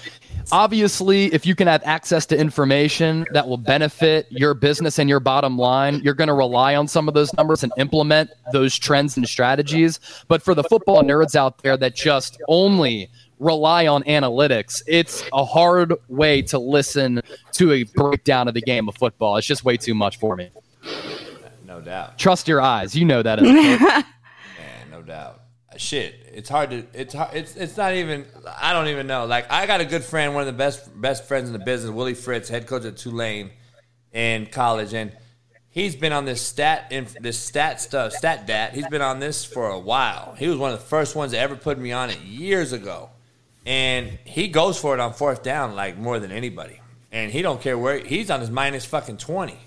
obviously, 0.51 1.33
if 1.33 1.45
you 1.45 1.55
can 1.55 1.67
have 1.67 1.81
access 1.83 2.25
to 2.27 2.37
information 2.37 3.25
that 3.33 3.47
will 3.47 3.57
benefit 3.57 4.27
your 4.29 4.53
business 4.53 4.99
and 4.99 5.09
your 5.09 5.19
bottom 5.19 5.57
line, 5.57 6.01
you're 6.03 6.13
going 6.13 6.27
to 6.27 6.33
rely 6.33 6.75
on 6.75 6.87
some 6.87 7.07
of 7.07 7.13
those 7.13 7.33
numbers 7.33 7.63
and 7.63 7.71
implement 7.77 8.29
those 8.51 8.77
trends 8.77 9.17
and 9.17 9.27
strategies. 9.27 9.99
But 10.27 10.41
for 10.41 10.55
the 10.55 10.63
football 10.63 11.03
nerds 11.03 11.35
out 11.35 11.59
there 11.59 11.77
that 11.77 11.95
just 11.95 12.41
only 12.47 13.09
rely 13.39 13.87
on 13.87 14.03
analytics, 14.03 14.81
it's 14.87 15.23
a 15.33 15.43
hard 15.43 15.93
way 16.07 16.41
to 16.43 16.59
listen 16.59 17.21
to 17.53 17.71
a 17.71 17.83
breakdown 17.83 18.47
of 18.47 18.53
the 18.53 18.61
game 18.61 18.87
of 18.87 18.95
football. 18.95 19.37
It's 19.37 19.47
just 19.47 19.65
way 19.65 19.77
too 19.77 19.95
much 19.95 20.17
for 20.17 20.35
me. 20.35 20.51
No 21.65 21.81
doubt. 21.81 22.17
Trust 22.17 22.47
your 22.47 22.61
eyes. 22.61 22.95
You 22.95 23.05
know 23.05 23.23
that. 23.23 23.39
as. 23.39 23.45
Man, 23.45 24.05
no 24.91 25.01
doubt. 25.01 25.41
Uh, 25.71 25.77
shit, 25.77 26.20
it's 26.33 26.49
hard 26.49 26.69
to. 26.71 26.85
It's 26.93 27.13
hard. 27.13 27.35
It's 27.35 27.55
it's 27.55 27.77
not 27.77 27.93
even. 27.93 28.25
I 28.59 28.73
don't 28.73 28.87
even 28.87 29.07
know. 29.07 29.25
Like 29.25 29.51
I 29.51 29.65
got 29.65 29.81
a 29.81 29.85
good 29.85 30.03
friend, 30.03 30.33
one 30.33 30.41
of 30.41 30.47
the 30.47 30.57
best 30.57 30.89
best 30.99 31.25
friends 31.25 31.47
in 31.47 31.53
the 31.53 31.59
business, 31.59 31.91
Willie 31.91 32.13
Fritz, 32.13 32.49
head 32.49 32.67
coach 32.67 32.85
at 32.85 32.97
Tulane 32.97 33.51
in 34.11 34.45
college, 34.47 34.93
and 34.93 35.11
he's 35.69 35.95
been 35.95 36.11
on 36.11 36.25
this 36.25 36.41
stat 36.41 36.87
in 36.91 37.07
this 37.21 37.39
stat 37.39 37.81
stuff, 37.81 38.13
stat 38.13 38.47
dat. 38.47 38.73
He's 38.73 38.87
been 38.87 39.01
on 39.01 39.19
this 39.19 39.45
for 39.45 39.69
a 39.69 39.79
while. 39.79 40.35
He 40.37 40.47
was 40.47 40.57
one 40.57 40.73
of 40.73 40.79
the 40.79 40.85
first 40.85 41.15
ones 41.15 41.31
that 41.31 41.39
ever 41.39 41.55
put 41.55 41.77
me 41.77 41.91
on 41.91 42.09
it 42.09 42.19
years 42.21 42.73
ago, 42.73 43.09
and 43.65 44.19
he 44.25 44.47
goes 44.47 44.79
for 44.79 44.93
it 44.93 44.99
on 44.99 45.13
fourth 45.13 45.43
down 45.43 45.75
like 45.75 45.97
more 45.97 46.19
than 46.19 46.31
anybody, 46.31 46.79
and 47.11 47.31
he 47.31 47.41
don't 47.41 47.61
care 47.61 47.77
where 47.77 47.99
he's 47.99 48.29
on 48.29 48.39
his 48.39 48.49
minus 48.49 48.85
fucking 48.85 49.17
twenty, 49.17 49.59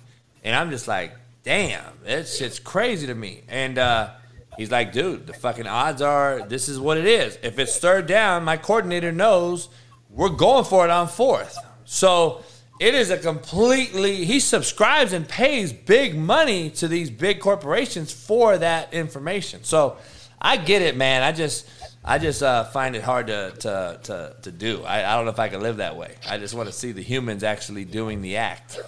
and 0.42 0.54
I'm 0.54 0.70
just 0.70 0.88
like, 0.88 1.14
damn, 1.42 1.84
that 2.04 2.28
shit's 2.28 2.58
crazy 2.58 3.06
to 3.06 3.14
me, 3.14 3.42
and. 3.48 3.78
uh 3.78 4.10
He's 4.56 4.70
like, 4.70 4.92
dude, 4.92 5.26
the 5.26 5.32
fucking 5.32 5.66
odds 5.66 6.00
are 6.02 6.46
this 6.46 6.68
is 6.68 6.78
what 6.78 6.96
it 6.96 7.06
is. 7.06 7.38
If 7.42 7.58
it's 7.58 7.78
third 7.78 8.06
down, 8.06 8.44
my 8.44 8.56
coordinator 8.56 9.12
knows 9.12 9.68
we're 10.10 10.28
going 10.28 10.64
for 10.64 10.84
it 10.84 10.90
on 10.90 11.08
fourth. 11.08 11.58
So 11.84 12.42
it 12.80 12.94
is 12.94 13.10
a 13.10 13.18
completely, 13.18 14.24
he 14.24 14.40
subscribes 14.40 15.12
and 15.12 15.28
pays 15.28 15.72
big 15.72 16.16
money 16.16 16.70
to 16.70 16.88
these 16.88 17.10
big 17.10 17.40
corporations 17.40 18.12
for 18.12 18.58
that 18.58 18.94
information. 18.94 19.64
So 19.64 19.96
I 20.40 20.56
get 20.56 20.82
it, 20.82 20.96
man. 20.96 21.22
I 21.22 21.32
just, 21.32 21.68
I 22.04 22.18
just 22.18 22.42
uh, 22.42 22.64
find 22.64 22.94
it 22.94 23.02
hard 23.02 23.28
to, 23.28 23.52
to, 23.60 24.00
to, 24.02 24.36
to 24.42 24.52
do. 24.52 24.82
I, 24.84 25.12
I 25.12 25.16
don't 25.16 25.24
know 25.24 25.30
if 25.30 25.38
I 25.38 25.48
can 25.48 25.62
live 25.62 25.78
that 25.78 25.96
way. 25.96 26.16
I 26.28 26.38
just 26.38 26.54
want 26.54 26.68
to 26.68 26.72
see 26.72 26.92
the 26.92 27.02
humans 27.02 27.42
actually 27.42 27.84
doing 27.84 28.22
the 28.22 28.36
act. 28.36 28.78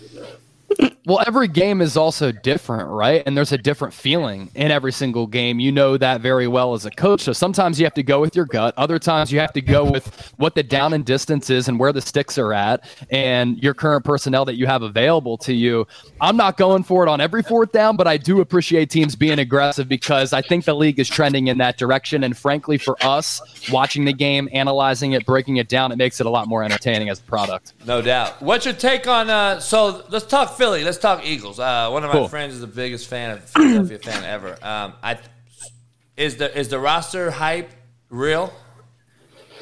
Well, 1.06 1.22
every 1.24 1.46
game 1.46 1.80
is 1.80 1.96
also 1.96 2.32
different, 2.32 2.88
right? 2.88 3.22
And 3.26 3.36
there's 3.36 3.52
a 3.52 3.58
different 3.58 3.94
feeling 3.94 4.50
in 4.56 4.72
every 4.72 4.90
single 4.90 5.28
game. 5.28 5.60
You 5.60 5.70
know 5.70 5.96
that 5.96 6.20
very 6.20 6.48
well 6.48 6.74
as 6.74 6.84
a 6.84 6.90
coach. 6.90 7.20
So 7.20 7.32
sometimes 7.32 7.78
you 7.78 7.86
have 7.86 7.94
to 7.94 8.02
go 8.02 8.20
with 8.20 8.34
your 8.34 8.44
gut. 8.44 8.74
Other 8.76 8.98
times 8.98 9.30
you 9.30 9.38
have 9.38 9.52
to 9.52 9.60
go 9.60 9.88
with 9.88 10.32
what 10.36 10.56
the 10.56 10.64
down 10.64 10.92
and 10.94 11.04
distance 11.04 11.48
is 11.48 11.68
and 11.68 11.78
where 11.78 11.92
the 11.92 12.00
sticks 12.00 12.38
are 12.38 12.52
at 12.52 12.88
and 13.12 13.56
your 13.62 13.72
current 13.72 14.04
personnel 14.04 14.44
that 14.46 14.56
you 14.56 14.66
have 14.66 14.82
available 14.82 15.38
to 15.38 15.54
you. 15.54 15.86
I'm 16.20 16.36
not 16.36 16.56
going 16.56 16.82
for 16.82 17.06
it 17.06 17.08
on 17.08 17.20
every 17.20 17.44
fourth 17.44 17.70
down, 17.70 17.94
but 17.94 18.08
I 18.08 18.16
do 18.16 18.40
appreciate 18.40 18.90
teams 18.90 19.14
being 19.14 19.38
aggressive 19.38 19.88
because 19.88 20.32
I 20.32 20.42
think 20.42 20.64
the 20.64 20.74
league 20.74 20.98
is 20.98 21.08
trending 21.08 21.46
in 21.46 21.58
that 21.58 21.78
direction. 21.78 22.24
And 22.24 22.36
frankly, 22.36 22.78
for 22.78 22.96
us 23.02 23.40
watching 23.70 24.06
the 24.06 24.12
game, 24.12 24.48
analyzing 24.52 25.12
it, 25.12 25.24
breaking 25.24 25.58
it 25.58 25.68
down, 25.68 25.92
it 25.92 25.98
makes 25.98 26.18
it 26.18 26.26
a 26.26 26.30
lot 26.30 26.48
more 26.48 26.64
entertaining 26.64 27.10
as 27.10 27.20
a 27.20 27.22
product. 27.22 27.74
No 27.86 28.02
doubt. 28.02 28.42
What's 28.42 28.64
your 28.64 28.74
take 28.74 29.06
on? 29.06 29.30
Uh, 29.30 29.60
so 29.60 30.04
let's 30.08 30.26
talk 30.26 30.55
Philly. 30.56 30.84
Let's 30.84 30.98
talk 30.98 31.24
Eagles. 31.24 31.58
Uh, 31.60 31.88
one 31.90 32.04
of 32.04 32.08
my 32.08 32.16
Cool. 32.16 32.28
friends 32.28 32.54
is 32.54 32.60
the 32.60 32.66
biggest 32.66 33.08
fan 33.08 33.30
of 33.32 33.44
Philadelphia 33.44 33.98
fan 33.98 34.24
ever. 34.24 34.58
Um, 34.62 34.92
I 35.02 35.18
is 36.16 36.36
the 36.36 36.56
is 36.58 36.68
the 36.68 36.78
roster 36.78 37.30
hype 37.30 37.70
real? 38.08 38.52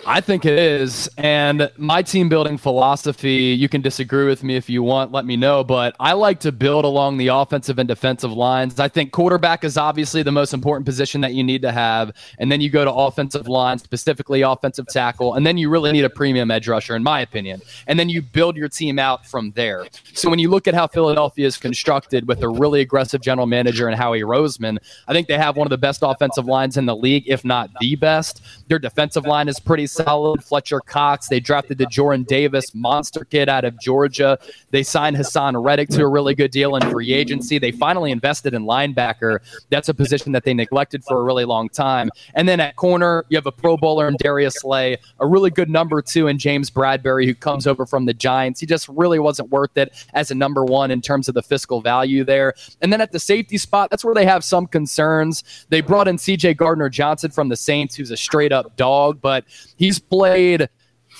I 0.06 0.20
think 0.20 0.44
it 0.44 0.58
is. 0.58 1.08
And 1.16 1.70
my 1.78 2.02
team 2.02 2.28
building 2.28 2.58
philosophy, 2.58 3.56
you 3.58 3.70
can 3.70 3.80
disagree 3.80 4.26
with 4.26 4.42
me 4.42 4.54
if 4.54 4.68
you 4.68 4.82
want, 4.82 5.12
let 5.12 5.24
me 5.24 5.36
know. 5.36 5.64
But 5.64 5.96
I 5.98 6.12
like 6.12 6.40
to 6.40 6.52
build 6.52 6.84
along 6.84 7.16
the 7.16 7.28
offensive 7.28 7.78
and 7.78 7.88
defensive 7.88 8.32
lines. 8.32 8.78
I 8.78 8.88
think 8.88 9.12
quarterback 9.12 9.64
is 9.64 9.78
obviously 9.78 10.22
the 10.22 10.32
most 10.32 10.52
important 10.52 10.84
position 10.84 11.22
that 11.22 11.32
you 11.32 11.42
need 11.42 11.62
to 11.62 11.72
have. 11.72 12.12
And 12.38 12.52
then 12.52 12.60
you 12.60 12.68
go 12.68 12.84
to 12.84 12.92
offensive 12.92 13.48
line, 13.48 13.78
specifically 13.78 14.42
offensive 14.42 14.86
tackle. 14.88 15.34
And 15.34 15.46
then 15.46 15.56
you 15.56 15.70
really 15.70 15.90
need 15.90 16.04
a 16.04 16.10
premium 16.10 16.50
edge 16.50 16.68
rusher, 16.68 16.94
in 16.94 17.02
my 17.02 17.20
opinion. 17.20 17.62
And 17.86 17.98
then 17.98 18.10
you 18.10 18.20
build 18.20 18.56
your 18.56 18.68
team 18.68 18.98
out 18.98 19.24
from 19.24 19.52
there. 19.52 19.86
So 20.12 20.28
when 20.28 20.38
you 20.38 20.50
look 20.50 20.68
at 20.68 20.74
how 20.74 20.86
Philadelphia 20.86 21.46
is 21.46 21.56
constructed 21.56 22.28
with 22.28 22.42
a 22.42 22.48
really 22.48 22.82
aggressive 22.82 23.22
general 23.22 23.46
manager 23.46 23.88
and 23.88 23.96
Howie 23.96 24.20
Roseman, 24.20 24.76
I 25.08 25.14
think 25.14 25.28
they 25.28 25.38
have 25.38 25.56
one 25.56 25.66
of 25.66 25.70
the 25.70 25.78
best 25.78 26.00
offensive 26.02 26.44
lines 26.44 26.76
in 26.76 26.84
the 26.84 26.96
league, 26.96 27.24
if 27.26 27.42
not 27.42 27.70
the 27.80 27.96
best. 27.96 28.42
Their 28.68 28.78
defensive 28.78 29.24
line 29.24 29.48
is 29.48 29.58
pretty 29.58 29.86
solid. 29.94 30.42
Fletcher 30.42 30.80
Cox, 30.80 31.28
they 31.28 31.40
drafted 31.40 31.78
the 31.78 31.86
Jordan 31.86 32.24
Davis 32.24 32.74
monster 32.74 33.24
kid 33.24 33.48
out 33.48 33.64
of 33.64 33.78
Georgia. 33.80 34.38
They 34.70 34.82
signed 34.82 35.16
Haason 35.16 35.62
Reddick 35.62 35.88
to 35.90 36.02
a 36.02 36.08
really 36.08 36.34
good 36.34 36.50
deal 36.50 36.76
in 36.76 36.90
free 36.90 37.12
agency. 37.12 37.58
They 37.58 37.72
finally 37.72 38.10
invested 38.10 38.54
in 38.54 38.64
linebacker. 38.64 39.38
That's 39.70 39.88
a 39.88 39.94
position 39.94 40.32
that 40.32 40.44
they 40.44 40.54
neglected 40.54 41.04
for 41.04 41.20
a 41.20 41.22
really 41.22 41.44
long 41.44 41.68
time. 41.68 42.10
And 42.34 42.48
then 42.48 42.60
at 42.60 42.76
corner, 42.76 43.24
you 43.28 43.36
have 43.36 43.46
a 43.46 43.52
Pro 43.52 43.76
Bowler 43.76 44.08
in 44.08 44.16
Darius 44.18 44.56
Slay, 44.60 44.96
a 45.20 45.26
really 45.26 45.50
good 45.50 45.70
number 45.70 46.02
two 46.02 46.28
in 46.28 46.38
James 46.38 46.70
Bradberry, 46.70 47.26
who 47.26 47.34
comes 47.34 47.66
over 47.66 47.86
from 47.86 48.06
the 48.06 48.14
Giants. 48.14 48.60
He 48.60 48.66
just 48.66 48.88
really 48.88 49.18
wasn't 49.18 49.50
worth 49.50 49.76
it 49.76 49.92
as 50.14 50.30
a 50.30 50.34
number 50.34 50.64
one 50.64 50.90
in 50.90 51.00
terms 51.00 51.28
of 51.28 51.34
the 51.34 51.42
fiscal 51.42 51.80
value 51.80 52.24
there. 52.24 52.54
And 52.80 52.92
then 52.92 53.00
at 53.00 53.12
the 53.12 53.20
safety 53.20 53.58
spot, 53.58 53.90
that's 53.90 54.04
where 54.04 54.14
they 54.14 54.26
have 54.26 54.44
some 54.44 54.66
concerns. 54.66 55.66
They 55.68 55.80
brought 55.80 56.08
in 56.08 56.16
CJ 56.16 56.56
Gardner 56.56 56.88
Johnson 56.88 57.30
from 57.30 57.48
the 57.48 57.56
Saints, 57.56 57.94
who's 57.94 58.10
a 58.10 58.16
straight 58.16 58.52
up 58.52 58.76
dog, 58.76 59.20
but 59.20 59.44
he's 59.84 59.98
played 59.98 60.68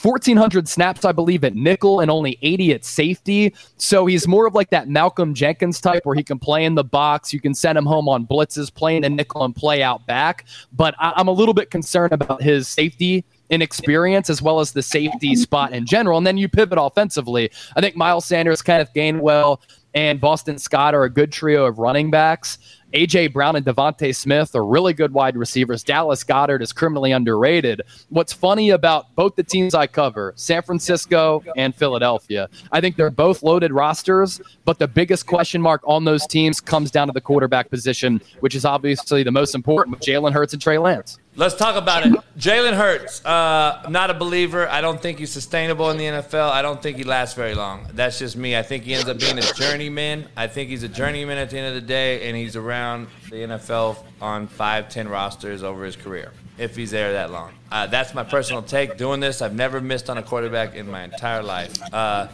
1,400 0.03 0.69
snaps, 0.69 1.05
I 1.05 1.13
believe, 1.13 1.45
at 1.45 1.55
nickel 1.55 2.01
and 2.01 2.11
only 2.11 2.39
80 2.43 2.73
at 2.73 2.85
safety. 2.85 3.55
So 3.77 4.07
he's 4.07 4.27
more 4.27 4.47
of 4.47 4.55
like 4.55 4.71
that 4.71 4.89
Malcolm 4.89 5.35
Jenkins 5.35 5.81
type 5.81 6.05
where 6.05 6.17
he 6.17 6.23
can 6.23 6.39
play 6.39 6.65
in 6.65 6.75
the 6.75 6.85
box. 6.85 7.33
You 7.33 7.41
can 7.41 7.55
send 7.55 7.79
him 7.79 7.87
home 7.87 8.09
on 8.09 8.27
blitzes, 8.27 8.75
play 8.75 8.97
in 8.97 9.05
a 9.05 9.09
nickel 9.09 9.45
and 9.45 9.55
play 9.55 9.83
out 9.83 10.07
back. 10.07 10.47
But 10.73 10.95
I- 10.99 11.13
I'm 11.17 11.29
a 11.29 11.33
little 11.33 11.55
bit 11.55 11.71
concerned 11.71 12.13
about 12.13 12.43
his 12.43 12.67
safety 12.67 13.25
inexperience 13.51 14.31
as 14.31 14.43
well 14.43 14.59
as 14.61 14.73
the 14.73 14.83
safety 14.83 15.37
spot 15.37 15.73
in 15.73 15.87
general. 15.87 16.19
And 16.19 16.27
then 16.27 16.39
you 16.39 16.49
pivot 16.49 16.79
offensively. 16.81 17.51
I 17.77 17.81
think 17.81 17.95
Miles 17.95 18.25
Sanders, 18.25 18.63
Kenneth 18.63 18.91
Gainwell, 18.97 19.59
and 19.95 20.21
Boston 20.21 20.59
Scott 20.59 20.95
are 20.95 21.05
a 21.05 21.11
good 21.11 21.31
trio 21.31 21.67
of 21.67 21.79
running 21.79 22.11
backs. 22.11 22.59
AJ 22.95 23.33
Brown 23.33 23.57
and 23.57 23.67
DeVonta 23.67 24.15
Smith 24.15 24.55
are 24.55 24.65
really 24.65 24.93
good 24.93 25.13
wide 25.13 25.37
receivers. 25.37 25.83
Dallas 25.83 26.23
Goedert 26.23 26.63
is 26.63 26.73
criminally 26.73 27.11
underrated. 27.11 27.83
What's 28.09 28.33
funny 28.33 28.71
about 28.71 29.13
both 29.17 29.35
the 29.35 29.43
teams 29.43 29.75
I 29.75 29.89
cover, 29.89 30.33
San 30.37 30.63
Francisco 30.63 31.43
and 31.57 31.75
Philadelphia, 31.75 32.49
I 32.71 32.81
think 32.81 32.95
they're 32.95 33.11
both 33.11 33.43
loaded 33.43 33.73
rosters, 33.73 34.41
but 34.65 34.79
the 34.79 34.87
biggest 34.87 35.27
question 35.27 35.61
mark 35.61 35.83
on 35.85 36.05
those 36.05 36.25
teams 36.29 36.61
comes 36.61 36.93
down 36.93 37.09
to 37.09 37.13
the 37.13 37.21
quarterback 37.21 37.69
position, 37.69 38.21
which 38.39 38.55
is 38.55 38.65
obviously 38.65 39.25
the 39.25 39.33
most 39.33 39.57
important 39.57 39.97
with 39.97 40.07
Jalen 40.07 40.33
Hurts 40.33 40.53
and 40.53 40.63
Trey 40.63 40.79
Lance. 40.79 41.19
Let's 41.37 41.57
talk 41.57 41.75
about 41.75 42.07
it. 42.07 42.13
Jalen 42.39 42.75
Hurts, 42.75 43.25
uh, 43.25 43.87
not 43.89 44.09
a 44.09 44.15
believer. 44.15 44.69
I 44.69 44.81
don't 44.81 45.03
think 45.03 45.19
he's 45.19 45.33
sustainable 45.33 45.91
in 45.91 45.97
the 45.97 46.05
NFL. 46.05 46.51
I 46.51 46.63
don't 46.63 46.81
think 46.81 46.97
he 46.97 47.03
lasts 47.03 47.35
very 47.35 47.57
long. 47.57 47.89
That's 47.93 48.21
just 48.21 48.37
me. 48.37 48.57
I 48.57 48.63
think 48.63 48.85
he 48.85 48.95
ends 48.95 49.09
up 49.09 49.19
being 49.19 49.39
a 49.39 49.53
journeyman. 49.55 50.29
I 50.37 50.47
think 50.47 50.71
he's 50.71 50.85
a 50.85 50.89
journeyman 50.89 51.37
at 51.39 51.51
the 51.51 51.59
end 51.59 51.67
of 51.67 51.75
the 51.75 51.87
day, 51.87 52.29
and 52.29 52.37
he's 52.37 52.55
around 52.55 53.09
the 53.31 53.37
NFL 53.37 53.97
on 54.21 54.47
five, 54.47 54.89
ten 54.89 55.09
rosters 55.09 55.65
over 55.65 55.85
his 55.85 55.97
career 55.97 56.31
if 56.57 56.77
he's 56.77 56.93
there 56.93 57.15
that 57.15 57.33
long. 57.33 57.53
Uh, 57.73 57.89
that's 57.89 58.15
my 58.15 58.23
personal 58.23 58.63
take. 58.63 58.97
Doing 58.97 59.19
this, 59.19 59.43
I've 59.43 59.55
never 59.55 59.81
missed 59.81 60.09
on 60.09 60.19
a 60.19 60.23
quarterback 60.23 60.77
in 60.77 60.89
my 60.89 61.03
entire 61.03 61.43
life. 61.43 61.73
Uh, 61.93 62.29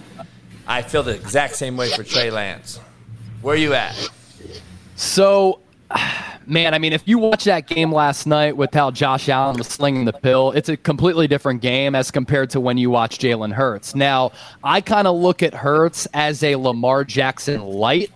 I 0.67 0.83
feel 0.83 1.03
the 1.03 1.15
exact 1.15 1.57
same 1.57 1.79
way 1.79 1.91
for 1.91 2.05
Trey 2.05 2.31
Lance. 2.31 2.79
Where 3.41 3.55
are 3.55 3.59
you 3.59 3.73
at? 3.73 3.97
So 4.97 5.61
man, 6.47 6.75
I 6.75 6.79
mean, 6.79 6.93
if 6.93 7.07
you 7.07 7.19
watch 7.19 7.45
that 7.45 7.67
game 7.67 7.93
last 7.93 8.27
night 8.27 8.57
with 8.57 8.73
how 8.75 8.91
Josh 8.91 9.29
Allen 9.29 9.57
was 9.57 9.69
slinging 9.69 10.05
the 10.05 10.13
pill, 10.13 10.53
it's 10.53 10.69
a 10.69 10.77
completely 10.77 11.27
different 11.27 11.61
game 11.61 11.95
as 11.95 12.11
compared 12.11 12.51
to 12.51 12.61
when 12.61 12.79
you 12.79 12.91
watch 12.91 13.19
Jalen 13.19 13.53
Hurts. 13.53 13.95
Now, 13.95 14.33
I 14.63 14.81
kind 14.81 15.07
of 15.07 15.17
look 15.17 15.43
at 15.43 15.55
Hurts 15.55 16.07
as 16.15 16.43
a 16.43 16.57
Lamar 16.57 17.05
Jackson 17.05 17.63
light. 17.63 18.11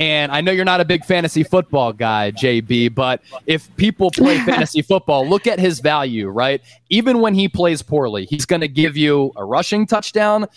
And 0.00 0.32
I 0.32 0.40
know 0.40 0.50
you're 0.50 0.64
not 0.64 0.80
a 0.80 0.84
big 0.84 1.04
fantasy 1.04 1.44
football 1.44 1.92
guy, 1.92 2.32
JB, 2.32 2.96
but 2.96 3.22
if 3.46 3.74
people 3.76 4.10
play 4.10 4.38
fantasy 4.44 4.82
football, 4.82 5.28
look 5.28 5.46
at 5.46 5.60
his 5.60 5.78
value, 5.78 6.28
right? 6.30 6.60
Even 6.90 7.20
when 7.20 7.32
he 7.32 7.48
plays 7.48 7.80
poorly, 7.80 8.26
he's 8.26 8.44
going 8.44 8.60
to 8.60 8.68
give 8.68 8.96
you 8.96 9.30
a 9.36 9.44
rushing 9.44 9.86
touchdown 9.86 10.48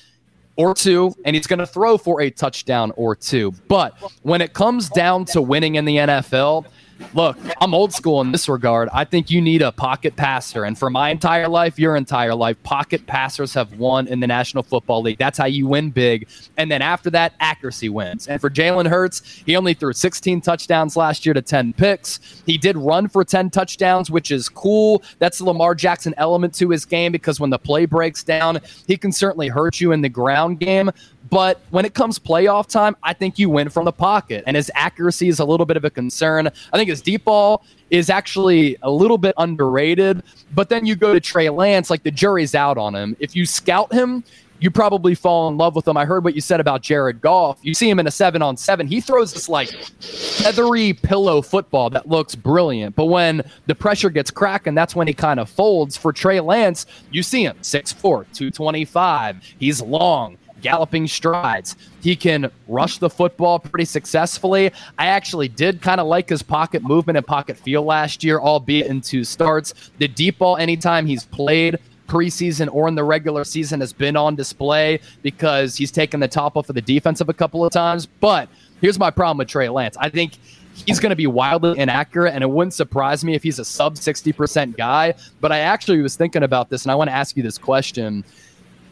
or 0.58 0.74
two, 0.74 1.16
and 1.24 1.36
he's 1.36 1.48
going 1.48 1.60
to 1.60 1.68
throw 1.68 1.98
for 1.98 2.22
a 2.22 2.30
touchdown 2.30 2.92
or 2.96 3.16
two. 3.16 3.54
But 3.68 3.96
when 4.24 4.42
it 4.42 4.54
comes 4.54 4.90
down 4.90 5.26
to 5.26 5.42
winning 5.42 5.76
in 5.76 5.86
the 5.86 5.98
NFL, 5.98 6.66
look, 7.14 7.38
I'm 7.62 7.74
old 7.74 7.94
school 7.94 8.22
in 8.22 8.32
this 8.32 8.50
regard. 8.50 8.90
I 8.94 9.06
think 9.06 9.30
you 9.30 9.42
need 9.42 9.62
a 9.62 9.72
pocket 9.72 10.16
passer. 10.16 10.64
And 10.64 10.78
for 10.78 10.90
my 10.90 11.10
entire 11.10 11.48
life, 11.48 11.80
your 11.80 11.96
entire 11.96 12.36
life, 12.36 12.62
pocket 12.64 13.06
passers 13.08 13.54
have 13.54 13.74
won 13.78 14.08
in 14.08 14.20
the 14.20 14.28
National 14.28 14.64
Football 14.64 15.02
League. 15.02 15.18
That's 15.18 15.38
how 15.38 15.46
you 15.46 15.68
win 15.68 15.90
big. 15.90 16.28
And 16.58 16.72
then 16.72 16.82
after 16.82 17.10
that, 17.12 17.34
accuracy 17.40 17.90
wins. 17.90 18.28
And 18.28 18.40
for 18.42 18.50
Jalen 18.50 18.88
Hurts, 18.88 19.42
he 19.46 19.56
only 19.56 19.74
threw 19.74 19.94
16 19.94 20.42
touchdowns 20.42 20.96
last 20.96 21.26
year 21.26 21.34
to 21.34 21.42
10 21.42 21.74
picks. 21.74 22.42
He 22.46 22.58
did 22.58 22.78
run 22.78 23.08
for 23.08 23.24
10 23.24 23.50
touchdowns, 23.50 24.10
which 24.10 24.32
is 24.32 24.50
cool. 24.50 25.04
That's 25.20 25.40
the 25.40 25.46
Lamar 25.46 25.76
Jackson 25.76 26.14
element 26.18 26.54
to 26.56 26.70
his 26.70 26.86
game 26.86 27.12
because 27.12 27.40
when 27.40 27.50
the 27.50 27.60
play 27.60 27.86
breaks 27.86 28.24
down, 28.24 28.60
he 28.88 28.98
can 28.98 29.12
certainly 29.12 29.48
hurt 29.48 29.80
you 29.80 29.92
in 29.92 30.02
the 30.02 30.10
ground 30.10 30.60
game. 30.60 30.92
But 31.30 31.62
when 31.72 31.86
it 31.86 31.94
comes 31.94 32.20
playoff 32.20 32.68
time, 32.68 32.96
I 33.04 33.14
think 33.14 33.40
you 33.40 33.50
win 33.50 33.70
from 33.70 33.86
the 33.86 33.92
pocket. 33.92 34.44
And 34.48 34.56
his 34.56 34.72
accuracy 34.76 35.28
is 35.28 35.40
a 35.40 35.46
little 35.46 35.66
bit 35.66 35.78
of 35.78 35.86
a 35.86 35.90
concern. 35.90 36.48
I 36.48 36.78
think 36.78 36.90
his 36.90 37.02
deep 37.02 37.26
ball 37.26 37.64
is 37.90 38.10
actually 38.10 38.78
a 38.82 38.92
little 38.92 39.18
bit 39.18 39.34
underrated. 39.38 40.24
But 40.54 40.70
then 40.70 40.86
you 40.86 40.96
go 40.96 41.14
to 41.14 41.20
Trey 41.20 41.50
Lance, 41.50 41.90
like 41.90 42.04
the 42.04 42.12
jury's 42.12 42.56
out 42.56 42.78
on 42.78 42.96
him. 42.96 43.16
If 43.20 43.36
you 43.36 43.46
scout 43.46 43.92
him, 43.92 44.24
you 44.60 44.72
probably 44.72 45.14
fall 45.14 45.48
in 45.50 45.58
love 45.58 45.76
with 45.76 45.88
him. 45.88 45.98
I 45.98 46.06
heard 46.06 46.24
what 46.24 46.34
you 46.34 46.42
said 46.42 46.60
about 46.60 46.82
Jared 46.82 47.22
Goff. 47.22 47.60
You 47.62 47.76
see 47.76 47.90
him 47.90 48.00
in 48.00 48.08
a 48.08 48.12
seven 48.12 48.42
on 48.42 48.58
seven. 48.58 48.88
He 48.88 49.02
throws 49.02 49.32
this 49.34 49.48
like 49.48 49.70
feathery 49.70 50.94
pillow 50.94 51.42
football 51.44 51.92
that 51.92 52.10
looks 52.10 52.34
brilliant. 52.34 52.96
But 52.96 53.06
when 53.06 53.44
the 53.68 53.76
pressure 53.76 54.10
gets 54.10 54.32
cracking, 54.32 54.74
that's 54.74 54.96
when 54.96 55.08
he 55.08 55.14
kind 55.14 55.40
of 55.40 55.50
folds. 55.50 55.96
For 55.96 56.12
Trey 56.12 56.40
Lance, 56.40 56.88
you 57.12 57.22
see 57.22 57.44
him 57.44 57.58
6'4, 57.62 58.02
225. 58.34 59.56
He's 59.60 59.82
long 59.82 60.38
galloping 60.62 61.08
strides. 61.08 61.76
He 62.02 62.16
can 62.16 62.52
rush 62.68 62.98
the 62.98 63.10
football 63.10 63.60
pretty 63.60 63.86
successfully. 63.86 64.72
I 64.98 65.08
actually 65.08 65.48
did 65.48 65.82
kind 65.82 66.00
of 66.00 66.08
like 66.08 66.30
his 66.30 66.44
pocket 66.44 66.84
movement 66.84 67.18
and 67.18 67.26
pocket 67.26 67.58
feel 67.58 67.84
last 67.84 68.24
year, 68.24 68.40
albeit 68.40 68.88
in 68.88 69.02
two 69.02 69.24
starts. 69.24 69.74
The 69.98 70.08
deep 70.08 70.40
ball, 70.40 70.58
anytime 70.58 71.06
he's 71.06 71.26
played, 71.26 71.78
preseason 72.08 72.70
or 72.72 72.88
in 72.88 72.96
the 72.96 73.04
regular 73.04 73.44
season 73.44 73.80
has 73.82 73.94
been 73.94 74.16
on 74.16 74.36
display 74.36 75.00
because 75.22 75.76
he's 75.76 75.92
taken 75.92 76.20
the 76.20 76.28
top 76.28 76.58
off 76.58 76.70
of 76.70 76.76
the 76.76 76.82
defensive 76.82 77.30
a 77.30 77.34
couple 77.34 77.66
of 77.66 77.72
times. 77.72 78.06
But 78.06 78.50
here's 78.82 78.98
my 78.98 79.12
problem 79.12 79.38
with 79.38 79.50
Trey 79.50 79.70
Lance. 79.70 79.98
I 79.98 80.10
think 80.10 80.38
he's 80.86 81.00
going 81.00 81.10
to 81.10 81.16
be 81.16 81.28
wildly 81.28 81.78
inaccurate, 81.80 82.34
and 82.34 82.44
it 82.44 82.50
wouldn't 82.50 82.74
surprise 82.74 83.24
me 83.24 83.36
if 83.36 83.44
he's 83.44 83.60
a 83.60 83.66
sub 83.66 83.96
60% 83.96 84.78
guy. 84.78 85.14
But 85.42 85.52
I 85.52 85.60
actually 85.60 86.02
was 86.02 86.16
thinking 86.16 86.44
about 86.44 86.70
this, 86.70 86.84
and 86.84 86.92
I 86.92 86.96
want 86.96 87.10
to 87.10 87.16
ask 87.16 87.36
you 87.36 87.44
this 87.44 87.58
question. 87.58 88.24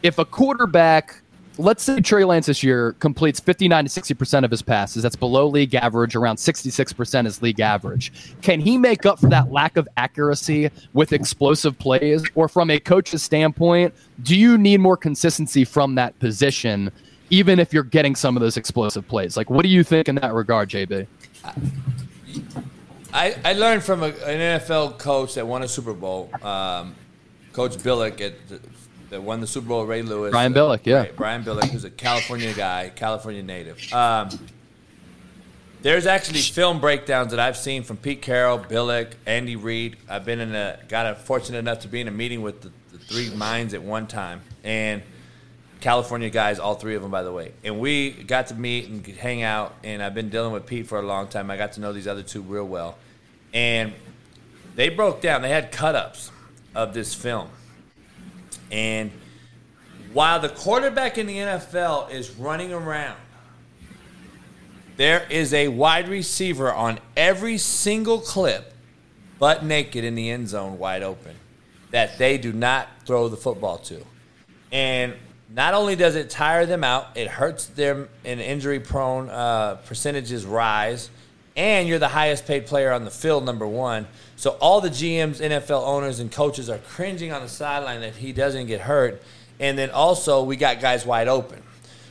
If 0.02 0.18
a 0.18 0.24
quarterback 0.24 1.22
let's 1.58 1.82
say 1.82 2.00
Trey 2.00 2.24
Lance 2.24 2.46
this 2.46 2.62
year 2.62 2.92
completes 2.94 3.40
59 3.40 3.86
to 3.86 3.90
60% 3.90 4.44
of 4.44 4.50
his 4.50 4.62
passes. 4.62 5.02
That's 5.02 5.16
below 5.16 5.46
league 5.46 5.74
average. 5.74 6.14
Around 6.16 6.36
66% 6.36 7.26
is 7.26 7.42
league 7.42 7.60
average. 7.60 8.12
Can 8.42 8.60
he 8.60 8.78
make 8.78 9.06
up 9.06 9.18
for 9.18 9.28
that 9.28 9.50
lack 9.50 9.76
of 9.76 9.88
accuracy 9.96 10.70
with 10.92 11.12
explosive 11.12 11.78
plays? 11.78 12.24
Or 12.34 12.48
from 12.48 12.70
a 12.70 12.78
coach's 12.78 13.22
standpoint, 13.22 13.94
do 14.22 14.36
you 14.36 14.58
need 14.58 14.80
more 14.80 14.96
consistency 14.96 15.64
from 15.64 15.94
that 15.96 16.18
position, 16.18 16.90
even 17.30 17.58
if 17.58 17.72
you're 17.72 17.82
getting 17.82 18.14
some 18.14 18.36
of 18.36 18.40
those 18.40 18.56
explosive 18.56 19.06
plays? 19.08 19.36
Like, 19.36 19.50
what 19.50 19.62
do 19.62 19.68
you 19.68 19.82
think 19.82 20.08
in 20.08 20.16
that 20.16 20.32
regard, 20.34 20.68
JB? 20.68 21.06
I, 23.12 23.36
I 23.44 23.52
learned 23.54 23.82
from 23.82 24.02
a, 24.02 24.08
an 24.08 24.60
NFL 24.60 24.98
coach 24.98 25.34
that 25.34 25.46
won 25.46 25.62
a 25.62 25.68
Super 25.68 25.94
Bowl, 25.94 26.30
um, 26.42 26.94
Coach 27.52 27.78
Billick 27.78 28.20
at 28.20 28.34
that 29.16 29.22
won 29.22 29.40
the 29.40 29.46
Super 29.46 29.68
Bowl, 29.68 29.86
Ray 29.86 30.02
Lewis. 30.02 30.30
Brian 30.30 30.52
Billick, 30.52 30.84
yeah. 30.84 30.98
Right, 30.98 31.16
Brian 31.16 31.42
Billick, 31.42 31.70
who's 31.70 31.84
a 31.84 31.90
California 31.90 32.52
guy, 32.52 32.92
California 32.94 33.42
native. 33.42 33.90
Um, 33.94 34.28
there's 35.80 36.06
actually 36.06 36.40
film 36.40 36.80
breakdowns 36.80 37.30
that 37.30 37.40
I've 37.40 37.56
seen 37.56 37.82
from 37.82 37.96
Pete 37.96 38.20
Carroll, 38.20 38.58
Billick, 38.58 39.12
Andy 39.24 39.56
Reid. 39.56 39.96
I've 40.06 40.26
been 40.26 40.40
in 40.40 40.54
a 40.54 40.78
got 40.88 41.06
a 41.06 41.14
fortunate 41.14 41.58
enough 41.58 41.80
to 41.80 41.88
be 41.88 42.02
in 42.02 42.08
a 42.08 42.10
meeting 42.10 42.42
with 42.42 42.60
the, 42.60 42.70
the 42.92 42.98
three 42.98 43.34
minds 43.34 43.72
at 43.72 43.82
one 43.82 44.06
time, 44.06 44.42
and 44.62 45.02
California 45.80 46.28
guys, 46.28 46.58
all 46.58 46.74
three 46.74 46.94
of 46.94 47.00
them, 47.00 47.10
by 47.10 47.22
the 47.22 47.32
way. 47.32 47.52
And 47.64 47.80
we 47.80 48.10
got 48.10 48.48
to 48.48 48.54
meet 48.54 48.88
and 48.88 49.06
hang 49.06 49.42
out, 49.42 49.74
and 49.82 50.02
I've 50.02 50.14
been 50.14 50.28
dealing 50.28 50.52
with 50.52 50.66
Pete 50.66 50.86
for 50.86 50.98
a 50.98 51.06
long 51.06 51.28
time. 51.28 51.50
I 51.50 51.56
got 51.56 51.72
to 51.72 51.80
know 51.80 51.94
these 51.94 52.06
other 52.06 52.22
two 52.22 52.42
real 52.42 52.66
well, 52.66 52.98
and 53.54 53.94
they 54.74 54.90
broke 54.90 55.22
down. 55.22 55.40
They 55.40 55.48
had 55.48 55.72
cut 55.72 55.94
ups 55.94 56.30
of 56.74 56.92
this 56.92 57.14
film 57.14 57.48
and 58.70 59.10
while 60.12 60.40
the 60.40 60.48
quarterback 60.48 61.18
in 61.18 61.26
the 61.26 61.36
NFL 61.36 62.10
is 62.10 62.30
running 62.30 62.72
around, 62.72 63.18
there 64.96 65.26
is 65.28 65.52
a 65.52 65.68
wide 65.68 66.08
receiver 66.08 66.72
on 66.72 66.98
every 67.16 67.58
single 67.58 68.18
clip, 68.20 68.72
butt 69.38 69.64
naked 69.64 70.04
in 70.04 70.14
the 70.14 70.30
end 70.30 70.48
zone, 70.48 70.78
wide 70.78 71.02
open, 71.02 71.34
that 71.90 72.16
they 72.18 72.38
do 72.38 72.52
not 72.52 72.88
throw 73.04 73.28
the 73.28 73.36
football 73.36 73.76
to. 73.78 74.02
And 74.72 75.14
not 75.54 75.74
only 75.74 75.96
does 75.96 76.16
it 76.16 76.30
tire 76.30 76.66
them 76.66 76.82
out, 76.82 77.08
it 77.14 77.28
hurts 77.28 77.66
them 77.66 78.08
in 78.24 78.40
injury 78.40 78.80
prone 78.80 79.28
uh, 79.28 79.76
percentages 79.86 80.46
rise, 80.46 81.10
and 81.56 81.86
you're 81.86 81.98
the 81.98 82.08
highest 82.08 82.46
paid 82.46 82.66
player 82.66 82.92
on 82.92 83.04
the 83.04 83.10
field, 83.10 83.44
number 83.44 83.66
one. 83.66 84.06
So 84.36 84.50
all 84.60 84.80
the 84.80 84.90
GMs, 84.90 85.40
NFL 85.40 85.86
owners, 85.86 86.20
and 86.20 86.30
coaches 86.30 86.68
are 86.68 86.78
cringing 86.78 87.32
on 87.32 87.42
the 87.42 87.48
sideline 87.48 88.02
that 88.02 88.16
he 88.16 88.32
doesn't 88.32 88.66
get 88.66 88.82
hurt. 88.82 89.22
And 89.58 89.78
then 89.78 89.90
also 89.90 90.42
we 90.42 90.56
got 90.56 90.80
guys 90.80 91.06
wide 91.06 91.28
open. 91.28 91.62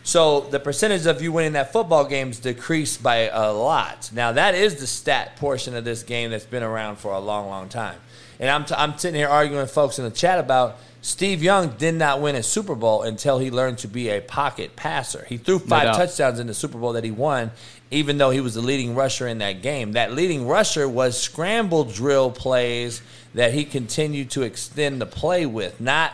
So 0.03 0.41
the 0.41 0.59
percentage 0.59 1.05
of 1.05 1.21
you 1.21 1.31
winning 1.31 1.53
that 1.53 1.71
football 1.71 2.05
game 2.05 2.29
is 2.29 2.39
decreased 2.39 3.01
by 3.01 3.29
a 3.29 3.51
lot. 3.51 4.11
Now 4.13 4.31
that 4.31 4.55
is 4.55 4.75
the 4.75 4.87
stat 4.87 5.35
portion 5.37 5.75
of 5.75 5.83
this 5.83 6.03
game 6.03 6.31
that's 6.31 6.45
been 6.45 6.63
around 6.63 6.97
for 6.97 7.13
a 7.13 7.19
long, 7.19 7.47
long 7.47 7.69
time. 7.69 7.97
And 8.39 8.49
I'm, 8.49 8.65
t- 8.65 8.75
I'm 8.77 8.97
sitting 8.97 9.17
here 9.17 9.27
arguing 9.27 9.61
with 9.61 9.71
folks 9.71 9.97
in 9.97 10.05
the 10.05 10.11
chat 10.11 10.39
about 10.39 10.77
Steve 11.01 11.43
Young 11.43 11.69
did 11.69 11.93
not 11.93 12.19
win 12.19 12.35
a 12.35 12.41
Super 12.41 12.73
Bowl 12.73 13.03
until 13.03 13.37
he 13.37 13.51
learned 13.51 13.77
to 13.79 13.87
be 13.87 14.09
a 14.09 14.21
pocket 14.21 14.75
passer. 14.75 15.23
He 15.29 15.37
threw 15.37 15.59
five 15.59 15.85
no 15.85 15.93
touchdowns 15.93 16.39
in 16.39 16.47
the 16.47 16.53
Super 16.53 16.79
Bowl 16.79 16.93
that 16.93 17.03
he 17.03 17.11
won, 17.11 17.51
even 17.95 18.17
though 18.17 18.29
he 18.29 18.41
was 18.41 18.55
the 18.55 18.61
leading 18.61 18.93
rusher 18.93 19.25
in 19.25 19.37
that 19.37 19.61
game. 19.61 19.93
That 19.93 20.11
leading 20.11 20.45
rusher 20.45 20.87
was 20.87 21.17
scramble 21.17 21.85
drill 21.85 22.29
plays 22.29 23.01
that 23.33 23.53
he 23.53 23.63
continued 23.63 24.31
to 24.31 24.41
extend 24.41 24.99
the 24.99 25.05
play 25.05 25.45
with, 25.45 25.79
not 25.79 26.13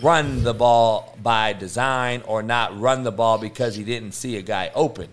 run 0.00 0.44
the 0.44 0.54
ball 0.54 1.18
by 1.20 1.52
design 1.52 2.22
or 2.26 2.44
not 2.44 2.78
run 2.78 3.02
the 3.02 3.10
ball 3.10 3.38
because 3.38 3.74
he 3.74 3.82
didn't 3.82 4.12
see 4.12 4.36
a 4.36 4.42
guy 4.42 4.70
open. 4.72 5.08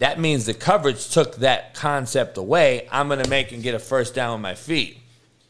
That 0.00 0.18
means 0.18 0.44
the 0.44 0.54
coverage 0.54 1.08
took 1.08 1.36
that 1.36 1.74
concept 1.74 2.36
away. 2.36 2.88
I'm 2.90 3.06
going 3.06 3.22
to 3.22 3.30
make 3.30 3.52
and 3.52 3.62
get 3.62 3.76
a 3.76 3.78
first 3.78 4.12
down 4.12 4.32
with 4.32 4.42
my 4.42 4.54
feet. 4.54 4.98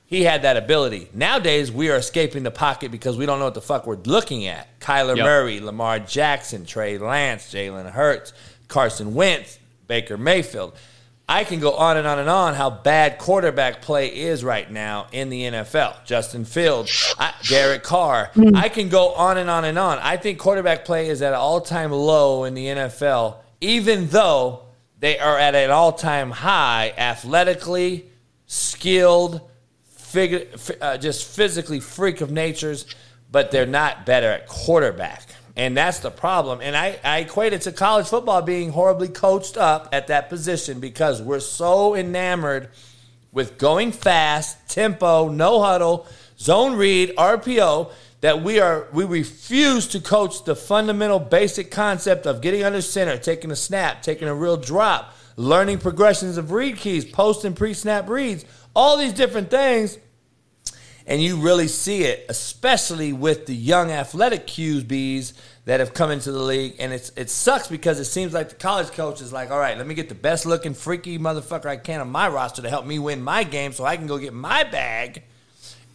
He 0.08 0.22
had 0.22 0.42
that 0.42 0.56
ability. 0.56 1.08
Nowadays, 1.14 1.72
we 1.72 1.90
are 1.90 1.96
escaping 1.96 2.44
the 2.44 2.52
pocket 2.52 2.92
because 2.92 3.16
we 3.16 3.26
don't 3.26 3.40
know 3.40 3.46
what 3.46 3.54
the 3.54 3.60
fuck 3.60 3.86
we're 3.86 3.96
looking 3.96 4.46
at. 4.46 4.78
Kyler 4.78 5.16
yep. 5.16 5.24
Murray, 5.24 5.58
Lamar 5.58 5.98
Jackson, 5.98 6.64
Trey 6.64 6.98
Lance, 6.98 7.52
Jalen 7.52 7.90
Hurts. 7.90 8.32
Carson 8.68 9.14
Wentz, 9.14 9.58
Baker 9.86 10.16
Mayfield. 10.16 10.74
I 11.28 11.42
can 11.42 11.58
go 11.58 11.72
on 11.72 11.96
and 11.96 12.06
on 12.06 12.20
and 12.20 12.28
on 12.30 12.54
how 12.54 12.70
bad 12.70 13.18
quarterback 13.18 13.82
play 13.82 14.06
is 14.16 14.44
right 14.44 14.70
now 14.70 15.08
in 15.10 15.28
the 15.28 15.42
NFL. 15.42 16.04
Justin 16.04 16.44
Fields, 16.44 17.14
I, 17.18 17.34
Derek 17.48 17.82
Carr. 17.82 18.30
I 18.54 18.68
can 18.68 18.88
go 18.88 19.12
on 19.12 19.36
and 19.36 19.50
on 19.50 19.64
and 19.64 19.76
on. 19.76 19.98
I 19.98 20.18
think 20.18 20.38
quarterback 20.38 20.84
play 20.84 21.08
is 21.08 21.22
at 21.22 21.32
an 21.32 21.38
all 21.40 21.60
time 21.60 21.90
low 21.90 22.44
in 22.44 22.54
the 22.54 22.66
NFL, 22.66 23.38
even 23.60 24.06
though 24.08 24.66
they 25.00 25.18
are 25.18 25.36
at 25.36 25.56
an 25.56 25.70
all 25.72 25.92
time 25.92 26.30
high 26.30 26.94
athletically, 26.96 28.06
skilled, 28.46 29.40
fig- 29.96 30.48
f- 30.54 30.70
uh, 30.80 30.96
just 30.96 31.24
physically 31.26 31.80
freak 31.80 32.20
of 32.20 32.30
natures, 32.30 32.86
but 33.32 33.50
they're 33.50 33.66
not 33.66 34.06
better 34.06 34.30
at 34.30 34.46
quarterback. 34.46 35.24
And 35.56 35.74
that's 35.74 36.00
the 36.00 36.10
problem. 36.10 36.60
And 36.60 36.76
I, 36.76 36.98
I 37.02 37.20
equate 37.20 37.54
it 37.54 37.62
to 37.62 37.72
college 37.72 38.08
football 38.08 38.42
being 38.42 38.70
horribly 38.70 39.08
coached 39.08 39.56
up 39.56 39.88
at 39.90 40.08
that 40.08 40.28
position 40.28 40.80
because 40.80 41.22
we're 41.22 41.40
so 41.40 41.94
enamored 41.94 42.68
with 43.32 43.56
going 43.56 43.92
fast, 43.92 44.68
tempo, 44.68 45.28
no 45.28 45.62
huddle, 45.62 46.06
zone 46.38 46.76
read, 46.76 47.14
RPO 47.16 47.90
that 48.20 48.42
we 48.42 48.60
are 48.60 48.88
we 48.92 49.04
refuse 49.04 49.86
to 49.88 50.00
coach 50.00 50.44
the 50.44 50.56
fundamental 50.56 51.18
basic 51.18 51.70
concept 51.70 52.26
of 52.26 52.40
getting 52.40 52.62
under 52.62 52.80
center, 52.80 53.16
taking 53.16 53.50
a 53.50 53.56
snap, 53.56 54.02
taking 54.02 54.28
a 54.28 54.34
real 54.34 54.56
drop, 54.56 55.14
learning 55.36 55.78
progressions 55.78 56.36
of 56.36 56.50
read 56.50 56.76
keys, 56.76 57.04
post 57.04 57.44
and 57.44 57.56
pre-snap 57.56 58.08
reads, 58.08 58.44
all 58.74 58.96
these 58.96 59.12
different 59.12 59.50
things 59.50 59.98
and 61.06 61.22
you 61.22 61.36
really 61.36 61.68
see 61.68 62.02
it, 62.02 62.26
especially 62.28 63.12
with 63.12 63.46
the 63.46 63.54
young 63.54 63.92
athletic 63.92 64.46
QBs 64.46 65.34
that 65.64 65.78
have 65.80 65.94
come 65.94 66.10
into 66.10 66.32
the 66.32 66.42
league. 66.42 66.76
And 66.80 66.92
it's 66.92 67.10
it 67.16 67.30
sucks 67.30 67.68
because 67.68 68.00
it 68.00 68.06
seems 68.06 68.32
like 68.32 68.48
the 68.48 68.54
college 68.56 68.90
coach 68.90 69.20
is 69.20 69.32
like, 69.32 69.50
all 69.50 69.58
right, 69.58 69.78
let 69.78 69.86
me 69.86 69.94
get 69.94 70.08
the 70.08 70.16
best 70.16 70.46
looking 70.46 70.74
freaky 70.74 71.18
motherfucker 71.18 71.66
I 71.66 71.76
can 71.76 72.00
on 72.00 72.10
my 72.10 72.28
roster 72.28 72.62
to 72.62 72.68
help 72.68 72.86
me 72.86 72.98
win 72.98 73.22
my 73.22 73.44
game 73.44 73.72
so 73.72 73.84
I 73.84 73.96
can 73.96 74.06
go 74.08 74.18
get 74.18 74.32
my 74.32 74.64
bag. 74.64 75.22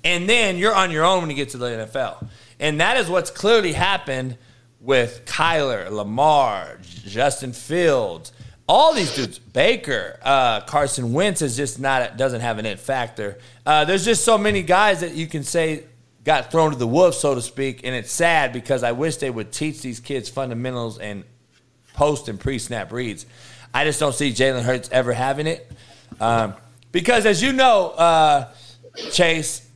And 0.03 0.27
then 0.29 0.57
you're 0.57 0.73
on 0.73 0.91
your 0.91 1.03
own 1.03 1.21
when 1.21 1.29
you 1.29 1.35
get 1.35 1.49
to 1.49 1.57
the 1.57 1.67
NFL. 1.67 2.27
And 2.59 2.79
that 2.79 2.97
is 2.97 3.09
what's 3.09 3.31
clearly 3.31 3.73
happened 3.73 4.38
with 4.79 5.25
Kyler, 5.25 5.91
Lamar, 5.91 6.79
Justin 6.81 7.53
Fields, 7.53 8.31
all 8.72 8.93
these 8.93 9.14
dudes, 9.14 9.38
Baker, 9.38 10.18
uh, 10.23 10.61
Carson 10.61 11.11
Wentz 11.11 11.41
is 11.41 11.57
just 11.57 11.77
not 11.77 12.15
doesn't 12.15 12.39
have 12.39 12.57
an 12.57 12.65
it 12.65 12.80
factor. 12.80 13.38
Uh, 13.65 13.84
there's 13.84 14.06
just 14.06 14.23
so 14.23 14.38
many 14.38 14.64
guys 14.64 15.02
that 15.02 15.14
you 15.14 15.27
can 15.27 15.43
say 15.43 15.84
got 16.23 16.52
thrown 16.53 16.72
to 16.72 16.77
the 16.77 16.88
wolves, 16.88 17.18
so 17.18 17.35
to 17.35 17.41
speak, 17.41 17.81
and 17.84 17.93
it's 17.93 18.10
sad 18.10 18.53
because 18.53 18.81
I 18.81 18.93
wish 18.93 19.18
they 19.18 19.30
would 19.30 19.52
teach 19.52 19.81
these 19.81 19.99
kids 19.99 20.30
fundamentals 20.30 20.99
and 20.99 21.26
post 21.95 22.30
and 22.30 22.39
pre-snap 22.39 22.93
reads. 22.93 23.26
I 23.73 23.84
just 23.84 23.99
don't 23.99 24.15
see 24.15 24.31
Jalen 24.31 24.64
Hurts 24.64 24.88
ever 24.93 25.11
having 25.11 25.48
it 25.48 25.69
um, 26.22 26.53
because, 26.93 27.26
as 27.26 27.43
you 27.43 27.52
know, 27.52 27.89
uh, 27.89 28.53
Chase, 29.11 29.69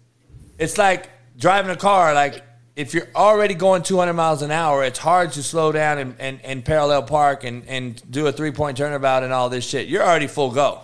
it's 0.58 0.78
like 0.78 1.10
driving 1.38 1.72
a 1.72 1.76
car. 1.76 2.14
Like 2.14 2.44
if 2.76 2.94
you're 2.94 3.08
already 3.16 3.54
going 3.54 3.84
200 3.84 4.14
miles 4.14 4.42
an 4.42 4.52
hour, 4.52 4.84
it's 4.84 5.00
hard 5.00 5.32
to 5.34 5.44
slow 5.44 5.72
down 5.72 5.98
and, 5.98 6.16
and, 6.20 6.42
and 6.44 6.66
parallel 6.66 7.04
park 7.04 7.44
and, 7.44 7.66
and 7.68 8.02
do 8.12 8.28
a 8.28 8.32
three 8.32 8.52
point 8.52 8.78
turnabout 8.78 9.24
and 9.24 9.32
all 9.32 9.50
this 9.50 9.66
shit. 9.66 9.88
You're 9.88 10.04
already 10.04 10.28
full 10.28 10.52
go. 10.52 10.82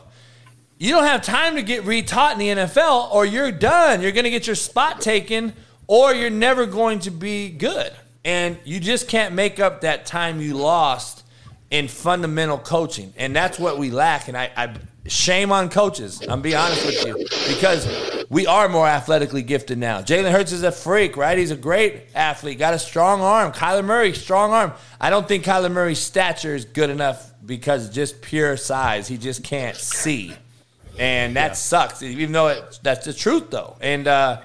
You 0.78 0.92
don't 0.92 1.04
have 1.04 1.22
time 1.22 1.56
to 1.56 1.64
get 1.64 1.84
retaught 1.84 2.34
in 2.34 2.40
the 2.40 2.48
NFL 2.48 3.12
or 3.12 3.26
you're 3.26 3.52
done. 3.52 4.02
You're 4.02 4.14
going 4.14 4.24
to 4.24 4.32
get 4.32 4.48
your 4.48 4.56
spot 4.56 5.02
taken 5.02 5.54
or 5.86 6.14
you're 6.14 6.30
never 6.30 6.66
going 6.66 7.00
to 7.02 7.12
be 7.12 7.50
good. 7.50 7.92
And 8.24 8.58
you 8.64 8.80
just 8.80 9.08
can't 9.08 9.36
make 9.36 9.60
up 9.60 9.82
that 9.82 10.06
time 10.06 10.40
you 10.40 10.56
lost 10.56 11.24
in 11.70 11.88
fundamental 11.88 12.58
coaching. 12.58 13.14
And 13.18 13.36
that's 13.36 13.60
what 13.60 13.78
we 13.78 13.92
lack. 13.92 14.28
And 14.28 14.38
I, 14.38 14.50
I 14.56 14.74
shame 15.08 15.52
on 15.52 15.70
coaches. 15.70 16.22
I'm 16.28 16.42
be 16.42 16.56
honest 16.56 16.86
with 16.86 17.06
you 17.06 17.18
because 17.48 18.26
we 18.30 18.46
are 18.48 18.70
more 18.70 18.88
athletically 18.88 19.42
gifted 19.42 19.78
now. 19.78 20.02
Jalen 20.02 20.32
Hurts 20.32 20.52
is 20.52 20.64
a 20.64 20.72
freak, 20.72 21.18
right? 21.18 21.38
He's 21.38 21.52
a 21.52 21.56
great 21.56 22.04
athlete, 22.16 22.60
got 22.60 22.74
a 22.74 22.80
strong 22.80 23.22
arm. 23.22 23.52
Kyler 23.52 23.84
Murray, 23.84 24.14
strong 24.14 24.52
arm. 24.54 24.74
I 25.00 25.10
don't 25.10 25.28
think 25.28 25.44
Kyler 25.44 25.72
Murray's 25.72 26.00
stature 26.00 26.56
is 26.56 26.66
good 26.66 26.90
enough 26.90 27.32
because 27.46 27.90
just 27.90 28.22
pure 28.22 28.58
size. 28.58 29.08
He 29.08 29.18
just 29.18 29.44
can't 29.44 29.76
see, 29.76 30.34
and 31.00 31.36
that 31.36 31.50
yeah. 31.50 31.54
sucks. 31.54 32.04
Even 32.04 32.32
though 32.32 32.48
it, 32.50 32.80
that's 32.84 33.06
the 33.06 33.14
truth, 33.14 33.50
though. 33.50 33.78
And 33.82 34.08
uh, 34.08 34.42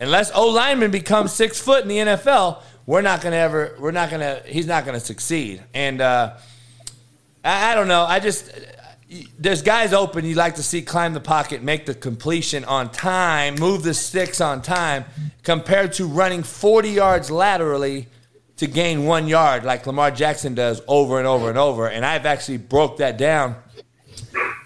unless 0.00 0.30
O 0.34 0.48
lineman 0.48 0.90
becomes 0.90 1.32
six 1.32 1.60
foot 1.60 1.82
in 1.82 1.88
the 1.88 1.98
NFL, 1.98 2.62
we're 2.86 3.02
not 3.02 3.20
gonna 3.20 3.36
ever. 3.36 3.76
We're 3.78 3.90
not 3.90 4.10
gonna. 4.10 4.40
He's 4.46 4.66
not 4.66 4.86
gonna 4.86 5.00
succeed. 5.00 5.62
And 5.74 6.00
uh, 6.00 6.36
I, 7.44 7.72
I 7.72 7.74
don't 7.74 7.88
know. 7.88 8.04
I 8.04 8.18
just 8.18 8.50
there's 9.38 9.62
guys 9.62 9.92
open 9.92 10.24
you 10.24 10.34
like 10.34 10.56
to 10.56 10.62
see 10.62 10.82
climb 10.82 11.14
the 11.14 11.20
pocket, 11.20 11.62
make 11.62 11.86
the 11.86 11.94
completion 11.94 12.64
on 12.64 12.90
time, 12.90 13.54
move 13.54 13.82
the 13.82 13.94
sticks 13.94 14.40
on 14.40 14.60
time, 14.60 15.04
compared 15.42 15.92
to 15.94 16.06
running 16.06 16.42
40 16.42 16.90
yards 16.90 17.30
laterally 17.30 18.08
to 18.56 18.66
gain 18.66 19.04
one 19.04 19.28
yard 19.28 19.64
like 19.64 19.86
Lamar 19.86 20.10
Jackson 20.10 20.54
does 20.54 20.82
over 20.86 21.18
and 21.18 21.26
over 21.26 21.48
and 21.48 21.56
over. 21.56 21.88
And 21.88 22.04
I've 22.04 22.26
actually 22.26 22.58
broke 22.58 22.98
that 22.98 23.16
down. 23.16 23.56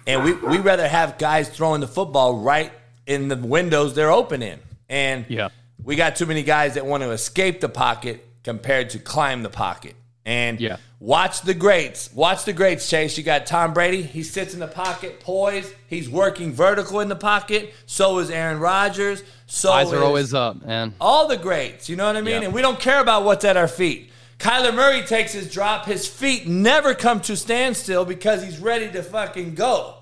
And 0.07 0.25
we 0.25 0.33
we 0.33 0.59
rather 0.59 0.89
have 0.89 1.19
guys 1.19 1.49
throwing 1.49 1.81
the 1.81 1.87
football 1.87 2.39
right 2.39 2.73
in 3.07 3.29
the 3.29 3.37
windows 3.37 3.95
they're 3.95 4.11
open 4.11 4.43
in. 4.43 4.59
And 4.89 5.27
yeah. 5.29 5.51
we 5.85 5.95
got 5.95 6.17
too 6.17 6.27
many 6.27 6.43
guys 6.43 6.75
that 6.75 6.85
want 6.85 7.03
to 7.03 7.11
escape 7.11 7.61
the 7.61 7.69
pocket 7.69 8.27
compared 8.43 8.91
to 8.91 8.99
climb 8.99 9.43
the 9.43 9.51
pocket. 9.51 9.95
And 10.25 10.61
yeah. 10.61 10.77
watch 11.01 11.43
the 11.43 11.55
greats. 11.55 12.13
Watch 12.13 12.45
the 12.45 12.53
greats, 12.53 12.89
Chase. 12.89 13.19
You 13.19 13.25
got 13.25 13.47
Tom 13.47 13.75
Brady. 13.75 14.03
He 14.03 14.23
sits 14.23 14.55
in 14.55 14.61
the 14.61 14.69
pocket, 14.69 15.21
poised. 15.21 15.73
He's 15.89 16.09
working 16.09 16.53
vertical 16.53 17.01
in 17.01 17.09
the 17.09 17.17
pocket. 17.17 17.75
So 17.87 18.19
is 18.19 18.31
Aaron 18.31 18.61
Rodgers. 18.61 19.23
So 19.47 19.73
eyes 19.73 19.93
are 19.93 20.03
always 20.03 20.33
up, 20.33 20.65
man. 20.65 20.95
All 21.01 21.27
the 21.27 21.37
greats. 21.37 21.89
You 21.89 21.97
know 21.97 22.07
what 22.07 22.17
I 22.17 22.21
mean? 22.21 22.45
And 22.45 22.55
we 22.55 22.63
don't 22.63 22.79
care 22.79 23.01
about 23.01 23.25
what's 23.25 23.45
at 23.45 23.57
our 23.57 23.69
feet. 23.69 24.11
Kyler 24.39 24.75
Murray 24.75 25.03
takes 25.03 25.33
his 25.33 25.53
drop. 25.53 25.87
His 25.87 26.07
feet 26.07 26.49
never 26.49 26.95
come 26.95 27.21
to 27.23 27.37
standstill 27.37 28.05
because 28.05 28.43
he's 28.43 28.59
ready 28.59 28.91
to 28.91 29.03
fucking 29.03 29.55
go. 29.55 29.97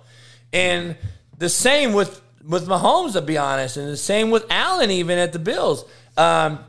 And 0.52 0.96
the 1.38 1.48
same 1.48 1.92
with 1.92 2.20
with 2.46 2.66
Mahomes, 2.66 3.12
to 3.12 3.22
be 3.22 3.36
honest, 3.36 3.76
and 3.76 3.88
the 3.88 3.96
same 3.96 4.30
with 4.30 4.46
Allen, 4.50 4.90
even 4.90 5.18
at 5.18 5.32
the 5.32 5.38
Bills. 5.38 5.84
Um, 6.16 6.60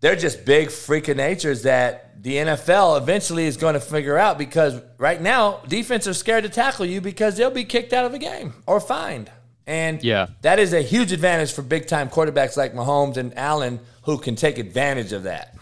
they're 0.00 0.16
just 0.16 0.44
big 0.44 0.68
freaking 0.68 1.16
natures 1.16 1.62
that 1.62 2.05
the 2.26 2.38
NFL 2.38 3.00
eventually 3.00 3.46
is 3.46 3.56
going 3.56 3.74
to 3.74 3.80
figure 3.80 4.18
out 4.18 4.36
because 4.36 4.82
right 4.98 5.22
now 5.22 5.60
defense 5.68 6.08
are 6.08 6.12
scared 6.12 6.42
to 6.42 6.50
tackle 6.50 6.84
you 6.84 7.00
because 7.00 7.36
they'll 7.36 7.52
be 7.52 7.62
kicked 7.62 7.92
out 7.92 8.04
of 8.04 8.10
the 8.10 8.18
game 8.18 8.52
or 8.66 8.80
fined. 8.80 9.30
And 9.64 10.02
yeah. 10.02 10.26
that 10.42 10.58
is 10.58 10.72
a 10.72 10.82
huge 10.82 11.12
advantage 11.12 11.52
for 11.52 11.62
big 11.62 11.86
time 11.86 12.08
quarterbacks 12.08 12.56
like 12.56 12.74
Mahomes 12.74 13.16
and 13.16 13.32
Allen 13.38 13.78
who 14.02 14.18
can 14.18 14.34
take 14.34 14.58
advantage 14.58 15.12
of 15.12 15.22
that. 15.22 15.55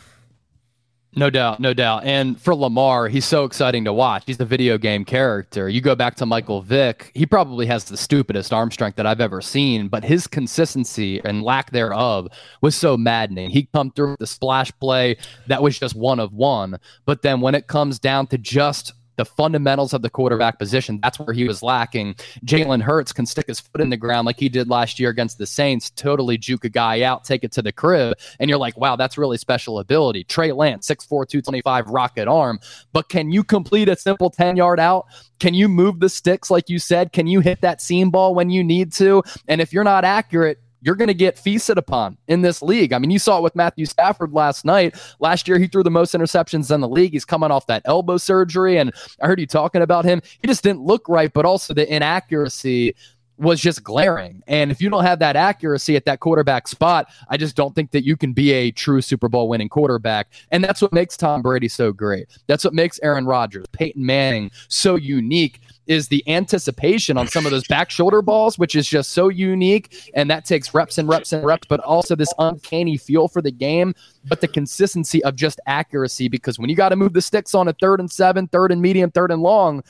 No 1.17 1.31
doubt, 1.31 1.61
no 1.61 1.73
doubt. 1.73 2.05
And 2.05 2.41
for 2.41 2.55
Lamar, 2.55 3.09
he's 3.09 3.25
so 3.25 3.45
exciting 3.45 3.85
to 3.85 3.93
watch. 3.93 4.25
He's 4.27 4.41
a 4.41 4.45
video 4.45 4.79
game 4.79 5.05
character. 5.05 5.69
You 5.69 5.81
go 5.81 5.95
back 5.95 6.17
to 6.17 6.27
Michael 6.27 6.61
Vick, 6.61 7.13
he 7.15 7.25
probably 7.25 7.67
has 7.67 7.85
the 7.85 7.97
stupidest 7.97 8.53
arm 8.53 8.71
strength 8.71 8.97
that 8.97 9.07
I've 9.07 9.21
ever 9.21 9.41
seen, 9.41 9.89
but 9.89 10.05
his 10.05 10.27
consistency 10.27 11.21
and 11.25 11.43
lack 11.43 11.71
thereof 11.71 12.29
was 12.61 12.75
so 12.75 12.97
maddening. 12.97 13.51
He 13.51 13.69
come 13.73 13.93
through 13.93 14.17
the 14.19 14.27
splash 14.27 14.73
play 14.81 15.17
that 15.47 15.63
was 15.63 15.79
just 15.79 15.95
one 15.95 16.19
of 16.19 16.33
one. 16.33 16.79
But 17.05 17.23
then 17.23 17.41
when 17.41 17.55
it 17.55 17.69
comes 17.69 17.99
down 18.01 18.27
to 18.29 18.39
just 18.39 18.93
the 19.17 19.25
fundamentals 19.25 19.93
of 19.93 20.03
the 20.03 20.11
quarterback 20.11 20.59
position. 20.59 21.01
That's 21.03 21.19
where 21.19 21.35
he 21.35 21.45
was 21.45 21.63
lacking. 21.63 22.15
Jalen 22.45 22.83
Hurts 22.83 23.13
can 23.13 23.27
stick 23.27 23.47
his 23.47 23.61
foot 23.61 23.81
in 23.81 23.91
the 23.91 23.97
ground 23.97 24.27
like 24.27 24.39
he 24.39 24.49
did 24.49 24.69
last 24.69 24.99
year 24.99 25.11
against 25.11 25.39
the 25.39 25.47
Saints, 25.47 25.91
totally 25.91 26.39
juke 26.39 26.65
a 26.65 26.69
guy 26.69 27.03
out, 27.03 27.25
take 27.25 27.45
it 27.45 27.53
to 27.53 27.63
the 27.63 27.73
crib, 27.73 28.19
and 28.41 28.49
you're 28.49 28.59
like, 28.59 28.77
wow, 28.77 28.97
that's 28.97 29.19
really 29.19 29.39
special 29.39 29.79
ability. 29.79 30.25
Trey 30.25 30.53
Lance, 30.53 30.89
6'4, 30.89 31.09
225, 31.09 31.89
rocket 31.89 32.29
arm. 32.29 32.59
But 32.93 33.09
can 33.09 33.31
you 33.31 33.45
complete 33.45 33.89
a 33.89 33.97
simple 33.97 34.31
10 34.31 34.57
yard 34.57 34.81
out? 34.81 35.07
Can 35.41 35.55
you 35.55 35.69
move 35.69 36.01
the 36.01 36.09
sticks 36.09 36.51
like 36.51 36.69
you 36.69 36.79
said? 36.79 37.13
Can 37.13 37.27
you 37.27 37.41
hit 37.41 37.61
that 37.61 37.83
seam 37.83 38.11
ball 38.11 38.35
when 38.35 38.51
you 38.51 38.65
need 38.65 38.93
to? 38.95 39.23
And 39.49 39.61
if 39.61 39.73
you're 39.73 39.85
not 39.85 40.05
accurate, 40.05 40.59
you're 40.85 40.95
going 40.95 41.09
to 41.09 41.15
get 41.15 41.39
feasted 41.39 41.79
upon 41.79 42.19
in 42.29 42.43
this 42.43 42.61
league. 42.61 42.93
I 42.93 42.99
mean, 42.99 43.11
you 43.11 43.19
saw 43.19 43.39
it 43.39 43.43
with 43.43 43.57
Matthew 43.57 43.87
Stafford 43.87 44.33
last 44.33 44.65
night. 44.65 44.95
Last 45.19 45.49
year, 45.49 45.59
he 45.59 45.67
threw 45.67 45.83
the 45.83 45.91
most 45.91 46.15
interceptions 46.15 46.73
in 46.73 46.81
the 46.83 46.89
league. 46.89 47.13
He's 47.13 47.25
coming 47.25 47.51
off 47.51 47.67
that 47.69 47.83
elbow 47.87 48.19
surgery, 48.19 48.77
and 48.77 48.93
I 49.21 49.27
heard 49.27 49.41
you 49.41 49.47
talking 49.47 49.81
about 49.83 50.05
him. 50.05 50.21
He 50.43 50.47
just 50.47 50.63
didn't 50.63 50.83
look 50.83 51.09
right, 51.09 51.33
but 51.33 51.47
also 51.47 51.73
the 51.73 51.93
inaccuracy 51.93 52.95
was 53.37 53.61
just 53.61 53.83
glaring. 53.83 54.43
And 54.47 54.71
if 54.71 54.81
you 54.81 54.91
don't 54.91 55.05
have 55.05 55.19
that 55.19 55.37
accuracy 55.37 55.97
at 55.97 56.05
that 56.05 56.21
quarterback 56.21 56.69
spot, 56.69 57.09
I 57.29 57.37
just 57.37 57.57
don't 57.57 57.75
think 57.75 57.91
that 57.91 58.05
you 58.05 58.17
can 58.17 58.33
be 58.33 58.53
a 58.53 58.71
true 58.71 59.01
Super 59.01 59.29
Bowl 59.29 59.49
winning 59.49 59.69
quarterback. 59.69 60.29
And 60.51 60.63
that's 60.63 60.81
what 60.81 60.93
makes 60.93 61.17
Tom 61.17 61.43
Brady 61.43 61.69
so 61.69 61.93
great. 61.93 62.29
That's 62.47 62.65
what 62.65 62.75
makes 62.75 63.01
Aaron 63.03 63.27
Rodgers, 63.27 63.67
Peyton 63.73 64.05
Manning 64.05 64.51
so 64.69 64.95
unique 64.97 65.61
is 65.87 66.09
the 66.09 66.23
anticipation 66.29 67.17
on 67.17 67.29
some 67.29 67.45
of 67.45 67.53
those 67.53 67.67
back 67.67 67.91
shoulder 67.91 68.23
balls, 68.23 68.59
which 68.59 68.75
is 68.75 68.87
just 68.87 69.11
so 69.11 69.29
unique. 69.29 70.11
And 70.15 70.31
that 70.31 70.45
takes 70.45 70.75
reps 70.75 70.99
and 70.99 71.09
reps 71.09 71.33
and 71.33 71.45
reps, 71.45 71.67
but 71.69 71.81
also 71.81 72.15
this 72.15 72.33
uncanny 72.39 72.97
feel 72.97 73.29
for 73.29 73.43
the 73.43 73.51
game, 73.51 73.95
but 74.29 74.41
the 74.41 74.49
consistency 74.49 75.23
of 75.25 75.37
just 75.37 75.61
accuracy. 75.67 76.29
Because 76.29 76.59
when 76.59 76.71
you 76.71 76.77
got 76.77 76.91
to 76.91 76.97
move 76.97 77.13
the 77.13 77.23
sticks 77.23 77.55
on 77.55 77.69
a 77.69 77.73
third 77.75 78.01
and 78.01 78.11
seven, 78.11 78.49
third 78.49 78.73
and 78.73 78.81
medium, 78.81 79.11
third 79.11 79.31
and 79.31 79.43
long, 79.43 79.83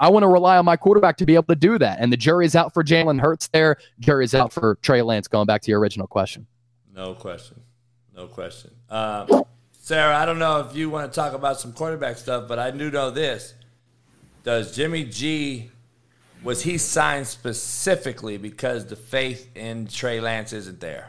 I 0.00 0.08
want 0.08 0.24
to 0.24 0.28
rely 0.28 0.56
on 0.56 0.64
my 0.64 0.76
quarterback 0.76 1.16
to 1.18 1.26
be 1.26 1.34
able 1.34 1.44
to 1.44 1.54
do 1.54 1.78
that. 1.78 2.00
And 2.00 2.12
the 2.12 2.16
jury's 2.16 2.56
out 2.56 2.74
for 2.74 2.82
Jalen 2.82 3.20
Hurts 3.20 3.48
there. 3.48 3.76
Jury's 4.00 4.34
out 4.34 4.52
for 4.52 4.76
Trey 4.82 5.02
Lance, 5.02 5.28
going 5.28 5.46
back 5.46 5.62
to 5.62 5.70
your 5.70 5.80
original 5.80 6.06
question. 6.06 6.46
No 6.94 7.14
question. 7.14 7.60
No 8.14 8.26
question. 8.26 8.70
Um, 8.90 9.44
Sarah, 9.72 10.16
I 10.16 10.24
don't 10.24 10.38
know 10.38 10.60
if 10.60 10.74
you 10.74 10.88
want 10.88 11.12
to 11.12 11.14
talk 11.14 11.34
about 11.34 11.60
some 11.60 11.72
quarterback 11.72 12.16
stuff, 12.16 12.48
but 12.48 12.58
I 12.58 12.70
do 12.70 12.90
know 12.90 13.10
this. 13.10 13.54
Does 14.44 14.76
Jimmy 14.76 15.04
G 15.04 15.70
was 16.44 16.62
he 16.62 16.76
signed 16.76 17.26
specifically 17.26 18.36
because 18.36 18.86
the 18.86 18.96
faith 18.96 19.48
in 19.56 19.86
Trey 19.86 20.20
Lance 20.20 20.52
isn't 20.52 20.78
there? 20.80 21.08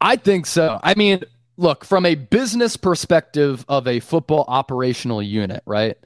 I 0.00 0.16
think 0.16 0.46
so. 0.46 0.80
I 0.82 0.94
mean, 0.96 1.22
look, 1.56 1.84
from 1.84 2.04
a 2.04 2.16
business 2.16 2.76
perspective 2.76 3.64
of 3.68 3.86
a 3.86 4.00
football 4.00 4.44
operational 4.48 5.22
unit, 5.22 5.62
right? 5.64 5.96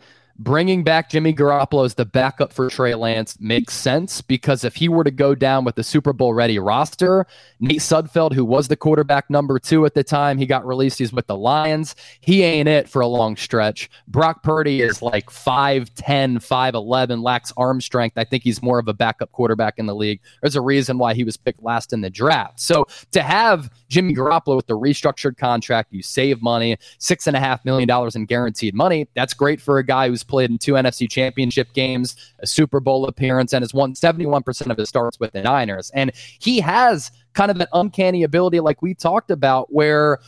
Bringing 0.43 0.83
back 0.83 1.11
Jimmy 1.11 1.33
Garoppolo 1.33 1.85
as 1.85 1.95
the 1.95 2.05
backup 2.05 2.53
for 2.53 2.69
Trey 2.69 2.95
Lance 2.95 3.39
makes 3.41 3.75
sense 3.75 4.21
because 4.21 4.65
if 4.65 4.75
he 4.75 4.89
were 4.89 5.05
to 5.05 5.11
go 5.11 5.35
down 5.35 5.65
with 5.65 5.77
the 5.77 5.85
Super 5.85 6.13
Bowl 6.13 6.35
ready 6.35 6.59
roster, 6.59 7.27
Nate 7.61 7.79
Sudfeld, 7.79 8.33
who 8.33 8.45
was 8.45 8.69
the 8.69 8.77
quarterback 8.77 9.31
number 9.31 9.59
two 9.59 9.87
at 9.87 9.95
the 9.95 10.03
time, 10.03 10.39
he 10.39 10.47
got 10.47 10.67
released. 10.67 10.99
He's 10.99 11.13
with 11.13 11.27
the 11.29 11.37
Lions. 11.37 11.95
He 12.21 12.43
ain't 12.43 12.69
it 12.69 12.89
for 12.89 13.01
a 13.01 13.07
long 13.07 13.37
stretch. 13.37 13.89
Brock 14.09 14.43
Purdy 14.43 14.83
is 14.83 15.01
like 15.01 15.27
5'10, 15.27 16.39
5'11, 16.39 17.23
lacks 17.23 17.53
arm 17.57 17.81
strength. 17.81 18.19
I 18.19 18.25
think 18.25 18.43
he's 18.43 18.63
more 18.63 18.79
of 18.79 18.89
a 18.89 18.95
backup 18.95 19.31
quarterback 19.33 19.79
in 19.79 19.87
the 19.87 19.95
league. 19.95 20.21
There's 20.43 20.57
a 20.57 20.61
reason 20.61 20.99
why 20.99 21.15
he 21.15 21.25
was 21.25 21.37
picked 21.37 21.63
last 21.63 21.93
in 21.93 22.01
the 22.01 22.11
draft. 22.11 22.61
So 22.61 22.87
to 23.13 23.23
have 23.23 23.71
Jimmy 23.93 24.15
Garoppolo 24.15 24.57
with 24.57 24.67
the 24.67 24.79
restructured 24.79 25.37
contract, 25.37 25.93
you 25.93 26.03
save 26.03 26.41
money, 26.41 26.79
$6.5 26.99 27.63
million 27.67 28.11
in 28.15 28.25
guaranteed 28.25 28.75
money. 28.75 29.07
That's 29.15 29.35
great 29.35 29.61
for 29.61 29.77
a 29.77 29.85
guy 29.85 30.09
who's 30.09 30.25
played 30.25 30.51
in 30.51 30.57
two 30.57 30.73
NFC 30.73 31.09
championship 31.11 31.75
games, 31.75 32.17
a 32.39 32.47
Super 32.47 32.81
Bowl 32.81 33.07
appearance, 33.07 33.53
and 33.53 33.63
has 33.63 33.75
won 33.75 33.93
71% 33.93 34.71
of 34.71 34.79
his 34.79 34.89
starts 34.89 35.21
with 35.21 35.33
the 35.33 35.43
Niners. 35.43 35.91
And 35.91 36.11
he 36.15 36.59
has 36.61 37.11
kind 37.35 37.51
of 37.51 37.61
an 37.61 37.67
uncanny 37.75 38.23
ability, 38.23 38.61
like 38.61 38.81
we 38.81 38.95
talked 38.95 39.31
about, 39.31 39.71
where 39.71 40.21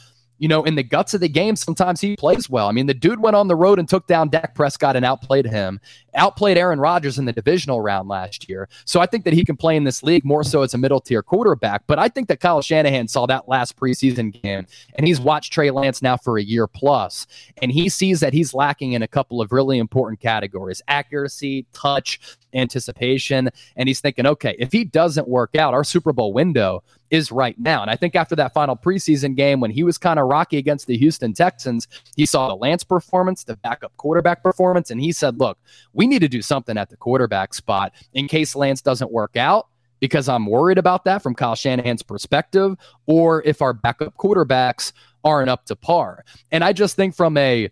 you 0.44 0.48
know, 0.48 0.62
in 0.64 0.74
the 0.74 0.82
guts 0.82 1.14
of 1.14 1.22
the 1.22 1.28
game, 1.30 1.56
sometimes 1.56 2.02
he 2.02 2.16
plays 2.16 2.50
well. 2.50 2.68
I 2.68 2.72
mean, 2.72 2.84
the 2.84 2.92
dude 2.92 3.18
went 3.18 3.34
on 3.34 3.48
the 3.48 3.56
road 3.56 3.78
and 3.78 3.88
took 3.88 4.06
down 4.06 4.28
Dak 4.28 4.54
Prescott 4.54 4.94
and 4.94 5.02
outplayed 5.02 5.46
him 5.46 5.80
outplayed 6.16 6.56
Aaron 6.56 6.80
Rodgers 6.80 7.18
in 7.18 7.24
the 7.24 7.32
divisional 7.32 7.80
round 7.80 8.08
last 8.08 8.48
year. 8.48 8.68
So 8.84 9.00
I 9.00 9.06
think 9.06 9.24
that 9.24 9.32
he 9.32 9.44
can 9.44 9.56
play 9.56 9.76
in 9.76 9.84
this 9.84 10.02
league 10.02 10.24
more 10.24 10.44
so 10.44 10.62
as 10.62 10.74
a 10.74 10.78
middle 10.78 11.00
tier 11.00 11.22
quarterback. 11.22 11.82
But 11.86 11.98
I 11.98 12.08
think 12.08 12.28
that 12.28 12.40
Kyle 12.40 12.62
Shanahan 12.62 13.08
saw 13.08 13.26
that 13.26 13.48
last 13.48 13.76
preseason 13.76 14.32
game 14.42 14.66
and 14.94 15.06
he's 15.06 15.20
watched 15.20 15.52
Trey 15.52 15.70
Lance 15.70 16.02
now 16.02 16.16
for 16.16 16.38
a 16.38 16.42
year 16.42 16.66
plus, 16.66 17.26
and 17.62 17.72
he 17.72 17.88
sees 17.88 18.20
that 18.20 18.32
he's 18.32 18.54
lacking 18.54 18.92
in 18.92 19.02
a 19.02 19.08
couple 19.08 19.40
of 19.40 19.52
really 19.52 19.78
important 19.78 20.20
categories 20.20 20.82
accuracy, 20.88 21.66
touch, 21.72 22.20
anticipation. 22.54 23.50
And 23.76 23.88
he's 23.88 24.00
thinking, 24.00 24.26
okay, 24.26 24.56
if 24.58 24.72
he 24.72 24.84
doesn't 24.84 25.28
work 25.28 25.56
out, 25.56 25.74
our 25.74 25.84
Super 25.84 26.12
Bowl 26.12 26.32
window 26.32 26.82
is 27.10 27.30
right 27.30 27.58
now. 27.58 27.82
And 27.82 27.90
I 27.90 27.96
think 27.96 28.14
after 28.14 28.34
that 28.36 28.54
final 28.54 28.76
preseason 28.76 29.36
game, 29.36 29.60
when 29.60 29.70
he 29.70 29.82
was 29.82 29.98
kind 29.98 30.18
of 30.18 30.26
rocky 30.26 30.58
against 30.58 30.86
the 30.86 30.96
Houston 30.96 31.32
Texans, 31.32 31.86
he 32.16 32.26
saw 32.26 32.48
the 32.48 32.56
Lance 32.56 32.84
performance, 32.84 33.44
the 33.44 33.56
backup 33.56 33.96
quarterback 33.96 34.42
performance, 34.42 34.90
and 34.90 35.00
he 35.00 35.12
said, 35.12 35.38
look, 35.38 35.58
we 35.92 36.06
need 36.06 36.20
to 36.20 36.28
do 36.28 36.42
something 36.42 36.76
at 36.76 36.90
the 36.90 36.96
quarterback 36.96 37.54
spot 37.54 37.92
in 38.14 38.28
case 38.28 38.56
Lance 38.56 38.80
doesn't 38.80 39.12
work 39.12 39.36
out 39.36 39.68
because 40.00 40.28
I'm 40.28 40.46
worried 40.46 40.78
about 40.78 41.04
that 41.04 41.22
from 41.22 41.34
Kyle 41.34 41.54
Shanahan's 41.54 42.02
perspective, 42.02 42.76
or 43.06 43.42
if 43.44 43.62
our 43.62 43.72
backup 43.72 44.16
quarterbacks 44.16 44.92
aren't 45.24 45.48
up 45.48 45.64
to 45.66 45.76
par. 45.76 46.24
And 46.52 46.62
I 46.62 46.72
just 46.72 46.96
think 46.96 47.14
from 47.14 47.36
a 47.36 47.70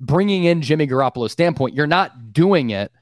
bringing 0.00 0.44
in 0.44 0.62
Jimmy 0.62 0.86
Garoppolo 0.86 1.30
standpoint, 1.30 1.74
you're 1.74 1.86
not 1.86 2.32
doing 2.32 2.70
it 2.70 2.92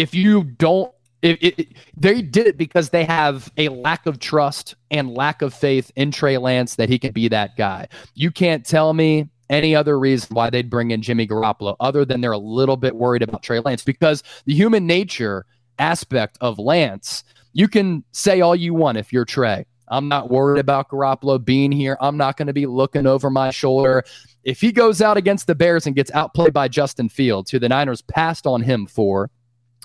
if 0.00 0.14
you 0.14 0.44
don't. 0.44 0.92
It, 1.22 1.42
it, 1.42 1.68
they 1.94 2.22
did 2.22 2.46
it 2.46 2.56
because 2.56 2.88
they 2.88 3.04
have 3.04 3.52
a 3.58 3.68
lack 3.68 4.06
of 4.06 4.20
trust 4.20 4.74
and 4.90 5.12
lack 5.12 5.42
of 5.42 5.52
faith 5.52 5.92
in 5.94 6.12
Trey 6.12 6.38
Lance 6.38 6.76
that 6.76 6.88
he 6.88 6.98
can 6.98 7.12
be 7.12 7.28
that 7.28 7.58
guy. 7.58 7.88
You 8.14 8.30
can't 8.30 8.64
tell 8.64 8.94
me 8.94 9.28
any 9.50 9.76
other 9.76 9.98
reason 9.98 10.34
why 10.34 10.48
they'd 10.48 10.70
bring 10.70 10.92
in 10.92 11.02
Jimmy 11.02 11.26
Garoppolo 11.26 11.76
other 11.78 12.06
than 12.06 12.22
they're 12.22 12.32
a 12.32 12.38
little 12.38 12.78
bit 12.78 12.96
worried 12.96 13.20
about 13.20 13.42
Trey 13.42 13.60
Lance 13.60 13.84
because 13.84 14.22
the 14.46 14.54
human 14.54 14.86
nature 14.86 15.44
aspect 15.78 16.38
of 16.40 16.58
Lance, 16.58 17.22
you 17.52 17.68
can 17.68 18.02
say 18.12 18.40
all 18.40 18.56
you 18.56 18.72
want 18.72 18.96
if 18.96 19.12
you're 19.12 19.26
Trey. 19.26 19.66
I'm 19.88 20.08
not 20.08 20.30
worried 20.30 20.60
about 20.60 20.88
Garoppolo 20.88 21.44
being 21.44 21.72
here. 21.72 21.98
I'm 22.00 22.16
not 22.16 22.36
going 22.36 22.46
to 22.46 22.52
be 22.52 22.66
looking 22.66 23.06
over 23.06 23.28
my 23.28 23.50
shoulder. 23.50 24.04
If 24.44 24.60
he 24.60 24.72
goes 24.72 25.02
out 25.02 25.16
against 25.16 25.48
the 25.48 25.54
Bears 25.54 25.86
and 25.86 25.96
gets 25.96 26.12
outplayed 26.12 26.52
by 26.52 26.68
Justin 26.68 27.08
Fields, 27.08 27.50
who 27.50 27.58
the 27.58 27.68
Niners 27.68 28.00
passed 28.00 28.46
on 28.46 28.62
him 28.62 28.86
for, 28.86 29.30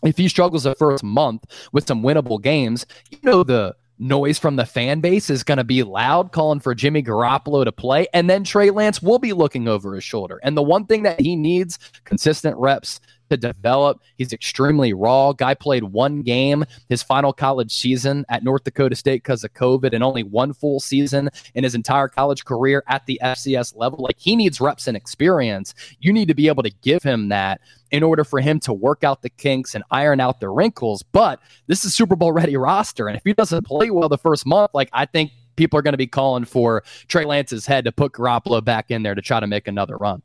if 0.03 0.17
he 0.17 0.27
struggles 0.27 0.63
the 0.63 0.75
first 0.75 1.03
month 1.03 1.45
with 1.71 1.87
some 1.87 2.03
winnable 2.03 2.41
games, 2.41 2.85
you 3.09 3.17
know 3.23 3.43
the 3.43 3.75
noise 3.97 4.37
from 4.37 4.55
the 4.55 4.65
fan 4.65 4.99
base 4.99 5.29
is 5.29 5.43
going 5.43 5.57
to 5.57 5.63
be 5.63 5.83
loud, 5.83 6.31
calling 6.31 6.59
for 6.59 6.75
Jimmy 6.75 7.01
Garoppolo 7.01 7.63
to 7.63 7.71
play. 7.71 8.07
And 8.13 8.29
then 8.29 8.43
Trey 8.43 8.69
Lance 8.69 9.01
will 9.01 9.19
be 9.19 9.33
looking 9.33 9.67
over 9.67 9.95
his 9.95 10.03
shoulder. 10.03 10.39
And 10.43 10.57
the 10.57 10.63
one 10.63 10.85
thing 10.85 11.03
that 11.03 11.21
he 11.21 11.35
needs 11.35 11.79
consistent 12.03 12.57
reps 12.57 12.99
to 13.29 13.37
develop. 13.37 14.01
He's 14.17 14.33
extremely 14.33 14.93
raw. 14.93 15.33
Guy 15.33 15.53
played 15.53 15.83
one 15.83 16.21
game 16.21 16.65
his 16.89 17.03
final 17.03 17.33
college 17.33 17.71
season 17.71 18.25
at 18.29 18.43
North 18.43 18.63
Dakota 18.63 18.95
State 18.95 19.23
because 19.23 19.43
of 19.43 19.53
COVID 19.53 19.93
and 19.93 20.03
only 20.03 20.23
one 20.23 20.53
full 20.53 20.79
season 20.79 21.29
in 21.53 21.63
his 21.63 21.75
entire 21.75 22.07
college 22.07 22.45
career 22.45 22.83
at 22.87 23.05
the 23.05 23.19
FCS 23.23 23.75
level. 23.75 23.99
Like 23.99 24.19
he 24.19 24.35
needs 24.35 24.61
reps 24.61 24.87
and 24.87 24.97
experience. 24.97 25.73
You 25.99 26.13
need 26.13 26.27
to 26.27 26.35
be 26.35 26.47
able 26.47 26.63
to 26.63 26.71
give 26.81 27.03
him 27.03 27.29
that 27.29 27.61
in 27.91 28.03
order 28.03 28.23
for 28.23 28.39
him 28.39 28.59
to 28.61 28.73
work 28.73 29.03
out 29.03 29.21
the 29.21 29.29
kinks 29.29 29.75
and 29.75 29.83
iron 29.91 30.19
out 30.19 30.39
the 30.39 30.49
wrinkles. 30.49 31.03
But 31.03 31.39
this 31.67 31.85
is 31.85 31.93
Super 31.93 32.15
Bowl 32.15 32.31
ready 32.31 32.57
roster. 32.57 33.07
And 33.07 33.17
if 33.17 33.23
he 33.23 33.33
doesn't 33.33 33.65
play 33.65 33.89
well 33.89 34.09
the 34.09 34.17
first 34.17 34.45
month, 34.45 34.71
like 34.73 34.89
I 34.93 35.05
think 35.05 35.31
people 35.55 35.79
are 35.79 35.81
going 35.81 35.93
to 35.93 35.97
be 35.97 36.07
calling 36.07 36.45
for 36.45 36.83
Trey 37.07 37.25
Lance's 37.25 37.65
head 37.65 37.85
to 37.85 37.91
put 37.91 38.13
Garoppolo 38.13 38.63
back 38.63 38.91
in 38.91 39.03
there 39.03 39.15
to 39.15 39.21
try 39.21 39.39
to 39.39 39.47
make 39.47 39.67
another 39.67 39.97
run. 39.97 40.21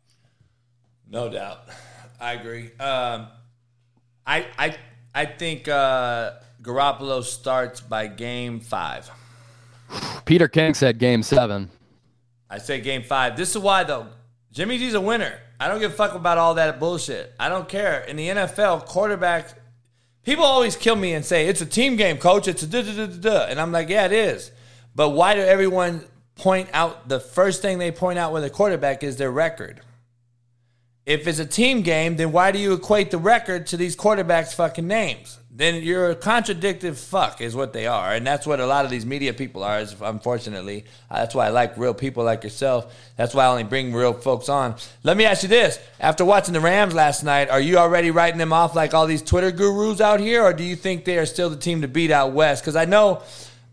No 1.08 1.28
doubt. 1.28 1.68
I 2.20 2.34
agree. 2.34 2.66
Um, 2.78 3.28
I 4.26 4.46
I 4.58 4.76
I 5.14 5.24
think 5.26 5.66
uh, 5.68 6.32
Garoppolo 6.62 7.24
starts 7.24 7.80
by 7.80 8.06
game 8.06 8.60
five. 8.60 9.10
Peter 10.24 10.46
King 10.46 10.74
said 10.74 10.98
game 10.98 11.22
seven. 11.22 11.70
I 12.48 12.58
say 12.58 12.80
game 12.80 13.02
five. 13.02 13.36
This 13.36 13.50
is 13.50 13.58
why 13.58 13.84
though. 13.84 14.08
Jimmy 14.52 14.78
G's 14.78 14.94
a 14.94 15.00
winner. 15.00 15.38
I 15.58 15.68
don't 15.68 15.78
give 15.78 15.92
a 15.92 15.94
fuck 15.94 16.14
about 16.14 16.38
all 16.38 16.54
that 16.54 16.80
bullshit. 16.80 17.34
I 17.38 17.48
don't 17.48 17.68
care. 17.68 18.00
In 18.02 18.16
the 18.16 18.28
NFL, 18.28 18.86
quarterback 18.86 19.54
people 20.24 20.44
always 20.44 20.76
kill 20.76 20.96
me 20.96 21.12
and 21.14 21.24
say 21.24 21.46
it's 21.46 21.60
a 21.60 21.66
team 21.66 21.96
game, 21.96 22.18
coach. 22.18 22.48
It's 22.48 22.62
a 22.62 22.66
da 22.66 22.82
da 22.82 23.06
da 23.06 23.06
da. 23.06 23.46
And 23.46 23.60
I'm 23.60 23.72
like, 23.72 23.88
yeah, 23.88 24.06
it 24.06 24.12
is. 24.12 24.50
But 24.94 25.10
why 25.10 25.34
do 25.34 25.40
everyone 25.40 26.04
point 26.34 26.68
out 26.72 27.08
the 27.08 27.20
first 27.20 27.62
thing 27.62 27.78
they 27.78 27.92
point 27.92 28.18
out 28.18 28.32
with 28.32 28.44
a 28.44 28.50
quarterback 28.50 29.02
is 29.02 29.16
their 29.16 29.30
record? 29.30 29.80
If 31.10 31.26
it's 31.26 31.40
a 31.40 31.44
team 31.44 31.82
game, 31.82 32.14
then 32.14 32.30
why 32.30 32.52
do 32.52 32.60
you 32.60 32.72
equate 32.72 33.10
the 33.10 33.18
record 33.18 33.66
to 33.66 33.76
these 33.76 33.96
quarterbacks' 33.96 34.54
fucking 34.54 34.86
names? 34.86 35.40
Then 35.50 35.82
you're 35.82 36.10
a 36.10 36.14
contradictive 36.14 36.96
fuck, 37.00 37.40
is 37.40 37.56
what 37.56 37.72
they 37.72 37.88
are, 37.88 38.14
and 38.14 38.24
that's 38.24 38.46
what 38.46 38.60
a 38.60 38.66
lot 38.66 38.84
of 38.84 38.92
these 38.92 39.04
media 39.04 39.34
people 39.34 39.64
are. 39.64 39.80
Is 39.80 39.96
unfortunately, 40.00 40.84
that's 41.10 41.34
why 41.34 41.46
I 41.46 41.48
like 41.48 41.76
real 41.76 41.94
people 41.94 42.22
like 42.22 42.44
yourself. 42.44 42.94
That's 43.16 43.34
why 43.34 43.46
I 43.46 43.48
only 43.48 43.64
bring 43.64 43.92
real 43.92 44.12
folks 44.12 44.48
on. 44.48 44.76
Let 45.02 45.16
me 45.16 45.24
ask 45.24 45.42
you 45.42 45.48
this: 45.48 45.80
After 45.98 46.24
watching 46.24 46.54
the 46.54 46.60
Rams 46.60 46.94
last 46.94 47.24
night, 47.24 47.50
are 47.50 47.60
you 47.60 47.78
already 47.78 48.12
writing 48.12 48.38
them 48.38 48.52
off 48.52 48.76
like 48.76 48.94
all 48.94 49.08
these 49.08 49.20
Twitter 49.20 49.50
gurus 49.50 50.00
out 50.00 50.20
here, 50.20 50.44
or 50.44 50.52
do 50.52 50.62
you 50.62 50.76
think 50.76 51.04
they 51.04 51.18
are 51.18 51.26
still 51.26 51.50
the 51.50 51.56
team 51.56 51.80
to 51.80 51.88
beat 51.88 52.12
out 52.12 52.30
west? 52.30 52.62
Because 52.62 52.76
I 52.76 52.84
know. 52.84 53.20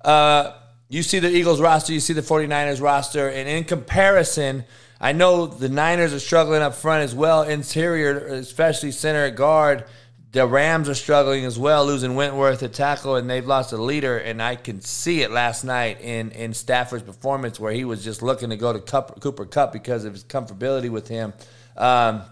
Uh, 0.03 0.53
you 0.89 1.03
see 1.03 1.19
the 1.19 1.29
Eagles 1.29 1.61
roster, 1.61 1.93
you 1.93 1.99
see 1.99 2.13
the 2.13 2.21
49ers 2.21 2.81
roster, 2.81 3.27
and 3.27 3.47
in 3.47 3.65
comparison, 3.65 4.63
I 4.99 5.11
know 5.11 5.45
the 5.45 5.69
Niners 5.69 6.13
are 6.13 6.19
struggling 6.19 6.61
up 6.61 6.73
front 6.73 7.03
as 7.03 7.13
well, 7.13 7.43
interior, 7.43 8.17
especially 8.17 8.91
center 8.91 9.29
guard. 9.29 9.85
The 10.31 10.45
Rams 10.45 10.89
are 10.89 10.95
struggling 10.95 11.45
as 11.45 11.57
well, 11.57 11.85
losing 11.85 12.15
Whitworth 12.15 12.61
at 12.61 12.73
tackle, 12.73 13.15
and 13.15 13.29
they've 13.29 13.45
lost 13.45 13.73
a 13.73 13.77
leader. 13.77 14.17
And 14.17 14.41
I 14.41 14.55
can 14.55 14.81
see 14.81 15.21
it 15.21 15.31
last 15.31 15.63
night 15.63 16.01
in, 16.01 16.31
in 16.31 16.53
Stafford's 16.53 17.03
performance 17.03 17.59
where 17.59 17.71
he 17.71 17.85
was 17.85 18.03
just 18.03 18.21
looking 18.21 18.49
to 18.49 18.57
go 18.57 18.73
to 18.73 18.79
Cooper 18.79 19.45
Kupp 19.45 19.71
because 19.71 20.03
of 20.03 20.13
his 20.13 20.23
comfortability 20.23 20.89
with 20.89 21.07
him. 21.07 21.33
Um, 21.77 22.23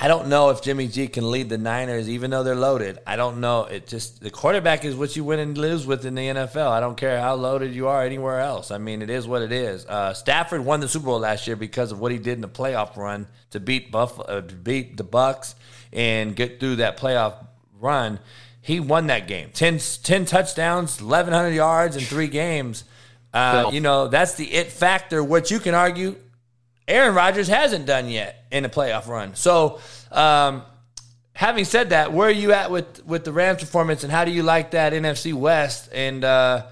I 0.00 0.06
don't 0.06 0.28
know 0.28 0.50
if 0.50 0.62
Jimmy 0.62 0.86
G 0.86 1.08
can 1.08 1.28
lead 1.28 1.48
the 1.48 1.58
Niners, 1.58 2.08
even 2.08 2.30
though 2.30 2.44
they're 2.44 2.54
loaded. 2.54 3.00
I 3.04 3.16
don't 3.16 3.40
know. 3.40 3.64
It 3.64 3.88
just 3.88 4.20
the 4.20 4.30
quarterback 4.30 4.84
is 4.84 4.94
what 4.94 5.16
you 5.16 5.24
win 5.24 5.40
and 5.40 5.58
lose 5.58 5.88
with 5.88 6.06
in 6.06 6.14
the 6.14 6.22
NFL. 6.22 6.68
I 6.68 6.78
don't 6.78 6.96
care 6.96 7.20
how 7.20 7.34
loaded 7.34 7.74
you 7.74 7.88
are 7.88 8.04
anywhere 8.04 8.38
else. 8.38 8.70
I 8.70 8.78
mean, 8.78 9.02
it 9.02 9.10
is 9.10 9.26
what 9.26 9.42
it 9.42 9.50
is. 9.50 9.84
Uh, 9.86 10.14
Stafford 10.14 10.64
won 10.64 10.78
the 10.78 10.88
Super 10.88 11.06
Bowl 11.06 11.18
last 11.18 11.48
year 11.48 11.56
because 11.56 11.90
of 11.90 11.98
what 11.98 12.12
he 12.12 12.18
did 12.18 12.34
in 12.34 12.42
the 12.42 12.48
playoff 12.48 12.96
run 12.96 13.26
to 13.50 13.58
beat 13.58 13.90
Buffalo, 13.90 14.24
uh, 14.28 14.40
beat 14.40 14.96
the 14.96 15.04
Bucs, 15.04 15.56
and 15.92 16.36
get 16.36 16.60
through 16.60 16.76
that 16.76 16.96
playoff 16.96 17.44
run. 17.80 18.20
He 18.60 18.78
won 18.78 19.08
that 19.08 19.26
game. 19.26 19.50
10, 19.52 19.80
10 20.04 20.26
touchdowns, 20.26 21.00
eleven 21.00 21.34
hundred 21.34 21.54
yards 21.54 21.96
in 21.96 22.04
three 22.04 22.28
games. 22.28 22.84
Uh, 23.34 23.70
you 23.72 23.80
know 23.80 24.06
that's 24.06 24.34
the 24.36 24.50
it 24.52 24.70
factor. 24.70 25.24
What 25.24 25.50
you 25.50 25.58
can 25.58 25.74
argue 25.74 26.16
Aaron 26.88 27.14
Rodgers 27.14 27.48
hasn't 27.48 27.86
done 27.86 28.08
yet 28.08 28.46
in 28.50 28.64
a 28.64 28.68
playoff 28.68 29.06
run. 29.06 29.34
So, 29.34 29.78
um, 30.10 30.62
having 31.34 31.64
said 31.64 31.90
that, 31.90 32.12
where 32.12 32.28
are 32.28 32.32
you 32.32 32.52
at 32.52 32.70
with 32.70 33.04
with 33.04 33.24
the 33.24 33.32
Rams 33.32 33.60
performance, 33.60 34.02
and 34.02 34.12
how 34.12 34.24
do 34.24 34.30
you 34.30 34.42
like 34.42 34.72
that 34.72 34.94
NFC 34.94 35.34
West? 35.34 35.90
And 35.92 36.24
uh, 36.24 36.66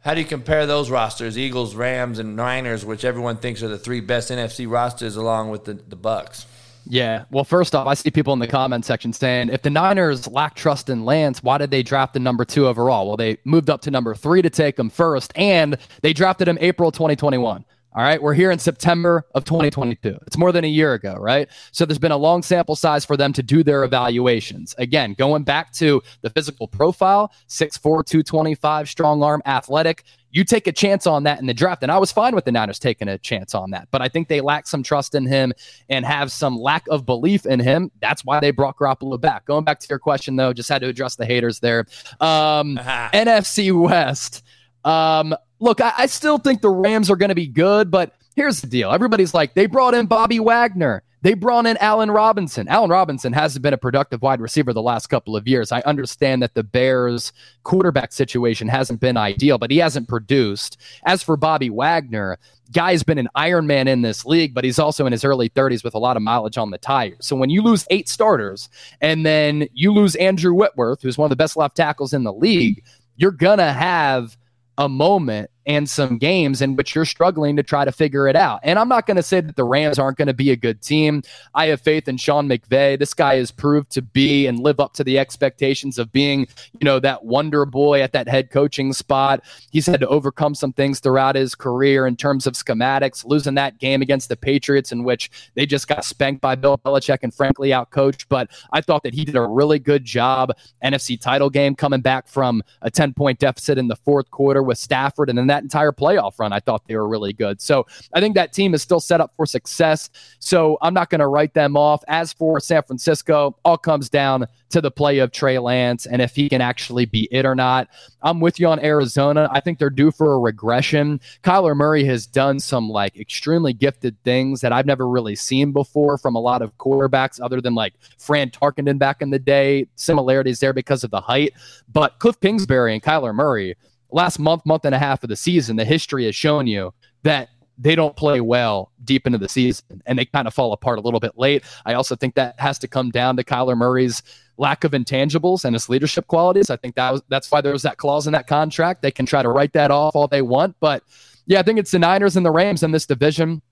how 0.00 0.14
do 0.14 0.20
you 0.20 0.26
compare 0.26 0.66
those 0.66 0.88
rosters, 0.88 1.36
Eagles, 1.36 1.74
Rams, 1.74 2.20
and 2.20 2.36
Niners, 2.36 2.84
which 2.84 3.04
everyone 3.04 3.38
thinks 3.38 3.62
are 3.62 3.68
the 3.68 3.78
three 3.78 4.00
best 4.00 4.30
NFC 4.30 4.70
rosters, 4.70 5.16
along 5.16 5.50
with 5.50 5.64
the 5.64 5.74
the 5.74 5.96
Bucs? 5.96 6.46
Yeah. 6.88 7.24
Well, 7.32 7.42
first 7.42 7.74
off, 7.74 7.88
I 7.88 7.94
see 7.94 8.12
people 8.12 8.32
in 8.32 8.38
the 8.38 8.46
comment 8.46 8.84
section 8.84 9.12
saying 9.12 9.48
if 9.48 9.62
the 9.62 9.70
Niners 9.70 10.28
lack 10.28 10.54
trust 10.54 10.88
in 10.88 11.04
Lance, 11.04 11.42
why 11.42 11.58
did 11.58 11.72
they 11.72 11.82
draft 11.82 12.14
the 12.14 12.20
number 12.20 12.44
two 12.44 12.68
overall? 12.68 13.08
Well, 13.08 13.16
they 13.16 13.38
moved 13.44 13.68
up 13.70 13.80
to 13.82 13.90
number 13.90 14.14
three 14.14 14.40
to 14.42 14.50
take 14.50 14.78
him 14.78 14.88
first, 14.88 15.32
and 15.34 15.76
they 16.02 16.12
drafted 16.12 16.46
him 16.46 16.56
April 16.60 16.92
2021. 16.92 17.64
All 17.96 18.02
right, 18.02 18.22
we're 18.22 18.34
here 18.34 18.50
in 18.50 18.58
September 18.58 19.24
of 19.34 19.44
2022. 19.44 20.18
It's 20.26 20.36
more 20.36 20.52
than 20.52 20.64
a 20.64 20.68
year 20.68 20.92
ago, 20.92 21.14
right? 21.14 21.48
So 21.72 21.86
there's 21.86 21.98
been 21.98 22.12
a 22.12 22.16
long 22.18 22.42
sample 22.42 22.76
size 22.76 23.06
for 23.06 23.16
them 23.16 23.32
to 23.32 23.42
do 23.42 23.62
their 23.62 23.84
evaluations. 23.84 24.74
Again, 24.76 25.14
going 25.14 25.44
back 25.44 25.72
to 25.76 26.02
the 26.20 26.28
physical 26.28 26.68
profile 26.68 27.32
6'4, 27.48 27.80
225, 28.04 28.90
strong 28.90 29.22
arm, 29.22 29.40
athletic. 29.46 30.04
You 30.30 30.44
take 30.44 30.66
a 30.66 30.72
chance 30.72 31.06
on 31.06 31.22
that 31.22 31.40
in 31.40 31.46
the 31.46 31.54
draft. 31.54 31.82
And 31.82 31.90
I 31.90 31.96
was 31.96 32.12
fine 32.12 32.34
with 32.34 32.44
the 32.44 32.52
Niners 32.52 32.78
taking 32.78 33.08
a 33.08 33.16
chance 33.16 33.54
on 33.54 33.70
that. 33.70 33.88
But 33.90 34.02
I 34.02 34.08
think 34.08 34.28
they 34.28 34.42
lack 34.42 34.66
some 34.66 34.82
trust 34.82 35.14
in 35.14 35.24
him 35.24 35.54
and 35.88 36.04
have 36.04 36.30
some 36.30 36.58
lack 36.58 36.86
of 36.88 37.06
belief 37.06 37.46
in 37.46 37.60
him. 37.60 37.90
That's 38.02 38.26
why 38.26 38.40
they 38.40 38.50
brought 38.50 38.76
Garoppolo 38.76 39.18
back. 39.18 39.46
Going 39.46 39.64
back 39.64 39.80
to 39.80 39.86
your 39.88 40.00
question, 40.00 40.36
though, 40.36 40.52
just 40.52 40.68
had 40.68 40.82
to 40.82 40.88
address 40.88 41.16
the 41.16 41.24
haters 41.24 41.60
there. 41.60 41.86
Um, 42.20 42.76
NFC 43.14 43.72
West. 43.72 44.42
Um, 44.84 45.34
look, 45.60 45.80
I, 45.80 45.92
I 45.98 46.06
still 46.06 46.38
think 46.38 46.60
the 46.60 46.70
Rams 46.70 47.10
are 47.10 47.16
going 47.16 47.30
to 47.30 47.34
be 47.34 47.46
good, 47.46 47.90
but 47.90 48.12
here's 48.34 48.60
the 48.60 48.66
deal. 48.66 48.90
Everybody's 48.90 49.34
like, 49.34 49.54
they 49.54 49.66
brought 49.66 49.94
in 49.94 50.06
Bobby 50.06 50.40
Wagner. 50.40 51.02
They 51.22 51.34
brought 51.34 51.66
in 51.66 51.76
Allen 51.78 52.10
Robinson. 52.10 52.68
Allen 52.68 52.90
Robinson 52.90 53.32
hasn't 53.32 53.62
been 53.62 53.74
a 53.74 53.78
productive 53.78 54.22
wide 54.22 54.40
receiver 54.40 54.72
the 54.72 54.82
last 54.82 55.08
couple 55.08 55.34
of 55.34 55.48
years. 55.48 55.72
I 55.72 55.80
understand 55.80 56.40
that 56.42 56.54
the 56.54 56.62
Bears 56.62 57.32
quarterback 57.64 58.12
situation 58.12 58.68
hasn't 58.68 59.00
been 59.00 59.16
ideal, 59.16 59.58
but 59.58 59.72
he 59.72 59.78
hasn't 59.78 60.08
produced. 60.08 60.76
As 61.04 61.24
for 61.24 61.36
Bobby 61.36 61.68
Wagner, 61.68 62.38
guy's 62.70 63.02
been 63.02 63.18
an 63.18 63.28
Iron 63.34 63.66
Man 63.66 63.88
in 63.88 64.02
this 64.02 64.24
league, 64.24 64.54
but 64.54 64.62
he's 64.62 64.78
also 64.78 65.04
in 65.04 65.10
his 65.10 65.24
early 65.24 65.48
30s 65.48 65.82
with 65.82 65.94
a 65.94 65.98
lot 65.98 66.16
of 66.16 66.22
mileage 66.22 66.58
on 66.58 66.70
the 66.70 66.78
tires. 66.78 67.26
So 67.26 67.34
when 67.34 67.50
you 67.50 67.60
lose 67.60 67.86
eight 67.90 68.08
starters 68.08 68.68
and 69.00 69.26
then 69.26 69.66
you 69.72 69.92
lose 69.92 70.14
Andrew 70.16 70.54
Whitworth, 70.54 71.02
who's 71.02 71.18
one 71.18 71.26
of 71.26 71.30
the 71.30 71.36
best 71.42 71.56
left 71.56 71.76
tackles 71.76 72.12
in 72.12 72.22
the 72.22 72.32
league, 72.32 72.84
you're 73.16 73.32
going 73.32 73.58
to 73.58 73.72
have 73.72 74.36
a 74.78 74.88
moment 74.88 75.50
and 75.66 75.88
some 75.88 76.16
games 76.18 76.62
in 76.62 76.76
which 76.76 76.94
you're 76.94 77.04
struggling 77.04 77.56
to 77.56 77.62
try 77.62 77.84
to 77.84 77.92
figure 77.92 78.28
it 78.28 78.36
out. 78.36 78.60
And 78.62 78.78
I'm 78.78 78.88
not 78.88 79.06
going 79.06 79.16
to 79.16 79.22
say 79.22 79.40
that 79.40 79.56
the 79.56 79.64
Rams 79.64 79.98
aren't 79.98 80.16
going 80.16 80.28
to 80.28 80.34
be 80.34 80.50
a 80.50 80.56
good 80.56 80.80
team. 80.80 81.22
I 81.54 81.66
have 81.66 81.80
faith 81.80 82.08
in 82.08 82.16
Sean 82.16 82.48
McVay. 82.48 82.98
This 82.98 83.14
guy 83.14 83.36
has 83.36 83.50
proved 83.50 83.90
to 83.92 84.02
be 84.02 84.46
and 84.46 84.60
live 84.60 84.80
up 84.80 84.94
to 84.94 85.04
the 85.04 85.18
expectations 85.18 85.98
of 85.98 86.12
being, 86.12 86.46
you 86.80 86.84
know, 86.84 87.00
that 87.00 87.24
wonder 87.24 87.64
boy 87.66 88.00
at 88.00 88.12
that 88.12 88.28
head 88.28 88.50
coaching 88.50 88.92
spot. 88.92 89.42
He's 89.70 89.86
had 89.86 90.00
to 90.00 90.08
overcome 90.08 90.54
some 90.54 90.72
things 90.72 91.00
throughout 91.00 91.34
his 91.34 91.54
career 91.54 92.06
in 92.06 92.16
terms 92.16 92.46
of 92.46 92.54
schematics, 92.54 93.24
losing 93.24 93.54
that 93.54 93.78
game 93.78 94.02
against 94.02 94.28
the 94.28 94.36
Patriots 94.36 94.92
in 94.92 95.02
which 95.02 95.30
they 95.54 95.66
just 95.66 95.88
got 95.88 96.04
spanked 96.04 96.40
by 96.40 96.54
Bill 96.54 96.78
Belichick 96.78 97.18
and 97.22 97.34
frankly 97.34 97.70
outcoached. 97.70 98.26
But 98.28 98.50
I 98.72 98.80
thought 98.80 99.02
that 99.02 99.14
he 99.14 99.24
did 99.24 99.36
a 99.36 99.42
really 99.42 99.78
good 99.78 100.04
job. 100.04 100.52
NFC 100.84 101.20
title 101.20 101.50
game 101.50 101.74
coming 101.74 102.00
back 102.00 102.28
from 102.28 102.62
a 102.82 102.90
10 102.90 103.14
point 103.14 103.40
deficit 103.40 103.78
in 103.78 103.88
the 103.88 103.96
fourth 103.96 104.30
quarter 104.30 104.62
with 104.62 104.78
Stafford 104.78 105.28
and 105.28 105.36
then 105.36 105.48
that 105.48 105.55
that 105.56 105.62
entire 105.62 105.92
playoff 105.92 106.38
run, 106.38 106.52
I 106.52 106.60
thought 106.60 106.86
they 106.86 106.96
were 106.96 107.08
really 107.08 107.32
good. 107.32 107.60
So 107.60 107.86
I 108.12 108.20
think 108.20 108.34
that 108.34 108.52
team 108.52 108.74
is 108.74 108.82
still 108.82 109.00
set 109.00 109.20
up 109.20 109.32
for 109.36 109.46
success. 109.46 110.10
So 110.38 110.76
I'm 110.82 110.92
not 110.92 111.08
going 111.08 111.20
to 111.20 111.28
write 111.28 111.54
them 111.54 111.76
off. 111.76 112.04
As 112.08 112.32
for 112.32 112.60
San 112.60 112.82
Francisco, 112.82 113.56
all 113.64 113.78
comes 113.78 114.10
down 114.10 114.46
to 114.68 114.80
the 114.80 114.90
play 114.90 115.18
of 115.18 115.32
Trey 115.32 115.58
Lance 115.58 116.06
and 116.06 116.20
if 116.20 116.34
he 116.34 116.48
can 116.48 116.60
actually 116.60 117.06
be 117.06 117.28
it 117.30 117.46
or 117.46 117.54
not. 117.54 117.88
I'm 118.22 118.40
with 118.40 118.60
you 118.60 118.66
on 118.68 118.84
Arizona. 118.84 119.48
I 119.50 119.60
think 119.60 119.78
they're 119.78 119.90
due 119.90 120.10
for 120.10 120.34
a 120.34 120.38
regression. 120.38 121.20
Kyler 121.42 121.76
Murray 121.76 122.04
has 122.04 122.26
done 122.26 122.60
some 122.60 122.88
like 122.90 123.16
extremely 123.16 123.72
gifted 123.72 124.22
things 124.24 124.60
that 124.60 124.72
I've 124.72 124.86
never 124.86 125.08
really 125.08 125.36
seen 125.36 125.72
before 125.72 126.18
from 126.18 126.34
a 126.34 126.40
lot 126.40 126.62
of 126.62 126.76
quarterbacks 126.76 127.40
other 127.40 127.60
than 127.60 127.74
like 127.74 127.94
Fran 128.18 128.50
Tarkenton 128.50 128.98
back 128.98 129.22
in 129.22 129.30
the 129.30 129.38
day. 129.38 129.86
Similarities 129.94 130.60
there 130.60 130.72
because 130.72 131.04
of 131.04 131.10
the 131.10 131.20
height. 131.20 131.52
But 131.90 132.18
Cliff 132.18 132.38
Kingsbury 132.40 132.92
and 132.92 133.02
Kyler 133.02 133.34
Murray, 133.34 133.76
last 134.10 134.38
month, 134.38 134.64
month 134.66 134.84
and 134.84 134.94
a 134.94 134.98
half 134.98 135.22
of 135.22 135.28
the 135.28 135.36
season, 135.36 135.76
the 135.76 135.84
history 135.84 136.24
has 136.26 136.34
shown 136.34 136.66
you 136.66 136.92
that 137.22 137.48
they 137.78 137.94
don't 137.94 138.16
play 138.16 138.40
well 138.40 138.90
deep 139.04 139.26
into 139.26 139.38
the 139.38 139.48
season 139.48 140.02
and 140.06 140.18
they 140.18 140.24
kind 140.24 140.46
of 140.46 140.54
fall 140.54 140.72
apart 140.72 140.98
a 140.98 141.02
little 141.02 141.20
bit 141.20 141.32
late. 141.36 141.62
I 141.84 141.94
also 141.94 142.16
think 142.16 142.34
that 142.34 142.58
has 142.58 142.78
to 142.78 142.88
come 142.88 143.10
down 143.10 143.36
to 143.36 143.44
Kyler 143.44 143.76
Murray's 143.76 144.22
lack 144.56 144.84
of 144.84 144.92
intangibles 144.92 145.64
and 145.64 145.74
his 145.74 145.88
leadership 145.88 146.26
qualities. 146.26 146.70
I 146.70 146.76
think 146.76 146.94
that 146.94 147.12
was, 147.12 147.22
that's 147.28 147.50
why 147.50 147.60
there 147.60 147.72
was 147.72 147.82
that 147.82 147.98
clause 147.98 148.26
in 148.26 148.32
that 148.32 148.46
contract. 148.46 149.02
They 149.02 149.10
can 149.10 149.26
try 149.26 149.42
to 149.42 149.50
write 149.50 149.74
that 149.74 149.90
off 149.90 150.16
all 150.16 150.26
they 150.26 150.40
want, 150.40 150.76
but 150.80 151.02
yeah, 151.46 151.60
I 151.60 151.62
think 151.62 151.78
it's 151.78 151.90
the 151.90 151.98
Niners 151.98 152.36
and 152.36 152.44
the 152.44 152.50
Rams 152.50 152.82
in 152.82 152.90
this 152.90 153.06
division. 153.06 153.62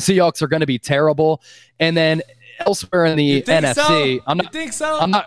Seahawks 0.00 0.42
are 0.42 0.46
going 0.46 0.60
to 0.60 0.66
be 0.66 0.78
terrible, 0.78 1.42
and 1.80 1.96
then 1.96 2.22
elsewhere 2.60 3.06
in 3.06 3.16
the 3.16 3.42
NFC, 3.42 3.74
so? 4.18 4.22
I'm 4.26 4.36
not. 4.36 4.46
You 4.46 4.60
think 4.60 4.72
so? 4.72 4.98
I'm 5.00 5.10
not. 5.10 5.26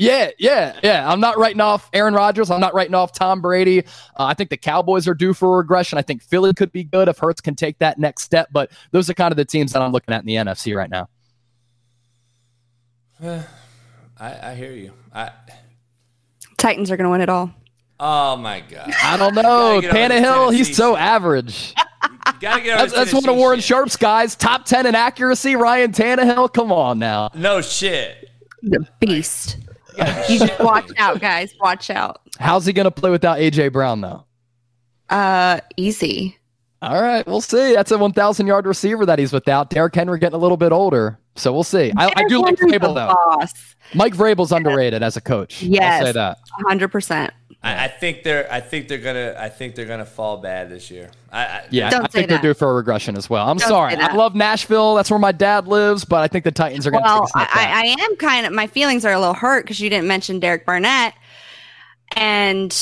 Yeah, 0.00 0.30
yeah, 0.38 0.80
yeah. 0.82 1.12
I'm 1.12 1.20
not 1.20 1.36
writing 1.36 1.60
off 1.60 1.90
Aaron 1.92 2.14
Rodgers. 2.14 2.50
I'm 2.50 2.58
not 2.58 2.72
writing 2.72 2.94
off 2.94 3.12
Tom 3.12 3.42
Brady. 3.42 3.80
Uh, 3.80 4.24
I 4.24 4.32
think 4.32 4.48
the 4.48 4.56
Cowboys 4.56 5.06
are 5.06 5.12
due 5.12 5.34
for 5.34 5.52
a 5.52 5.56
regression. 5.58 5.98
I 5.98 6.02
think 6.02 6.22
Philly 6.22 6.54
could 6.54 6.72
be 6.72 6.84
good 6.84 7.06
if 7.06 7.18
Hurts 7.18 7.42
can 7.42 7.54
take 7.54 7.78
that 7.80 7.98
next 7.98 8.22
step. 8.22 8.48
But 8.50 8.70
those 8.92 9.10
are 9.10 9.14
kind 9.14 9.30
of 9.30 9.36
the 9.36 9.44
teams 9.44 9.74
that 9.74 9.82
I'm 9.82 9.92
looking 9.92 10.14
at 10.14 10.20
in 10.20 10.26
the 10.26 10.36
NFC 10.36 10.74
right 10.74 10.88
now. 10.88 11.08
I, 14.18 14.50
I 14.50 14.54
hear 14.54 14.72
you. 14.72 14.94
I, 15.14 15.32
Titans 16.56 16.90
are 16.90 16.96
going 16.96 17.04
to 17.04 17.10
win 17.10 17.20
it 17.20 17.28
all. 17.28 17.52
oh 18.00 18.36
my 18.36 18.60
god! 18.60 18.94
I 19.02 19.18
don't 19.18 19.34
know. 19.34 19.42
Gotta 19.42 19.80
get 19.82 19.94
over 19.94 20.10
the 20.10 20.14
Tannehill, 20.14 20.54
he's 20.54 20.74
so 20.74 20.94
shit. 20.94 21.02
average. 21.02 21.74
Get 22.40 22.64
That's, 22.64 22.94
that's 22.94 23.12
one 23.12 23.18
of 23.18 23.24
Tennessee 23.24 23.38
Warren 23.38 23.58
shit. 23.58 23.66
Sharp's 23.66 23.96
guys. 23.96 24.34
Top 24.34 24.64
10 24.64 24.86
in 24.86 24.94
accuracy. 24.94 25.56
Ryan 25.56 25.92
Tannehill. 25.92 26.50
Come 26.54 26.72
on 26.72 26.98
now. 26.98 27.28
No 27.34 27.60
shit. 27.60 28.30
The 28.62 28.86
beast. 28.98 29.58
You 30.28 30.38
just 30.38 30.58
watch 30.60 30.90
out, 30.98 31.20
guys. 31.20 31.54
Watch 31.60 31.90
out. 31.90 32.20
How's 32.38 32.66
he 32.66 32.72
going 32.72 32.84
to 32.84 32.90
play 32.90 33.10
without 33.10 33.38
A.J. 33.38 33.68
Brown, 33.68 34.00
though? 34.00 34.24
Uh, 35.08 35.60
easy. 35.76 36.36
All 36.82 37.00
right, 37.02 37.26
we'll 37.26 37.40
see. 37.42 37.74
That's 37.74 37.90
a 37.90 37.98
1,000 37.98 38.46
yard 38.46 38.64
receiver 38.66 39.04
that 39.04 39.18
he's 39.18 39.32
without. 39.32 39.68
Derrick 39.68 39.94
Henry 39.94 40.18
getting 40.18 40.36
a 40.36 40.38
little 40.38 40.56
bit 40.56 40.72
older. 40.72 41.18
So 41.36 41.52
we'll 41.52 41.62
see. 41.64 41.92
I, 41.96 42.10
I 42.16 42.24
do 42.24 42.40
like 42.40 42.56
Vrabel, 42.56 42.94
though. 42.94 43.14
Boss. 43.14 43.52
Mike 43.94 44.14
Vrabel's 44.14 44.50
underrated 44.52 45.02
as 45.02 45.16
a 45.16 45.20
coach. 45.20 45.62
I'll 45.62 45.68
Yes. 45.68 46.04
say 46.04 46.12
that. 46.12 46.38
100%. 46.64 47.30
I, 47.62 47.84
I 47.84 47.88
think 47.88 48.22
they're. 48.22 48.50
I 48.50 48.60
think 48.60 48.88
they're 48.88 48.98
gonna. 48.98 49.34
I 49.38 49.50
think 49.50 49.74
they're 49.74 49.86
gonna 49.86 50.06
fall 50.06 50.38
bad 50.38 50.70
this 50.70 50.90
year. 50.90 51.10
I, 51.30 51.44
I, 51.44 51.66
Yeah, 51.70 51.90
Don't 51.90 52.04
I 52.04 52.08
say 52.08 52.20
think 52.20 52.28
they're 52.30 52.38
due 52.38 52.54
for 52.54 52.70
a 52.70 52.74
regression 52.74 53.16
as 53.16 53.28
well. 53.28 53.46
I'm 53.48 53.58
Don't 53.58 53.68
sorry. 53.68 53.94
I 53.96 54.14
love 54.14 54.34
Nashville. 54.34 54.94
That's 54.94 55.10
where 55.10 55.18
my 55.18 55.32
dad 55.32 55.68
lives, 55.68 56.04
but 56.04 56.22
I 56.22 56.28
think 56.28 56.44
the 56.44 56.52
Titans 56.52 56.86
are 56.86 56.90
going 56.90 57.04
to 57.04 57.08
Well, 57.08 57.24
a. 57.24 57.38
I, 57.38 57.96
I 57.98 58.02
am 58.02 58.16
kind 58.16 58.46
of, 58.46 58.52
my 58.52 58.66
feelings 58.66 59.04
are 59.04 59.12
a 59.12 59.18
little 59.18 59.34
hurt 59.34 59.64
because 59.64 59.78
you 59.78 59.90
didn't 59.90 60.08
mention 60.08 60.40
Derek 60.40 60.64
Barnett. 60.64 61.14
And, 62.16 62.74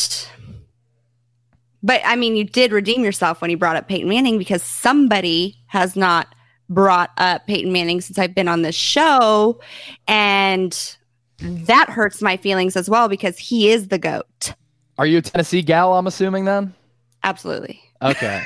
but 1.83 2.01
I 2.05 2.15
mean, 2.15 2.37
you 2.37 2.45
did 2.45 2.73
redeem 2.73 3.03
yourself 3.05 3.43
when 3.43 3.51
you 3.51 3.57
brought 3.57 3.77
up 3.77 3.89
Peyton 3.89 4.09
Manning 4.09 4.39
because 4.39 4.63
somebody 4.63 5.57
has 5.67 5.97
not 5.97 6.35
brought 6.69 7.11
up 7.19 7.47
Peyton 7.49 7.73
Manning 7.73 8.01
since 8.01 8.19
I've 8.19 8.35
been 8.35 8.49
on 8.49 8.63
this 8.63 8.77
show. 8.77 9.61
And 10.07 10.97
that 11.41 11.91
hurts 11.91 12.23
my 12.23 12.37
feelings 12.37 12.77
as 12.77 12.89
well 12.89 13.09
because 13.09 13.39
he 13.39 13.71
is 13.71 13.89
the 13.89 13.99
GOAT. 13.99 14.55
Are 14.99 15.07
you 15.07 15.19
a 15.19 15.23
Tennessee 15.23 15.63
gal, 15.63 15.95
I'm 15.95 16.09
assuming 16.09 16.45
then? 16.45 16.75
Absolutely. 17.23 17.81
Okay. 18.03 18.43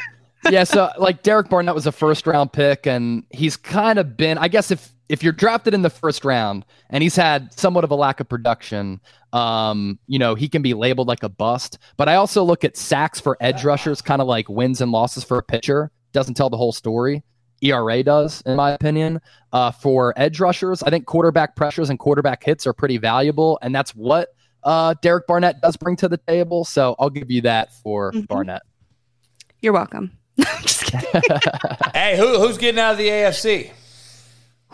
yeah, 0.51 0.65
so 0.65 0.91
like 0.99 1.23
Derek 1.23 1.49
Barnett 1.49 1.75
was 1.75 1.87
a 1.87 1.93
first 1.93 2.27
round 2.27 2.53
pick, 2.53 2.87
and 2.87 3.25
he's 3.31 3.57
kind 3.57 3.99
of 3.99 4.17
been, 4.17 4.39
I 4.39 4.49
guess, 4.49 4.71
if 4.71 4.93
if 5.09 5.23
you're 5.23 5.33
drafted 5.33 5.75
in 5.75 5.83
the 5.83 5.91
first 5.91 6.25
round 6.25 6.65
and 6.89 7.03
he's 7.03 7.17
had 7.17 7.53
somewhat 7.53 7.85
of 7.85 7.91
a 7.91 7.95
lack 7.95 8.21
of 8.21 8.29
production, 8.29 8.99
um, 9.35 9.99
you 10.07 10.19
know, 10.19 10.35
he 10.35 10.49
can 10.49 10.63
be 10.63 10.73
labeled 10.73 11.07
like 11.07 11.23
a 11.23 11.29
bust. 11.29 11.79
But 11.99 12.09
I 12.09 12.15
also 12.15 12.43
look 12.43 12.65
at 12.65 12.79
sacks 12.79 13.21
for 13.21 13.37
edge 13.41 13.63
rushers, 13.63 14.01
kind 14.01 14.23
of 14.23 14.29
like 14.29 14.49
wins 14.49 14.81
and 14.81 14.91
losses 14.91 15.23
for 15.23 15.37
a 15.37 15.43
pitcher. 15.43 15.91
Doesn't 16.13 16.35
tell 16.35 16.49
the 16.49 16.57
whole 16.57 16.73
story. 16.73 17.23
ERA 17.63 18.03
does, 18.03 18.43
in 18.47 18.57
my 18.57 18.71
opinion. 18.71 19.21
Uh, 19.53 19.71
for 19.71 20.15
edge 20.17 20.41
rushers, 20.41 20.83
I 20.83 20.91
think 20.91 21.07
quarterback 21.07 21.57
pressures 21.57 21.91
and 21.91 21.99
quarterback 21.99 22.43
hits 22.43 22.67
are 22.67 22.73
pretty 22.73 22.99
valuable, 22.99 23.59
and 23.63 23.75
that's 23.75 23.95
what 23.95 24.31
uh, 24.65 24.95
Derek 25.03 25.27
Barnett 25.27 25.61
does 25.61 25.77
bring 25.77 25.97
to 25.97 26.09
the 26.09 26.19
table. 26.19 26.65
So 26.65 26.95
I'll 26.99 27.11
give 27.11 27.31
you 27.31 27.43
that 27.43 27.73
for 27.83 28.13
Mhm. 28.13 28.27
Barnett. 28.29 28.63
You're 29.61 29.73
welcome. 29.73 30.17
Just 30.63 30.85
kidding. 30.87 31.09
hey, 31.95 32.17
who, 32.17 32.39
who's 32.39 32.59
getting 32.59 32.81
out 32.81 32.93
of 32.93 32.99
the 32.99 33.09
AFC? 33.09 33.71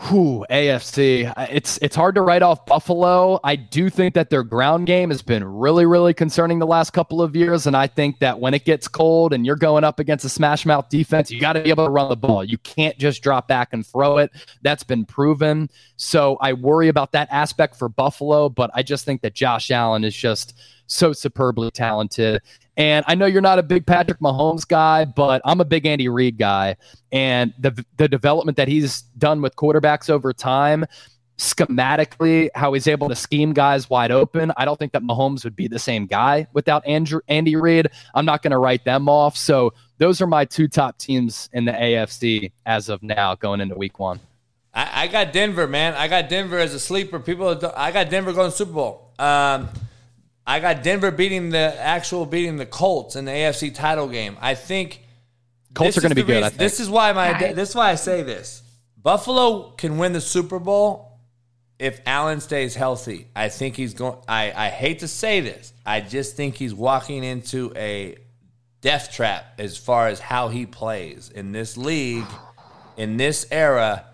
Whew, 0.07 0.45
AFC. 0.49 1.31
It's 1.51 1.77
it's 1.81 1.95
hard 1.95 2.15
to 2.15 2.21
write 2.21 2.41
off 2.41 2.65
Buffalo. 2.65 3.37
I 3.43 3.57
do 3.57 3.89
think 3.89 4.13
that 4.13 4.29
their 4.29 4.43
ground 4.43 4.87
game 4.87 5.09
has 5.09 5.21
been 5.21 5.43
really, 5.43 5.85
really 5.85 6.13
concerning 6.13 6.57
the 6.59 6.65
last 6.65 6.91
couple 6.91 7.21
of 7.21 7.35
years, 7.35 7.67
and 7.67 7.75
I 7.75 7.87
think 7.87 8.19
that 8.19 8.39
when 8.39 8.53
it 8.53 8.63
gets 8.63 8.87
cold 8.87 9.33
and 9.33 9.45
you're 9.45 9.57
going 9.57 9.83
up 9.83 9.99
against 9.99 10.23
a 10.23 10.29
smash 10.29 10.65
mouth 10.65 10.87
defense, 10.87 11.29
you 11.29 11.41
got 11.41 11.53
to 11.53 11.61
be 11.61 11.69
able 11.69 11.83
to 11.83 11.91
run 11.91 12.07
the 12.07 12.15
ball. 12.15 12.45
You 12.45 12.57
can't 12.59 12.97
just 12.97 13.21
drop 13.21 13.49
back 13.49 13.73
and 13.73 13.85
throw 13.85 14.19
it. 14.19 14.31
That's 14.61 14.83
been 14.83 15.03
proven. 15.03 15.69
So 15.97 16.37
I 16.39 16.53
worry 16.53 16.87
about 16.87 17.11
that 17.11 17.27
aspect 17.29 17.75
for 17.75 17.89
Buffalo, 17.89 18.47
but 18.47 18.71
I 18.73 18.83
just 18.83 19.03
think 19.03 19.21
that 19.21 19.35
Josh 19.35 19.69
Allen 19.69 20.05
is 20.05 20.15
just 20.15 20.57
so 20.87 21.11
superbly 21.11 21.71
talented. 21.71 22.41
And 22.79 23.03
I 23.09 23.15
know 23.15 23.25
you're 23.25 23.41
not 23.41 23.59
a 23.59 23.63
big 23.63 23.85
Patrick 23.85 24.19
Mahomes 24.21 24.65
guy, 24.65 25.03
but 25.03 25.41
I'm 25.43 25.59
a 25.59 25.65
big 25.65 25.85
Andy 25.85 26.07
Reid 26.07 26.37
guy. 26.37 26.77
And 27.11 27.53
the 27.59 27.85
the 27.97 28.07
development 28.07 28.55
that 28.55 28.69
he's 28.69 29.01
done 29.17 29.41
with 29.41 29.53
quarterbacks 29.57 30.09
over 30.09 30.31
time, 30.31 30.85
schematically, 31.37 32.49
how 32.55 32.71
he's 32.71 32.87
able 32.87 33.09
to 33.09 33.15
scheme 33.15 33.51
guys 33.51 33.89
wide 33.89 34.11
open. 34.11 34.53
I 34.55 34.63
don't 34.63 34.79
think 34.79 34.93
that 34.93 35.03
Mahomes 35.03 35.43
would 35.43 35.57
be 35.57 35.67
the 35.67 35.77
same 35.77 36.05
guy 36.05 36.47
without 36.53 36.87
Andrew, 36.87 37.19
Andy 37.27 37.57
Reid. 37.57 37.89
I'm 38.15 38.25
not 38.25 38.41
going 38.41 38.51
to 38.51 38.57
write 38.57 38.85
them 38.85 39.09
off. 39.09 39.35
So 39.35 39.73
those 39.97 40.21
are 40.21 40.27
my 40.27 40.45
two 40.45 40.69
top 40.69 40.97
teams 40.97 41.49
in 41.51 41.65
the 41.65 41.73
AFC 41.73 42.53
as 42.65 42.87
of 42.87 43.03
now 43.03 43.35
going 43.35 43.59
into 43.59 43.75
week 43.75 43.99
one. 43.99 44.21
I, 44.73 45.03
I 45.03 45.07
got 45.07 45.33
Denver, 45.33 45.67
man. 45.67 45.95
I 45.95 46.07
got 46.07 46.29
Denver 46.29 46.57
as 46.57 46.73
a 46.73 46.79
sleeper. 46.79 47.19
People, 47.19 47.59
I 47.75 47.91
got 47.91 48.09
Denver 48.09 48.31
going 48.31 48.51
Super 48.51 48.71
Bowl. 48.71 49.11
Um, 49.19 49.67
I 50.45 50.59
got 50.59 50.83
Denver 50.83 51.11
beating 51.11 51.49
the 51.49 51.75
actual 51.79 52.25
beating 52.25 52.57
the 52.57 52.65
Colts 52.65 53.15
in 53.15 53.25
the 53.25 53.31
AFC 53.31 53.73
title 53.73 54.07
game. 54.07 54.37
I 54.41 54.55
think 54.55 55.03
Colts 55.73 55.97
are 55.97 56.01
going 56.01 56.09
to 56.09 56.15
be 56.15 56.21
the 56.21 56.27
good. 56.27 56.43
I 56.43 56.49
think. 56.49 56.59
This 56.59 56.79
is 56.79 56.89
why 56.89 57.11
my 57.13 57.31
Right. 57.31 57.55
this 57.55 57.69
is 57.69 57.75
why 57.75 57.91
I 57.91 57.95
say 57.95 58.23
this. 58.23 58.63
Buffalo 58.97 59.71
can 59.71 59.97
win 59.97 60.13
the 60.13 60.21
Super 60.21 60.59
Bowl 60.59 61.19
if 61.77 62.01
Allen 62.05 62.41
stays 62.41 62.75
healthy. 62.75 63.27
I 63.35 63.49
think 63.49 63.75
he's 63.75 63.93
going. 63.93 64.17
I 64.27 64.51
I 64.55 64.69
hate 64.69 64.99
to 64.99 65.07
say 65.07 65.39
this. 65.41 65.71
I 65.85 66.01
just 66.01 66.35
think 66.35 66.55
he's 66.55 66.73
walking 66.73 67.23
into 67.23 67.71
a 67.75 68.17
death 68.81 69.11
trap 69.11 69.45
as 69.59 69.77
far 69.77 70.07
as 70.07 70.19
how 70.19 70.47
he 70.49 70.65
plays 70.65 71.29
in 71.33 71.51
this 71.51 71.77
league, 71.77 72.25
in 72.97 73.17
this 73.17 73.45
era. 73.51 74.05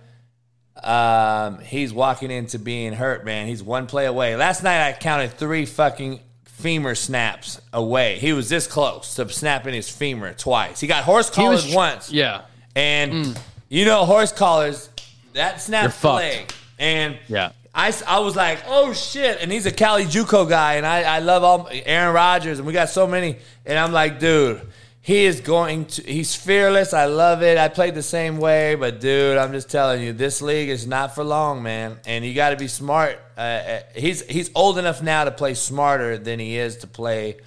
Um, 0.84 1.60
he's 1.60 1.93
walking 1.93 2.31
into 2.31 2.60
being 2.60 2.93
hurt, 2.93 3.26
man. 3.26 3.47
He's 3.47 3.64
one 3.64 3.88
play 3.88 4.06
away. 4.06 4.35
Last 4.35 4.64
night 4.64 4.88
I 4.88 4.93
counted 4.93 5.31
three 5.31 5.65
fucking 5.65 6.19
femur 6.43 6.95
snaps 6.95 7.61
away. 7.73 8.18
He 8.19 8.34
was 8.34 8.49
this 8.49 8.68
close 8.68 9.15
to 9.15 9.30
snapping 9.30 9.73
his 9.73 9.89
femur 9.89 10.34
twice. 10.34 10.80
He 10.80 10.88
got 10.88 11.03
horse 11.03 11.30
collars 11.30 11.68
tr- 11.69 11.76
once. 11.76 12.11
Yeah. 12.11 12.41
And 12.76 13.39
you 13.69 13.85
know, 13.85 14.06
horse 14.06 14.31
collars, 14.31 14.89
that 15.34 15.61
snaps 15.61 15.99
the 16.02 16.11
leg. 16.14 16.53
And 16.77 17.18
Yeah. 17.27 17.52
I, 17.73 17.93
I 18.07 18.19
was 18.19 18.35
like, 18.38 18.60
oh 18.68 18.93
shit. 18.93 19.39
And 19.41 19.52
he's 19.52 19.65
a 19.65 19.72
Cali 19.72 20.06
Juco 20.06 20.47
guy. 20.47 20.76
And 20.76 20.85
I, 20.85 21.03
I 21.03 21.19
love 21.19 21.43
all 21.43 21.68
Aaron 21.72 22.14
Rodgers. 22.14 22.57
And 22.60 22.65
we 22.68 22.72
got 22.73 22.89
so 22.89 23.06
many. 23.06 23.38
And 23.65 23.77
I'm 23.77 23.91
like, 23.91 24.18
dude, 24.19 24.61
he 25.06 25.26
is 25.26 25.40
going 25.40 25.86
to, 25.86 26.02
he's 26.02 26.34
fearless. 26.36 26.91
I 26.91 27.06
love 27.06 27.44
it. 27.44 27.60
I 27.60 27.68
played 27.68 27.94
the 27.94 28.02
same 28.02 28.40
way. 28.40 28.73
But 28.73 28.99
dude, 28.99 29.38
I'm 29.38 29.52
just 29.52 29.69
telling 29.69 30.02
you, 30.02 30.14
this 30.14 30.41
league 30.41 30.69
is 30.69 30.88
not 30.88 31.14
for 31.14 31.23
long, 31.23 31.61
man. 31.61 31.99
And 32.07 32.26
you 32.26 32.34
got 32.34 32.49
to 32.49 32.56
be 32.57 32.68
smart. 32.68 33.19
Uh, 33.38 33.41
Uh, 33.41 33.80
he's, 33.95 34.26
he's 34.26 34.49
old 34.56 34.80
enough 34.80 35.03
now 35.03 35.23
to 35.26 35.32
play 35.32 35.53
smarter 35.53 36.18
than 36.18 36.40
he 36.40 36.57
is 36.57 36.77
to 36.77 36.88
play 36.88 37.38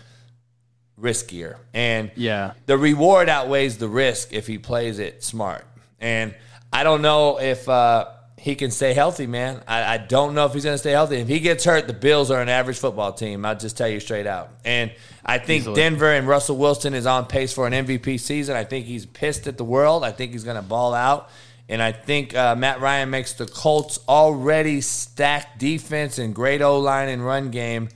riskier. 1.01 1.56
And 1.74 2.12
Yeah. 2.14 2.52
the 2.66 2.78
reward 2.78 3.28
outweighs 3.28 3.78
the 3.78 3.89
risk 3.89 4.32
if 4.32 4.47
he 4.47 4.59
plays 4.59 5.01
it 5.01 5.24
smart. 5.24 5.64
And 6.01 6.36
I 6.72 6.85
don't 6.85 7.02
know 7.02 7.40
if 7.40 7.68
uh, 7.68 8.06
he 8.48 8.54
can 8.54 8.70
stay 8.70 8.94
healthy, 8.94 9.26
man. 9.26 9.62
I, 9.68 9.94
I 9.94 9.98
don't 9.98 10.32
know 10.34 10.46
if 10.46 10.54
he's 10.54 10.64
going 10.64 10.72
to 10.72 10.78
stay 10.78 10.92
healthy. 10.92 11.16
If 11.16 11.28
he 11.28 11.38
gets 11.38 11.64
hurt, 11.64 11.86
the 11.86 11.92
Bills 11.92 12.30
are 12.30 12.40
an 12.40 12.48
average 12.48 12.78
football 12.78 13.12
team. 13.12 13.44
I'll 13.44 13.54
just 13.54 13.76
tell 13.76 13.88
you 13.88 14.00
straight 14.00 14.26
out. 14.26 14.48
And 14.64 14.90
I 15.22 15.36
think 15.36 15.64
Easily. 15.64 15.76
Denver 15.76 16.10
and 16.10 16.26
Russell 16.26 16.56
Wilson 16.56 16.94
is 16.94 17.04
on 17.04 17.26
pace 17.26 17.52
for 17.52 17.66
an 17.66 17.74
MVP 17.74 18.18
season. 18.18 18.56
I 18.56 18.64
think 18.64 18.86
he's 18.86 19.04
pissed 19.04 19.46
at 19.48 19.58
the 19.58 19.64
world. 19.64 20.02
I 20.02 20.12
think 20.12 20.32
he's 20.32 20.44
going 20.44 20.56
to 20.56 20.62
ball 20.62 20.94
out. 20.94 21.28
And 21.68 21.82
I 21.82 21.92
think 21.92 22.34
uh, 22.34 22.56
Matt 22.56 22.80
Ryan 22.80 23.10
makes 23.10 23.34
the 23.34 23.44
Colts 23.44 23.98
already 24.08 24.80
stacked 24.80 25.58
defense 25.58 26.18
and 26.18 26.34
great 26.34 26.62
O 26.62 26.78
line 26.80 27.10
and 27.10 27.22
run 27.22 27.50
game 27.50 27.90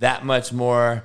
that 0.00 0.22
much 0.22 0.52
more 0.52 1.02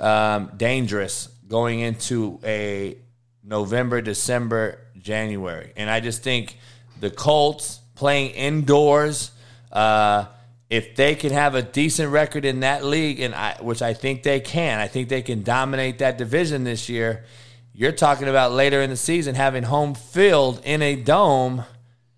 um, 0.00 0.50
dangerous 0.56 1.28
going 1.46 1.78
into 1.78 2.40
a 2.42 2.98
November, 3.44 4.02
December, 4.02 4.80
January. 4.98 5.72
And 5.76 5.88
I 5.88 6.00
just 6.00 6.24
think 6.24 6.58
the 6.98 7.10
Colts 7.10 7.82
playing 7.96 8.30
indoors, 8.30 9.32
uh, 9.72 10.26
if 10.70 10.94
they 10.94 11.14
can 11.14 11.32
have 11.32 11.54
a 11.54 11.62
decent 11.62 12.12
record 12.12 12.44
in 12.44 12.60
that 12.60 12.84
league, 12.84 13.20
and 13.20 13.34
I, 13.34 13.56
which 13.60 13.82
I 13.82 13.94
think 13.94 14.22
they 14.22 14.40
can, 14.40 14.78
I 14.78 14.86
think 14.86 15.08
they 15.08 15.22
can 15.22 15.42
dominate 15.42 15.98
that 15.98 16.18
division 16.18 16.64
this 16.64 16.88
year. 16.88 17.24
You're 17.72 17.92
talking 17.92 18.28
about 18.28 18.52
later 18.52 18.80
in 18.80 18.90
the 18.90 18.96
season 18.96 19.34
having 19.34 19.64
home 19.64 19.94
field 19.94 20.60
in 20.64 20.82
a 20.82 20.96
dome. 20.96 21.64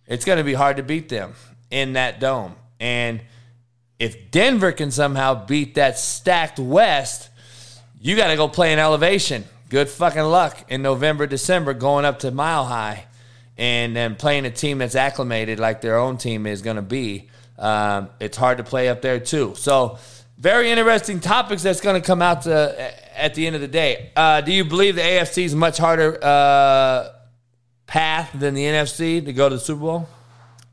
It's 0.06 0.24
going 0.24 0.38
to 0.38 0.44
be 0.44 0.54
hard 0.54 0.76
to 0.76 0.82
beat 0.82 1.08
them 1.08 1.34
in 1.70 1.94
that 1.94 2.20
dome. 2.20 2.54
And 2.78 3.22
if 3.98 4.30
Denver 4.30 4.72
can 4.72 4.90
somehow 4.90 5.46
beat 5.46 5.74
that 5.74 5.98
stacked 5.98 6.58
West, 6.58 7.30
you 8.00 8.16
got 8.16 8.28
to 8.28 8.36
go 8.36 8.48
play 8.48 8.72
in 8.72 8.78
elevation. 8.78 9.44
Good 9.68 9.88
fucking 9.88 10.22
luck 10.22 10.64
in 10.70 10.80
November, 10.80 11.26
December, 11.26 11.74
going 11.74 12.04
up 12.04 12.20
to 12.20 12.30
Mile 12.30 12.64
High, 12.64 13.06
and 13.58 13.94
then 13.94 14.14
playing 14.14 14.46
a 14.46 14.50
team 14.50 14.78
that's 14.78 14.94
acclimated 14.94 15.58
like 15.58 15.80
their 15.80 15.98
own 15.98 16.16
team 16.16 16.46
is 16.46 16.62
going 16.62 16.76
to 16.76 16.82
be. 16.82 17.28
Um, 17.58 18.10
it's 18.20 18.36
hard 18.36 18.58
to 18.58 18.64
play 18.64 18.88
up 18.88 19.02
there 19.02 19.18
too. 19.18 19.54
So, 19.56 19.98
very 20.38 20.70
interesting 20.70 21.18
topics 21.18 21.64
that's 21.64 21.80
going 21.80 22.00
to 22.00 22.06
come 22.06 22.22
out 22.22 22.42
to, 22.42 22.94
at 23.20 23.34
the 23.34 23.46
end 23.48 23.56
of 23.56 23.60
the 23.60 23.68
day. 23.68 24.12
Uh, 24.14 24.40
do 24.40 24.52
you 24.52 24.64
believe 24.64 24.94
the 24.94 25.02
AFC 25.02 25.42
is 25.44 25.54
much 25.56 25.78
harder 25.78 26.22
uh, 26.22 27.08
path 27.88 28.30
than 28.32 28.54
the 28.54 28.62
NFC 28.62 29.24
to 29.24 29.32
go 29.32 29.48
to 29.48 29.56
the 29.56 29.60
Super 29.60 29.80
Bowl? 29.80 30.08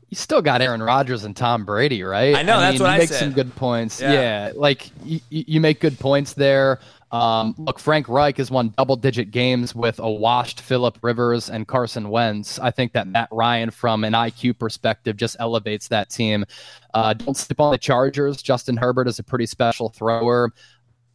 You 0.08 0.16
still 0.16 0.40
got 0.40 0.62
Aaron 0.62 0.80
Rodgers 0.80 1.24
and 1.24 1.36
Tom 1.36 1.64
Brady, 1.64 2.04
right? 2.04 2.36
I 2.36 2.42
know, 2.42 2.60
that's 2.60 2.78
what 2.78 2.86
you 2.86 2.92
I 2.92 2.98
make 2.98 3.08
said. 3.08 3.18
some 3.18 3.32
good 3.32 3.56
points. 3.56 4.00
Yeah. 4.00 4.12
Yeah, 4.12 4.52
like 4.54 4.88
you, 5.04 5.20
you 5.28 5.60
make 5.60 5.80
good 5.80 5.98
points 5.98 6.34
there. 6.34 6.78
Um, 7.12 7.54
look, 7.58 7.78
Frank 7.78 8.08
Reich 8.08 8.36
has 8.38 8.50
won 8.50 8.74
double-digit 8.76 9.30
games 9.30 9.74
with 9.74 9.98
a 10.00 10.10
washed 10.10 10.60
Philip 10.60 10.98
Rivers 11.02 11.48
and 11.48 11.66
Carson 11.66 12.08
Wentz. 12.10 12.58
I 12.58 12.70
think 12.70 12.92
that 12.94 13.06
Matt 13.06 13.28
Ryan, 13.30 13.70
from 13.70 14.02
an 14.04 14.12
IQ 14.12 14.58
perspective, 14.58 15.16
just 15.16 15.36
elevates 15.38 15.88
that 15.88 16.10
team. 16.10 16.44
Uh, 16.94 17.14
don't 17.14 17.36
sleep 17.36 17.60
on 17.60 17.70
the 17.70 17.78
Chargers. 17.78 18.42
Justin 18.42 18.76
Herbert 18.76 19.06
is 19.08 19.18
a 19.18 19.22
pretty 19.22 19.46
special 19.46 19.88
thrower. 19.88 20.52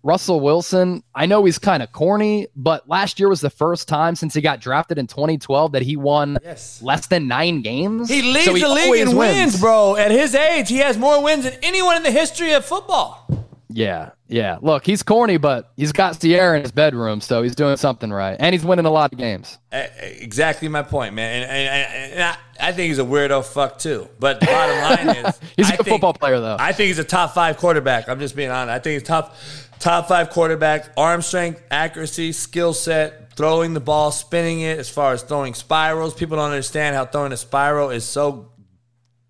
Russell 0.03 0.39
Wilson, 0.39 1.03
I 1.13 1.27
know 1.27 1.45
he's 1.45 1.59
kind 1.59 1.83
of 1.83 1.91
corny, 1.91 2.47
but 2.55 2.89
last 2.89 3.19
year 3.19 3.29
was 3.29 3.41
the 3.41 3.51
first 3.51 3.87
time 3.87 4.15
since 4.15 4.33
he 4.33 4.41
got 4.41 4.59
drafted 4.59 4.97
in 4.97 5.05
2012 5.05 5.73
that 5.73 5.83
he 5.83 5.95
won 5.95 6.39
Yes. 6.43 6.81
less 6.81 7.05
than 7.05 7.27
nine 7.27 7.61
games. 7.61 8.09
He 8.09 8.23
leads 8.23 8.45
So 8.45 8.53
the 8.53 8.67
league 8.67 9.07
in 9.07 9.15
wins, 9.15 9.59
bro. 9.59 9.97
At 9.97 10.09
his 10.09 10.33
age, 10.33 10.69
he 10.69 10.77
has 10.77 10.97
more 10.97 11.21
wins 11.21 11.43
than 11.43 11.53
anyone 11.61 11.97
in 11.97 12.01
the 12.03 12.09
history 12.11 12.53
of 12.53 12.65
football. 12.65 13.27
Yeah, 13.73 14.11
yeah. 14.27 14.57
Look, 14.61 14.85
he's 14.85 15.03
corny, 15.03 15.37
but 15.37 15.71
he's 15.77 15.91
got 15.91 16.19
Ciara 16.19 16.57
in 16.57 16.63
his 16.63 16.71
bedroom, 16.71 17.21
so 17.21 17.41
he's 17.43 17.55
doing 17.55 17.77
something 17.77 18.11
right, 18.11 18.35
and 18.39 18.53
he's 18.53 18.63
winning 18.65 18.85
a 18.85 18.89
lot 18.91 19.11
of 19.13 19.19
games. 19.19 19.57
Uh, 19.71 19.85
Exactly 20.01 20.67
my 20.67 20.83
point, 20.83 21.13
man. 21.13 21.43
And, 21.43 21.51
and, 21.51 21.93
and, 21.93 22.13
and 22.13 22.23
I, 22.23 22.67
I 22.69 22.71
think 22.73 22.89
he's 22.89 22.99
a 22.99 23.03
weirdo 23.03 23.43
fuck 23.45 23.79
too. 23.79 24.07
But 24.19 24.39
the 24.39 24.45
bottom 24.47 25.07
line 25.07 25.25
is, 25.25 25.39
He's 25.57 25.69
a 25.69 25.73
I 25.73 25.77
good 25.77 25.85
think- 25.85 25.95
football 25.95 26.13
player, 26.13 26.39
though. 26.39 26.57
I 26.59 26.71
think 26.73 26.87
he's 26.87 26.99
a 26.99 27.03
top 27.03 27.33
five 27.33 27.57
quarterback. 27.57 28.07
I'm 28.09 28.19
just 28.19 28.35
being 28.35 28.51
honest. 28.51 28.73
I 28.73 28.79
think 28.79 28.99
he's 28.99 29.07
top 29.07 29.35
top 29.79 30.07
five 30.07 30.29
quarterback. 30.29 30.91
Arm 30.97 31.21
strength, 31.21 31.61
accuracy, 31.71 32.31
skill 32.33 32.73
set, 32.73 33.33
throwing 33.35 33.73
the 33.73 33.79
ball, 33.79 34.11
spinning 34.11 34.61
it. 34.61 34.77
As 34.77 34.89
far 34.89 35.13
as 35.13 35.23
throwing 35.23 35.53
spirals, 35.55 36.13
people 36.13 36.37
don't 36.37 36.51
understand 36.51 36.95
how 36.95 37.05
throwing 37.05 37.31
a 37.31 37.37
spiral 37.37 37.89
is 37.89 38.03
so 38.05 38.50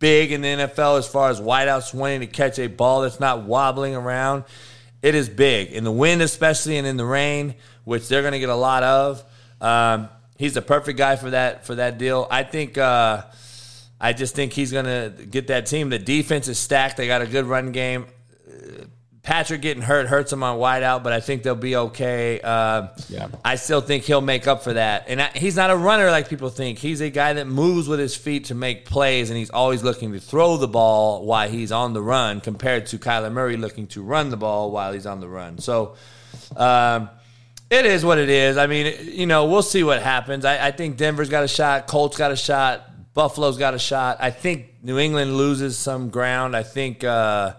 big 0.02 0.34
in 0.34 0.42
the 0.42 0.50
NFL 0.50 0.98
as 1.00 1.08
far 1.08 1.30
as 1.30 1.40
wideouts 1.40 1.94
wanting 1.94 2.20
to 2.20 2.28
catch 2.28 2.60
a 2.60 2.68
ball 2.68 3.04
that's 3.04 3.22
not 3.22 3.44
wobbling 3.44 3.96
around. 3.96 4.44
It 5.02 5.16
is 5.16 5.30
big 5.30 5.72
in 5.72 5.86
the 5.86 5.92
wind, 5.92 6.22
especially, 6.22 6.78
and 6.78 6.86
in 6.86 6.98
the 6.98 7.06
rain, 7.06 7.56
which 7.86 8.10
they're 8.10 8.22
going 8.22 8.34
to 8.34 8.40
get 8.40 8.50
a 8.50 8.56
lot 8.56 8.84
of. 8.84 9.24
Um, 9.62 10.10
he's 10.38 10.56
the 10.56 10.62
perfect 10.62 10.98
guy 10.98 11.16
for 11.16 11.30
that 11.30 11.66
for 11.66 11.76
that 11.76 11.98
deal. 11.98 12.28
I 12.30 12.44
think. 12.44 12.78
Uh, 12.78 13.24
I 14.04 14.14
just 14.14 14.34
think 14.34 14.52
he's 14.52 14.72
going 14.72 14.86
to 14.86 15.14
get 15.26 15.48
that 15.48 15.68
team. 15.68 15.92
The 15.92 16.00
defense 16.00 16.48
is 16.48 16.58
stacked. 16.58 16.98
They 16.98 17.06
got 17.06 17.22
a 17.22 17.28
good 17.28 17.46
run 17.46 17.72
game. 17.72 18.08
Patrick 19.24 19.62
getting 19.62 19.84
hurt 19.84 20.08
hurts 20.08 20.34
him 20.34 20.42
on 20.42 20.58
wideout, 20.58 21.04
but 21.04 21.14
I 21.14 21.20
think 21.20 21.44
they'll 21.44 21.54
be 21.54 21.76
okay. 21.76 22.42
Uh, 22.42 22.88
Yeah. 23.08 23.28
I 23.46 23.56
still 23.56 23.80
think 23.80 24.04
he'll 24.04 24.20
make 24.20 24.48
up 24.48 24.64
for 24.64 24.74
that. 24.74 25.06
And 25.08 25.22
I, 25.22 25.28
he's 25.36 25.56
not 25.56 25.70
a 25.70 25.76
runner 25.78 26.10
like 26.10 26.28
people 26.28 26.50
think. 26.50 26.80
He's 26.80 27.02
a 27.02 27.10
guy 27.12 27.34
that 27.34 27.46
moves 27.46 27.88
with 27.88 28.00
his 28.00 28.16
feet 28.16 28.46
to 28.46 28.56
make 28.56 28.86
plays, 28.86 29.30
and 29.30 29.38
he's 29.38 29.52
always 29.52 29.84
looking 29.84 30.12
to 30.14 30.20
throw 30.20 30.58
the 30.58 30.68
ball 30.68 31.24
while 31.24 31.48
he's 31.48 31.72
on 31.72 31.94
the 31.94 32.02
run, 32.02 32.42
compared 32.42 32.88
to 32.88 32.98
Kyler 32.98 33.32
Murray 33.32 33.58
looking 33.58 33.86
to 33.88 34.02
run 34.02 34.30
the 34.32 34.38
ball 34.38 34.72
while 34.72 34.92
he's 34.92 35.06
on 35.06 35.20
the 35.20 35.30
run. 35.30 35.60
So, 35.60 35.96
um, 36.56 37.10
it 37.70 37.86
is 37.86 38.04
what 38.04 38.18
it 38.18 38.30
is. 38.30 38.58
I 38.58 38.66
mean, 38.66 38.94
you 39.04 39.28
know, 39.28 39.46
we'll 39.46 39.62
see 39.62 39.84
what 39.84 40.02
happens. 40.02 40.46
I, 40.46 40.68
I 40.68 40.72
think 40.72 40.98
Denver's 40.98 41.30
got 41.30 41.44
a 41.44 41.48
shot. 41.48 41.86
Colts 41.88 42.18
got 42.18 42.32
a 42.32 42.36
shot. 42.36 42.88
Buffalo's 43.14 43.58
got 43.58 43.74
a 43.76 43.80
shot. 43.80 44.18
I 44.20 44.32
think 44.32 44.84
New 44.84 44.98
England 44.98 45.38
loses 45.38 45.78
some 45.78 46.10
ground. 46.10 46.56
I 46.56 46.64
think 46.64 47.04
uh, 47.04 47.54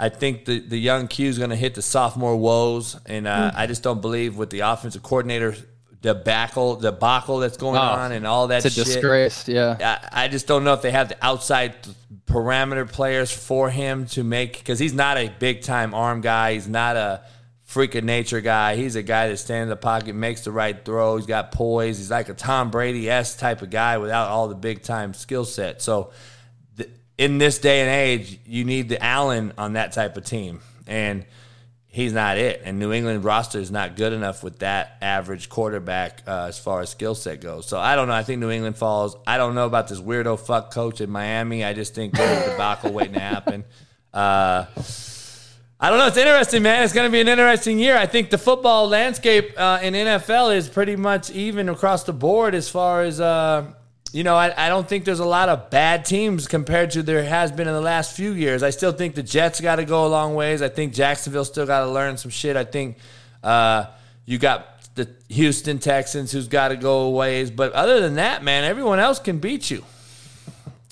I 0.00 0.08
think 0.10 0.44
the, 0.44 0.60
the 0.60 0.78
young 0.78 1.08
Q 1.08 1.28
is 1.28 1.38
going 1.38 1.50
to 1.50 1.56
hit 1.56 1.74
the 1.74 1.82
sophomore 1.82 2.36
woes, 2.36 2.96
and 3.04 3.26
uh, 3.26 3.50
I 3.54 3.66
just 3.66 3.82
don't 3.82 4.00
believe 4.00 4.36
with 4.36 4.48
the 4.50 4.60
offensive 4.60 5.02
coordinator 5.02 5.56
debacle 6.00 6.76
debacle 6.76 7.38
that's 7.40 7.56
going 7.56 7.76
Oh, 7.76 7.80
on 7.82 8.12
and 8.12 8.24
all 8.26 8.46
that 8.48 8.64
It's 8.64 8.76
a 8.76 8.84
shit. 8.84 8.84
disgrace. 8.94 9.48
Yeah. 9.48 9.98
I, 10.12 10.24
I 10.26 10.28
just 10.28 10.46
don't 10.46 10.62
know 10.62 10.72
if 10.74 10.82
they 10.82 10.92
have 10.92 11.08
the 11.08 11.16
outside 11.20 11.74
parameter 12.26 12.88
players 12.90 13.32
for 13.32 13.68
him 13.70 14.06
to 14.06 14.22
make 14.22 14.58
because 14.58 14.78
he's 14.78 14.94
not 14.94 15.16
a 15.18 15.28
big 15.40 15.62
time 15.62 15.94
arm 15.94 16.20
guy. 16.20 16.52
He's 16.54 16.68
not 16.68 16.96
a 16.96 17.22
freak 17.64 17.96
of 17.96 18.04
nature 18.04 18.40
guy. 18.40 18.76
He's 18.76 18.94
a 18.94 19.02
guy 19.02 19.28
that 19.28 19.38
stands 19.38 19.64
in 19.64 19.68
the 19.70 19.76
pocket, 19.76 20.14
makes 20.14 20.42
the 20.42 20.52
right 20.52 20.84
throw. 20.84 21.16
He's 21.16 21.26
got 21.26 21.50
poise. 21.52 21.98
He's 21.98 22.10
like 22.10 22.28
a 22.28 22.34
Tom 22.34 22.70
Brady 22.70 23.10
s 23.10 23.36
type 23.36 23.62
of 23.62 23.70
guy 23.70 23.98
without 23.98 24.28
all 24.28 24.46
the 24.48 24.54
big 24.54 24.82
time 24.82 25.14
skill 25.14 25.44
set. 25.44 25.82
So 25.82 26.12
in 27.18 27.38
this 27.38 27.58
day 27.58 27.80
and 27.80 27.90
age, 27.90 28.38
you 28.46 28.64
need 28.64 28.88
the 28.88 29.02
Allen 29.04 29.52
on 29.58 29.74
that 29.74 29.92
type 29.92 30.16
of 30.16 30.24
team, 30.24 30.60
and 30.86 31.26
he's 31.88 32.12
not 32.12 32.38
it. 32.38 32.62
And 32.64 32.78
New 32.78 32.92
England 32.92 33.24
roster 33.24 33.58
is 33.58 33.72
not 33.72 33.96
good 33.96 34.12
enough 34.12 34.44
with 34.44 34.60
that 34.60 34.96
average 35.02 35.48
quarterback 35.48 36.22
uh, 36.26 36.46
as 36.48 36.58
far 36.58 36.80
as 36.80 36.90
skill 36.90 37.16
set 37.16 37.40
goes. 37.40 37.66
So 37.66 37.78
I 37.78 37.96
don't 37.96 38.06
know. 38.06 38.14
I 38.14 38.22
think 38.22 38.40
New 38.40 38.50
England 38.50 38.76
falls. 38.76 39.16
I 39.26 39.36
don't 39.36 39.56
know 39.56 39.66
about 39.66 39.88
this 39.88 40.00
weirdo 40.00 40.38
fuck 40.38 40.72
coach 40.72 41.00
in 41.00 41.10
Miami. 41.10 41.64
I 41.64 41.72
just 41.72 41.94
think 41.94 42.14
there's 42.14 42.46
a 42.46 42.50
debacle 42.52 42.92
waiting 42.92 43.14
to 43.14 43.20
happen. 43.20 43.64
Uh, 44.14 44.66
I 45.80 45.90
don't 45.90 45.98
know. 45.98 46.06
It's 46.06 46.16
interesting, 46.16 46.62
man. 46.62 46.84
It's 46.84 46.92
going 46.92 47.06
to 47.06 47.12
be 47.12 47.20
an 47.20 47.28
interesting 47.28 47.78
year. 47.78 47.96
I 47.96 48.06
think 48.06 48.30
the 48.30 48.38
football 48.38 48.88
landscape 48.88 49.52
uh, 49.56 49.80
in 49.82 49.94
NFL 49.94 50.56
is 50.56 50.68
pretty 50.68 50.96
much 50.96 51.30
even 51.30 51.68
across 51.68 52.04
the 52.04 52.12
board 52.12 52.54
as 52.54 52.68
far 52.68 53.02
as, 53.02 53.20
uh, 53.20 53.72
you 54.12 54.24
know, 54.24 54.36
I, 54.36 54.66
I 54.66 54.68
don't 54.68 54.88
think 54.88 55.04
there's 55.04 55.20
a 55.20 55.26
lot 55.26 55.48
of 55.48 55.70
bad 55.70 56.04
teams 56.04 56.46
compared 56.46 56.92
to 56.92 57.02
there 57.02 57.22
has 57.24 57.52
been 57.52 57.68
in 57.68 57.74
the 57.74 57.80
last 57.80 58.16
few 58.16 58.32
years. 58.32 58.62
I 58.62 58.70
still 58.70 58.92
think 58.92 59.14
the 59.14 59.22
Jets 59.22 59.60
got 59.60 59.76
to 59.76 59.84
go 59.84 60.06
a 60.06 60.08
long 60.08 60.34
ways. 60.34 60.62
I 60.62 60.68
think 60.68 60.94
Jacksonville 60.94 61.44
still 61.44 61.66
got 61.66 61.80
to 61.80 61.90
learn 61.90 62.16
some 62.16 62.30
shit. 62.30 62.56
I 62.56 62.64
think 62.64 62.96
uh, 63.42 63.86
you 64.24 64.38
got 64.38 64.94
the 64.94 65.08
Houston 65.28 65.78
Texans 65.78 66.32
who's 66.32 66.48
got 66.48 66.68
to 66.68 66.76
go 66.76 67.02
a 67.02 67.10
ways. 67.10 67.50
But 67.50 67.72
other 67.72 68.00
than 68.00 68.14
that, 68.14 68.42
man, 68.42 68.64
everyone 68.64 68.98
else 68.98 69.18
can 69.18 69.38
beat 69.38 69.70
you. 69.70 69.84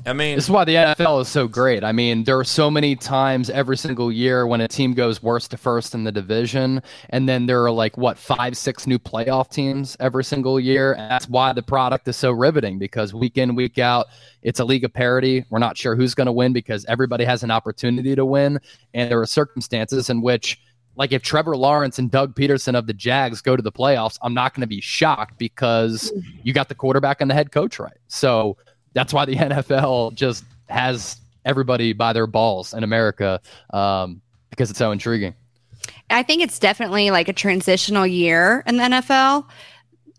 I 0.06 0.12
mean, 0.12 0.36
This 0.36 0.44
is 0.44 0.50
why 0.50 0.64
the 0.64 0.76
NFL 0.76 1.22
is 1.22 1.28
so 1.28 1.48
great. 1.48 1.82
I 1.82 1.90
mean, 1.90 2.22
there 2.22 2.38
are 2.38 2.44
so 2.44 2.70
many 2.70 2.94
times 2.94 3.50
every 3.50 3.76
single 3.76 4.12
year 4.12 4.46
when 4.46 4.60
a 4.60 4.68
team 4.68 4.94
goes 4.94 5.20
worst 5.20 5.50
to 5.50 5.56
first 5.56 5.94
in 5.94 6.04
the 6.04 6.12
division, 6.12 6.80
and 7.10 7.28
then 7.28 7.46
there 7.46 7.64
are 7.64 7.72
like 7.72 7.96
what 7.96 8.16
five, 8.16 8.56
six 8.56 8.86
new 8.86 9.00
playoff 9.00 9.50
teams 9.50 9.96
every 9.98 10.22
single 10.22 10.60
year. 10.60 10.92
And 10.92 11.10
that's 11.10 11.28
why 11.28 11.52
the 11.52 11.62
product 11.62 12.06
is 12.06 12.16
so 12.16 12.30
riveting 12.30 12.78
because 12.78 13.14
week 13.14 13.36
in, 13.36 13.56
week 13.56 13.80
out, 13.80 14.06
it's 14.42 14.60
a 14.60 14.64
league 14.64 14.84
of 14.84 14.92
parity. 14.92 15.44
We're 15.50 15.58
not 15.58 15.76
sure 15.76 15.96
who's 15.96 16.14
going 16.14 16.26
to 16.26 16.32
win 16.32 16.52
because 16.52 16.84
everybody 16.84 17.24
has 17.24 17.42
an 17.42 17.50
opportunity 17.50 18.14
to 18.14 18.24
win, 18.24 18.60
and 18.94 19.10
there 19.10 19.20
are 19.20 19.26
circumstances 19.26 20.08
in 20.08 20.22
which. 20.22 20.60
Like 20.98 21.12
if 21.12 21.22
Trevor 21.22 21.58
Lawrence 21.58 21.98
and 21.98 22.10
Doug 22.10 22.34
Pederson 22.34 22.74
of 22.74 22.86
the 22.86 22.94
Jags 22.94 23.42
go 23.42 23.54
to 23.54 23.60
the 23.60 23.70
playoffs, 23.70 24.16
I'm 24.22 24.32
not 24.32 24.54
going 24.54 24.62
to 24.62 24.66
be 24.66 24.80
shocked 24.80 25.36
because 25.36 26.10
you 26.42 26.54
got 26.54 26.70
the 26.70 26.74
quarterback 26.74 27.20
and 27.20 27.30
the 27.30 27.34
head 27.34 27.52
coach 27.52 27.78
right. 27.78 27.98
So 28.08 28.56
that's 28.97 29.12
why 29.12 29.27
the 29.27 29.36
NFL 29.36 30.14
just 30.14 30.43
has 30.68 31.18
everybody 31.44 31.93
by 31.93 32.12
their 32.12 32.27
balls 32.27 32.74
in 32.74 32.82
America 32.82 33.40
um, 33.73 34.20
because 34.51 34.70
it's 34.70 34.78
so 34.78 34.90
intriguing. 34.90 35.35
I 36.10 36.23
think 36.23 36.43
it's 36.43 36.59
definitely 36.59 37.10
like 37.10 37.28
a 37.28 37.32
transitional 37.32 38.06
year 38.06 38.64
in 38.66 38.78
the 38.78 38.85
NFL, 38.85 39.47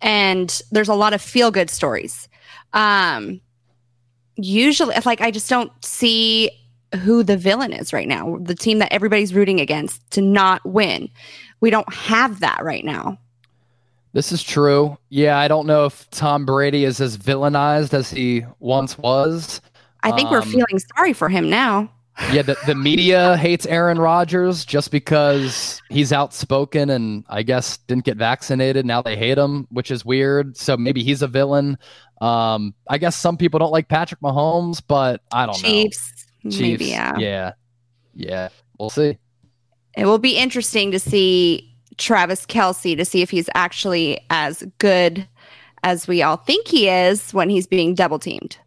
and 0.02 0.62
there's 0.72 0.90
a 0.90 0.94
lot 0.94 1.14
of 1.14 1.22
feel 1.22 1.50
good 1.50 1.70
stories. 1.70 2.30
Um, 2.74 3.42
usually, 4.36 4.96
like 5.06 5.22
I 5.22 5.32
just 5.32 5.50
don't 5.50 5.72
see 5.84 6.52
who 7.02 7.24
the 7.24 7.36
villain 7.36 7.74
is 7.74 7.92
right 7.92 8.08
now, 8.08 8.38
the 8.42 8.56
team 8.56 8.80
that 8.80 8.94
everybody's 8.94 9.34
rooting 9.34 9.60
against 9.60 10.10
to 10.12 10.22
not 10.22 10.64
win. 10.66 11.10
We 11.62 11.70
don't 11.70 11.92
have 11.92 12.42
that 12.42 12.64
right 12.64 12.86
now. 12.86 13.18
This 14.14 14.32
is 14.32 14.42
true. 14.42 14.98
Yeah, 15.10 15.38
I 15.38 15.48
don't 15.48 15.68
know 15.68 15.86
if 15.86 16.10
Tom 16.10 16.46
Brady 16.46 16.86
is 16.86 17.00
as 17.02 17.18
villainized 17.18 17.94
as 17.94 18.10
he 18.10 18.44
once 18.60 18.98
was. 18.98 19.62
I 20.04 20.12
think 20.12 20.32
we're 20.32 20.42
Um, 20.42 20.50
feeling 20.50 20.80
sorry 20.96 21.14
for 21.14 21.30
him 21.30 21.50
now. 21.50 21.92
Yeah, 22.34 22.42
the, 22.42 22.58
the 22.66 22.74
media 22.74 23.38
hates 23.38 23.68
Aaron 23.68 24.00
Rodgers 24.00 24.66
just 24.66 24.90
because 24.90 25.80
he's 25.92 26.12
outspoken 26.12 26.90
and 26.90 27.24
I 27.30 27.44
guess 27.44 27.78
didn't 27.78 28.06
get 28.06 28.18
vaccinated. 28.18 28.88
Now 28.88 29.04
they 29.04 29.16
hate 29.16 29.38
him, 29.38 29.68
which 29.70 29.92
is 29.92 30.04
weird. 30.04 30.58
So 30.58 30.76
maybe 30.78 31.04
he's 31.04 31.22
a 31.22 31.28
villain. 31.28 31.78
Um, 32.20 32.74
I 32.90 32.98
guess 32.98 33.16
some 33.16 33.38
people 33.38 33.60
don't 33.60 33.72
like 33.72 33.88
Patrick 33.88 34.20
Mahomes, 34.22 34.82
but 34.88 35.22
I 35.32 35.46
don't 35.46 35.54
Chiefs, 35.60 36.26
know. 36.44 36.58
maybe 36.60 36.86
yeah. 36.86 37.16
Yeah. 37.20 37.52
Yeah. 38.16 38.50
We'll 38.80 38.90
see. 38.90 39.20
It 39.96 40.06
will 40.08 40.18
be 40.18 40.38
interesting 40.38 40.90
to 40.94 41.00
see 41.00 41.77
Travis 41.98 42.46
Kelce 42.46 42.96
to 42.98 43.06
see 43.06 43.22
if 43.22 43.30
he's 43.30 43.50
actually 43.56 44.20
as 44.30 44.64
good 44.80 45.28
as 45.84 46.08
we 46.08 46.22
all 46.24 46.38
think 46.38 46.68
he 46.68 46.90
is 46.90 47.34
when 47.34 47.50
he's 47.50 47.68
being 47.68 47.96
double 47.96 48.20
teamed 48.20 48.58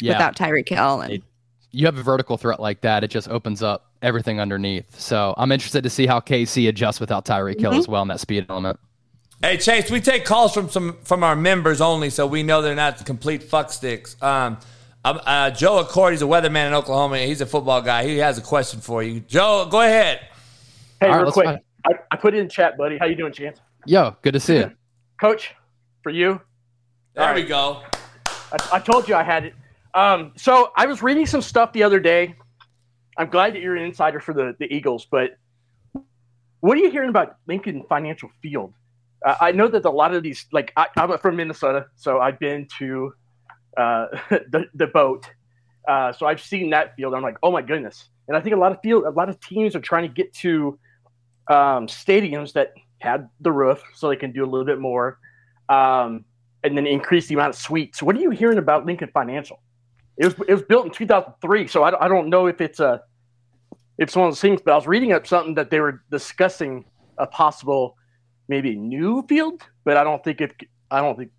Yeah. 0.00 0.12
without 0.14 0.36
Tyreek 0.36 0.68
Hill. 0.68 1.00
And 1.02 1.12
It- 1.14 1.22
you 1.70 1.86
have 1.86 1.96
a 1.98 2.02
vertical 2.02 2.36
threat 2.36 2.60
like 2.60 2.82
that, 2.82 3.02
it 3.04 3.08
just 3.10 3.28
opens 3.28 3.62
up 3.62 3.86
everything 4.02 4.40
underneath. 4.40 4.98
So 5.00 5.34
I'm 5.36 5.50
interested 5.50 5.82
to 5.84 5.90
see 5.90 6.06
how 6.06 6.20
KC 6.20 6.68
adjusts 6.68 7.00
without 7.00 7.24
Tyreek 7.24 7.60
Hill 7.60 7.74
as 7.74 7.88
well 7.88 8.02
in 8.02 8.08
that 8.08 8.20
speed 8.20 8.46
element. 8.48 8.78
Hey 9.42 9.56
Chase, 9.56 9.90
we 9.90 10.00
take 10.00 10.24
calls 10.24 10.54
from 10.54 10.70
some 10.70 10.96
from 11.04 11.22
our 11.24 11.34
members 11.36 11.80
only, 11.80 12.08
so 12.10 12.26
we 12.26 12.42
know 12.42 12.62
they're 12.62 12.74
not 12.76 13.04
complete 13.04 13.42
fucksticks. 13.50 14.20
Um, 14.22 14.56
um, 15.04 15.20
uh, 15.26 15.50
Joe 15.50 15.78
Accord, 15.80 16.12
he's 16.14 16.22
a 16.22 16.26
weatherman 16.26 16.68
in 16.68 16.74
Oklahoma. 16.74 17.18
He's 17.18 17.40
a 17.42 17.46
football 17.46 17.82
guy. 17.82 18.04
He 18.06 18.18
has 18.18 18.38
a 18.38 18.40
question 18.40 18.80
for 18.80 19.02
you. 19.02 19.20
Joe, 19.20 19.66
go 19.70 19.80
ahead. 19.82 20.20
Hey, 21.00 21.08
All 21.08 21.12
right, 21.12 21.16
real 21.16 21.24
let's 21.24 21.34
quick, 21.34 21.46
find- 21.46 21.60
I, 21.86 21.92
I 22.10 22.16
put 22.16 22.34
it 22.34 22.38
in 22.38 22.48
chat, 22.48 22.76
buddy. 22.78 22.98
How 22.98 23.06
you 23.06 23.14
doing, 23.14 23.32
Chance? 23.32 23.60
Yo, 23.86 24.16
good 24.22 24.32
to 24.32 24.40
see 24.40 24.56
you. 24.56 24.72
Coach, 25.20 25.54
for 26.02 26.10
you, 26.10 26.40
There 27.14 27.28
All 27.28 27.34
we 27.34 27.42
go. 27.42 27.82
I, 28.26 28.68
I 28.74 28.78
told 28.78 29.08
you 29.08 29.14
I 29.14 29.22
had 29.22 29.44
it. 29.44 29.54
Um, 29.94 30.32
so 30.36 30.72
I 30.76 30.86
was 30.86 31.02
reading 31.02 31.26
some 31.26 31.42
stuff 31.42 31.72
the 31.72 31.82
other 31.82 32.00
day. 32.00 32.34
I'm 33.16 33.28
glad 33.28 33.54
that 33.54 33.62
you're 33.62 33.76
an 33.76 33.84
insider 33.84 34.18
for 34.18 34.34
the, 34.34 34.56
the 34.58 34.72
Eagles, 34.74 35.06
but 35.08 35.36
what 36.60 36.76
are 36.76 36.80
you 36.80 36.90
hearing 36.90 37.10
about 37.10 37.36
Lincoln 37.46 37.84
Financial 37.88 38.30
Field? 38.42 38.72
Uh, 39.24 39.34
I 39.40 39.52
know 39.52 39.68
that 39.68 39.84
a 39.84 39.90
lot 39.90 40.14
of 40.14 40.22
these, 40.22 40.46
like 40.52 40.72
I, 40.76 40.86
I'm 40.96 41.16
from 41.18 41.36
Minnesota, 41.36 41.86
so 41.94 42.20
I've 42.20 42.38
been 42.38 42.66
to 42.78 43.14
uh, 43.76 44.06
the 44.30 44.64
the 44.74 44.86
boat, 44.88 45.30
uh, 45.86 46.12
so 46.12 46.26
I've 46.26 46.40
seen 46.40 46.70
that 46.70 46.96
field. 46.96 47.14
I'm 47.14 47.22
like, 47.22 47.36
oh 47.42 47.52
my 47.52 47.62
goodness! 47.62 48.08
And 48.28 48.36
I 48.36 48.40
think 48.40 48.54
a 48.54 48.58
lot 48.58 48.72
of 48.72 48.80
field, 48.82 49.04
a 49.04 49.10
lot 49.10 49.28
of 49.28 49.38
teams 49.40 49.76
are 49.76 49.80
trying 49.80 50.08
to 50.08 50.14
get 50.14 50.32
to 50.36 50.78
um, 51.48 51.86
stadiums 51.86 52.52
that 52.54 52.72
had 52.98 53.28
the 53.40 53.52
roof, 53.52 53.82
so 53.94 54.08
they 54.08 54.16
can 54.16 54.32
do 54.32 54.44
a 54.44 54.46
little 54.46 54.64
bit 54.64 54.78
more. 54.80 55.18
Um, 55.68 56.24
and 56.62 56.76
then 56.76 56.86
increase 56.86 57.26
the 57.26 57.34
amount 57.34 57.50
of 57.50 57.60
suites. 57.60 58.02
What 58.02 58.16
are 58.16 58.20
you 58.20 58.30
hearing 58.30 58.58
about 58.58 58.86
Lincoln 58.86 59.10
Financial? 59.12 59.60
It 60.16 60.24
was 60.24 60.34
it 60.48 60.54
was 60.54 60.62
built 60.62 60.86
in 60.86 60.92
2003, 60.92 61.66
so 61.66 61.82
I, 61.82 62.04
I 62.04 62.08
don't 62.08 62.30
know 62.30 62.46
if 62.46 62.60
it's 62.60 62.80
a 62.80 63.02
if 63.98 64.08
it's 64.08 64.16
one 64.16 64.28
of 64.28 64.32
those 64.32 64.40
things. 64.40 64.60
But 64.64 64.72
I 64.72 64.76
was 64.76 64.86
reading 64.86 65.12
up 65.12 65.26
something 65.26 65.54
that 65.54 65.70
they 65.70 65.80
were 65.80 66.02
discussing 66.10 66.84
a 67.18 67.26
possible 67.26 67.96
maybe 68.48 68.76
new 68.76 69.24
field, 69.28 69.62
but 69.84 69.96
I 69.96 70.04
don't 70.04 70.22
think 70.24 70.40
it. 70.40 70.52
I 70.90 71.00
don't 71.00 71.16
think. 71.16 71.30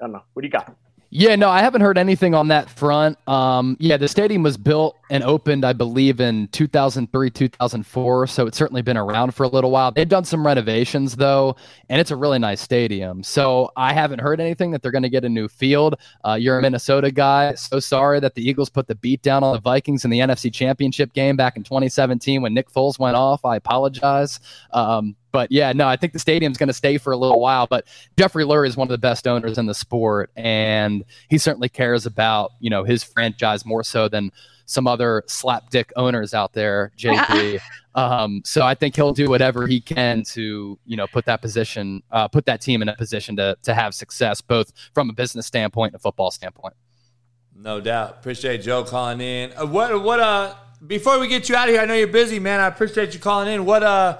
I 0.00 0.04
don't 0.04 0.12
know. 0.12 0.22
What 0.34 0.42
do 0.42 0.46
you 0.46 0.52
got? 0.52 0.76
Yeah, 1.10 1.36
no, 1.36 1.48
I 1.48 1.60
haven't 1.60 1.82
heard 1.82 1.98
anything 1.98 2.34
on 2.34 2.48
that 2.48 2.68
front. 2.68 3.16
Um, 3.28 3.76
yeah, 3.78 3.96
the 3.96 4.08
stadium 4.08 4.42
was 4.42 4.56
built 4.56 4.96
and 5.08 5.22
opened, 5.22 5.64
I 5.64 5.72
believe, 5.72 6.20
in 6.20 6.48
2003, 6.48 7.30
2004. 7.30 8.26
So 8.26 8.46
it's 8.46 8.58
certainly 8.58 8.82
been 8.82 8.96
around 8.96 9.32
for 9.32 9.44
a 9.44 9.48
little 9.48 9.70
while. 9.70 9.92
They've 9.92 10.08
done 10.08 10.24
some 10.24 10.44
renovations, 10.44 11.14
though, 11.14 11.56
and 11.88 12.00
it's 12.00 12.10
a 12.10 12.16
really 12.16 12.40
nice 12.40 12.60
stadium. 12.60 13.22
So 13.22 13.70
I 13.76 13.92
haven't 13.92 14.20
heard 14.20 14.40
anything 14.40 14.72
that 14.72 14.82
they're 14.82 14.90
going 14.90 15.04
to 15.04 15.08
get 15.08 15.24
a 15.24 15.28
new 15.28 15.46
field. 15.48 15.94
Uh, 16.24 16.34
you're 16.34 16.58
a 16.58 16.62
Minnesota 16.62 17.12
guy. 17.12 17.54
So 17.54 17.78
sorry 17.78 18.18
that 18.20 18.34
the 18.34 18.46
Eagles 18.46 18.68
put 18.68 18.88
the 18.88 18.96
beat 18.96 19.22
down 19.22 19.44
on 19.44 19.54
the 19.54 19.60
Vikings 19.60 20.04
in 20.04 20.10
the 20.10 20.18
NFC 20.18 20.52
Championship 20.52 21.12
game 21.12 21.36
back 21.36 21.56
in 21.56 21.62
2017 21.62 22.42
when 22.42 22.52
Nick 22.52 22.70
Foles 22.70 22.98
went 22.98 23.16
off. 23.16 23.44
I 23.44 23.56
apologize. 23.56 24.40
Um, 24.72 25.14
but 25.36 25.52
yeah, 25.52 25.70
no, 25.74 25.86
I 25.86 25.96
think 25.96 26.14
the 26.14 26.18
stadium's 26.18 26.56
going 26.56 26.68
to 26.68 26.72
stay 26.72 26.96
for 26.96 27.12
a 27.12 27.16
little 27.18 27.40
while. 27.40 27.66
But 27.66 27.86
Jeffrey 28.18 28.42
Lurie 28.42 28.68
is 28.68 28.74
one 28.74 28.86
of 28.86 28.90
the 28.90 28.96
best 28.96 29.28
owners 29.28 29.58
in 29.58 29.66
the 29.66 29.74
sport, 29.74 30.30
and 30.34 31.04
he 31.28 31.36
certainly 31.36 31.68
cares 31.68 32.06
about 32.06 32.52
you 32.58 32.70
know 32.70 32.84
his 32.84 33.04
franchise 33.04 33.66
more 33.66 33.84
so 33.84 34.08
than 34.08 34.32
some 34.64 34.86
other 34.86 35.22
slapdick 35.26 35.90
owners 35.94 36.32
out 36.32 36.54
there. 36.54 36.90
JP. 36.96 37.60
um, 37.94 38.40
so 38.46 38.62
I 38.62 38.74
think 38.74 38.96
he'll 38.96 39.12
do 39.12 39.28
whatever 39.28 39.66
he 39.66 39.78
can 39.78 40.22
to 40.28 40.78
you 40.86 40.96
know 40.96 41.06
put 41.06 41.26
that 41.26 41.42
position, 41.42 42.02
uh, 42.10 42.28
put 42.28 42.46
that 42.46 42.62
team 42.62 42.80
in 42.80 42.88
a 42.88 42.96
position 42.96 43.36
to 43.36 43.58
to 43.64 43.74
have 43.74 43.94
success, 43.94 44.40
both 44.40 44.72
from 44.94 45.10
a 45.10 45.12
business 45.12 45.44
standpoint 45.44 45.92
and 45.92 45.96
a 45.96 46.02
football 46.02 46.30
standpoint. 46.30 46.72
No 47.54 47.78
doubt. 47.78 48.16
Appreciate 48.20 48.62
Joe 48.62 48.84
calling 48.84 49.20
in. 49.20 49.52
Uh, 49.52 49.66
what 49.66 50.02
what 50.02 50.18
uh 50.18 50.54
before 50.86 51.18
we 51.18 51.28
get 51.28 51.50
you 51.50 51.56
out 51.56 51.68
of 51.68 51.74
here, 51.74 51.82
I 51.82 51.84
know 51.84 51.92
you're 51.92 52.06
busy, 52.06 52.38
man. 52.38 52.58
I 52.58 52.68
appreciate 52.68 53.12
you 53.12 53.20
calling 53.20 53.52
in. 53.52 53.66
What 53.66 53.82
uh 53.82 54.16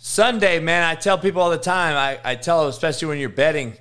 Sunday, 0.00 0.60
man, 0.60 0.84
I 0.84 0.94
tell 0.94 1.18
people 1.18 1.42
all 1.42 1.50
the 1.50 1.58
time, 1.58 1.96
I, 1.96 2.20
I 2.24 2.36
tell 2.36 2.60
them, 2.60 2.70
especially 2.70 3.08
when 3.08 3.18
you're 3.18 3.28
betting, 3.28 3.76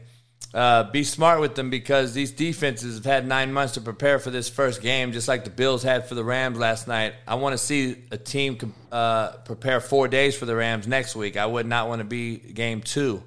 uh, 0.52 0.90
be 0.90 1.04
smart 1.04 1.40
with 1.40 1.54
them 1.54 1.70
because 1.70 2.16
these 2.16 2.32
defenses 2.32 2.96
have 2.96 3.06
had 3.06 3.28
nine 3.28 3.54
months 3.54 3.76
to 3.76 3.82
prepare 3.82 4.18
for 4.18 4.32
this 4.32 4.50
first 4.50 4.82
game, 4.82 5.12
just 5.12 5.28
like 5.28 5.44
the 5.44 5.52
Bills 5.52 5.84
had 5.84 6.08
for 6.08 6.16
the 6.16 6.24
Rams 6.24 6.58
last 6.58 6.88
night. 6.88 7.14
I 7.28 7.36
want 7.36 7.54
to 7.54 7.58
see 7.60 7.98
a 8.10 8.18
team 8.18 8.74
uh, 8.92 9.34
prepare 9.46 9.80
four 9.80 10.08
days 10.08 10.36
for 10.36 10.48
the 10.48 10.56
Rams 10.56 10.88
next 10.88 11.16
week. 11.16 11.38
I 11.38 11.46
would 11.46 11.68
not 11.68 11.88
want 11.88 12.00
to 12.00 12.06
be 12.06 12.38
game 12.38 12.82
two. 12.82 13.22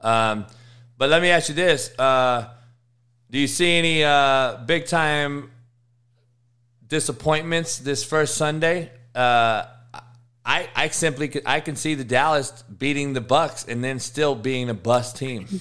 Um, 0.00 0.46
but 0.96 1.10
let 1.10 1.22
me 1.22 1.30
ask 1.30 1.48
you 1.48 1.56
this: 1.56 1.98
uh, 1.98 2.48
Do 3.28 3.38
you 3.38 3.48
see 3.48 3.76
any 3.76 4.04
uh, 4.04 4.58
big 4.66 4.86
time 4.86 5.50
disappointments 6.86 7.78
this 7.78 8.04
first 8.04 8.36
Sunday? 8.36 8.92
I, 10.46 10.68
I 10.76 10.88
simply 10.88 11.26
could, 11.28 11.42
I 11.44 11.58
can 11.60 11.74
see 11.74 11.96
the 11.96 12.04
Dallas 12.04 12.62
beating 12.62 13.12
the 13.14 13.20
Bucs 13.20 13.66
and 13.66 13.82
then 13.82 13.98
still 13.98 14.36
being 14.36 14.70
a 14.70 14.74
bust 14.74 15.16
team. 15.16 15.60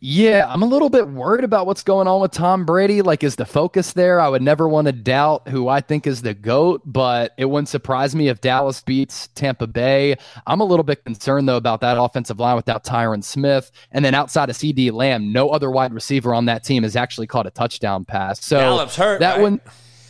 Yeah, 0.00 0.46
I'm 0.48 0.62
a 0.62 0.66
little 0.66 0.90
bit 0.90 1.08
worried 1.08 1.42
about 1.42 1.66
what's 1.66 1.82
going 1.82 2.06
on 2.06 2.20
with 2.20 2.30
Tom 2.30 2.64
Brady. 2.64 3.02
Like, 3.02 3.24
is 3.24 3.34
the 3.34 3.44
focus 3.44 3.92
there? 3.94 4.20
I 4.20 4.28
would 4.28 4.42
never 4.42 4.68
want 4.68 4.86
to 4.86 4.92
doubt 4.92 5.48
who 5.48 5.68
I 5.68 5.80
think 5.80 6.06
is 6.06 6.22
the 6.22 6.34
GOAT, 6.34 6.82
but 6.84 7.32
it 7.36 7.46
wouldn't 7.46 7.68
surprise 7.68 8.14
me 8.14 8.28
if 8.28 8.40
Dallas 8.40 8.80
beats 8.80 9.26
Tampa 9.34 9.66
Bay. 9.66 10.16
I'm 10.46 10.60
a 10.60 10.64
little 10.64 10.84
bit 10.84 11.04
concerned, 11.04 11.48
though, 11.48 11.56
about 11.56 11.80
that 11.80 12.00
offensive 12.00 12.38
line 12.38 12.54
without 12.54 12.84
Tyron 12.84 13.24
Smith. 13.24 13.72
And 13.90 14.04
then 14.04 14.14
outside 14.14 14.48
of 14.48 14.56
CeeDee 14.56 14.92
Lamb, 14.92 15.32
no 15.32 15.50
other 15.50 15.68
wide 15.68 15.92
receiver 15.92 16.32
on 16.32 16.44
that 16.44 16.62
team 16.62 16.84
has 16.84 16.94
actually 16.94 17.26
caught 17.26 17.48
a 17.48 17.50
touchdown 17.50 18.04
pass. 18.04 18.42
So 18.44 18.60
Gallup's 18.60 18.94
hurt. 18.94 19.18
That 19.18 19.34
right? 19.34 19.42
one, 19.42 19.60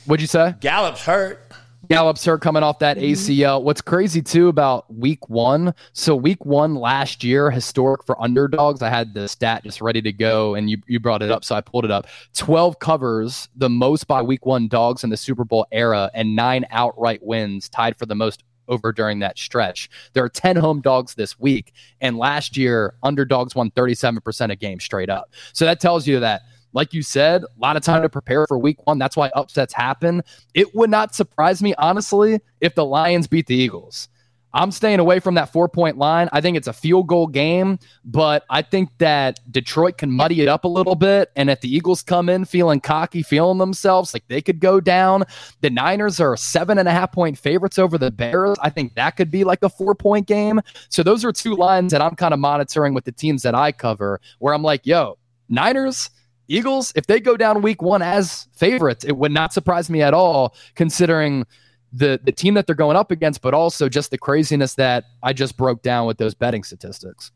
what'd 0.04 0.20
you 0.20 0.26
say? 0.28 0.54
Gallup's 0.60 1.02
hurt. 1.02 1.47
Gallup's 1.88 2.24
hurt 2.24 2.42
coming 2.42 2.62
off 2.62 2.78
that 2.80 2.98
mm-hmm. 2.98 3.12
ACL. 3.12 3.62
What's 3.62 3.80
crazy 3.80 4.20
too 4.20 4.48
about 4.48 4.92
week 4.92 5.28
one? 5.28 5.74
So 5.94 6.14
week 6.14 6.44
one 6.44 6.74
last 6.74 7.24
year, 7.24 7.50
historic 7.50 8.04
for 8.04 8.20
underdogs. 8.22 8.82
I 8.82 8.90
had 8.90 9.14
the 9.14 9.26
stat 9.28 9.64
just 9.64 9.80
ready 9.80 10.02
to 10.02 10.12
go, 10.12 10.54
and 10.54 10.68
you 10.68 10.78
you 10.86 11.00
brought 11.00 11.22
it 11.22 11.30
up, 11.30 11.44
so 11.44 11.54
I 11.54 11.60
pulled 11.60 11.84
it 11.84 11.90
up. 11.90 12.06
Twelve 12.34 12.78
covers, 12.78 13.48
the 13.56 13.70
most 13.70 14.06
by 14.06 14.22
week 14.22 14.44
one 14.44 14.68
dogs 14.68 15.02
in 15.02 15.10
the 15.10 15.16
Super 15.16 15.44
Bowl 15.44 15.66
era, 15.72 16.10
and 16.14 16.36
nine 16.36 16.66
outright 16.70 17.22
wins, 17.22 17.68
tied 17.68 17.96
for 17.96 18.06
the 18.06 18.14
most 18.14 18.44
over 18.68 18.92
during 18.92 19.20
that 19.20 19.38
stretch. 19.38 19.88
There 20.12 20.22
are 20.22 20.28
10 20.28 20.56
home 20.56 20.80
dogs 20.82 21.14
this 21.14 21.38
week, 21.40 21.72
and 22.00 22.18
last 22.18 22.56
year, 22.56 22.94
underdogs 23.02 23.54
won 23.54 23.70
37% 23.70 24.52
of 24.52 24.58
games 24.58 24.84
straight 24.84 25.08
up. 25.08 25.32
So 25.54 25.64
that 25.64 25.80
tells 25.80 26.06
you 26.06 26.20
that 26.20 26.42
like 26.72 26.92
you 26.92 27.02
said, 27.02 27.42
a 27.42 27.46
lot 27.58 27.76
of 27.76 27.82
time 27.82 28.02
to 28.02 28.08
prepare 28.08 28.46
for 28.46 28.58
week 28.58 28.86
one. 28.86 28.98
That's 28.98 29.16
why 29.16 29.30
upsets 29.34 29.72
happen. 29.72 30.22
It 30.54 30.74
would 30.74 30.90
not 30.90 31.14
surprise 31.14 31.62
me, 31.62 31.74
honestly, 31.78 32.40
if 32.60 32.74
the 32.74 32.84
Lions 32.84 33.26
beat 33.26 33.46
the 33.46 33.54
Eagles. 33.54 34.08
I'm 34.54 34.70
staying 34.70 34.98
away 34.98 35.20
from 35.20 35.34
that 35.34 35.52
four 35.52 35.68
point 35.68 35.98
line. 35.98 36.28
I 36.32 36.40
think 36.40 36.56
it's 36.56 36.68
a 36.68 36.72
field 36.72 37.06
goal 37.06 37.26
game, 37.26 37.78
but 38.04 38.44
I 38.48 38.62
think 38.62 38.88
that 38.98 39.40
Detroit 39.50 39.98
can 39.98 40.10
muddy 40.10 40.40
it 40.40 40.48
up 40.48 40.64
a 40.64 40.68
little 40.68 40.94
bit. 40.94 41.30
And 41.36 41.50
if 41.50 41.60
the 41.60 41.74
Eagles 41.74 42.02
come 42.02 42.28
in 42.30 42.46
feeling 42.46 42.80
cocky, 42.80 43.22
feeling 43.22 43.58
themselves 43.58 44.14
like 44.14 44.26
they 44.28 44.40
could 44.40 44.58
go 44.58 44.80
down, 44.80 45.24
the 45.60 45.68
Niners 45.68 46.18
are 46.18 46.36
seven 46.36 46.78
and 46.78 46.88
a 46.88 46.92
half 46.92 47.12
point 47.12 47.38
favorites 47.38 47.78
over 47.78 47.98
the 47.98 48.10
Bears. 48.10 48.56
I 48.62 48.70
think 48.70 48.94
that 48.94 49.16
could 49.16 49.30
be 49.30 49.44
like 49.44 49.62
a 49.62 49.68
four 49.68 49.94
point 49.94 50.26
game. 50.26 50.60
So 50.88 51.02
those 51.02 51.24
are 51.24 51.32
two 51.32 51.54
lines 51.54 51.92
that 51.92 52.00
I'm 52.00 52.16
kind 52.16 52.32
of 52.32 52.40
monitoring 52.40 52.94
with 52.94 53.04
the 53.04 53.12
teams 53.12 53.42
that 53.42 53.54
I 53.54 53.70
cover, 53.70 54.18
where 54.38 54.54
I'm 54.54 54.62
like, 54.62 54.86
yo, 54.86 55.18
Niners, 55.50 56.08
Eagles, 56.48 56.92
if 56.96 57.06
they 57.06 57.20
go 57.20 57.36
down 57.36 57.62
week 57.62 57.82
one 57.82 58.02
as 58.02 58.48
favorites, 58.54 59.04
it 59.04 59.16
would 59.16 59.32
not 59.32 59.52
surprise 59.52 59.88
me 59.90 60.02
at 60.02 60.14
all, 60.14 60.54
considering 60.74 61.46
the 61.92 62.18
the 62.22 62.32
team 62.32 62.54
that 62.54 62.66
they're 62.66 62.74
going 62.74 62.96
up 62.96 63.10
against, 63.10 63.40
but 63.42 63.54
also 63.54 63.88
just 63.88 64.10
the 64.10 64.18
craziness 64.18 64.74
that 64.74 65.04
I 65.22 65.32
just 65.32 65.56
broke 65.56 65.82
down 65.82 66.06
with 66.06 66.18
those 66.18 66.34
betting 66.34 66.64
statistics. 66.64 67.30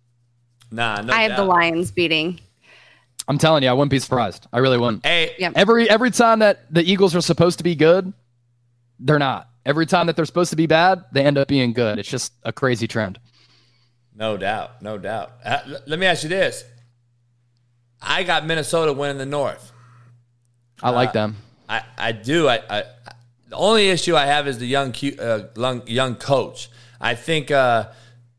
Nah, 0.70 1.02
no 1.02 1.12
I 1.12 1.22
have 1.22 1.36
the. 1.36 1.44
Lions 1.44 1.90
beating. 1.90 2.40
I'm 3.28 3.38
telling 3.38 3.62
you, 3.62 3.68
I 3.68 3.72
wouldn't 3.72 3.90
be 3.90 3.98
surprised. 3.98 4.46
I 4.52 4.58
really 4.58 4.78
wouldn't. 4.78 5.06
Hey, 5.06 5.34
Yep. 5.38 5.52
Every 5.56 5.88
every 5.88 6.10
time 6.10 6.40
that 6.40 6.72
the 6.72 6.82
Eagles 6.82 7.14
are 7.14 7.20
supposed 7.20 7.58
to 7.58 7.64
be 7.64 7.74
good, 7.74 8.12
they're 8.98 9.18
not. 9.18 9.48
Every 9.64 9.86
time 9.86 10.06
that 10.08 10.16
they're 10.16 10.24
supposed 10.24 10.50
to 10.50 10.56
be 10.56 10.66
bad, 10.66 11.04
they 11.12 11.24
end 11.24 11.38
up 11.38 11.46
being 11.48 11.72
good. 11.72 11.98
It's 11.98 12.08
just 12.08 12.32
a 12.42 12.52
crazy 12.52 12.88
trend. 12.88 13.20
no 14.14 14.36
doubt, 14.36 14.82
no 14.82 14.98
doubt. 14.98 15.32
Uh, 15.44 15.58
l- 15.66 15.80
let 15.86 15.98
me 15.98 16.06
ask 16.06 16.22
you 16.24 16.28
this: 16.28 16.64
I 18.02 18.24
got 18.24 18.46
Minnesota 18.46 18.92
winning 18.92 19.18
the 19.18 19.26
North. 19.26 19.72
I 20.82 20.90
like 20.90 21.12
them. 21.12 21.36
I, 21.68 21.82
I 21.96 22.12
do. 22.12 22.48
I, 22.48 22.60
I 22.68 22.84
the 23.48 23.56
only 23.56 23.90
issue 23.90 24.16
I 24.16 24.26
have 24.26 24.48
is 24.48 24.58
the 24.58 24.66
young 24.66 24.94
uh, 25.18 25.48
young, 25.56 25.86
young 25.86 26.16
coach. 26.16 26.70
I 27.00 27.14
think 27.14 27.50
uh, 27.50 27.90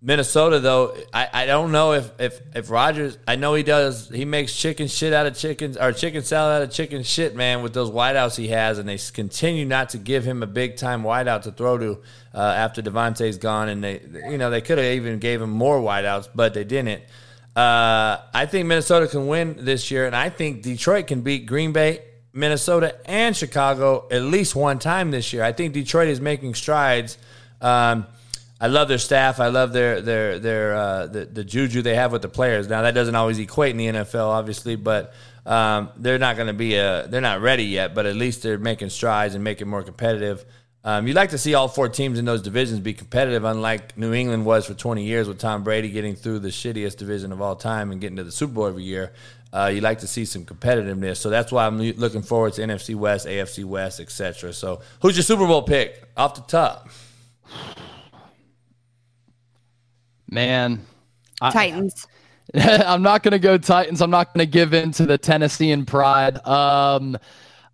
Minnesota 0.02 0.60
though. 0.60 0.98
I, 1.14 1.30
I 1.31 1.45
don't 1.45 1.72
know 1.72 1.94
if 1.94 2.11
if 2.19 2.41
if 2.56 2.69
Rodgers. 2.69 3.18
I 3.27 3.35
know 3.35 3.53
he 3.53 3.64
does. 3.64 4.10
He 4.10 4.26
makes 4.26 4.56
chicken 4.56 4.88
shit 4.88 5.14
out 5.14 5.26
of 5.26 5.38
chickens 5.38 5.77
or 5.77 5.91
chicken 5.94 6.23
salad 6.23 6.57
out 6.57 6.61
of 6.64 6.72
chicken 6.72 7.03
shit, 7.03 7.35
man. 7.35 7.64
With 7.64 7.73
those 7.73 7.90
wideouts 7.90 8.35
he 8.35 8.49
has, 8.49 8.80
and 8.80 8.90
they 8.90 8.98
continue 8.98 9.65
not 9.65 9.90
to 9.90 9.98
give 9.98 10.26
him 10.26 10.44
a 10.44 10.48
big 10.48 10.77
time 10.77 11.03
wideout 11.03 11.44
to 11.44 11.52
throw 11.52 11.77
to 11.77 12.02
uh, 12.34 12.40
after 12.40 12.81
Davante's 12.81 13.38
gone. 13.38 13.69
And 13.69 13.84
they, 13.84 14.02
you 14.30 14.38
know, 14.38 14.49
they 14.49 14.61
could 14.61 14.77
have 14.77 14.88
even 14.88 15.19
gave 15.19 15.41
him 15.41 15.52
more 15.52 15.80
wideouts, 15.80 16.30
but 16.35 16.53
they 16.53 16.64
didn't. 16.64 17.03
Uh, 17.55 18.17
I 18.34 18.47
think 18.47 18.67
Minnesota 18.67 19.07
can 19.07 19.27
win 19.27 19.57
this 19.59 19.91
year, 19.91 20.07
and 20.07 20.15
I 20.15 20.30
think 20.30 20.63
Detroit 20.63 21.07
can 21.07 21.21
beat 21.21 21.45
Green 21.45 21.71
Bay, 21.71 22.01
Minnesota, 22.34 22.95
and 23.05 23.38
Chicago 23.38 24.07
at 24.09 24.23
least 24.23 24.55
one 24.55 24.80
time 24.80 25.11
this 25.11 25.34
year. 25.34 25.43
I 25.43 25.51
think 25.51 25.73
Detroit 25.73 26.07
is 26.07 26.19
making 26.19 26.55
strides. 26.55 27.17
Um, 27.61 28.07
I 28.59 28.67
love 28.67 28.88
their 28.88 28.97
staff. 28.97 29.39
I 29.39 29.47
love 29.47 29.71
their 29.71 30.01
their 30.01 30.39
their 30.39 30.73
uh, 30.73 31.07
the, 31.07 31.25
the 31.25 31.43
juju 31.43 31.81
they 31.81 31.95
have 31.95 32.11
with 32.11 32.21
the 32.21 32.30
players. 32.30 32.69
Now 32.69 32.81
that 32.84 32.95
doesn't 32.95 33.13
always 33.13 33.38
equate 33.38 33.71
in 33.71 33.77
the 33.77 33.88
NFL, 33.88 34.27
obviously, 34.30 34.75
but 34.75 35.13
um, 35.45 35.89
they're 35.97 36.17
not 36.17 36.38
going 36.38 36.47
to 36.47 36.53
be 36.53 36.75
a 36.75 37.05
they're 37.07 37.21
not 37.21 37.41
ready 37.41 37.65
yet. 37.65 37.93
But 37.93 38.05
at 38.05 38.15
least 38.15 38.41
they're 38.41 38.57
making 38.57 38.89
strides 38.89 39.35
and 39.35 39.43
making 39.43 39.67
more 39.67 39.84
competitive. 39.84 40.45
Um, 40.85 41.07
you 41.07 41.14
like 41.14 41.30
to 41.30 41.38
see 41.38 41.53
all 41.53 41.69
four 41.69 41.88
teams 41.88 42.19
in 42.19 42.26
those 42.26 42.41
divisions 42.41 42.81
be 42.81 42.93
competitive, 42.93 43.45
unlike 43.45 43.97
New 43.97 44.14
England 44.14 44.45
was 44.45 44.65
for 44.65 44.73
20 44.73 45.03
years 45.03 45.30
with 45.30 45.39
Tom 45.39 45.64
Brady 45.64 45.89
getting 45.89 46.15
through 46.15 46.39
the 46.39 46.49
shittiest 46.49 46.97
division 46.97 47.31
of 47.31 47.41
all 47.41 47.55
time 47.55 47.91
and 47.91 48.01
getting 48.01 48.18
to 48.18 48.23
the 48.23 48.31
Super 48.31 48.53
Bowl 48.53 48.68
every 48.68 48.84
year. 48.84 49.14
Uh, 49.53 49.72
you 49.73 49.80
like 49.81 49.99
to 49.99 50.07
see 50.07 50.26
some 50.26 50.43
competitiveness, 50.43 51.18
so 51.18 51.30
that's 51.30 51.51
why 51.51 51.65
I'm 51.68 51.80
looking 51.80 52.22
forward 52.23 52.53
to 52.53 52.61
NFC 52.61 52.95
West, 52.95 53.27
AFC 53.27 53.64
West, 53.64 53.99
etc. 53.99 54.51
So, 54.51 54.81
who's 55.01 55.15
your 55.15 55.23
Super 55.23 55.45
Bowl 55.45 55.61
pick 55.61 56.03
off 56.18 56.35
the 56.35 56.41
top? 56.41 56.89
Man, 60.30 60.85
I- 61.39 61.51
Titans. 61.51 62.07
I'm 62.55 63.01
not 63.01 63.23
going 63.23 63.31
to 63.31 63.39
go 63.39 63.57
Titans. 63.57 64.01
I'm 64.01 64.10
not 64.10 64.34
going 64.34 64.45
to 64.45 64.51
give 64.51 64.73
in 64.73 64.91
to 64.93 65.05
the 65.05 65.18
Tennessean 65.18 65.85
pride. 65.85 66.45
Um, 66.45 67.15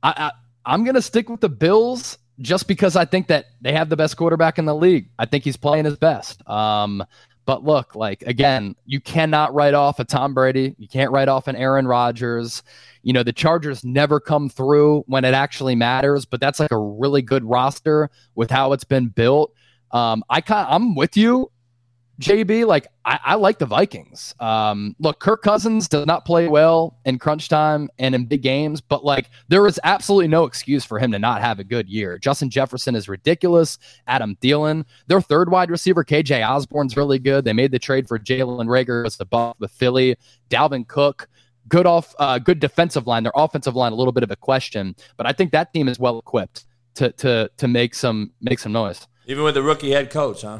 I, 0.03 0.13
I 0.15 0.31
I'm 0.65 0.83
going 0.83 0.95
to 0.95 1.01
stick 1.01 1.27
with 1.27 1.41
the 1.41 1.49
Bills 1.49 2.18
just 2.41 2.67
because 2.67 2.95
I 2.95 3.05
think 3.05 3.27
that 3.27 3.45
they 3.61 3.73
have 3.73 3.89
the 3.89 3.97
best 3.97 4.17
quarterback 4.17 4.57
in 4.57 4.65
the 4.65 4.75
league. 4.75 5.09
I 5.19 5.25
think 5.25 5.43
he's 5.43 5.57
playing 5.57 5.85
his 5.85 5.97
best. 5.97 6.47
Um, 6.49 7.03
but 7.45 7.63
look, 7.63 7.95
like 7.95 8.21
again, 8.23 8.75
you 8.85 8.99
cannot 9.01 9.53
write 9.53 9.73
off 9.73 9.99
a 9.99 10.05
Tom 10.05 10.33
Brady. 10.33 10.75
You 10.77 10.87
can't 10.87 11.11
write 11.11 11.27
off 11.27 11.47
an 11.47 11.55
Aaron 11.55 11.87
Rodgers. 11.87 12.61
You 13.01 13.13
know, 13.13 13.23
the 13.23 13.33
Chargers 13.33 13.83
never 13.83 14.19
come 14.19 14.49
through 14.49 15.03
when 15.07 15.25
it 15.25 15.33
actually 15.33 15.75
matters, 15.75 16.25
but 16.25 16.39
that's 16.39 16.59
like 16.59 16.71
a 16.71 16.77
really 16.77 17.21
good 17.21 17.43
roster 17.43 18.09
with 18.35 18.51
how 18.51 18.73
it's 18.73 18.83
been 18.83 19.07
built. 19.07 19.51
Um, 19.91 20.23
I 20.29 20.41
kind 20.41 20.67
I'm 20.69 20.95
with 20.95 21.17
you 21.17 21.51
JB, 22.19 22.67
like 22.67 22.87
I, 23.05 23.19
I 23.23 23.35
like 23.35 23.59
the 23.59 23.65
Vikings. 23.65 24.35
Um, 24.41 24.95
look, 24.99 25.19
Kirk 25.19 25.41
Cousins 25.41 25.87
does 25.87 26.05
not 26.05 26.25
play 26.25 26.49
well 26.49 26.97
in 27.05 27.17
crunch 27.17 27.47
time 27.47 27.89
and 27.97 28.13
in 28.13 28.25
big 28.25 28.41
games, 28.41 28.81
but 28.81 29.05
like 29.05 29.29
there 29.47 29.65
is 29.65 29.79
absolutely 29.85 30.27
no 30.27 30.43
excuse 30.43 30.83
for 30.83 30.99
him 30.99 31.11
to 31.13 31.19
not 31.19 31.41
have 31.41 31.59
a 31.59 31.63
good 31.63 31.87
year. 31.87 32.17
Justin 32.17 32.49
Jefferson 32.49 32.93
is 32.93 33.07
ridiculous. 33.07 33.79
Adam 34.05 34.35
Thielen, 34.41 34.83
their 35.07 35.21
third 35.21 35.49
wide 35.49 35.71
receiver, 35.71 36.03
KJ 36.03 36.47
Osborn's 36.47 36.97
really 36.97 37.19
good. 37.19 37.45
They 37.45 37.53
made 37.53 37.71
the 37.71 37.79
trade 37.79 38.07
for 38.07 38.19
Jalen 38.19 38.65
Reagor 38.65 39.05
as 39.05 39.15
the 39.15 39.25
buff 39.25 39.55
with 39.59 39.71
Philly. 39.71 40.17
Dalvin 40.49 40.85
Cook, 40.85 41.29
good 41.69 41.85
off, 41.85 42.13
uh, 42.19 42.37
good 42.37 42.59
defensive 42.59 43.07
line. 43.07 43.23
Their 43.23 43.31
offensive 43.33 43.77
line, 43.77 43.93
a 43.93 43.95
little 43.95 44.13
bit 44.13 44.23
of 44.23 44.31
a 44.31 44.35
question, 44.35 44.93
but 45.15 45.25
I 45.25 45.31
think 45.31 45.51
that 45.51 45.71
team 45.73 45.87
is 45.87 45.99
well 45.99 46.19
equipped 46.19 46.65
to 46.95 47.13
to 47.13 47.49
to 47.55 47.67
make 47.69 47.95
some 47.95 48.31
make 48.41 48.59
some 48.59 48.73
noise. 48.73 49.07
Even 49.25 49.43
with 49.45 49.53
the 49.53 49.63
rookie 49.63 49.91
head 49.91 50.09
coach, 50.09 50.41
huh? 50.41 50.59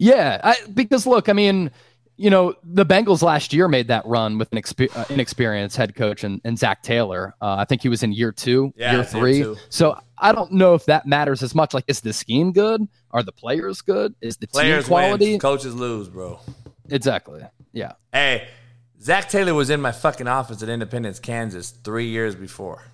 Yeah, 0.00 0.40
I, 0.42 0.56
because 0.72 1.06
look, 1.06 1.28
I 1.28 1.34
mean, 1.34 1.70
you 2.16 2.30
know, 2.30 2.54
the 2.64 2.86
Bengals 2.86 3.22
last 3.22 3.52
year 3.52 3.68
made 3.68 3.88
that 3.88 4.04
run 4.06 4.38
with 4.38 4.48
an 4.52 4.58
uh, 4.94 5.04
inexperienced 5.10 5.76
head 5.76 5.94
coach 5.94 6.24
and, 6.24 6.40
and 6.44 6.58
Zac 6.58 6.82
Taylor. 6.82 7.34
Uh, 7.40 7.56
I 7.58 7.64
think 7.66 7.82
he 7.82 7.88
was 7.90 8.02
in 8.02 8.12
year 8.12 8.32
two, 8.32 8.72
Yeah, 8.76 8.92
year 8.92 9.00
year 9.00 9.04
three. 9.04 9.38
two. 9.42 9.56
So 9.68 9.98
I 10.18 10.32
don't 10.32 10.52
know 10.52 10.72
if 10.74 10.86
that 10.86 11.06
matters 11.06 11.42
as 11.42 11.54
much. 11.54 11.74
Like, 11.74 11.84
is 11.86 12.00
the 12.00 12.12
scheme 12.14 12.52
good? 12.52 12.88
Are 13.10 13.22
the 13.22 13.32
players 13.32 13.82
good? 13.82 14.14
Is 14.22 14.36
the 14.38 14.46
Players 14.48 14.84
team 14.84 14.88
quality? 14.88 15.30
win, 15.32 15.38
coaches 15.40 15.74
lose, 15.74 16.08
bro. 16.08 16.40
Exactly. 16.88 17.42
Yeah. 17.72 17.92
Hey, 18.12 18.48
Zac 19.02 19.28
Taylor 19.28 19.54
was 19.54 19.70
in 19.70 19.80
my 19.80 19.92
fucking 19.92 20.28
office 20.28 20.62
at 20.62 20.68
Independence, 20.68 21.18
Kansas, 21.20 21.70
three 21.70 22.06
years 22.08 22.34
before. 22.34 22.84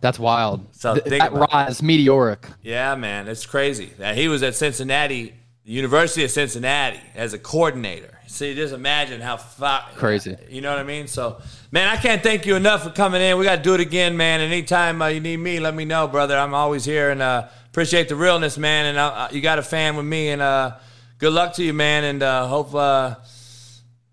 That's 0.00 0.18
wild. 0.18 0.66
So 0.74 0.94
Th- 0.96 1.20
that 1.20 1.32
it. 1.32 1.36
rise, 1.52 1.82
meteoric. 1.82 2.46
Yeah, 2.62 2.94
man, 2.94 3.28
it's 3.28 3.46
crazy. 3.46 3.92
That 3.98 4.16
he 4.16 4.28
was 4.28 4.42
at 4.42 4.54
Cincinnati 4.54 5.34
the 5.66 5.72
University 5.72 6.22
of 6.22 6.30
Cincinnati 6.30 7.00
as 7.16 7.34
a 7.34 7.38
coordinator. 7.40 8.20
See, 8.28 8.54
just 8.54 8.72
imagine 8.72 9.20
how 9.20 9.36
fa- 9.36 9.84
Crazy. 9.96 10.36
You 10.48 10.60
know 10.60 10.70
what 10.70 10.78
I 10.78 10.84
mean? 10.84 11.08
So, 11.08 11.42
man, 11.72 11.88
I 11.88 11.96
can't 11.96 12.22
thank 12.22 12.46
you 12.46 12.54
enough 12.54 12.84
for 12.84 12.90
coming 12.90 13.20
in. 13.20 13.36
We 13.36 13.44
got 13.44 13.56
to 13.56 13.62
do 13.62 13.74
it 13.74 13.80
again, 13.80 14.16
man. 14.16 14.40
Anytime 14.40 15.02
uh, 15.02 15.08
you 15.08 15.18
need 15.18 15.38
me, 15.38 15.58
let 15.58 15.74
me 15.74 15.84
know, 15.84 16.06
brother. 16.06 16.38
I'm 16.38 16.54
always 16.54 16.84
here 16.84 17.10
and 17.10 17.20
uh, 17.20 17.48
appreciate 17.66 18.08
the 18.08 18.14
realness, 18.14 18.56
man. 18.56 18.86
And 18.86 18.98
uh, 18.98 19.28
you 19.32 19.40
got 19.40 19.58
a 19.58 19.62
fan 19.62 19.96
with 19.96 20.06
me, 20.06 20.28
and 20.28 20.40
uh, 20.40 20.76
good 21.18 21.32
luck 21.32 21.54
to 21.54 21.64
you, 21.64 21.72
man. 21.72 22.04
And 22.04 22.22
uh, 22.22 22.46
hope 22.46 22.72
uh, 22.72 23.16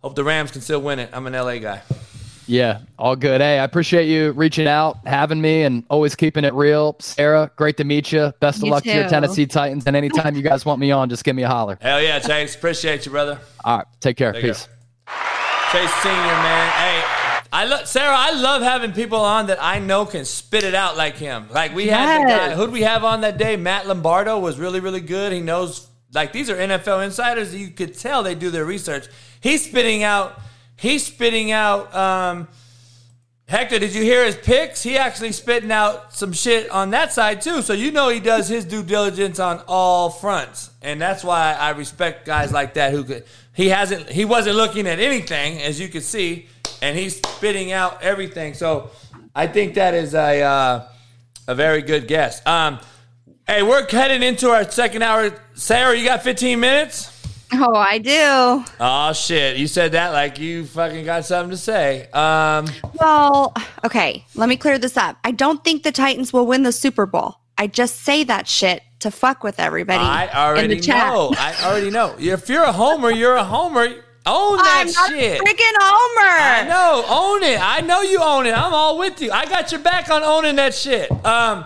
hope 0.02 0.16
the 0.16 0.24
Rams 0.24 0.50
can 0.50 0.62
still 0.62 0.82
win 0.82 0.98
it. 0.98 1.12
I'm 1.14 1.28
an 1.28 1.34
LA 1.34 1.60
guy. 1.60 1.84
Yeah, 2.48 2.80
all 3.00 3.16
good. 3.16 3.42
Hey, 3.42 3.60
I 3.60 3.64
appreciate 3.64 4.08
you 4.08 4.32
reaching 4.32 4.68
out, 4.68 4.98
having 5.08 5.40
me, 5.42 5.64
and 5.64 5.84
always 5.90 6.16
keeping 6.16 6.44
it 6.44 6.54
real. 6.54 6.96
Sarah, 7.00 7.50
great 7.56 7.78
to 7.78 7.84
meet 7.84 8.12
you. 8.12 8.34
Best 8.40 8.58
of 8.60 8.66
You 8.66 8.72
luck 8.72 8.84
to 8.84 8.94
your. 8.94 9.08
Tennessee 9.08 9.46
Titans. 9.46 9.86
And 9.88 9.96
anytime 9.96 10.36
you 10.36 10.42
guys 10.42 10.66
want 10.66 10.80
me 10.80 10.92
on, 10.92 11.10
just 11.10 11.24
give 11.24 11.36
me 11.36 11.44
a 11.44 11.48
holler. 11.48 11.78
Hell 11.82 12.02
yeah, 12.02 12.20
Chase. 12.20 12.56
Appreciate 12.56 13.06
you, 13.06 13.12
brother. 13.12 13.40
All 13.64 13.78
right, 13.78 13.88
take 14.00 14.18
care. 14.18 14.34
Take 14.34 14.44
Peace. 14.44 14.68
Chase 15.72 15.94
Senior, 16.02 16.18
man. 16.18 16.72
Hey, 16.72 17.04
I 17.54 17.66
love 17.66 17.88
Sarah. 17.88 18.16
I 18.16 18.32
love 18.32 18.62
having 18.62 18.92
people 18.92 19.20
on 19.20 19.48
that 19.48 19.62
I 19.62 19.80
know 19.80 20.06
can 20.06 20.26
spit 20.26 20.64
it 20.64 20.76
out 20.76 20.98
like 20.98 21.16
him. 21.16 21.48
Like 21.50 21.74
we 21.74 21.88
had 21.88 22.24
the 22.24 22.28
guy. 22.28 22.56
Who'd 22.56 22.72
we 22.72 22.82
have 22.82 23.04
on 23.04 23.22
that 23.22 23.38
day? 23.38 23.56
Matt 23.56 23.88
Lombardo 23.88 24.40
was 24.40 24.60
really, 24.60 24.80
really 24.80 25.02
good. 25.02 25.32
He 25.32 25.40
knows. 25.40 25.88
Like 26.14 26.34
these 26.34 26.50
are 26.50 26.56
NFL 26.56 27.06
insiders. 27.06 27.56
You 27.56 27.70
could 27.70 27.98
tell 27.98 28.22
they 28.22 28.36
do 28.36 28.50
their 28.52 28.66
research. 28.66 29.08
He's 29.40 29.66
spitting 29.66 30.04
out. 30.04 30.40
He's 30.84 31.06
spitting 31.06 31.50
out. 31.54 31.96
Um, 31.96 32.50
Hector, 33.48 33.80
did 33.80 33.96
you 33.96 34.04
hear 34.04 34.26
his 34.26 34.36
picks? 34.36 34.84
He 34.84 34.98
actually 34.98 35.32
spitting 35.32 35.72
out 35.72 36.14
some 36.14 36.34
shit 36.34 36.70
on 36.70 36.90
that 36.90 37.14
side 37.14 37.40
too. 37.40 37.62
So 37.62 37.72
you 37.72 37.94
know 37.94 38.10
he 38.10 38.20
does 38.20 38.50
his 38.50 38.66
due 38.66 38.84
diligence 38.84 39.40
on 39.40 39.64
all 39.66 40.10
fronts, 40.10 40.72
and 40.82 41.00
that's 41.00 41.24
why 41.24 41.54
I 41.54 41.70
respect 41.70 42.26
guys 42.26 42.52
like 42.52 42.74
that 42.74 42.92
who 42.92 43.06
could. 43.06 43.24
He 43.54 43.70
hasn't. 43.70 44.10
He 44.10 44.26
wasn't 44.26 44.58
looking 44.58 44.86
at 44.86 45.00
anything, 45.00 45.62
as 45.62 45.80
you 45.80 45.88
could 45.88 46.04
see, 46.04 46.50
and 46.82 46.98
he's 46.98 47.16
spitting 47.16 47.72
out 47.72 48.04
everything. 48.04 48.54
So 48.54 48.92
I 49.34 49.48
think 49.48 49.76
that 49.76 49.94
is 49.94 50.14
a 50.14 50.42
uh, 50.42 50.88
a 51.48 51.56
very 51.56 51.82
good 51.82 52.10
guess. 52.10 52.46
Um, 52.46 52.78
hey, 53.48 53.64
we're 53.64 53.88
heading 53.90 54.22
into 54.22 54.50
our 54.50 54.70
second 54.70 55.02
hour. 55.02 55.34
Sarah, 55.54 55.96
you 55.96 56.06
got 56.06 56.24
15 56.24 56.60
minutes? 56.60 57.13
Oh, 57.56 57.76
I 57.76 57.98
do. 58.00 58.66
Oh 58.80 59.14
shit! 59.14 59.58
You 59.58 59.68
said 59.68 59.92
that 59.92 60.12
like 60.12 60.40
you 60.40 60.66
fucking 60.66 61.06
got 61.06 61.26
something 61.26 61.52
to 61.52 61.58
say. 61.58 62.08
Um. 62.12 62.68
Well, 63.00 63.54
okay, 63.86 64.26
let 64.36 64.50
me 64.50 64.58
clear 64.58 64.78
this 64.78 64.98
up. 64.98 65.18
I 65.24 65.32
don't 65.32 65.64
think 65.64 65.84
the 65.84 65.92
Titans 65.92 66.34
will 66.34 66.46
win 66.46 66.64
the 66.64 66.72
Super 66.72 67.06
Bowl. 67.06 67.38
I 67.58 67.68
just 67.68 68.02
say 68.02 68.24
that 68.24 68.48
shit 68.48 68.82
to 69.00 69.12
fuck 69.12 69.44
with 69.44 69.60
everybody 69.60 70.04
I 70.04 70.30
already 70.34 70.80
know. 70.82 71.32
I 71.38 71.56
already 71.64 71.92
know. 71.92 72.16
If 72.18 72.50
you're 72.50 72.64
a 72.64 72.72
homer, 72.72 73.12
you're 73.12 73.36
a 73.36 73.44
homer. 73.44 73.88
Own 74.26 74.58
that 74.58 74.86
I'm 74.88 74.92
not 74.92 75.10
shit. 75.10 75.42
a 75.42 75.44
freaking 75.44 75.74
Homer. 75.80 76.40
I 76.40 76.66
know. 76.68 77.04
Own 77.10 77.44
it. 77.44 77.60
I 77.62 77.82
know 77.82 78.02
you 78.02 78.22
own 78.22 78.46
it. 78.46 78.58
I'm 78.58 78.74
all 78.74 78.98
with 78.98 79.22
you. 79.22 79.32
I 79.32 79.46
got 79.46 79.72
your 79.72 79.82
back 79.82 80.10
on 80.10 80.24
owning 80.24 80.56
that 80.56 80.74
shit. 80.74 81.12
Um, 81.26 81.66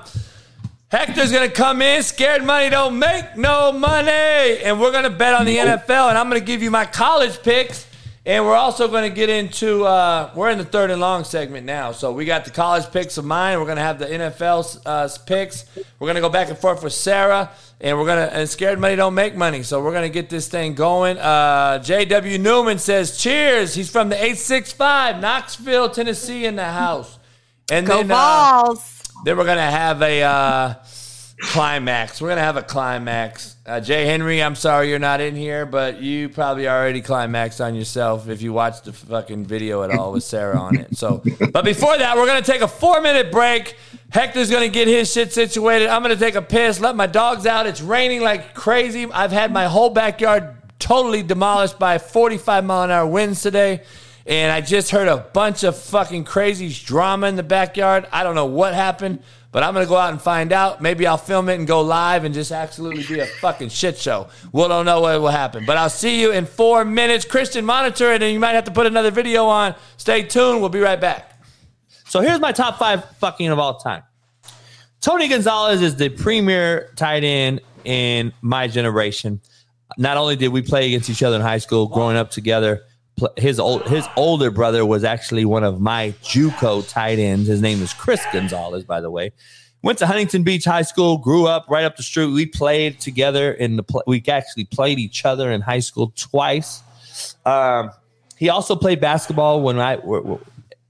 Hector's 0.89 1.31
gonna 1.31 1.49
come 1.49 1.81
in. 1.81 2.01
Scared 2.03 2.43
money 2.43 2.69
don't 2.69 2.97
make 2.97 3.35
no 3.35 3.72
money, 3.72 4.61
and 4.64 4.80
we're 4.80 4.91
gonna 4.91 5.09
bet 5.09 5.34
on 5.34 5.45
the 5.45 5.57
NFL. 5.57 6.09
And 6.09 6.18
I'm 6.18 6.27
gonna 6.27 6.39
give 6.39 6.64
you 6.64 6.72
my 6.72 6.85
college 6.85 7.41
picks. 7.43 7.88
And 8.27 8.45
we're 8.45 8.55
also 8.55 8.89
going 8.89 9.09
to 9.09 9.15
get 9.15 9.30
into, 9.30 9.85
uh, 9.85 10.31
we're 10.35 10.49
in 10.49 10.57
the 10.57 10.65
third 10.65 10.91
and 10.91 10.99
long 10.99 11.23
segment 11.23 11.65
now. 11.65 11.93
So 11.93 12.11
we 12.11 12.26
got 12.26 12.43
the 12.43 12.51
college 12.51 12.91
picks 12.91 13.18
of 13.18 13.23
mine. 13.23 13.57
We're 13.57 13.64
going 13.64 13.77
to 13.77 13.84
have 13.84 13.99
the 13.99 14.05
NFL 14.05 14.81
uh, 14.85 15.07
picks. 15.26 15.64
We're 15.97 16.07
going 16.07 16.15
to 16.15 16.22
go 16.22 16.27
back 16.27 16.49
and 16.49 16.57
forth 16.57 16.84
with 16.84 16.91
Sarah. 16.91 17.49
And 17.80 17.97
we're 17.97 18.05
going 18.05 18.27
to, 18.27 18.35
and 18.35 18.49
scared 18.49 18.80
money 18.80 18.97
don't 18.97 19.14
make 19.14 19.38
money. 19.38 19.64
So 19.64 19.81
we're 19.81 19.93
going 19.93 20.03
to 20.03 20.14
get 20.14 20.30
this 20.30 20.49
thing 20.49 20.73
going. 20.76 21.18
Uh, 21.18 21.80
J.W. 21.80 22.38
Newman 22.38 22.80
says, 22.80 23.18
cheers. 23.18 23.73
He's 23.73 23.89
from 23.89 24.09
the 24.09 24.18
865, 24.18 25.22
Knoxville, 25.22 25.91
Tennessee, 25.91 26.45
in 26.45 26.57
the 26.57 26.65
house. 26.65 27.18
And 27.72 27.88
Go 27.88 28.03
then, 28.03 28.11
uh, 28.11 28.15
balls. 28.15 28.97
Then 29.23 29.38
we're 29.38 29.45
to 29.57 29.61
have 29.64 30.02
a 30.02 30.22
uh, 30.23 30.73
climax. 31.39 32.22
We're 32.22 32.30
to 32.38 32.41
have 32.41 32.57
a 32.57 32.64
climax. 32.64 33.56
Uh, 33.65 33.80
Jay 33.80 34.06
Henry, 34.06 34.41
I'm 34.41 34.56
sorry 34.56 34.89
you're 34.89 34.99
not 34.99 35.22
in 35.22 35.35
here, 35.35 35.65
but 35.65 36.02
you 36.02 36.30
probably 36.30 36.68
already 36.68 37.02
climaxed 37.02 37.61
on 37.61 37.76
yourself 37.76 38.27
if 38.27 38.41
you 38.41 38.53
watched 38.53 38.85
the 38.85 38.94
fucking 38.94 39.45
video 39.45 39.84
at 39.84 39.91
all 39.91 40.14
with 40.14 40.23
Sarah 40.23 40.57
on 40.57 40.77
it. 40.77 40.98
So, 40.98 41.22
but 41.52 41.64
before 41.64 41.98
that, 41.98 42.18
we're 42.18 42.26
to 42.44 42.52
take 42.52 42.61
a 42.61 42.68
four 42.68 43.02
minute 43.02 43.31
break. 43.31 43.76
Hector's 44.10 44.49
to 44.64 44.69
get 44.69 44.88
his 44.88 45.11
shit 45.11 45.34
situated. 45.34 45.89
I'm 45.89 46.02
to 46.15 46.19
take 46.19 46.35
a 46.35 46.41
piss, 46.41 46.80
let 46.80 46.95
my 46.95 47.07
dogs 47.07 47.45
out. 47.45 47.68
It's 47.68 47.81
raining 47.81 48.22
like 48.22 48.53
crazy. 48.53 49.06
I've 49.06 49.31
had 49.31 49.52
my 49.52 49.65
whole 49.65 49.89
backyard 49.89 50.56
totally 50.80 51.23
demolished 51.23 51.77
by 51.77 51.98
45 51.98 52.64
mile 52.65 52.84
an 52.84 52.91
hour 52.91 53.06
winds 53.06 53.41
today. 53.41 53.81
And 54.28 54.52
I 54.52 54.60
just 54.60 54.91
heard 54.91 55.08
a 55.08 55.18
bunch 55.18 55.64
of 55.64 55.78
fucking 55.78 56.26
crazy 56.26 56.70
drama 56.70 57.28
in 57.28 57.38
the 57.38 57.44
backyard. 57.44 58.08
I 58.12 58.24
don't 58.24 58.36
know 58.36 58.45
what 58.45 58.74
happened, 58.74 59.24
but 59.54 59.64
I'm 59.64 59.74
gonna 59.74 59.86
go 59.86 59.95
out 59.95 60.12
and 60.12 60.22
find 60.22 60.52
out. 60.52 60.82
Maybe 60.82 61.08
I'll 61.08 61.18
film 61.18 61.48
it 61.48 61.56
and 61.56 61.66
go 61.66 61.80
live 61.80 62.26
and 62.26 62.36
just 62.36 62.52
absolutely 62.52 63.04
be 63.06 63.22
a 63.22 63.26
fucking 63.26 63.70
shit 63.70 63.98
show. 63.98 64.28
We 64.52 64.68
don't 64.68 64.86
know 64.86 64.99
what 64.99 65.22
will 65.22 65.30
happen. 65.30 65.66
But 65.66 65.78
I'll 65.78 65.90
see 65.90 66.20
you 66.20 66.34
in 66.34 66.45
four 66.45 66.84
minutes. 66.84 67.24
Christian, 67.24 67.64
monitor 67.64 68.12
it, 68.12 68.22
and 68.22 68.34
you 68.34 68.40
might 68.40 68.52
have 68.52 68.66
to 68.66 68.72
put 68.72 68.86
another 68.86 69.12
video 69.12 69.45
on. 69.45 69.76
Stay 69.95 70.24
tuned. 70.24 70.60
We'll 70.60 70.70
be 70.70 70.82
right 70.82 70.99
back. 70.99 71.41
So 72.10 72.20
here's 72.20 72.41
my 72.41 72.52
top 72.52 72.78
five 72.78 73.06
fucking 73.20 73.48
of 73.48 73.60
all 73.60 73.78
time. 73.78 74.04
Tony 74.99 75.30
Gonzalez 75.30 75.82
is 75.82 75.95
the 75.95 76.10
premier 76.10 76.91
tight 76.98 77.24
end 77.24 77.62
in 77.86 78.34
my 78.41 78.68
generation. 78.68 79.40
Not 79.98 80.18
only 80.18 80.36
did 80.36 80.49
we 80.49 80.62
play 80.62 80.88
against 80.88 81.10
each 81.10 81.24
other 81.24 81.38
in 81.38 81.41
high 81.41 81.60
school, 81.60 81.88
growing 81.88 82.18
up 82.18 82.30
together, 82.30 82.84
his 83.38 83.60
old 83.60 83.88
his 83.88 84.07
older 84.15 84.52
brother 84.52 84.85
was 84.85 85.03
actually 85.03 85.45
one 85.45 85.64
of 85.64 85.80
my 85.80 86.14
JUCO 86.23 86.88
tight 86.89 87.19
ends. 87.19 87.48
His 87.48 87.61
name 87.61 87.81
is 87.81 87.94
Chris 87.94 88.23
Gonzalez, 88.31 88.84
by 88.84 89.02
the 89.02 89.10
way. 89.10 89.31
Went 89.84 89.99
to 89.99 90.07
Huntington 90.07 90.44
Beach 90.44 90.65
High 90.65 90.81
School, 90.81 91.18
grew 91.18 91.48
up 91.48 91.65
right 91.69 91.85
up 91.85 91.98
the 91.98 92.03
street. 92.03 92.27
We 92.27 92.45
played 92.45 92.99
together 92.99 93.52
in 93.52 93.77
the 93.77 94.03
we 94.06 94.23
actually 94.27 94.65
played 94.65 94.99
each 94.99 95.26
other 95.26 95.52
in 95.52 95.61
high 95.61 95.80
school 95.80 96.11
twice. 96.15 96.84
Um, 97.45 97.91
he 98.38 98.49
also 98.49 98.76
played 98.76 98.99
basketball 98.99 99.61
when 99.61 99.80
I 99.80 99.98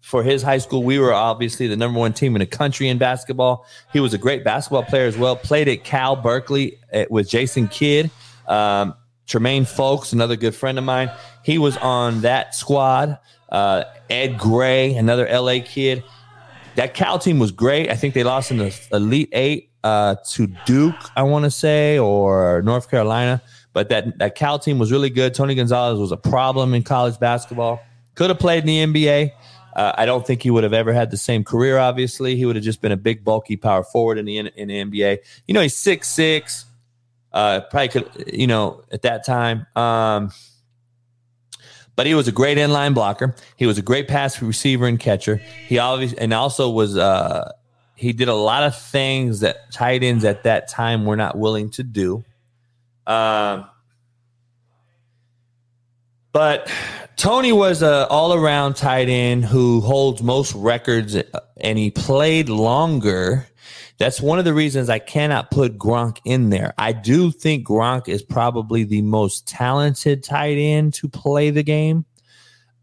for 0.02 0.24
his 0.24 0.42
high 0.42 0.58
school. 0.58 0.84
We 0.84 1.00
were 1.00 1.14
obviously 1.14 1.68
the 1.68 1.76
number 1.76 2.00
one 2.00 2.14
team 2.14 2.36
in 2.36 2.40
the 2.40 2.46
country 2.46 2.88
in 2.88 2.98
basketball. 2.98 3.66
He 3.92 4.00
was 4.00 4.14
a 4.14 4.18
great 4.18 4.44
basketball 4.44 4.84
player 4.84 5.06
as 5.06 5.18
well. 5.18 5.36
Played 5.36 5.68
at 5.68 5.84
Cal 5.84 6.16
Berkeley 6.16 6.80
uh, 6.94 7.06
with 7.10 7.30
Jason 7.30 7.68
Kidd, 7.68 8.10
um, 8.48 8.94
Tremaine 9.26 9.66
Fowlkes, 9.66 10.14
another 10.14 10.38
good 10.38 10.56
friend 10.56 10.78
of 10.78 10.86
mine. 10.86 11.12
He 11.48 11.58
was 11.58 11.78
on 11.78 12.24
that 12.24 12.54
squad. 12.56 13.20
Uh, 13.48 13.86
Ed 14.10 14.38
Gray, 14.38 14.94
another 14.96 15.26
LA 15.32 15.60
kid. 15.64 16.04
That 16.76 16.94
Cal 16.94 17.20
team 17.20 17.40
was 17.40 17.54
great. 17.54 17.90
I 17.90 17.96
think 17.96 18.16
they 18.16 18.26
lost 18.26 18.52
in 18.52 18.58
the 18.58 18.78
Elite 18.92 19.30
Eight 19.32 19.70
uh, 19.82 20.18
to 20.32 20.48
Duke, 20.66 21.02
I 21.16 21.24
want 21.24 21.46
to 21.46 21.52
say, 21.52 21.98
or 21.98 22.62
North 22.64 22.92
Carolina. 22.92 23.42
But 23.72 23.88
that 23.88 24.18
that 24.18 24.36
Cal 24.36 24.60
team 24.60 24.78
was 24.78 24.92
really 24.92 25.10
good. 25.10 25.34
Tony 25.34 25.56
Gonzalez 25.56 25.98
was 25.98 26.12
a 26.12 26.18
problem 26.18 26.74
in 26.74 26.84
college 26.84 27.18
basketball. 27.18 27.80
Could 28.16 28.30
have 28.30 28.40
played 28.40 28.68
in 28.68 28.94
the 28.94 29.02
NBA. 29.02 29.32
Uh, 29.74 29.94
I 29.98 30.06
don't 30.06 30.28
think 30.28 30.44
he 30.44 30.52
would 30.52 30.66
have 30.66 30.74
ever 30.74 30.92
had 30.92 31.12
the 31.12 31.18
same 31.18 31.46
career. 31.46 31.78
Obviously, 31.78 32.36
he 32.36 32.46
would 32.46 32.58
have 32.58 32.66
just 32.66 32.82
been 32.82 32.92
a 32.92 32.98
big, 32.98 33.24
bulky 33.24 33.56
power 33.56 33.86
forward 33.86 34.18
in 34.18 34.26
the 34.26 34.38
in 34.38 34.68
the 34.68 34.84
NBA. 34.84 35.20
You 35.48 35.54
know, 35.54 35.62
he's 35.62 35.78
six 35.78 36.10
six. 36.10 36.66
Uh, 37.32 37.62
probably 37.72 37.88
could, 37.88 38.34
you 38.34 38.48
know, 38.48 38.84
at 38.92 39.04
that 39.04 39.26
time. 39.26 39.66
Um, 39.78 40.32
but 41.98 42.06
he 42.06 42.14
was 42.14 42.28
a 42.30 42.32
great 42.32 42.58
inline 42.60 42.94
blocker. 42.94 43.36
He 43.58 43.66
was 43.66 43.78
a 43.78 43.82
great 43.82 44.08
pass 44.08 44.42
receiver 44.42 44.86
and 44.86 44.98
catcher. 45.00 45.42
He 45.68 45.80
always 45.80 46.14
and 46.14 46.32
also 46.32 46.70
was 46.70 46.96
uh, 46.96 47.52
he 47.96 48.14
did 48.14 48.30
a 48.30 48.36
lot 48.36 48.64
of 48.64 48.80
things 48.80 49.42
that 49.42 49.72
tight 49.72 50.04
ends 50.04 50.24
at 50.24 50.44
that 50.44 50.70
time 50.70 51.06
were 51.06 51.18
not 51.18 51.38
willing 51.38 51.72
to 51.72 51.84
do. 51.84 52.24
Um, 53.08 53.68
but 56.32 56.72
Tony 57.16 57.52
was 57.52 57.82
a 57.82 58.08
all 58.08 58.32
around 58.32 58.76
tight 58.76 59.10
end 59.10 59.44
who 59.44 59.82
holds 59.82 60.22
most 60.22 60.54
records, 60.54 61.16
uh, 61.16 61.24
and 61.60 61.80
he 61.80 61.90
played 61.90 62.48
longer. 62.48 63.48
That's 63.98 64.22
one 64.22 64.38
of 64.38 64.46
the 64.46 64.54
reasons 64.54 64.90
I 64.90 65.00
cannot 65.00 65.50
put 65.50 65.78
Gronk 65.78 66.20
in 66.24 66.52
there. 66.52 66.74
I 66.78 66.92
do 66.92 67.32
think 67.32 67.68
Gronk 67.68 68.08
is 68.08 68.22
probably 68.22 68.84
the 68.84 69.02
most 69.02 69.48
talented 69.48 70.24
tight 70.24 70.58
end 70.58 70.94
to 70.96 71.10
play 71.10 71.50
the 71.50 71.64
game, 71.64 72.06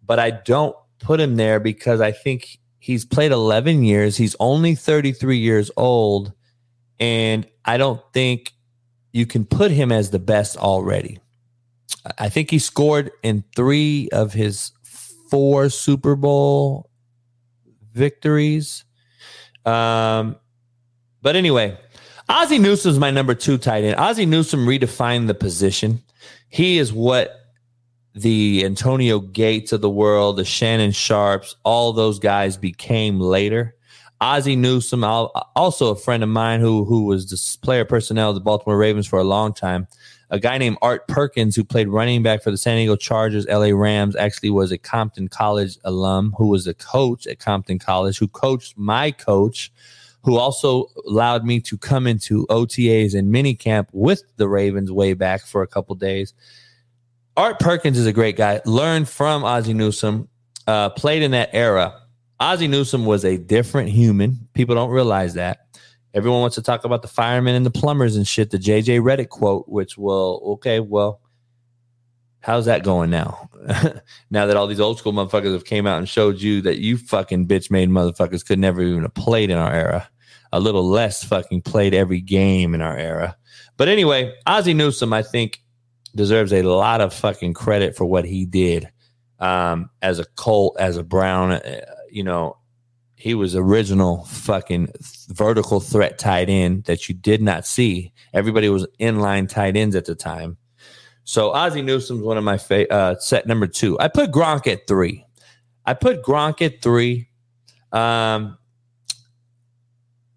but 0.05 0.19
I 0.19 0.31
don't 0.31 0.75
put 0.99 1.21
him 1.21 1.37
there 1.37 1.61
because 1.61 2.01
I 2.01 2.11
think 2.11 2.59
he's 2.81 3.05
played 3.05 3.31
11 3.31 3.85
years. 3.85 4.17
He's 4.17 4.35
only 4.41 4.75
33 4.75 5.39
years 5.39 5.71
old, 5.77 6.33
and 6.99 7.47
I 7.65 7.77
don't 7.77 8.01
think 8.13 8.53
you 9.13 9.25
can 9.25 9.45
put 9.45 9.71
him 9.71 9.93
as 9.93 10.11
the 10.11 10.19
best 10.19 10.57
already. 10.57 11.21
I 12.19 12.29
think 12.29 12.51
he 12.51 12.59
scored 12.59 13.13
in 13.23 13.45
three 13.55 14.09
of 14.11 14.33
his 14.33 14.73
four 15.31 15.69
Super 15.71 16.17
Bowl 16.17 16.91
victories. 17.93 18.85
Um, 19.65 20.37
but 21.25 21.35
anyway, 21.35 21.77
Ozzie 22.29 22.59
Newsome's 22.59 22.99
my 22.99 23.11
number 23.11 23.35
two 23.35 23.59
tight 23.59 23.83
end. 23.83 23.97
Ozzie 23.97 24.27
Newsome 24.27 24.67
redefined 24.67 25.27
the 25.27 25.35
position. 25.35 26.03
He 26.49 26.79
is 26.79 26.93
what 26.93 27.33
the 28.15 28.63
Antonio 28.65 29.19
Gates 29.19 29.73
of 29.73 29.81
the 29.81 29.91
world, 29.91 30.37
the 30.37 30.45
Shannon 30.45 30.93
Sharpes, 30.93 31.57
all 31.65 31.93
those 31.93 32.19
guys 32.19 32.57
became 32.57 33.19
later. 33.19 33.75
Ozzie 34.21 34.55
Newsome, 34.55 35.03
also 35.03 35.91
a 35.91 35.97
friend 35.97 36.23
of 36.23 36.29
mine 36.29 36.61
who 36.61 36.85
who 36.85 37.05
was 37.05 37.29
the 37.29 37.59
player 37.65 37.85
personnel 37.85 38.29
of 38.29 38.35
the 38.35 38.41
Baltimore 38.41 38.79
Ravens 38.79 39.07
for 39.07 39.19
a 39.19 39.25
long 39.25 39.53
time. 39.53 39.89
A 40.31 40.39
guy 40.39 40.59
named 40.59 40.79
Art 40.83 41.07
Perkins, 41.09 41.57
who 41.57 41.65
played 41.65 41.89
running 41.89 42.23
back 42.23 42.43
for 42.43 42.51
the 42.51 42.59
San 42.59 42.77
Diego 42.77 42.97
Chargers, 42.97 43.47
LA 43.47 43.71
Rams, 43.75 44.15
actually 44.17 44.51
was 44.51 44.73
a 44.73 44.79
Compton 44.79 45.29
College 45.29 45.79
alum 45.85 46.35
who 46.37 46.49
was 46.49 46.67
a 46.67 46.75
coach 46.75 47.27
at 47.27 47.39
Compton 47.39 47.79
College, 47.79 48.19
who 48.19 48.29
coached 48.29 48.77
my 48.77 49.11
coach, 49.11 49.73
who 50.25 50.39
also 50.39 50.87
allowed 51.07 51.45
me 51.45 51.61
to 51.61 51.77
come 51.77 52.07
into 52.07 52.47
OTAs 52.47 53.15
and 53.15 53.33
minicamp 53.33 53.87
with 53.93 54.23
the 54.37 54.49
Ravens 54.49 54.91
way 54.91 55.13
back 55.13 55.47
for 55.47 55.63
a 55.63 55.67
couple 55.67 55.95
days. 55.95 56.33
Art 57.37 57.59
Perkins 57.61 57.99
is 57.99 58.07
a 58.07 58.13
great 58.13 58.37
guy. 58.37 58.61
Learned 58.65 59.09
from 59.09 59.45
Ozzie 59.45 59.75
Newsome, 59.75 60.29
uh, 60.67 60.89
played 60.91 61.23
in 61.23 61.33
that 61.33 61.51
era. 61.53 62.01
Ozzie 62.41 62.69
Newsome 62.69 63.05
was 63.05 63.25
a 63.25 63.37
different 63.37 63.91
human. 63.91 64.49
People 64.55 64.75
don't 64.75 64.91
realize 64.91 65.35
that. 65.35 65.67
Everyone 66.15 66.41
wants 66.41 66.55
to 66.55 66.63
talk 66.63 66.85
about 66.85 67.03
the 67.03 67.09
firemen 67.09 67.55
and 67.55 67.67
the 67.67 67.71
plumbers 67.71 68.17
and 68.17 68.27
shit. 68.27 68.51
The 68.51 68.59
JJ 68.59 69.01
Redick 69.01 69.29
quote, 69.29 69.69
which 69.69 69.99
will 69.99 70.41
okay, 70.55 70.81
well, 70.81 71.21
how's 72.41 72.67
that 72.67 72.83
going 72.83 73.11
now? 73.11 73.51
now 74.31 74.47
that 74.47 74.57
all 74.57 74.69
these 74.69 74.81
old 74.81 74.99
school 74.99 75.13
motherfuckers 75.13 75.53
have 75.53 75.65
came 75.65 75.87
out 75.87 75.99
and 75.99 76.09
showed 76.09 76.41
you 76.41 76.63
that 76.63 76.79
you 76.79 76.97
fucking 76.97 77.47
bitch 77.47 77.71
made 77.71 77.91
motherfuckers 77.91 78.47
could 78.47 78.61
never 78.61 78.81
even 78.81 79.03
have 79.03 79.15
played 79.15 79.51
in 79.51 79.59
our 79.59 79.73
era. 79.73 80.09
A 80.55 80.61
little 80.61 80.87
less 80.89 81.25
fucking 81.25 81.63
played 81.63 81.95
every 81.95 82.21
game 82.21 82.75
in 82.75 82.81
our 82.81 82.97
era. 82.97 83.37
But 83.77 83.89
anyway, 83.89 84.33
Ozzie 84.47 84.73
Newsome, 84.73 85.13
I 85.13 85.23
think, 85.23 85.61
deserves 86.15 86.53
a 86.53 86.63
lot 86.63 87.01
of 87.01 87.13
fucking 87.13 87.55
credit 87.55 87.97
for 87.97 88.05
what 88.05 88.25
he 88.25 88.47
did 88.47 88.89
um, 89.41 89.91
as 90.01 90.21
a 90.21 90.25
Colt, 90.37 90.77
as 90.79 90.97
a 90.97 91.03
Brown. 91.03 91.53
Uh, 91.53 91.85
you 92.09 92.23
know, 92.23 92.57
he 93.17 93.35
was 93.35 93.57
original 93.57 94.25
fucking 94.27 94.93
vertical 95.29 95.81
threat 95.81 96.19
tight 96.19 96.49
end 96.49 96.85
that 96.85 97.09
you 97.09 97.17
did 97.17 97.43
not 97.43 97.67
see. 97.67 98.13
Everybody 98.33 98.69
was 98.69 98.87
inline 99.01 99.49
tight 99.49 99.77
ends 99.77 99.97
at 99.97 100.05
the 100.05 100.15
time. 100.15 100.57
So 101.25 101.51
Ozzie 101.51 101.83
Newsome's 101.83 102.23
one 102.23 102.39
of 102.39 102.45
my 102.45 102.59
fa- 102.59 102.93
uh, 102.93 103.19
set 103.19 103.47
number 103.47 103.67
two. 103.67 103.99
I 103.99 104.09
put 104.09 104.31
Gronk 104.31 104.67
at 104.67 104.87
three. 104.87 105.25
I 105.85 105.95
put 105.95 106.23
Gronk 106.23 106.63
at 106.63 106.81
three. 106.81 107.29
Um, 107.93 108.59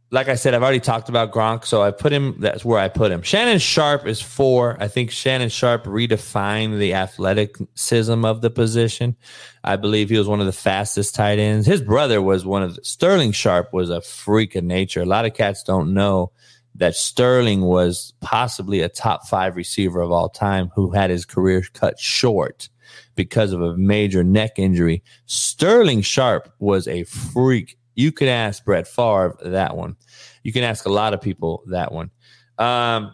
like 0.09 0.29
I 0.29 0.35
said, 0.35 0.53
I've 0.53 0.63
already 0.63 0.79
talked 0.79 1.09
about 1.09 1.33
Gronk, 1.33 1.65
so 1.65 1.81
I 1.81 1.91
put 1.91 2.13
him. 2.13 2.35
That's 2.39 2.63
where 2.63 2.79
I 2.79 2.87
put 2.87 3.11
him. 3.11 3.21
Shannon 3.23 3.59
Sharpe 3.59 4.07
is 4.07 4.21
four. 4.21 4.77
I 4.79 4.87
think 4.87 5.11
Shannon 5.11 5.49
Sharpe 5.49 5.83
redefined 5.83 6.79
the 6.79 6.93
athleticism 6.93 8.23
of 8.23 8.41
the 8.41 8.49
position. 8.49 9.17
I 9.65 9.75
believe 9.75 10.09
he 10.09 10.17
was 10.17 10.27
one 10.27 10.39
of 10.39 10.45
the 10.45 10.53
fastest 10.53 11.13
tight 11.13 11.39
ends. 11.39 11.67
His 11.67 11.81
brother 11.81 12.21
was 12.21 12.45
one 12.45 12.63
of 12.63 12.75
the, 12.75 12.85
Sterling 12.85 13.33
Sharpe 13.33 13.73
was 13.73 13.89
a 13.89 13.99
freak 13.99 14.55
of 14.55 14.63
nature. 14.63 15.01
A 15.01 15.05
lot 15.05 15.25
of 15.25 15.33
cats 15.33 15.61
don't 15.61 15.93
know 15.93 16.31
that 16.75 16.95
Sterling 16.95 17.61
was 17.61 18.13
possibly 18.21 18.81
a 18.81 18.89
top 18.89 19.27
five 19.27 19.57
receiver 19.57 19.99
of 19.99 20.11
all 20.11 20.29
time 20.29 20.71
who 20.75 20.91
had 20.91 21.09
his 21.09 21.25
career 21.25 21.63
cut 21.73 21.99
short 21.99 22.69
because 23.15 23.51
of 23.51 23.61
a 23.61 23.75
major 23.75 24.23
neck 24.23 24.57
injury. 24.57 25.03
Sterling 25.25 26.01
Sharpe 26.01 26.49
was 26.59 26.87
a 26.87 27.03
freak 27.03 27.76
you 27.97 28.11
could 28.11 28.29
ask 28.29 28.63
Brett 28.63 28.87
Favre 28.87 29.35
that 29.43 29.75
one. 29.75 29.97
You 30.43 30.53
can 30.53 30.63
ask 30.63 30.85
a 30.85 30.91
lot 30.91 31.13
of 31.13 31.21
people 31.21 31.63
that 31.65 31.91
one. 31.91 32.11
Um, 32.59 33.13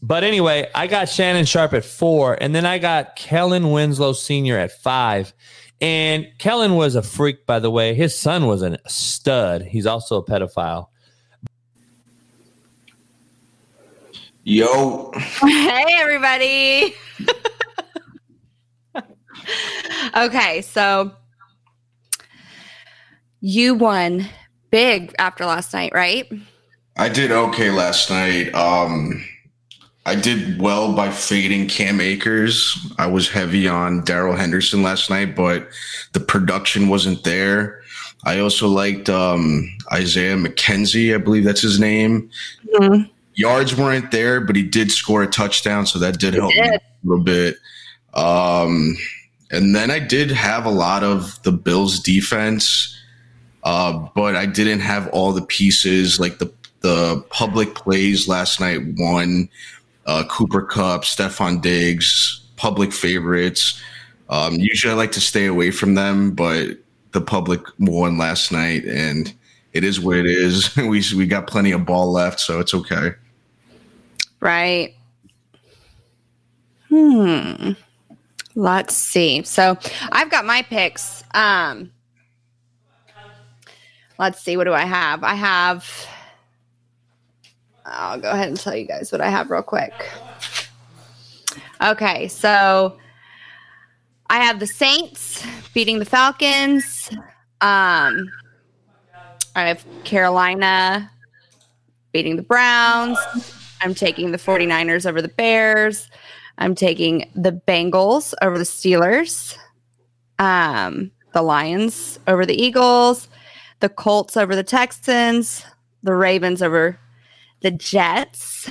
but 0.00 0.22
anyway, 0.24 0.70
I 0.72 0.86
got 0.86 1.08
Shannon 1.08 1.44
Sharpe 1.44 1.74
at 1.74 1.84
four, 1.84 2.38
and 2.40 2.54
then 2.54 2.64
I 2.64 2.78
got 2.78 3.16
Kellen 3.16 3.72
Winslow 3.72 4.12
Sr. 4.12 4.56
at 4.56 4.70
five. 4.70 5.34
And 5.80 6.28
Kellen 6.38 6.76
was 6.76 6.94
a 6.94 7.02
freak, 7.02 7.44
by 7.44 7.58
the 7.58 7.70
way. 7.70 7.92
His 7.94 8.16
son 8.16 8.46
was 8.46 8.62
a 8.62 8.78
stud. 8.86 9.62
He's 9.62 9.86
also 9.86 10.18
a 10.18 10.24
pedophile. 10.24 10.86
Yo. 14.44 15.10
Hey, 15.12 15.96
everybody. 15.98 16.94
okay, 20.16 20.62
so 20.62 21.12
you 23.40 23.74
won 23.74 24.26
big 24.70 25.14
after 25.18 25.44
last 25.44 25.72
night, 25.72 25.92
right? 25.94 26.30
I 26.96 27.08
did 27.08 27.30
okay 27.30 27.70
last 27.70 28.10
night. 28.10 28.54
Um, 28.54 29.24
I 30.06 30.14
did 30.14 30.60
well 30.60 30.94
by 30.94 31.10
fading 31.10 31.68
Cam 31.68 32.00
Akers. 32.00 32.76
I 32.98 33.06
was 33.06 33.28
heavy 33.28 33.68
on 33.68 34.02
Darrell 34.02 34.36
Henderson 34.36 34.82
last 34.82 35.10
night, 35.10 35.36
but 35.36 35.68
the 36.12 36.20
production 36.20 36.88
wasn't 36.88 37.22
there. 37.24 37.82
I 38.24 38.40
also 38.40 38.68
liked 38.68 39.08
um, 39.08 39.66
Isaiah 39.92 40.36
McKenzie, 40.36 41.14
I 41.14 41.18
believe 41.18 41.44
that's 41.44 41.62
his 41.62 41.80
name. 41.80 42.30
Mm-hmm. 42.74 43.10
Yards 43.34 43.76
weren't 43.76 44.10
there, 44.10 44.40
but 44.40 44.56
he 44.56 44.62
did 44.62 44.90
score 44.90 45.22
a 45.22 45.26
touchdown, 45.26 45.86
so 45.86 45.98
that 45.98 46.18
did 46.18 46.34
he 46.34 46.40
help 46.40 46.52
did. 46.52 46.74
a 46.74 46.80
little 47.04 47.24
bit. 47.24 47.56
Um, 48.12 48.96
and 49.50 49.74
then 49.74 49.90
I 49.90 49.98
did 49.98 50.30
have 50.30 50.66
a 50.66 50.70
lot 50.70 51.02
of 51.02 51.42
the 51.44 51.52
Bills 51.52 52.00
defense. 52.00 52.99
Uh, 53.62 54.06
but 54.14 54.36
I 54.36 54.46
didn't 54.46 54.80
have 54.80 55.08
all 55.08 55.32
the 55.32 55.42
pieces. 55.42 56.18
Like 56.18 56.38
the 56.38 56.52
the 56.80 57.22
public 57.30 57.74
plays 57.74 58.28
last 58.28 58.60
night 58.60 58.80
won. 58.96 59.48
Uh, 60.06 60.24
Cooper 60.28 60.62
Kupp, 60.62 61.02
Stefon 61.02 61.60
Diggs, 61.60 62.42
public 62.56 62.92
favorites. 62.92 63.80
Um, 64.30 64.54
usually 64.54 64.92
I 64.92 64.96
like 64.96 65.12
to 65.12 65.20
stay 65.20 65.46
away 65.46 65.70
from 65.70 65.94
them, 65.94 66.32
but 66.32 66.78
the 67.12 67.20
public 67.20 67.60
won 67.78 68.16
last 68.16 68.50
night, 68.50 68.84
and 68.84 69.32
it 69.72 69.84
is 69.84 70.00
what 70.00 70.16
it 70.16 70.26
is. 70.26 70.74
we 70.76 71.02
we 71.16 71.26
got 71.26 71.46
plenty 71.46 71.72
of 71.72 71.84
ball 71.84 72.10
left, 72.10 72.40
so 72.40 72.60
it's 72.60 72.74
okay. 72.74 73.12
Right. 74.40 74.94
Hmm. 76.88 77.72
Let's 78.54 78.96
see. 78.96 79.42
So 79.42 79.78
I've 80.12 80.30
got 80.30 80.44
my 80.44 80.62
picks. 80.62 81.22
Um, 81.34 81.92
let's 84.20 84.42
see, 84.42 84.58
what 84.58 84.64
do 84.64 84.74
I 84.74 84.84
have? 84.84 85.24
I 85.24 85.34
have, 85.34 86.06
I'll 87.86 88.20
go 88.20 88.30
ahead 88.30 88.48
and 88.48 88.60
tell 88.60 88.76
you 88.76 88.86
guys 88.86 89.10
what 89.10 89.22
I 89.22 89.30
have 89.30 89.50
real 89.50 89.62
quick. 89.62 89.94
Okay, 91.82 92.28
so 92.28 92.98
I 94.28 94.44
have 94.44 94.60
the 94.60 94.66
Saints 94.66 95.42
beating 95.72 95.98
the 95.98 96.04
Falcons. 96.04 97.08
Um, 97.62 98.30
I 99.56 99.68
have 99.68 99.84
Carolina 100.04 101.10
beating 102.12 102.36
the 102.36 102.42
Browns. 102.42 103.18
I'm 103.80 103.94
taking 103.94 104.32
the 104.32 104.38
49ers 104.38 105.08
over 105.08 105.22
the 105.22 105.28
Bears. 105.28 106.10
I'm 106.58 106.74
taking 106.74 107.30
the 107.34 107.52
Bengals 107.66 108.34
over 108.42 108.58
the 108.58 108.64
Steelers. 108.64 109.56
Um, 110.38 111.10
the 111.32 111.40
Lions 111.40 112.18
over 112.26 112.44
the 112.44 112.62
Eagles 112.62 113.28
the 113.80 113.88
Colts 113.88 114.36
over 114.36 114.54
the 114.54 114.62
Texans, 114.62 115.64
the 116.02 116.14
Ravens 116.14 116.62
over 116.62 116.98
the 117.62 117.70
Jets. 117.70 118.68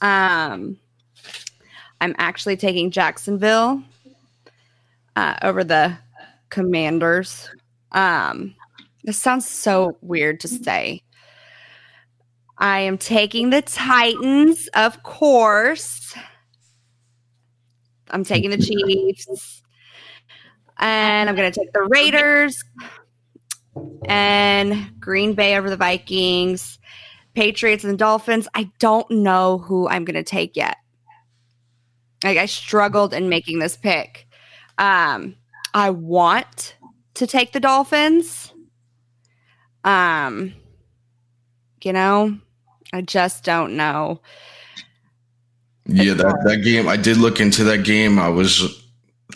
Um, 0.00 0.78
I'm 2.00 2.14
actually 2.18 2.56
taking 2.56 2.90
Jacksonville 2.90 3.82
uh, 5.16 5.36
over 5.42 5.64
the 5.64 5.96
Commanders. 6.50 7.48
Um, 7.92 8.54
this 9.04 9.18
sounds 9.18 9.48
so 9.48 9.96
weird 10.00 10.40
to 10.40 10.48
say. 10.48 11.02
I 12.58 12.80
am 12.80 12.98
taking 12.98 13.50
the 13.50 13.62
Titans, 13.62 14.68
of 14.74 15.02
course. 15.02 16.14
I'm 18.10 18.24
taking 18.24 18.50
the 18.50 18.58
Chiefs. 18.58 19.62
And 20.78 21.28
I'm 21.28 21.36
going 21.36 21.50
to 21.50 21.60
take 21.60 21.72
the 21.72 21.86
Raiders 21.90 22.62
and 24.06 25.00
Green 25.00 25.34
Bay 25.34 25.56
over 25.56 25.70
the 25.70 25.76
Vikings, 25.76 26.78
Patriots 27.34 27.84
and 27.84 27.98
Dolphins. 27.98 28.48
I 28.54 28.70
don't 28.78 29.10
know 29.10 29.58
who 29.58 29.88
I'm 29.88 30.04
going 30.04 30.16
to 30.16 30.22
take 30.22 30.56
yet. 30.56 30.76
Like 32.24 32.38
I 32.38 32.46
struggled 32.46 33.14
in 33.14 33.28
making 33.28 33.58
this 33.58 33.76
pick. 33.76 34.28
Um, 34.78 35.36
I 35.74 35.90
want 35.90 36.76
to 37.14 37.26
take 37.26 37.52
the 37.52 37.60
Dolphins. 37.60 38.52
Um, 39.84 40.54
you 41.82 41.92
know, 41.92 42.38
I 42.92 43.00
just 43.00 43.44
don't 43.44 43.76
know. 43.76 44.20
Yeah, 45.86 46.14
that, 46.14 46.42
that 46.44 46.58
game. 46.58 46.88
I 46.88 46.96
did 46.96 47.16
look 47.16 47.40
into 47.40 47.64
that 47.64 47.78
game. 47.78 48.18
I 48.18 48.28
was 48.28 48.81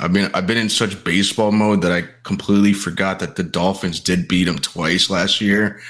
I 0.00 0.08
mean, 0.08 0.30
I've 0.34 0.46
been 0.46 0.58
in 0.58 0.68
such 0.68 1.02
baseball 1.04 1.52
mode 1.52 1.82
that 1.82 1.92
I 1.92 2.04
completely 2.22 2.72
forgot 2.72 3.18
that 3.20 3.36
the 3.36 3.42
Dolphins 3.42 4.00
did 4.00 4.28
beat 4.28 4.44
them 4.44 4.58
twice 4.58 5.10
last 5.10 5.40
year. 5.40 5.80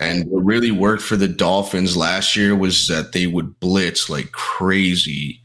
And 0.00 0.26
what 0.28 0.44
really 0.44 0.70
worked 0.70 1.02
for 1.02 1.16
the 1.16 1.28
Dolphins 1.28 1.96
last 1.96 2.36
year 2.36 2.54
was 2.54 2.86
that 2.88 3.12
they 3.12 3.26
would 3.26 3.58
blitz 3.58 4.08
like 4.08 4.32
crazy. 4.32 5.40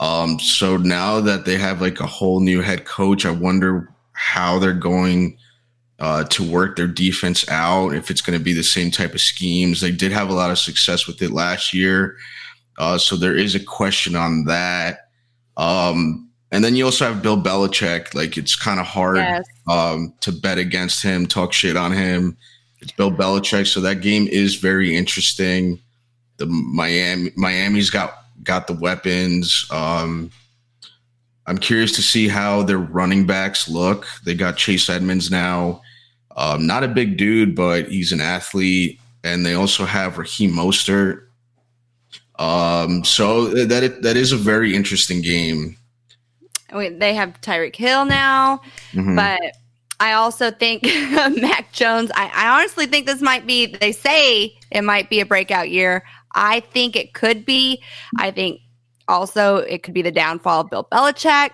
Um, 0.00 0.38
so 0.38 0.76
now 0.76 1.20
that 1.20 1.44
they 1.44 1.56
have 1.56 1.80
like 1.80 2.00
a 2.00 2.06
whole 2.06 2.40
new 2.40 2.60
head 2.60 2.84
coach, 2.84 3.24
I 3.24 3.30
wonder 3.30 3.92
how 4.12 4.58
they're 4.58 4.72
going 4.74 5.38
uh, 5.98 6.24
to 6.24 6.48
work 6.48 6.76
their 6.76 6.86
defense 6.86 7.48
out. 7.48 7.94
If 7.94 8.10
it's 8.10 8.20
going 8.20 8.38
to 8.38 8.44
be 8.44 8.52
the 8.52 8.62
same 8.62 8.90
type 8.90 9.14
of 9.14 9.20
schemes, 9.20 9.80
they 9.80 9.90
did 9.90 10.12
have 10.12 10.28
a 10.28 10.34
lot 10.34 10.50
of 10.50 10.58
success 10.58 11.06
with 11.06 11.20
it 11.22 11.32
last 11.32 11.72
year. 11.72 12.16
Uh, 12.78 12.98
so 12.98 13.16
there 13.16 13.34
is 13.34 13.54
a 13.54 13.60
question 13.60 14.14
on 14.14 14.44
that. 14.44 15.08
Um, 15.56 16.27
and 16.52 16.64
then 16.64 16.74
you 16.76 16.84
also 16.84 17.04
have 17.06 17.22
Bill 17.22 17.40
Belichick. 17.40 18.14
Like 18.14 18.36
it's 18.36 18.56
kind 18.56 18.80
of 18.80 18.86
hard 18.86 19.16
Yes. 19.16 19.44
um, 19.66 20.12
to 20.20 20.32
bet 20.32 20.58
against 20.58 21.02
him, 21.02 21.26
talk 21.26 21.52
shit 21.52 21.76
on 21.76 21.92
him. 21.92 22.36
It's 22.80 22.92
Bill 22.92 23.10
Belichick, 23.10 23.66
so 23.66 23.80
that 23.80 24.00
game 24.02 24.28
is 24.28 24.56
very 24.56 24.94
interesting. 24.96 25.80
The 26.36 26.46
Miami 26.46 27.32
Miami's 27.36 27.90
got 27.90 28.14
got 28.44 28.66
the 28.66 28.74
weapons. 28.74 29.66
Um, 29.70 30.30
I'm 31.46 31.58
curious 31.58 31.92
to 31.96 32.02
see 32.02 32.28
how 32.28 32.62
their 32.62 32.78
running 32.78 33.26
backs 33.26 33.68
look. 33.68 34.06
They 34.24 34.34
got 34.34 34.58
Chase 34.58 34.88
Edmonds 34.90 35.30
now. 35.30 35.80
Um, 36.36 36.66
not 36.66 36.84
a 36.84 36.88
big 36.88 37.16
dude, 37.16 37.56
but 37.56 37.88
he's 37.88 38.12
an 38.12 38.20
athlete, 38.20 39.00
and 39.24 39.44
they 39.44 39.54
also 39.54 39.84
have 39.86 40.18
Raheem 40.18 40.52
Mostert. 40.52 41.22
Um, 42.38 43.02
so 43.02 43.46
that 43.64 44.02
that 44.02 44.16
is 44.16 44.30
a 44.30 44.36
very 44.36 44.76
interesting 44.76 45.20
game. 45.22 45.76
We- 46.74 46.90
They 46.90 47.14
have 47.14 47.40
Tyreek 47.40 47.76
Hill 47.76 48.04
now, 48.04 48.60
Mhm. 48.92 49.16
but 49.16 49.40
I 50.00 50.12
also 50.12 50.50
think 50.50 50.82
Mac 51.40 51.72
Jones. 51.72 52.10
I, 52.14 52.30
I 52.34 52.48
honestly 52.60 52.86
think 52.86 53.06
this 53.06 53.20
might 53.20 53.46
be. 53.46 53.66
They 53.66 53.92
say 53.92 54.56
it 54.70 54.82
might 54.82 55.10
be 55.10 55.20
a 55.20 55.26
breakout 55.26 55.70
year. 55.70 56.04
I 56.34 56.60
think 56.60 56.94
it 56.94 57.14
could 57.14 57.44
be. 57.44 57.82
I 58.18 58.30
think 58.30 58.60
also 59.08 59.56
it 59.56 59.82
could 59.82 59.94
be 59.94 60.02
the 60.02 60.12
downfall 60.12 60.60
of 60.62 60.70
Bill 60.70 60.86
Belichick. 60.92 61.50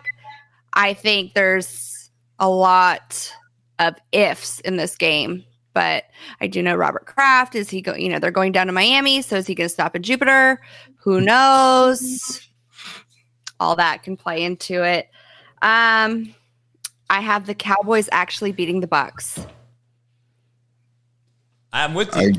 I 0.74 0.92
think 0.94 1.34
there's 1.34 2.10
a 2.38 2.48
lot 2.48 3.32
of 3.78 3.94
ifs 4.12 4.60
in 4.60 4.76
this 4.76 4.96
game, 4.96 5.44
but 5.72 6.04
I 6.40 6.46
do 6.48 6.62
know 6.62 6.74
Robert 6.74 7.06
Kraft. 7.06 7.54
Is 7.54 7.70
he 7.70 7.80
going? 7.80 8.02
You 8.02 8.08
know, 8.10 8.18
they're 8.18 8.30
going 8.32 8.52
down 8.52 8.66
to 8.66 8.72
Miami, 8.72 9.22
so 9.22 9.36
is 9.36 9.46
he 9.46 9.54
going 9.54 9.68
to 9.68 9.72
stop 9.72 9.94
in 9.96 10.02
Jupiter? 10.02 10.60
Who 10.96 11.20
knows? 11.20 12.46
All 13.64 13.76
that 13.76 14.02
can 14.02 14.16
play 14.16 14.44
into 14.44 14.84
it. 14.84 15.08
Um, 15.62 16.34
I 17.08 17.20
have 17.20 17.46
the 17.46 17.54
Cowboys 17.54 18.08
actually 18.12 18.52
beating 18.52 18.80
the 18.80 18.86
Bucs. 18.86 19.46
I'm 21.72 21.94
with 21.94 22.10
I 22.12 22.32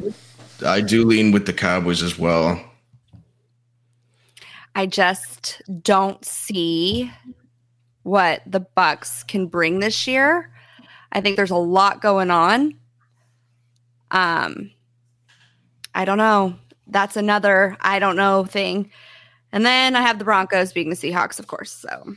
I 0.65 0.81
do 0.81 1.03
lean 1.03 1.31
with 1.31 1.45
the 1.45 1.53
Cowboys 1.53 2.01
as 2.03 2.17
well. 2.17 2.63
I 4.75 4.85
just 4.85 5.61
don't 5.81 6.23
see 6.23 7.11
what 8.03 8.41
the 8.45 8.65
Bucs 8.77 9.27
can 9.27 9.47
bring 9.47 9.79
this 9.79 10.07
year. 10.07 10.51
I 11.11 11.21
think 11.21 11.35
there's 11.35 11.51
a 11.51 11.55
lot 11.55 12.01
going 12.01 12.31
on. 12.31 12.75
Um 14.11 14.71
I 15.93 16.05
don't 16.05 16.17
know. 16.17 16.55
That's 16.87 17.17
another 17.17 17.75
I 17.81 17.99
don't 17.99 18.15
know 18.15 18.45
thing. 18.45 18.91
And 19.55 19.65
then 19.65 19.95
I 19.95 20.01
have 20.01 20.19
the 20.19 20.25
Broncos 20.25 20.73
beating 20.73 20.89
the 20.89 20.97
Seahawks, 20.97 21.39
of 21.39 21.47
course. 21.47 21.71
So 21.71 22.13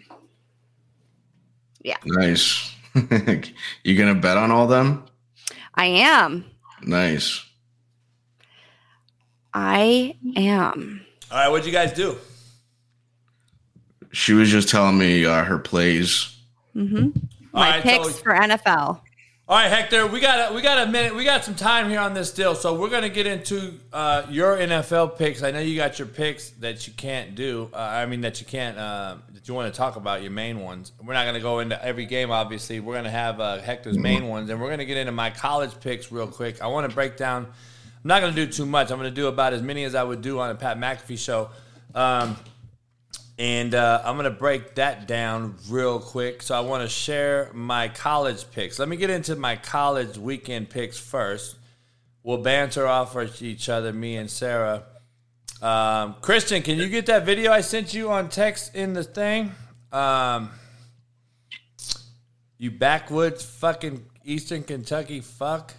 yeah. 1.83 1.97
Nice. 2.05 2.75
you 3.85 3.97
gonna 3.97 4.17
bet 4.17 4.37
on 4.37 4.51
all 4.51 4.67
them? 4.67 5.05
I 5.75 5.87
am. 5.87 6.45
Nice. 6.83 7.45
I 9.55 10.17
am. 10.37 11.07
All 11.31 11.39
right, 11.39 11.49
what'd 11.49 11.65
you 11.65 11.73
guys 11.73 11.93
do? 11.93 12.17
She 14.11 14.33
was 14.33 14.51
just 14.51 14.69
telling 14.69 14.99
me 14.99 15.25
uh, 15.25 15.45
her 15.45 15.59
plays. 15.59 16.37
Mm-hmm. 16.75 17.11
My 17.53 17.71
right, 17.71 17.83
picks 17.83 18.17
so- 18.17 18.23
for 18.23 18.33
NFL. 18.33 19.01
All 19.51 19.57
right, 19.57 19.71
Hector, 19.71 20.07
we 20.07 20.21
got 20.21 20.51
a, 20.51 20.55
we 20.55 20.61
got 20.61 20.87
a 20.87 20.91
minute. 20.91 21.17
We 21.17 21.25
got 21.25 21.43
some 21.43 21.55
time 21.55 21.89
here 21.89 22.01
on 22.01 22.13
this 22.13 22.35
deal, 22.35 22.55
so 22.55 22.79
we're 22.79 22.91
gonna 22.91 23.09
get 23.09 23.27
into 23.27 23.81
uh, 23.95 24.27
your 24.29 24.59
NFL 24.59 25.17
picks. 25.17 25.43
I 25.43 25.53
know 25.53 25.59
you 25.59 25.75
got 25.75 25.99
your 25.99 26.07
picks 26.07 26.51
that 26.61 26.87
you 26.87 26.93
can't 26.93 27.35
do. 27.35 27.71
Uh, 27.73 27.79
I 27.79 28.05
mean 28.05 28.21
that 28.21 28.41
you 28.41 28.47
can't 28.47 28.77
uh, 28.77 29.17
that 29.33 29.49
you 29.49 29.55
want 29.55 29.73
to 29.73 29.75
talk 29.75 29.97
about 29.97 30.21
your 30.21 30.33
main 30.33 30.61
ones. 30.61 30.93
We're 31.03 31.15
not 31.15 31.25
gonna 31.25 31.41
go 31.41 31.61
into 31.61 31.83
every 31.83 32.05
game. 32.05 32.31
Obviously, 32.31 32.79
we're 32.81 32.97
gonna 32.97 33.09
have 33.09 33.41
uh, 33.41 33.59
Hector's 33.63 33.97
main 33.97 34.29
ones, 34.29 34.51
and 34.51 34.61
we're 34.61 34.69
gonna 34.69 34.85
get 34.85 34.99
into 34.99 35.13
my 35.13 35.31
college 35.31 35.81
picks 35.81 36.13
real 36.13 36.27
quick. 36.27 36.61
I 36.61 36.67
want 36.67 36.87
to 36.87 36.95
break 36.95 37.17
down. 37.17 37.47
I'm 37.47 37.53
not 38.05 38.21
gonna 38.21 38.35
do 38.35 38.47
too 38.47 38.67
much. 38.67 38.91
I'm 38.91 38.99
gonna 38.99 39.11
do 39.11 39.29
about 39.29 39.55
as 39.55 39.63
many 39.63 39.85
as 39.85 39.95
I 39.95 40.03
would 40.03 40.21
do 40.21 40.41
on 40.41 40.51
a 40.51 40.57
Pat 40.57 40.79
McAfee 40.79 41.19
show. 41.19 41.49
Um, 41.95 42.37
and 43.39 43.75
uh, 43.75 44.03
I'm 44.05 44.17
going 44.17 44.25
to 44.25 44.31
break 44.31 44.75
that 44.75 45.07
down 45.07 45.57
real 45.69 46.01
quick. 46.01 46.43
So 46.43 46.57
I 46.57 46.61
want 46.61 46.83
to 46.83 46.89
share 46.89 47.51
my 47.55 47.89
college 47.89 48.51
picks. 48.51 48.79
Let 48.79 48.89
me 48.89 48.97
get 48.97 49.11
into 49.11 49.37
my 49.37 49.55
college 49.57 50.19
weekend 50.19 50.71
picks 50.71 50.99
first. 50.99 51.57
We'll 52.25 52.39
banter 52.39 52.87
off 52.87 53.15
of 53.15 53.41
each 53.41 53.69
other, 53.69 53.93
me 53.93 54.17
and 54.17 54.29
Sarah. 54.29 54.83
Um, 55.63 56.17
Christian, 56.21 56.63
can 56.63 56.79
you 56.79 56.89
get 56.89 57.07
that 57.07 57.25
video 57.25 57.53
I 57.53 57.61
sent 57.61 57.95
you 57.95 58.11
on 58.11 58.29
text 58.29 58.75
in 58.75 58.93
the 58.93 59.05
thing? 59.05 59.53
Um, 59.93 60.51
you 62.59 62.73
backwoods 62.73 63.45
fucking 63.45 64.05
Eastern 64.25 64.65
Kentucky 64.65 65.21
fuck. 65.21 65.75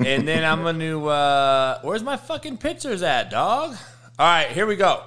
And 0.00 0.26
then 0.26 0.42
I'm 0.44 0.62
going 0.62 0.80
to. 0.80 1.08
Uh, 1.08 1.80
where's 1.82 2.02
my 2.02 2.16
fucking 2.16 2.56
pictures 2.56 3.02
at, 3.02 3.30
dog? 3.30 3.76
All 4.18 4.26
right, 4.26 4.48
here 4.48 4.66
we 4.66 4.76
go. 4.76 5.04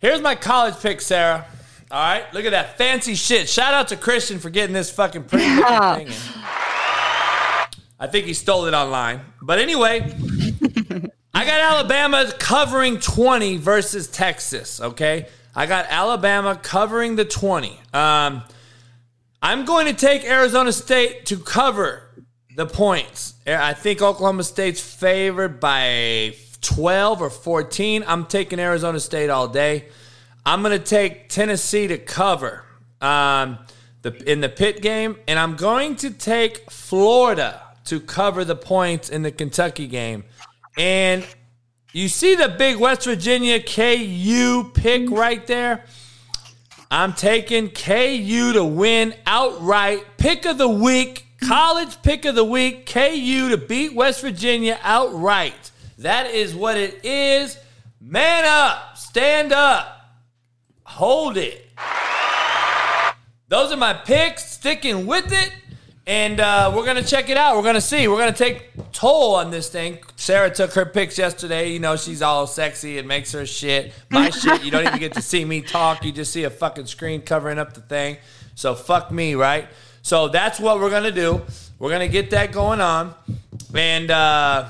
Here's 0.00 0.20
my 0.20 0.34
college 0.34 0.78
pick, 0.80 1.00
Sarah. 1.00 1.46
All 1.90 1.98
right, 2.00 2.32
look 2.34 2.44
at 2.44 2.50
that 2.50 2.76
fancy 2.78 3.14
shit. 3.14 3.48
Shout 3.48 3.74
out 3.74 3.88
to 3.88 3.96
Christian 3.96 4.38
for 4.38 4.50
getting 4.50 4.74
this 4.74 4.90
fucking 4.90 5.24
pretty 5.24 5.48
looking 5.56 5.94
thing. 5.94 6.06
in. 6.08 6.42
I 8.00 8.06
think 8.06 8.26
he 8.26 8.34
stole 8.34 8.66
it 8.66 8.74
online. 8.74 9.20
But 9.42 9.58
anyway, 9.58 10.14
I 11.34 11.44
got 11.44 11.60
Alabama 11.60 12.30
covering 12.38 13.00
20 13.00 13.56
versus 13.56 14.06
Texas, 14.06 14.80
okay? 14.80 15.26
I 15.54 15.66
got 15.66 15.86
Alabama 15.88 16.54
covering 16.62 17.16
the 17.16 17.24
20. 17.24 17.80
Um, 17.92 18.42
I'm 19.42 19.64
going 19.64 19.86
to 19.86 19.94
take 19.94 20.24
Arizona 20.24 20.70
State 20.72 21.26
to 21.26 21.38
cover 21.38 22.02
the 22.54 22.66
points. 22.66 23.34
I 23.46 23.72
think 23.72 24.02
Oklahoma 24.02 24.44
State's 24.44 24.80
favored 24.80 25.58
by 25.58 26.34
12 26.68 27.22
or 27.22 27.30
14. 27.30 28.04
I'm 28.06 28.26
taking 28.26 28.60
Arizona 28.60 29.00
State 29.00 29.30
all 29.30 29.48
day. 29.48 29.86
I'm 30.44 30.62
going 30.62 30.78
to 30.78 30.84
take 30.84 31.30
Tennessee 31.30 31.88
to 31.88 31.96
cover 31.96 32.62
um, 33.00 33.58
the 34.02 34.14
in 34.30 34.42
the 34.42 34.50
Pitt 34.50 34.82
game, 34.82 35.16
and 35.26 35.38
I'm 35.38 35.56
going 35.56 35.96
to 35.96 36.10
take 36.10 36.70
Florida 36.70 37.62
to 37.86 38.00
cover 38.00 38.44
the 38.44 38.54
points 38.54 39.08
in 39.08 39.22
the 39.22 39.32
Kentucky 39.32 39.86
game. 39.86 40.24
And 40.76 41.26
you 41.92 42.06
see 42.06 42.34
the 42.34 42.50
big 42.50 42.76
West 42.76 43.04
Virginia 43.04 43.62
KU 43.62 44.70
pick 44.74 45.10
right 45.10 45.46
there? 45.46 45.86
I'm 46.90 47.14
taking 47.14 47.70
KU 47.70 48.52
to 48.52 48.64
win 48.64 49.14
outright. 49.26 50.18
Pick 50.18 50.44
of 50.44 50.58
the 50.58 50.68
week, 50.68 51.24
college 51.40 52.02
pick 52.02 52.26
of 52.26 52.34
the 52.34 52.44
week, 52.44 52.84
KU 52.84 53.48
to 53.48 53.56
beat 53.56 53.94
West 53.94 54.20
Virginia 54.20 54.78
outright. 54.82 55.70
That 55.98 56.30
is 56.30 56.54
what 56.54 56.76
it 56.76 57.04
is. 57.04 57.58
Man 58.00 58.44
up, 58.46 58.96
stand 58.96 59.52
up, 59.52 60.00
hold 60.84 61.36
it. 61.36 61.66
Those 63.48 63.72
are 63.72 63.76
my 63.76 63.94
picks, 63.94 64.48
sticking 64.48 65.06
with 65.06 65.32
it. 65.32 65.52
And 66.06 66.40
uh, 66.40 66.72
we're 66.74 66.84
going 66.84 66.96
to 66.96 67.04
check 67.04 67.28
it 67.28 67.36
out. 67.36 67.56
We're 67.56 67.62
going 67.62 67.74
to 67.74 67.80
see. 67.80 68.06
We're 68.08 68.16
going 68.16 68.32
to 68.32 68.38
take 68.38 68.70
toll 68.92 69.34
on 69.34 69.50
this 69.50 69.68
thing. 69.68 69.98
Sarah 70.16 70.48
took 70.50 70.72
her 70.74 70.86
picks 70.86 71.18
yesterday. 71.18 71.70
You 71.72 71.80
know, 71.80 71.96
she's 71.96 72.22
all 72.22 72.46
sexy 72.46 72.98
and 72.98 73.06
makes 73.06 73.32
her 73.32 73.44
shit. 73.44 73.92
My 74.08 74.30
shit, 74.30 74.62
you 74.62 74.70
don't 74.70 74.86
even 74.86 75.00
get 75.00 75.14
to 75.14 75.22
see 75.22 75.44
me 75.44 75.60
talk. 75.60 76.04
You 76.04 76.12
just 76.12 76.32
see 76.32 76.44
a 76.44 76.50
fucking 76.50 76.86
screen 76.86 77.22
covering 77.22 77.58
up 77.58 77.74
the 77.74 77.80
thing. 77.80 78.18
So 78.54 78.74
fuck 78.74 79.10
me, 79.10 79.34
right? 79.34 79.68
So 80.02 80.28
that's 80.28 80.60
what 80.60 80.78
we're 80.78 80.90
going 80.90 81.02
to 81.02 81.12
do. 81.12 81.42
We're 81.78 81.90
going 81.90 82.08
to 82.08 82.12
get 82.12 82.30
that 82.30 82.52
going 82.52 82.80
on. 82.80 83.14
And, 83.74 84.10
uh, 84.10 84.68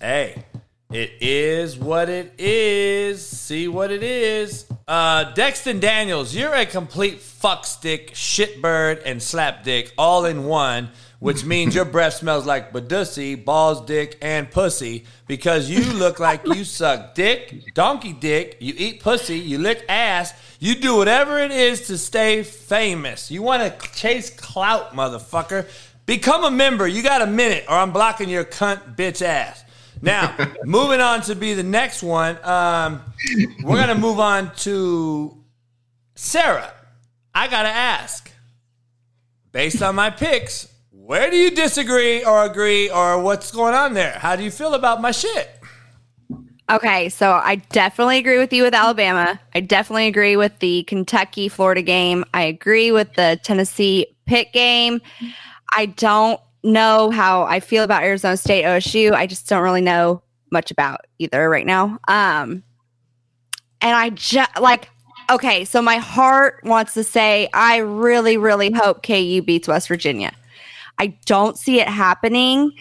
hey, 0.00 0.44
it 0.92 1.12
is 1.20 1.76
what 1.76 2.08
it 2.08 2.32
is. 2.38 3.26
See 3.26 3.66
what 3.66 3.90
it 3.90 4.02
is. 4.02 4.66
Uh, 4.86 5.32
Dexton 5.34 5.80
Daniels, 5.80 6.34
you're 6.34 6.54
a 6.54 6.64
complete 6.64 7.18
fuckstick, 7.18 8.12
shitbird, 8.12 9.02
and 9.04 9.20
slapdick 9.20 9.90
all 9.98 10.26
in 10.26 10.44
one, 10.44 10.90
which 11.18 11.44
means 11.44 11.74
your 11.74 11.84
breath 11.84 12.14
smells 12.14 12.46
like 12.46 12.72
badussy, 12.72 13.42
balls, 13.42 13.84
dick, 13.84 14.16
and 14.22 14.48
pussy 14.48 15.04
because 15.26 15.68
you 15.68 15.82
look 15.94 16.20
like 16.20 16.46
you 16.46 16.62
suck 16.62 17.16
dick, 17.16 17.74
donkey 17.74 18.12
dick, 18.12 18.58
you 18.60 18.74
eat 18.76 19.00
pussy, 19.00 19.38
you 19.38 19.58
lick 19.58 19.84
ass, 19.88 20.34
you 20.60 20.76
do 20.76 20.96
whatever 20.96 21.40
it 21.40 21.50
is 21.50 21.88
to 21.88 21.98
stay 21.98 22.44
famous. 22.44 23.28
You 23.28 23.42
want 23.42 23.62
to 23.62 23.88
chase 23.90 24.30
clout, 24.30 24.92
motherfucker. 24.92 25.68
Become 26.06 26.44
a 26.44 26.50
member. 26.52 26.86
You 26.86 27.02
got 27.02 27.22
a 27.22 27.26
minute, 27.26 27.64
or 27.68 27.74
I'm 27.74 27.90
blocking 27.90 28.28
your 28.28 28.44
cunt 28.44 28.94
bitch 28.94 29.20
ass. 29.20 29.64
Now, 30.02 30.36
moving 30.64 31.00
on 31.00 31.22
to 31.22 31.34
be 31.34 31.54
the 31.54 31.62
next 31.62 32.02
one. 32.02 32.38
Um, 32.44 33.02
we're 33.62 33.76
gonna 33.76 33.94
move 33.94 34.20
on 34.20 34.54
to 34.56 35.44
Sarah. 36.14 36.72
I 37.34 37.48
gotta 37.48 37.68
ask, 37.68 38.30
based 39.52 39.82
on 39.82 39.94
my 39.94 40.10
picks, 40.10 40.68
where 40.90 41.30
do 41.30 41.36
you 41.36 41.50
disagree 41.50 42.24
or 42.24 42.44
agree, 42.44 42.90
or 42.90 43.20
what's 43.20 43.52
going 43.52 43.74
on 43.74 43.94
there? 43.94 44.12
How 44.12 44.36
do 44.36 44.42
you 44.42 44.50
feel 44.50 44.74
about 44.74 45.00
my 45.00 45.10
shit? 45.10 45.50
Okay, 46.68 47.08
so 47.10 47.30
I 47.30 47.56
definitely 47.70 48.18
agree 48.18 48.38
with 48.38 48.52
you 48.52 48.64
with 48.64 48.74
Alabama. 48.74 49.38
I 49.54 49.60
definitely 49.60 50.08
agree 50.08 50.36
with 50.36 50.58
the 50.58 50.82
Kentucky 50.84 51.48
Florida 51.48 51.82
game. 51.82 52.24
I 52.34 52.42
agree 52.42 52.90
with 52.90 53.14
the 53.14 53.38
Tennessee 53.44 54.08
Pitt 54.26 54.52
game. 54.52 55.00
I 55.72 55.86
don't 55.86 56.40
know 56.62 57.10
how 57.10 57.42
I 57.44 57.60
feel 57.60 57.84
about 57.84 58.02
Arizona 58.02 58.36
State 58.36 58.64
OSU. 58.64 59.12
I 59.12 59.26
just 59.26 59.48
don't 59.48 59.62
really 59.62 59.80
know 59.80 60.22
much 60.50 60.70
about 60.70 61.00
either 61.18 61.48
right 61.48 61.66
now. 61.66 61.98
Um 62.08 62.62
and 63.80 63.94
I 63.94 64.10
just 64.10 64.60
like 64.60 64.88
okay, 65.28 65.64
so 65.64 65.82
my 65.82 65.96
heart 65.96 66.60
wants 66.64 66.94
to 66.94 67.04
say 67.04 67.48
I 67.52 67.78
really 67.78 68.36
really 68.36 68.70
hope 68.70 69.02
KU 69.02 69.42
beats 69.42 69.68
West 69.68 69.88
Virginia. 69.88 70.32
I 70.98 71.08
don't 71.26 71.58
see 71.58 71.80
it 71.80 71.88
happening. 71.88 72.72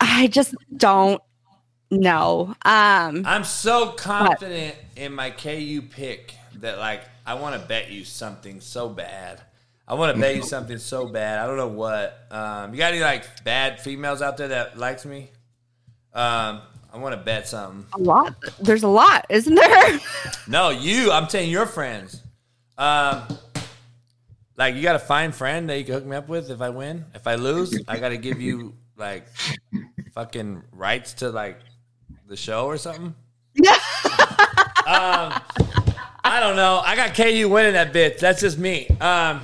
I 0.00 0.28
just 0.28 0.54
don't 0.76 1.20
know. 1.90 2.54
Um 2.64 3.24
I'm 3.26 3.44
so 3.44 3.92
confident 3.92 4.76
in 4.96 5.12
my 5.12 5.30
KU 5.30 5.82
pick 5.82 6.34
that 6.60 6.78
like 6.78 7.02
I 7.26 7.34
want 7.34 7.60
to 7.60 7.68
bet 7.68 7.90
you 7.90 8.04
something 8.04 8.60
so 8.60 8.88
bad. 8.88 9.42
I 9.88 9.94
want 9.94 10.14
to 10.14 10.20
bet 10.20 10.36
you 10.36 10.42
something 10.54 10.78
so 10.78 11.06
bad. 11.06 11.38
I 11.38 11.46
don't 11.46 11.56
know 11.56 11.68
what. 11.68 12.26
Um, 12.30 12.72
you 12.72 12.78
got 12.78 12.92
any 12.92 13.00
like 13.02 13.42
bad 13.44 13.80
females 13.80 14.20
out 14.22 14.36
there 14.36 14.48
that 14.48 14.78
likes 14.78 15.04
me? 15.06 15.30
Um, 16.12 16.60
I 16.92 16.98
want 16.98 17.14
to 17.14 17.20
bet 17.22 17.48
something. 17.48 17.86
a 17.94 17.98
lot. 17.98 18.34
There's 18.60 18.82
a 18.82 18.88
lot, 18.88 19.26
isn't 19.30 19.54
there? 19.54 19.98
No, 20.46 20.70
you. 20.70 21.10
I'm 21.12 21.28
saying 21.28 21.50
your 21.50 21.66
friends. 21.66 22.22
Um, 22.78 23.22
like 24.56 24.74
you 24.74 24.82
got 24.82 24.96
a 24.96 24.98
fine 25.00 25.32
friend 25.32 25.68
that 25.68 25.78
you 25.78 25.84
can 25.84 25.94
hook 25.94 26.06
me 26.06 26.16
up 26.16 26.28
with 26.28 26.50
if 26.50 26.62
I 26.62 26.70
win. 26.70 27.04
If 27.14 27.26
I 27.26 27.34
lose, 27.34 27.78
I 27.86 27.98
got 27.98 28.08
to 28.10 28.16
give 28.16 28.40
you 28.40 28.74
like 28.96 29.26
fucking 30.14 30.62
rights 30.72 31.12
to 31.14 31.30
like 31.30 31.58
the 32.26 32.36
show 32.36 32.64
or 32.66 32.78
something. 32.78 33.14
um, 34.86 35.32
I 36.24 36.40
don't 36.40 36.56
know. 36.56 36.80
I 36.84 36.96
got 36.96 37.14
KU 37.14 37.48
winning 37.48 37.74
that 37.74 37.92
bitch. 37.92 38.18
That's 38.18 38.40
just 38.40 38.58
me. 38.58 38.88
Um, 39.00 39.42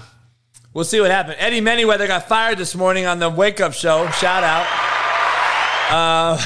we'll 0.74 0.84
see 0.84 1.00
what 1.00 1.10
happens. 1.10 1.36
Eddie 1.38 1.62
Manyweather 1.62 2.06
got 2.06 2.28
fired 2.28 2.58
this 2.58 2.74
morning 2.74 3.06
on 3.06 3.18
the 3.18 3.30
Wake 3.30 3.60
Up 3.60 3.72
Show. 3.72 4.10
Shout 4.10 4.44
out. 4.44 4.66
Uh, 5.90 6.36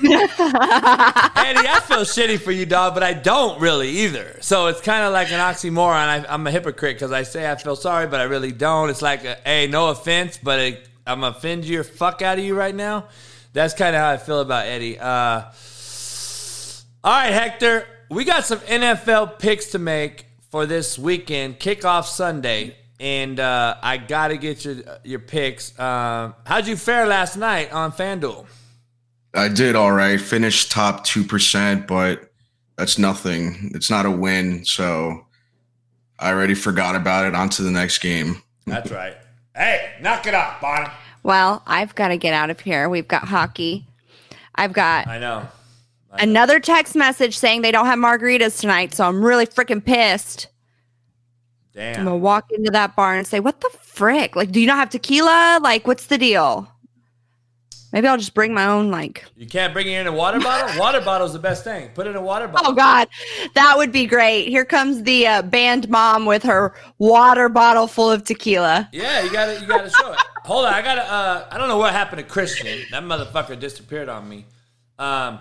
Eddie, 0.00 1.66
I 1.66 1.80
feel 1.84 1.98
shitty 1.98 2.40
for 2.40 2.52
you, 2.52 2.66
dog, 2.66 2.94
but 2.94 3.02
I 3.02 3.14
don't 3.14 3.60
really 3.60 3.88
either. 3.88 4.36
So 4.40 4.66
it's 4.66 4.80
kind 4.80 5.04
of 5.04 5.12
like 5.12 5.28
an 5.32 5.40
oxymoron. 5.40 5.94
I, 5.94 6.26
I'm 6.28 6.46
a 6.46 6.50
hypocrite 6.50 6.96
because 6.96 7.12
I 7.12 7.22
say 7.22 7.50
I 7.50 7.56
feel 7.56 7.76
sorry, 7.76 8.06
but 8.06 8.20
I 8.20 8.24
really 8.24 8.52
don't. 8.52 8.90
It's 8.90 9.02
like, 9.02 9.24
a, 9.24 9.38
hey, 9.44 9.66
no 9.66 9.88
offense, 9.88 10.38
but 10.40 10.60
it, 10.60 10.88
I'm 11.06 11.24
offend 11.24 11.64
your 11.64 11.84
fuck 11.84 12.22
out 12.22 12.38
of 12.38 12.44
you 12.44 12.54
right 12.54 12.74
now. 12.74 13.06
That's 13.54 13.74
kind 13.74 13.96
of 13.96 14.02
how 14.02 14.10
I 14.10 14.18
feel 14.18 14.40
about 14.40 14.66
Eddie. 14.66 14.98
Uh, 14.98 15.42
all 17.02 17.12
right, 17.12 17.32
Hector, 17.32 17.86
we 18.10 18.24
got 18.24 18.44
some 18.44 18.58
NFL 18.60 19.38
picks 19.38 19.70
to 19.72 19.78
make 19.78 20.26
for 20.50 20.64
this 20.64 20.98
weekend, 20.98 21.58
kickoff 21.58 22.04
Sunday, 22.04 22.76
and 23.00 23.38
uh, 23.38 23.76
I 23.82 23.96
got 23.98 24.28
to 24.28 24.36
get 24.36 24.64
your 24.64 24.76
your 25.04 25.20
picks. 25.20 25.78
Um, 25.78 26.34
how'd 26.46 26.66
you 26.66 26.76
fare 26.76 27.06
last 27.06 27.36
night 27.36 27.72
on 27.72 27.92
FanDuel? 27.92 28.46
I 29.34 29.48
did 29.48 29.76
all 29.76 29.92
right. 29.92 30.20
Finished 30.20 30.70
top 30.72 31.04
two 31.04 31.22
percent, 31.24 31.86
but 31.86 32.30
that's 32.76 32.98
nothing. 32.98 33.70
It's 33.74 33.90
not 33.90 34.06
a 34.06 34.10
win, 34.10 34.64
so 34.64 35.26
I 36.18 36.30
already 36.32 36.54
forgot 36.54 36.96
about 36.96 37.26
it. 37.26 37.34
On 37.34 37.48
to 37.50 37.62
the 37.62 37.70
next 37.70 37.98
game. 37.98 38.42
That's 38.66 38.90
right. 38.90 39.16
Hey, 39.54 39.92
knock 40.00 40.26
it 40.26 40.34
off, 40.34 40.60
Bonnie. 40.60 40.88
well, 41.22 41.62
I've 41.66 41.94
got 41.94 42.08
to 42.08 42.16
get 42.16 42.32
out 42.32 42.50
of 42.50 42.60
here. 42.60 42.88
We've 42.88 43.08
got 43.08 43.24
hockey. 43.24 43.84
I've 44.54 44.72
got 44.72 45.06
I 45.06 45.18
know. 45.18 45.46
another 46.12 46.60
text 46.60 46.94
message 46.96 47.36
saying 47.36 47.62
they 47.62 47.70
don't 47.72 47.86
have 47.86 47.98
margaritas 47.98 48.60
tonight, 48.60 48.94
so 48.94 49.04
I'm 49.04 49.22
really 49.24 49.46
freaking 49.46 49.84
pissed. 49.84 50.48
I'm 51.76 52.04
gonna 52.04 52.16
walk 52.16 52.50
into 52.50 52.70
that 52.72 52.96
bar 52.96 53.14
and 53.16 53.26
say, 53.26 53.40
"What 53.40 53.60
the 53.60 53.70
frick? 53.82 54.34
Like, 54.36 54.50
do 54.50 54.60
you 54.60 54.66
not 54.66 54.76
have 54.78 54.90
tequila? 54.90 55.60
Like, 55.62 55.86
what's 55.86 56.06
the 56.06 56.18
deal?" 56.18 56.68
Maybe 57.92 58.06
I'll 58.06 58.18
just 58.18 58.34
bring 58.34 58.52
my 58.52 58.66
own. 58.66 58.90
Like, 58.90 59.24
You 59.34 59.46
can't 59.46 59.72
bring 59.72 59.86
it 59.86 59.98
in 59.98 60.06
a 60.06 60.12
water 60.12 60.38
bottle? 60.40 60.78
water 60.80 61.00
bottle's 61.00 61.32
the 61.32 61.38
best 61.38 61.64
thing. 61.64 61.88
Put 61.94 62.06
it 62.06 62.10
in 62.10 62.16
a 62.16 62.20
water 62.20 62.46
bottle. 62.46 62.72
oh 62.72 62.74
god, 62.74 63.08
that 63.54 63.78
would 63.78 63.92
be 63.92 64.04
great. 64.04 64.48
Here 64.48 64.66
comes 64.66 65.02
the 65.04 65.26
uh, 65.26 65.42
band 65.42 65.88
mom 65.88 66.26
with 66.26 66.42
her 66.42 66.74
water 66.98 67.48
bottle 67.48 67.86
full 67.86 68.10
of 68.10 68.24
tequila. 68.24 68.88
Yeah, 68.92 69.22
you 69.22 69.32
gotta 69.32 69.58
you 69.60 69.66
gotta 69.66 69.88
show 69.88 70.12
it. 70.12 70.18
Hold 70.44 70.66
on, 70.66 70.74
I 70.74 70.82
gotta 70.82 71.02
uh 71.10 71.46
I 71.50 71.56
don't 71.56 71.68
know 71.68 71.78
what 71.78 71.92
happened 71.92 72.18
to 72.18 72.24
Christian. 72.26 72.78
That 72.90 73.04
motherfucker 73.04 73.58
disappeared 73.58 74.08
on 74.10 74.28
me. 74.28 74.44
Um 74.98 75.38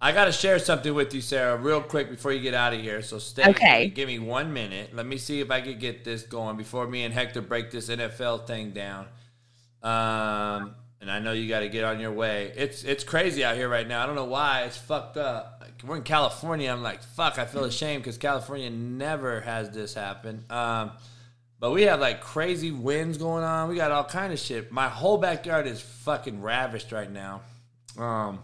I 0.00 0.12
gotta 0.12 0.32
share 0.32 0.58
something 0.58 0.94
with 0.94 1.12
you, 1.14 1.20
Sarah, 1.20 1.56
real 1.56 1.82
quick 1.82 2.08
before 2.10 2.32
you 2.32 2.40
get 2.40 2.54
out 2.54 2.72
of 2.72 2.80
here. 2.80 3.02
So 3.02 3.18
stay 3.18 3.50
Okay. 3.50 3.88
give 3.88 4.08
me 4.08 4.18
one 4.18 4.52
minute. 4.52 4.94
Let 4.94 5.04
me 5.06 5.18
see 5.18 5.40
if 5.40 5.50
I 5.50 5.60
can 5.60 5.78
get 5.78 6.04
this 6.04 6.22
going 6.22 6.56
before 6.56 6.86
me 6.86 7.04
and 7.04 7.12
Hector 7.12 7.42
break 7.42 7.70
this 7.70 7.88
NFL 7.90 8.46
thing 8.46 8.70
down. 8.70 9.06
Um 9.82 10.74
and 11.02 11.10
I 11.10 11.18
know 11.18 11.32
you 11.32 11.48
got 11.48 11.60
to 11.60 11.70
get 11.70 11.82
on 11.82 11.98
your 11.98 12.12
way. 12.12 12.52
It's 12.56 12.84
it's 12.84 13.04
crazy 13.04 13.42
out 13.42 13.56
here 13.56 13.70
right 13.70 13.88
now. 13.88 14.02
I 14.02 14.06
don't 14.06 14.16
know 14.16 14.26
why. 14.26 14.64
It's 14.64 14.76
fucked 14.76 15.16
up. 15.16 15.56
Like, 15.62 15.82
we're 15.86 15.96
in 15.96 16.02
California. 16.02 16.70
I'm 16.70 16.82
like, 16.82 17.02
fuck. 17.02 17.38
I 17.38 17.46
feel 17.46 17.64
ashamed 17.64 18.02
because 18.02 18.18
California 18.18 18.68
never 18.68 19.40
has 19.40 19.70
this 19.70 19.94
happen. 19.94 20.44
Um, 20.50 20.90
but 21.58 21.70
we 21.70 21.82
have 21.82 22.00
like 22.00 22.20
crazy 22.20 22.70
winds 22.70 23.16
going 23.16 23.44
on. 23.44 23.70
We 23.70 23.76
got 23.76 23.90
all 23.92 24.04
kind 24.04 24.30
of 24.30 24.38
shit. 24.38 24.70
My 24.70 24.88
whole 24.90 25.16
backyard 25.16 25.66
is 25.66 25.80
fucking 25.80 26.42
ravished 26.42 26.92
right 26.92 27.10
now. 27.10 27.40
Um, 27.98 28.40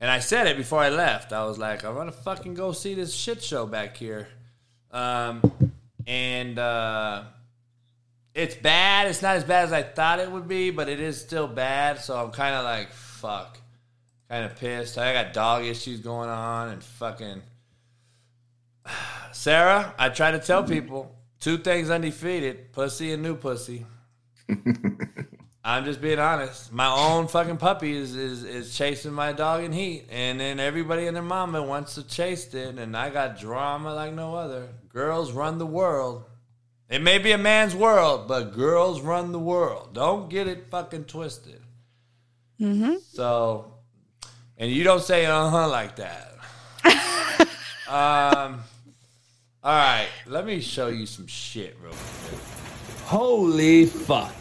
and 0.00 0.10
I 0.10 0.18
said 0.20 0.46
it 0.46 0.56
before 0.56 0.80
I 0.80 0.88
left. 0.88 1.32
I 1.32 1.44
was 1.44 1.58
like, 1.58 1.84
I 1.84 1.90
want 1.90 2.10
to 2.10 2.16
fucking 2.16 2.54
go 2.54 2.72
see 2.72 2.94
this 2.94 3.14
shit 3.14 3.42
show 3.42 3.66
back 3.66 3.96
here. 3.96 4.28
Um, 4.90 5.42
and 6.06 6.58
uh, 6.58 7.24
it's 8.34 8.54
bad. 8.54 9.08
It's 9.08 9.20
not 9.20 9.36
as 9.36 9.44
bad 9.44 9.64
as 9.64 9.72
I 9.72 9.82
thought 9.82 10.18
it 10.18 10.30
would 10.30 10.48
be, 10.48 10.70
but 10.70 10.88
it 10.88 11.00
is 11.00 11.20
still 11.20 11.46
bad. 11.46 11.98
So 11.98 12.16
I'm 12.16 12.30
kind 12.30 12.54
of 12.54 12.64
like, 12.64 12.90
fuck, 12.92 13.58
kind 14.28 14.46
of 14.46 14.56
pissed. 14.56 14.96
I 14.96 15.12
got 15.12 15.34
dog 15.34 15.64
issues 15.64 16.00
going 16.00 16.30
on 16.30 16.70
and 16.70 16.82
fucking. 16.82 17.42
Sarah, 19.32 19.94
I 19.98 20.08
try 20.08 20.30
to 20.30 20.38
tell 20.38 20.64
people 20.64 21.14
two 21.40 21.58
things 21.58 21.90
undefeated: 21.90 22.72
pussy 22.72 23.12
and 23.12 23.22
new 23.22 23.36
pussy. 23.36 23.84
I'm 25.62 25.84
just 25.84 26.00
being 26.00 26.18
honest. 26.18 26.72
My 26.72 26.90
own 26.90 27.28
fucking 27.28 27.58
puppy 27.58 27.94
is, 27.94 28.16
is 28.16 28.44
is 28.44 28.74
chasing 28.76 29.12
my 29.12 29.32
dog 29.32 29.62
in 29.62 29.72
heat, 29.72 30.06
and 30.10 30.40
then 30.40 30.58
everybody 30.58 31.06
and 31.06 31.14
their 31.14 31.22
mama 31.22 31.62
wants 31.62 31.96
to 31.96 32.02
chase 32.02 32.52
it, 32.54 32.78
and 32.78 32.96
I 32.96 33.10
got 33.10 33.38
drama 33.38 33.94
like 33.94 34.14
no 34.14 34.34
other. 34.34 34.68
Girls 34.88 35.32
run 35.32 35.58
the 35.58 35.66
world. 35.66 36.24
It 36.88 37.02
may 37.02 37.18
be 37.18 37.32
a 37.32 37.38
man's 37.38 37.76
world, 37.76 38.26
but 38.26 38.54
girls 38.54 39.02
run 39.02 39.32
the 39.32 39.38
world. 39.38 39.92
Don't 39.92 40.30
get 40.30 40.48
it 40.48 40.70
fucking 40.70 41.04
twisted. 41.04 41.60
Mm-hmm. 42.58 42.94
So, 43.12 43.74
and 44.56 44.70
you 44.70 44.82
don't 44.82 45.02
say 45.02 45.26
uh 45.26 45.48
huh 45.50 45.68
like 45.68 45.96
that. 45.96 46.32
um, 47.86 48.60
all 49.62 49.76
right, 49.76 50.08
let 50.26 50.46
me 50.46 50.60
show 50.60 50.88
you 50.88 51.04
some 51.04 51.26
shit 51.26 51.76
real 51.82 51.92
quick. 51.92 52.40
Holy 53.04 53.84
fuck. 53.84 54.32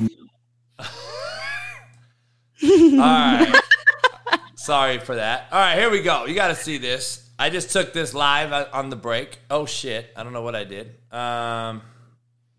All 2.63 2.97
right. 2.99 3.61
Sorry 4.55 4.99
for 4.99 5.15
that. 5.15 5.47
All 5.51 5.59
right, 5.59 5.77
here 5.77 5.89
we 5.89 6.01
go. 6.01 6.25
You 6.25 6.35
got 6.35 6.49
to 6.49 6.55
see 6.55 6.77
this. 6.77 7.29
I 7.39 7.49
just 7.49 7.71
took 7.71 7.93
this 7.93 8.13
live 8.13 8.51
on 8.73 8.89
the 8.89 8.97
break. 8.97 9.39
Oh 9.49 9.65
shit! 9.65 10.11
I 10.15 10.23
don't 10.23 10.33
know 10.33 10.41
what 10.41 10.55
I 10.55 10.65
did. 10.65 10.87
Um, 11.09 11.81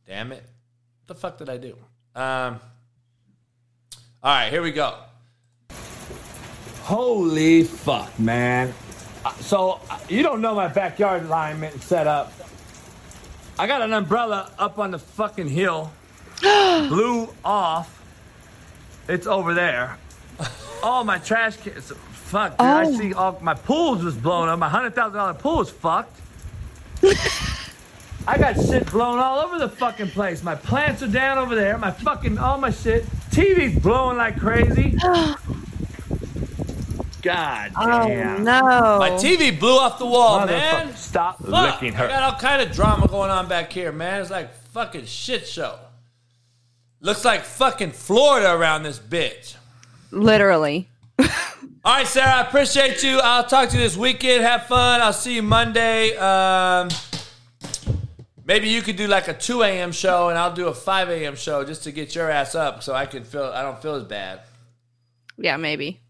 damn 0.07 0.33
it! 0.33 0.43
What 0.43 1.07
the 1.07 1.15
fuck 1.15 1.37
did 1.39 1.51
I 1.51 1.59
do? 1.59 1.77
Um. 2.15 2.61
All 4.23 4.35
right, 4.35 4.51
here 4.51 4.63
we 4.63 4.73
go. 4.73 4.97
Holy 6.83 7.63
fuck, 7.65 8.19
man. 8.19 8.73
Uh, 9.25 9.33
So, 9.35 9.81
uh, 9.91 9.99
you 10.09 10.23
don't 10.23 10.41
know 10.41 10.55
my 10.55 10.69
backyard 10.69 11.25
alignment 11.25 11.75
and 11.75 11.83
setup. 11.83 12.33
I 13.59 13.67
got 13.67 13.83
an 13.83 13.93
umbrella 13.93 14.51
up 14.59 14.79
on 14.79 14.91
the 14.91 14.99
fucking 14.99 15.49
hill. 15.49 15.93
Blew 16.41 17.33
off. 17.45 18.00
It's 19.11 19.27
over 19.27 19.55
there. 19.55 19.99
All 20.83 21.05
my 21.05 21.19
trash 21.19 21.57
cans. 21.57 21.93
Fuck, 22.13 22.53
dude. 22.53 22.61
I 22.67 22.85
Oh. 22.87 22.97
see 22.97 23.13
all 23.13 23.39
my 23.43 23.55
pool's 23.55 24.03
was 24.05 24.15
blown 24.17 24.49
up. 24.49 24.59
My 24.59 24.69
$100,000 24.69 25.39
pool 25.41 25.61
is 25.63 25.69
fucked. 25.71 26.17
I 28.29 28.39
got 28.39 28.55
shit 28.55 28.89
blown 28.91 29.19
all 29.19 29.41
over 29.41 29.59
the 29.59 29.69
fucking 29.69 30.11
place. 30.11 30.43
My 30.43 30.55
plants 30.55 31.03
are 31.03 31.09
down 31.09 31.39
over 31.39 31.55
there. 31.57 31.77
My 31.79 31.91
fucking 31.91 32.39
all 32.39 32.59
my 32.59 32.71
shit. 32.71 33.05
TV's 33.31 33.79
blowing 33.83 34.17
like 34.17 34.39
crazy. 34.39 34.97
God 37.23 37.73
Oh 37.77 38.09
damn. 38.09 38.45
no. 38.45 38.61
My 38.99 39.11
TV 39.11 39.59
blew 39.59 39.77
off 39.77 39.99
the 39.99 40.07
wall, 40.07 40.41
Motherfucker, 40.41 40.47
man. 40.87 40.97
Stop 40.97 41.39
Fuck, 41.45 41.51
licking 41.83 41.95
I 41.95 41.99
her. 41.99 42.09
got 42.09 42.23
all 42.23 42.39
kind 42.41 42.63
of 42.63 42.73
drama 42.75 43.09
going 43.09 43.31
on 43.31 43.47
back 43.49 43.71
here, 43.73 43.93
man. 43.93 44.23
It's 44.23 44.31
like 44.31 44.55
fucking 44.73 45.05
shit 45.05 45.47
show. 45.47 45.79
Looks 47.01 47.25
like 47.25 47.43
fucking 47.45 47.93
Florida 47.93 48.55
around 48.55 48.83
this 48.83 48.99
bitch. 48.99 49.57
Literally. 50.11 50.89
All 51.19 51.27
right, 51.85 52.07
Sarah, 52.07 52.33
I 52.33 52.41
appreciate 52.43 53.03
you. 53.03 53.19
I'll 53.21 53.45
talk 53.45 53.71
to 53.71 53.77
you 53.77 53.83
this 53.83 53.97
weekend. 53.97 54.43
Have 54.43 54.67
fun. 54.67 55.01
I'll 55.01 55.15
see 55.15 55.37
you 55.37 55.43
Monday. 55.43 56.15
Um, 56.17 56.91
maybe 58.45 58.69
you 58.69 58.83
could 58.83 58.97
do 58.97 59.07
like 59.07 59.29
a 59.29 59.35
2 59.35 59.63
a.m. 59.63 59.93
show, 59.93 60.29
and 60.29 60.39
I'll 60.39 60.53
do 60.53 60.69
a 60.69 60.75
5 60.75 61.09
a.m. 61.09 61.37
show 61.37 61.65
just 61.65 61.85
to 61.85 61.93
get 61.93 62.15
your 62.15 62.31
ass 62.31 62.55
up, 62.55 62.83
so 62.83 62.95
I 62.95 63.07
can 63.07 63.25
feel 63.25 63.45
I 63.45 63.63
don't 63.63 63.81
feel 63.81 63.95
as 63.95 64.05
bad. 64.05 64.41
Yeah, 65.39 65.57
maybe. 65.57 66.01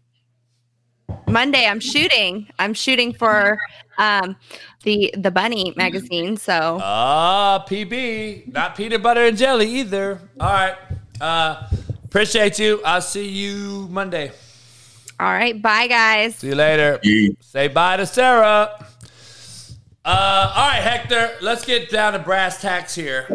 Monday 1.27 1.65
I'm 1.65 1.79
shooting. 1.79 2.47
I'm 2.59 2.73
shooting 2.73 3.13
for 3.13 3.57
um 3.97 4.35
the 4.83 5.13
the 5.17 5.31
bunny 5.31 5.73
magazine. 5.75 6.37
So 6.37 6.79
Ah, 6.81 7.63
PB, 7.67 8.51
not 8.53 8.75
peanut 8.75 9.01
butter 9.03 9.25
and 9.25 9.37
jelly 9.37 9.67
either. 9.67 10.19
All 10.39 10.47
right. 10.51 10.75
Uh, 11.19 11.67
appreciate 12.05 12.57
you. 12.59 12.81
I'll 12.83 13.01
see 13.01 13.27
you 13.27 13.87
Monday. 13.91 14.31
all 15.19 15.31
right, 15.31 15.61
bye 15.61 15.87
guys. 15.87 16.35
See 16.35 16.47
you 16.47 16.55
later. 16.55 16.99
Say 17.41 17.67
bye 17.67 17.97
to 17.97 18.05
Sarah. 18.05 18.85
Uh, 20.03 20.53
all 20.55 20.67
right, 20.69 20.81
Hector. 20.81 21.31
Let's 21.41 21.63
get 21.63 21.89
down 21.91 22.13
to 22.13 22.19
brass 22.19 22.59
tacks 22.59 22.95
here. 22.95 23.27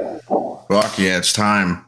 Fuck 0.68 0.98
yeah, 0.98 1.18
it's 1.18 1.32
time. 1.32 1.84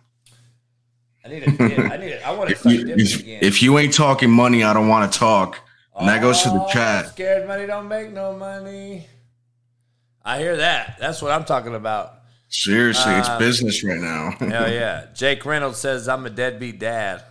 I 1.24 1.28
need 1.30 1.43
a 1.43 1.51
dip. 1.51 1.78
I 1.80 1.97
need. 1.97 2.06
it. 2.12 2.22
I 2.26 2.30
want 2.32 2.48
to 2.51 2.52
If 2.55 2.60
start 2.60 2.74
you, 2.76 2.94
if, 2.97 3.20
again. 3.20 3.39
if 3.43 3.60
you 3.62 3.76
ain't 3.78 3.93
talking 3.93 4.30
money, 4.30 4.62
I 4.62 4.72
don't 4.72 4.86
want 4.86 5.12
to 5.12 5.18
talk. 5.18 5.59
And 5.98 6.09
that 6.09 6.22
goes 6.22 6.43
to 6.44 6.51
the 6.51 6.62
Oh, 6.62 6.68
chat. 6.68 7.09
Scared 7.09 7.48
money 7.48 7.66
don't 7.66 7.89
make 7.89 8.12
no 8.12 8.36
money. 8.36 9.09
I 10.24 10.39
hear 10.39 10.57
that. 10.59 10.97
That's 11.01 11.23
what 11.23 11.32
I'm 11.32 11.45
talking 11.45 11.74
about. 11.74 12.15
Seriously, 12.49 13.12
it's 13.15 13.28
Uh, 13.28 13.39
business 13.39 13.85
right 13.85 13.99
now. 14.01 14.31
Hell 14.39 14.70
yeah. 14.70 15.07
Jake 15.15 15.45
Reynolds 15.45 15.78
says 15.78 16.09
I'm 16.09 16.24
a 16.27 16.31
deadbeat 16.31 16.78
dad. 16.78 17.23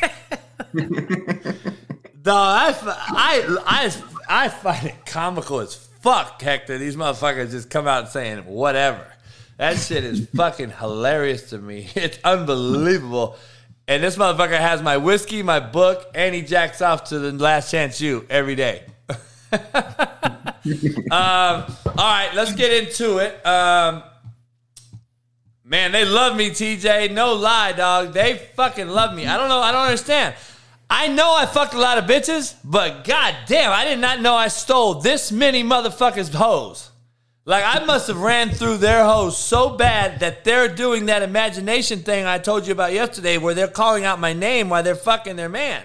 no, 0.72 2.34
I 2.34 2.72
find 4.62 4.86
it 4.86 5.06
comical 5.06 5.60
as 5.60 5.74
fuck, 5.74 6.40
Hector. 6.40 6.78
These 6.78 6.96
motherfuckers 6.96 7.50
just 7.50 7.70
come 7.70 7.86
out 7.88 8.10
saying 8.10 8.44
whatever. 8.46 9.06
That 9.56 9.78
shit 9.78 10.04
is 10.04 10.28
fucking 10.34 10.70
hilarious 10.70 11.50
to 11.50 11.58
me. 11.58 11.88
It's 11.96 12.18
unbelievable. 12.24 13.36
And 13.86 14.02
this 14.02 14.16
motherfucker 14.16 14.58
has 14.58 14.82
my 14.82 14.96
whiskey, 14.96 15.42
my 15.42 15.60
book, 15.60 16.10
and 16.14 16.34
he 16.34 16.42
jacks 16.42 16.80
off 16.80 17.04
to 17.10 17.18
the 17.18 17.32
Last 17.32 17.70
Chance 17.70 18.00
U 18.00 18.26
every 18.30 18.54
day. 18.54 18.84
um, 21.10 21.64
all 21.86 21.94
right, 21.96 22.30
let's 22.34 22.52
get 22.54 22.72
into 22.72 23.18
it. 23.18 23.44
Um, 23.46 24.02
man, 25.64 25.92
they 25.92 26.04
love 26.04 26.36
me, 26.36 26.50
TJ. 26.50 27.12
No 27.12 27.34
lie, 27.34 27.72
dog. 27.72 28.14
They 28.14 28.36
fucking 28.54 28.88
love 28.88 29.14
me. 29.14 29.26
I 29.26 29.36
don't 29.36 29.48
know. 29.48 29.60
I 29.60 29.72
don't 29.72 29.84
understand. 29.84 30.34
I 30.88 31.08
know 31.08 31.34
I 31.34 31.46
fucked 31.46 31.74
a 31.74 31.78
lot 31.78 31.98
of 31.98 32.04
bitches, 32.04 32.54
but 32.64 33.04
god 33.04 33.34
damn, 33.46 33.72
I 33.72 33.84
did 33.84 33.98
not 33.98 34.20
know 34.20 34.34
I 34.34 34.48
stole 34.48 34.94
this 34.94 35.32
many 35.32 35.62
motherfuckers' 35.62 36.32
hoes. 36.32 36.90
Like 37.46 37.64
I 37.66 37.84
must 37.84 38.08
have 38.08 38.20
ran 38.20 38.50
through 38.50 38.78
their 38.78 39.04
hoes 39.04 39.36
so 39.36 39.70
bad 39.70 40.20
that 40.20 40.44
they're 40.44 40.68
doing 40.68 41.06
that 41.06 41.22
imagination 41.22 42.00
thing 42.00 42.24
I 42.24 42.38
told 42.38 42.66
you 42.66 42.72
about 42.72 42.92
yesterday 42.94 43.36
where 43.36 43.54
they're 43.54 43.68
calling 43.68 44.04
out 44.04 44.18
my 44.18 44.32
name 44.32 44.70
while 44.70 44.82
they're 44.82 44.94
fucking 44.94 45.36
their 45.36 45.50
man. 45.50 45.82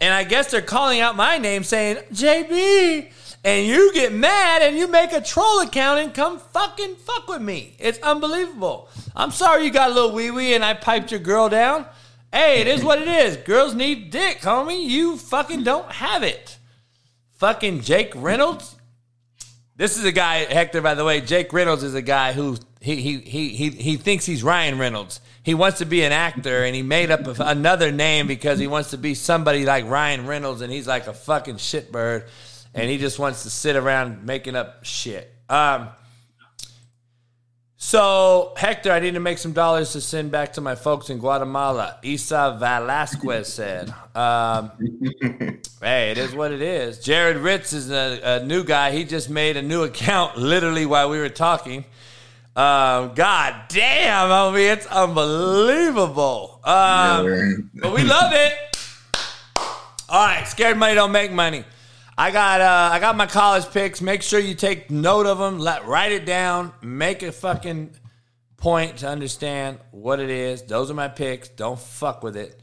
And 0.00 0.14
I 0.14 0.22
guess 0.22 0.50
they're 0.50 0.62
calling 0.62 1.00
out 1.00 1.16
my 1.16 1.38
name 1.38 1.64
saying, 1.64 1.96
JB, 2.12 3.10
and 3.44 3.66
you 3.66 3.92
get 3.92 4.12
mad 4.12 4.62
and 4.62 4.76
you 4.76 4.88
make 4.88 5.12
a 5.12 5.20
troll 5.20 5.60
account 5.60 6.00
and 6.00 6.14
come 6.14 6.38
fucking 6.38 6.96
fuck 6.96 7.28
with 7.28 7.42
me. 7.42 7.76
It's 7.78 7.98
unbelievable. 7.98 8.88
I'm 9.14 9.30
sorry 9.30 9.64
you 9.64 9.70
got 9.70 9.90
a 9.90 9.94
little 9.94 10.12
wee 10.12 10.30
wee 10.30 10.54
and 10.54 10.64
I 10.64 10.72
piped 10.72 11.10
your 11.10 11.20
girl 11.20 11.50
down. 11.50 11.84
Hey, 12.32 12.62
it 12.62 12.66
is 12.66 12.82
what 12.82 13.00
it 13.00 13.06
is. 13.06 13.36
Girls 13.36 13.74
need 13.74 14.10
dick, 14.10 14.40
homie. 14.40 14.82
You 14.82 15.18
fucking 15.18 15.62
don't 15.62 15.90
have 15.92 16.22
it. 16.22 16.56
Fucking 17.34 17.82
Jake 17.82 18.12
Reynolds. 18.16 18.76
This 19.76 19.98
is 19.98 20.04
a 20.04 20.12
guy, 20.12 20.44
Hector, 20.44 20.80
by 20.80 20.94
the 20.94 21.04
way. 21.04 21.20
Jake 21.20 21.52
Reynolds 21.52 21.82
is 21.82 21.94
a 21.94 22.02
guy 22.02 22.32
who 22.32 22.56
he 22.80 22.96
he 22.96 23.18
he 23.18 23.48
he, 23.50 23.70
he 23.70 23.96
thinks 23.96 24.24
he's 24.24 24.42
Ryan 24.42 24.78
Reynolds. 24.78 25.20
He 25.42 25.52
wants 25.52 25.78
to 25.78 25.84
be 25.84 26.02
an 26.02 26.12
actor 26.12 26.64
and 26.64 26.74
he 26.74 26.82
made 26.82 27.10
up 27.10 27.26
another 27.38 27.92
name 27.92 28.26
because 28.26 28.58
he 28.58 28.66
wants 28.66 28.90
to 28.90 28.98
be 28.98 29.14
somebody 29.14 29.66
like 29.66 29.84
Ryan 29.84 30.26
Reynolds 30.26 30.62
and 30.62 30.72
he's 30.72 30.86
like 30.86 31.06
a 31.06 31.12
fucking 31.12 31.56
shitbird 31.56 32.26
and 32.74 32.90
he 32.90 32.98
just 32.98 33.18
wants 33.18 33.44
to 33.44 33.50
sit 33.50 33.76
around 33.76 34.24
making 34.24 34.56
up 34.56 34.84
shit. 34.84 35.32
Um 35.48 35.88
so, 37.86 38.54
Hector, 38.56 38.90
I 38.90 38.98
need 38.98 39.12
to 39.12 39.20
make 39.20 39.36
some 39.36 39.52
dollars 39.52 39.92
to 39.92 40.00
send 40.00 40.30
back 40.30 40.54
to 40.54 40.62
my 40.62 40.74
folks 40.74 41.10
in 41.10 41.18
Guatemala. 41.18 41.98
Isa 42.02 42.56
Velasquez 42.58 43.52
said. 43.52 43.92
Um, 44.14 44.70
hey, 45.82 46.10
it 46.10 46.16
is 46.16 46.34
what 46.34 46.50
it 46.50 46.62
is. 46.62 46.98
Jared 46.98 47.36
Ritz 47.36 47.74
is 47.74 47.90
a, 47.90 48.20
a 48.24 48.44
new 48.46 48.64
guy. 48.64 48.92
He 48.92 49.04
just 49.04 49.28
made 49.28 49.58
a 49.58 49.62
new 49.62 49.82
account 49.82 50.38
literally 50.38 50.86
while 50.86 51.10
we 51.10 51.18
were 51.18 51.28
talking. 51.28 51.84
Um, 52.56 53.12
God 53.14 53.54
damn, 53.68 54.30
homie, 54.30 54.72
it's 54.72 54.86
unbelievable. 54.86 56.60
Um, 56.64 57.70
but 57.74 57.92
we 57.92 58.02
love 58.02 58.32
it. 58.32 58.54
All 60.08 60.26
right, 60.26 60.48
scared 60.48 60.78
money 60.78 60.94
don't 60.94 61.12
make 61.12 61.32
money. 61.32 61.64
I 62.16 62.30
got 62.30 62.60
uh, 62.60 62.90
I 62.92 63.00
got 63.00 63.16
my 63.16 63.26
college 63.26 63.68
picks. 63.70 64.00
Make 64.00 64.22
sure 64.22 64.38
you 64.38 64.54
take 64.54 64.90
note 64.90 65.26
of 65.26 65.38
them. 65.38 65.58
Let 65.58 65.86
write 65.86 66.12
it 66.12 66.24
down. 66.24 66.72
Make 66.80 67.22
a 67.22 67.32
fucking 67.32 67.90
point 68.56 68.98
to 68.98 69.08
understand 69.08 69.78
what 69.90 70.20
it 70.20 70.30
is. 70.30 70.62
Those 70.62 70.90
are 70.90 70.94
my 70.94 71.08
picks. 71.08 71.48
Don't 71.48 71.78
fuck 71.78 72.22
with 72.22 72.36
it. 72.36 72.60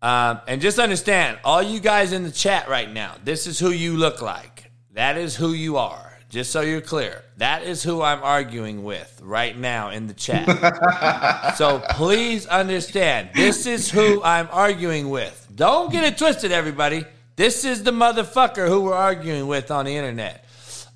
Um, 0.00 0.40
and 0.48 0.60
just 0.60 0.78
understand, 0.78 1.38
all 1.44 1.62
you 1.62 1.80
guys 1.80 2.12
in 2.12 2.24
the 2.24 2.30
chat 2.30 2.68
right 2.68 2.90
now, 2.90 3.14
this 3.24 3.46
is 3.46 3.58
who 3.58 3.70
you 3.70 3.96
look 3.96 4.20
like. 4.20 4.70
That 4.92 5.16
is 5.16 5.34
who 5.36 5.52
you 5.52 5.76
are. 5.76 6.18
Just 6.28 6.50
so 6.50 6.62
you're 6.62 6.80
clear, 6.80 7.22
that 7.36 7.62
is 7.62 7.82
who 7.82 8.02
I'm 8.02 8.22
arguing 8.22 8.82
with 8.82 9.20
right 9.22 9.56
now 9.56 9.90
in 9.90 10.08
the 10.08 10.14
chat. 10.14 11.54
so 11.56 11.80
please 11.90 12.46
understand, 12.46 13.30
this 13.34 13.66
is 13.66 13.88
who 13.88 14.20
I'm 14.22 14.48
arguing 14.50 15.10
with. 15.10 15.48
Don't 15.54 15.92
get 15.92 16.02
it 16.02 16.18
twisted, 16.18 16.50
everybody. 16.50 17.04
This 17.36 17.64
is 17.64 17.82
the 17.82 17.90
motherfucker 17.90 18.68
who 18.68 18.82
we're 18.82 18.94
arguing 18.94 19.46
with 19.46 19.70
on 19.70 19.86
the 19.86 19.96
internet. 19.96 20.44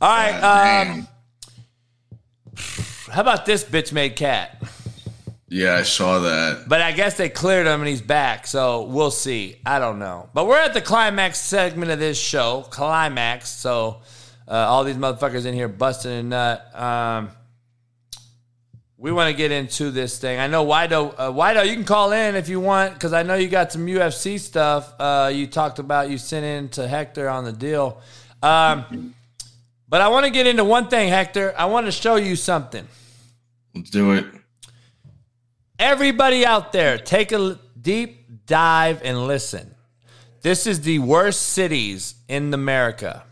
All 0.01 0.09
right. 0.09 0.89
Um, 0.89 1.09
how 3.11 3.23
about 3.23 3.45
this 3.45 3.65
bitch 3.65 3.93
made 3.93 4.15
cat? 4.15 4.63
Yeah, 5.49 5.77
I 5.77 5.83
saw 5.83 6.21
that. 6.21 6.69
But 6.69 6.83
I 6.83 6.93
guess 6.93 7.17
they 7.17 7.29
cleared 7.29 7.67
him 7.67 7.81
and 7.81 7.89
he's 7.89 8.03
back, 8.03 8.47
so 8.47 8.83
we'll 8.85 9.11
see. 9.11 9.57
I 9.65 9.79
don't 9.79 9.99
know. 9.99 10.29
But 10.35 10.47
we're 10.47 10.59
at 10.59 10.75
the 10.75 10.83
climax 10.83 11.41
segment 11.41 11.91
of 11.91 11.99
this 11.99 12.21
show. 12.21 12.67
Climax. 12.71 13.49
So 13.49 14.03
uh, 14.47 14.53
all 14.53 14.85
these 14.85 14.97
motherfuckers 14.97 15.47
in 15.47 15.55
here 15.55 15.69
busting 15.69 16.11
a 16.11 16.23
nut. 16.23 16.81
Um, 16.81 17.31
we 19.01 19.13
want 19.13 19.31
to 19.31 19.37
get 19.37 19.53
into 19.53 19.93
this 19.93 20.19
thing. 20.19 20.41
I 20.41 20.49
know 20.49 20.67
Wido. 20.67 21.15
Uh, 21.17 21.31
Wido, 21.31 21.65
you 21.65 21.75
can 21.75 21.85
call 21.85 22.11
in 22.11 22.35
if 22.35 22.49
you 22.49 22.59
want 22.59 22.95
because 22.95 23.13
I 23.13 23.23
know 23.23 23.37
you 23.37 23.49
got 23.49 23.71
some 23.71 23.87
UFC 23.87 24.41
stuff. 24.41 24.93
Uh, 24.99 25.31
you 25.33 25.47
talked 25.47 25.79
about 25.79 26.11
you 26.11 26.19
sent 26.19 26.45
in 26.45 26.69
to 26.71 26.89
Hector 26.89 27.29
on 27.29 27.45
the 27.45 27.53
deal. 27.53 28.03
Um, 28.43 29.15
but 29.89 30.01
I 30.01 30.09
want 30.09 30.27
to 30.27 30.31
get 30.31 30.49
into 30.49 30.65
one 30.65 30.89
thing, 30.89 31.09
Hector. 31.09 31.55
I 31.57 31.67
want 31.67 31.87
to 31.87 31.93
show 31.93 32.17
you 32.17 32.35
something. 32.35 32.87
Let's 33.73 33.91
do 33.91 34.13
it. 34.13 34.27
Everybody 35.79 36.45
out 36.45 36.73
there, 36.73 36.99
take 36.99 37.31
a 37.31 37.57
deep 37.81 38.47
dive 38.47 39.01
and 39.05 39.29
listen. 39.29 39.77
This 40.43 40.67
is 40.67 40.81
the 40.81 40.99
worst 40.99 41.43
cities 41.43 42.17
in 42.27 42.53
America. 42.53 43.23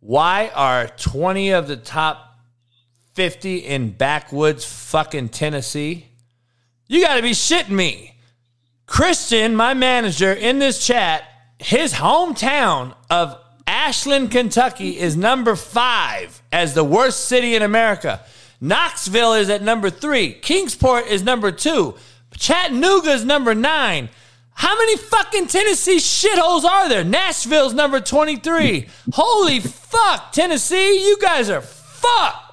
Why 0.00 0.50
are 0.54 0.88
20 0.88 1.50
of 1.50 1.68
the 1.68 1.76
top 1.76 2.29
50 3.14 3.58
in 3.58 3.92
backwoods 3.92 4.64
fucking 4.64 5.30
Tennessee? 5.30 6.06
You 6.88 7.02
got 7.02 7.16
to 7.16 7.22
be 7.22 7.30
shitting 7.30 7.70
me. 7.70 8.16
Christian, 8.86 9.54
my 9.54 9.74
manager 9.74 10.32
in 10.32 10.58
this 10.58 10.84
chat, 10.84 11.24
his 11.58 11.94
hometown 11.94 12.94
of 13.08 13.38
Ashland, 13.66 14.30
Kentucky 14.32 14.98
is 14.98 15.16
number 15.16 15.54
five 15.54 16.42
as 16.50 16.74
the 16.74 16.82
worst 16.82 17.26
city 17.26 17.54
in 17.54 17.62
America. 17.62 18.20
Knoxville 18.60 19.34
is 19.34 19.48
at 19.48 19.62
number 19.62 19.90
three. 19.90 20.32
Kingsport 20.32 21.06
is 21.06 21.22
number 21.22 21.52
two. 21.52 21.94
Chattanooga 22.36 23.12
is 23.12 23.24
number 23.24 23.54
nine. 23.54 24.08
How 24.54 24.76
many 24.76 24.96
fucking 24.96 25.46
Tennessee 25.46 25.96
shitholes 25.96 26.64
are 26.64 26.88
there? 26.88 27.04
Nashville's 27.04 27.72
number 27.72 28.00
23. 28.00 28.88
Holy 29.12 29.60
fuck, 29.60 30.32
Tennessee, 30.32 31.06
you 31.06 31.16
guys 31.18 31.48
are 31.48 31.62
fucked. 31.62 32.49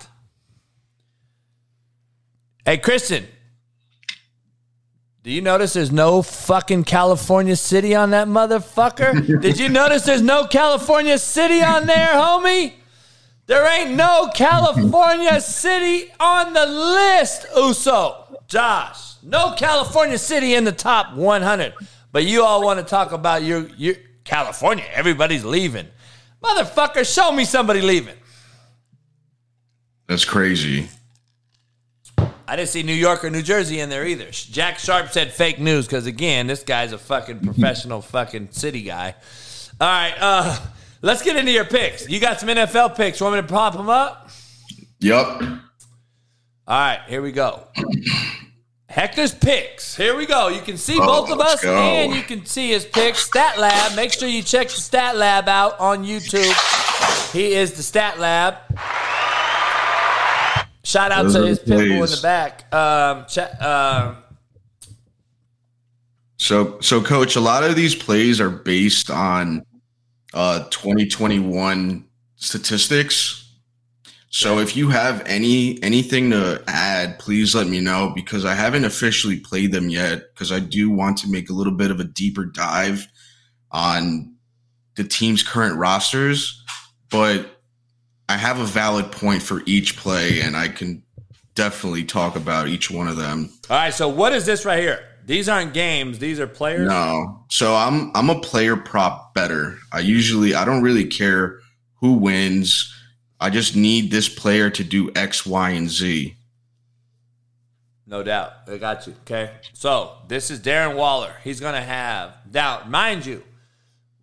Hey, 2.67 2.77
Kristen. 2.77 3.25
Do 5.23 5.31
you 5.31 5.39
notice 5.39 5.71
there's 5.71 5.89
no 5.89 6.21
fucking 6.21 6.83
California 6.83 7.55
City 7.55 7.95
on 7.95 8.09
that 8.09 8.27
motherfucker? 8.27 9.41
Did 9.41 9.57
you 9.57 9.69
notice 9.69 10.03
there's 10.03 10.21
no 10.21 10.47
California 10.47 11.17
City 11.17 11.61
on 11.61 11.85
there, 11.85 12.09
homie? 12.09 12.73
There 13.45 13.65
ain't 13.65 13.91
no 13.91 14.29
California 14.35 15.39
City 15.39 16.11
on 16.19 16.51
the 16.51 16.65
list, 16.65 17.45
Uso. 17.55 18.37
Josh, 18.49 19.13
no 19.23 19.53
California 19.53 20.17
City 20.17 20.53
in 20.53 20.65
the 20.65 20.73
top 20.73 21.13
100. 21.13 21.73
But 22.11 22.25
you 22.25 22.43
all 22.43 22.65
want 22.65 22.79
to 22.81 22.85
talk 22.85 23.13
about 23.13 23.43
your, 23.43 23.69
your 23.77 23.95
California. 24.25 24.83
Everybody's 24.91 25.45
leaving. 25.45 25.87
Motherfucker, 26.43 27.09
show 27.09 27.31
me 27.31 27.45
somebody 27.45 27.79
leaving. 27.79 28.17
That's 30.07 30.25
crazy. 30.25 30.89
I 32.47 32.55
didn't 32.55 32.69
see 32.69 32.81
New 32.83 32.93
York 32.93 33.23
or 33.25 33.29
New 33.29 33.41
Jersey 33.41 33.79
in 33.81 33.89
there 33.89 34.05
either. 34.05 34.29
Jack 34.31 34.79
Sharp 34.79 35.09
said 35.09 35.33
fake 35.33 35.59
news 35.59 35.85
because 35.85 36.05
again, 36.05 36.47
this 36.47 36.63
guy's 36.63 36.93
a 36.93 36.97
fucking 36.97 37.41
professional 37.41 38.01
fucking 38.01 38.49
city 38.51 38.83
guy. 38.83 39.15
All 39.81 39.87
right, 39.87 40.13
uh, 40.19 40.57
let's 41.01 41.21
get 41.21 41.35
into 41.35 41.51
your 41.51 41.65
picks. 41.65 42.07
You 42.09 42.19
got 42.19 42.39
some 42.39 42.49
NFL 42.49 42.95
picks. 42.95 43.19
Want 43.19 43.35
me 43.35 43.41
to 43.41 43.47
pop 43.47 43.73
them 43.73 43.89
up? 43.89 44.29
Yep. 44.99 45.25
All 45.25 45.59
right, 46.67 47.01
here 47.07 47.21
we 47.21 47.31
go. 47.33 47.67
Hector's 48.89 49.33
picks. 49.33 49.95
Here 49.95 50.15
we 50.15 50.25
go. 50.25 50.47
You 50.47 50.61
can 50.61 50.77
see 50.77 50.97
Oh, 50.99 51.05
both 51.05 51.31
of 51.31 51.37
let's 51.37 51.55
us 51.55 51.61
go. 51.63 51.77
and 51.77 52.15
you 52.15 52.23
can 52.23 52.45
see 52.45 52.69
his 52.69 52.85
picks. 52.85 53.19
Stat 53.19 53.59
Lab. 53.59 53.95
Make 53.95 54.11
sure 54.13 54.27
you 54.27 54.41
check 54.41 54.67
the 54.69 54.73
Stat 54.81 55.15
Lab 55.17 55.47
out 55.49 55.79
on 55.79 56.03
YouTube. 56.05 56.51
He 57.33 57.53
is 57.53 57.73
the 57.73 57.83
Stat 57.83 58.17
Lab. 58.19 58.55
Shout 60.87 61.11
out 61.11 61.23
Those 61.23 61.33
to 61.33 61.45
his 61.47 61.59
the 61.59 61.75
pitbull 61.75 62.05
in 62.05 62.11
the 62.11 62.19
back. 62.21 62.73
Um, 62.73 63.25
cha- 63.27 63.51
uh, 63.59 64.15
So, 66.37 66.79
so 66.79 67.01
coach, 67.01 67.35
a 67.35 67.41
lot 67.41 67.65
of 67.65 67.75
these 67.75 67.93
plays 67.93 68.39
are 68.39 68.49
based 68.49 69.09
on 69.11 69.65
uh 70.33 70.63
2021 70.69 72.05
statistics. 72.37 73.51
So 74.29 74.59
if 74.59 74.77
you 74.77 74.87
have 74.87 75.21
any 75.25 75.83
anything 75.83 76.31
to 76.31 76.63
add, 76.67 77.19
please 77.19 77.53
let 77.53 77.67
me 77.67 77.81
know 77.81 78.13
because 78.15 78.45
I 78.45 78.53
haven't 78.53 78.85
officially 78.85 79.41
played 79.41 79.73
them 79.73 79.89
yet 79.89 80.21
because 80.33 80.53
I 80.53 80.59
do 80.61 80.89
want 80.89 81.17
to 81.17 81.29
make 81.29 81.49
a 81.49 81.53
little 81.53 81.73
bit 81.73 81.91
of 81.91 81.99
a 81.99 82.05
deeper 82.05 82.45
dive 82.45 83.05
on 83.71 84.35
the 84.95 85.03
team's 85.03 85.43
current 85.43 85.75
rosters, 85.75 86.63
but 87.09 87.56
I 88.29 88.37
have 88.37 88.59
a 88.59 88.65
valid 88.65 89.11
point 89.11 89.41
for 89.41 89.61
each 89.65 89.97
play 89.97 90.41
and 90.41 90.55
I 90.55 90.67
can 90.67 91.03
definitely 91.55 92.03
talk 92.03 92.35
about 92.35 92.67
each 92.67 92.91
one 92.91 93.07
of 93.07 93.17
them. 93.17 93.49
all 93.69 93.77
right, 93.77 93.93
so 93.93 94.07
what 94.07 94.33
is 94.33 94.45
this 94.45 94.65
right 94.65 94.79
here? 94.79 95.03
These 95.25 95.49
aren't 95.49 95.73
games. 95.73 96.19
These 96.19 96.39
are 96.39 96.47
players. 96.47 96.87
No. 96.87 97.43
So 97.49 97.75
I'm 97.75 98.11
I'm 98.15 98.29
a 98.29 98.39
player 98.39 98.77
prop 98.77 99.33
better. 99.33 99.77
I 99.91 99.99
usually 99.99 100.55
I 100.55 100.63
don't 100.63 100.81
really 100.81 101.05
care 101.05 101.59
who 101.95 102.13
wins. 102.13 102.93
I 103.39 103.49
just 103.49 103.75
need 103.75 104.09
this 104.09 104.29
player 104.29 104.69
to 104.69 104.83
do 104.83 105.11
X, 105.15 105.45
Y, 105.45 105.69
and 105.71 105.89
Z. 105.89 106.35
No 108.05 108.23
doubt. 108.23 108.53
I 108.67 108.77
got 108.77 109.05
you. 109.05 109.15
Okay. 109.23 109.51
So 109.73 110.13
this 110.27 110.49
is 110.49 110.61
Darren 110.61 110.95
Waller. 110.95 111.33
He's 111.43 111.59
going 111.59 111.75
to 111.75 111.81
have, 111.81 112.37
now, 112.51 112.83
mind 112.87 113.25
you, 113.25 113.43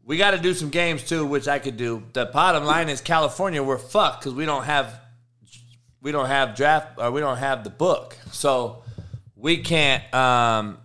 we 0.06 0.16
got 0.16 0.32
to 0.32 0.38
do 0.38 0.54
some 0.54 0.70
games 0.70 1.02
too, 1.02 1.24
which 1.24 1.48
I 1.48 1.58
could 1.58 1.76
do. 1.76 2.02
The 2.12 2.26
bottom 2.26 2.64
line 2.64 2.88
is 2.88 3.00
California, 3.00 3.62
we're 3.62 3.78
fucked 3.78 4.20
because 4.20 4.34
we 4.34 4.44
don't 4.44 4.64
have, 4.64 5.00
we 6.02 6.12
don't 6.12 6.26
have 6.26 6.54
draft 6.54 6.98
or 6.98 7.10
we 7.10 7.20
don't 7.20 7.38
have 7.38 7.64
the 7.64 7.70
book. 7.70 8.16
So 8.30 8.82
we 9.36 9.58
can't, 9.58 10.12
um, 10.14 10.78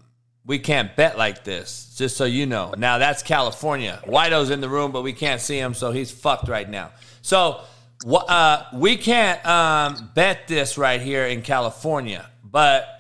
we 0.46 0.58
can't 0.58 0.96
bet 0.96 1.18
like 1.18 1.44
this, 1.44 1.94
just 1.98 2.18
so 2.18 2.26
you 2.26 2.46
know. 2.46 2.74
Now 2.78 2.98
that's 2.98 3.22
California. 3.22 4.02
Wido's 4.08 4.50
in 4.50 4.62
the 4.62 4.70
room, 4.70 4.92
but 4.92 5.04
we 5.04 5.14
can't 5.14 5.42
see 5.42 5.58
him, 5.58 5.74
so 5.74 5.92
he's 5.92 6.12
fucked 6.12 6.48
right 6.48 6.70
now. 6.70 6.92
So 7.22 7.62
uh, 8.08 8.64
we 8.74 8.96
can't 8.96 9.46
um, 9.46 10.12
bet 10.16 10.48
this 10.48 10.78
right 10.78 11.02
here 11.02 11.26
in 11.26 11.42
California, 11.42 12.30
but 12.44 12.99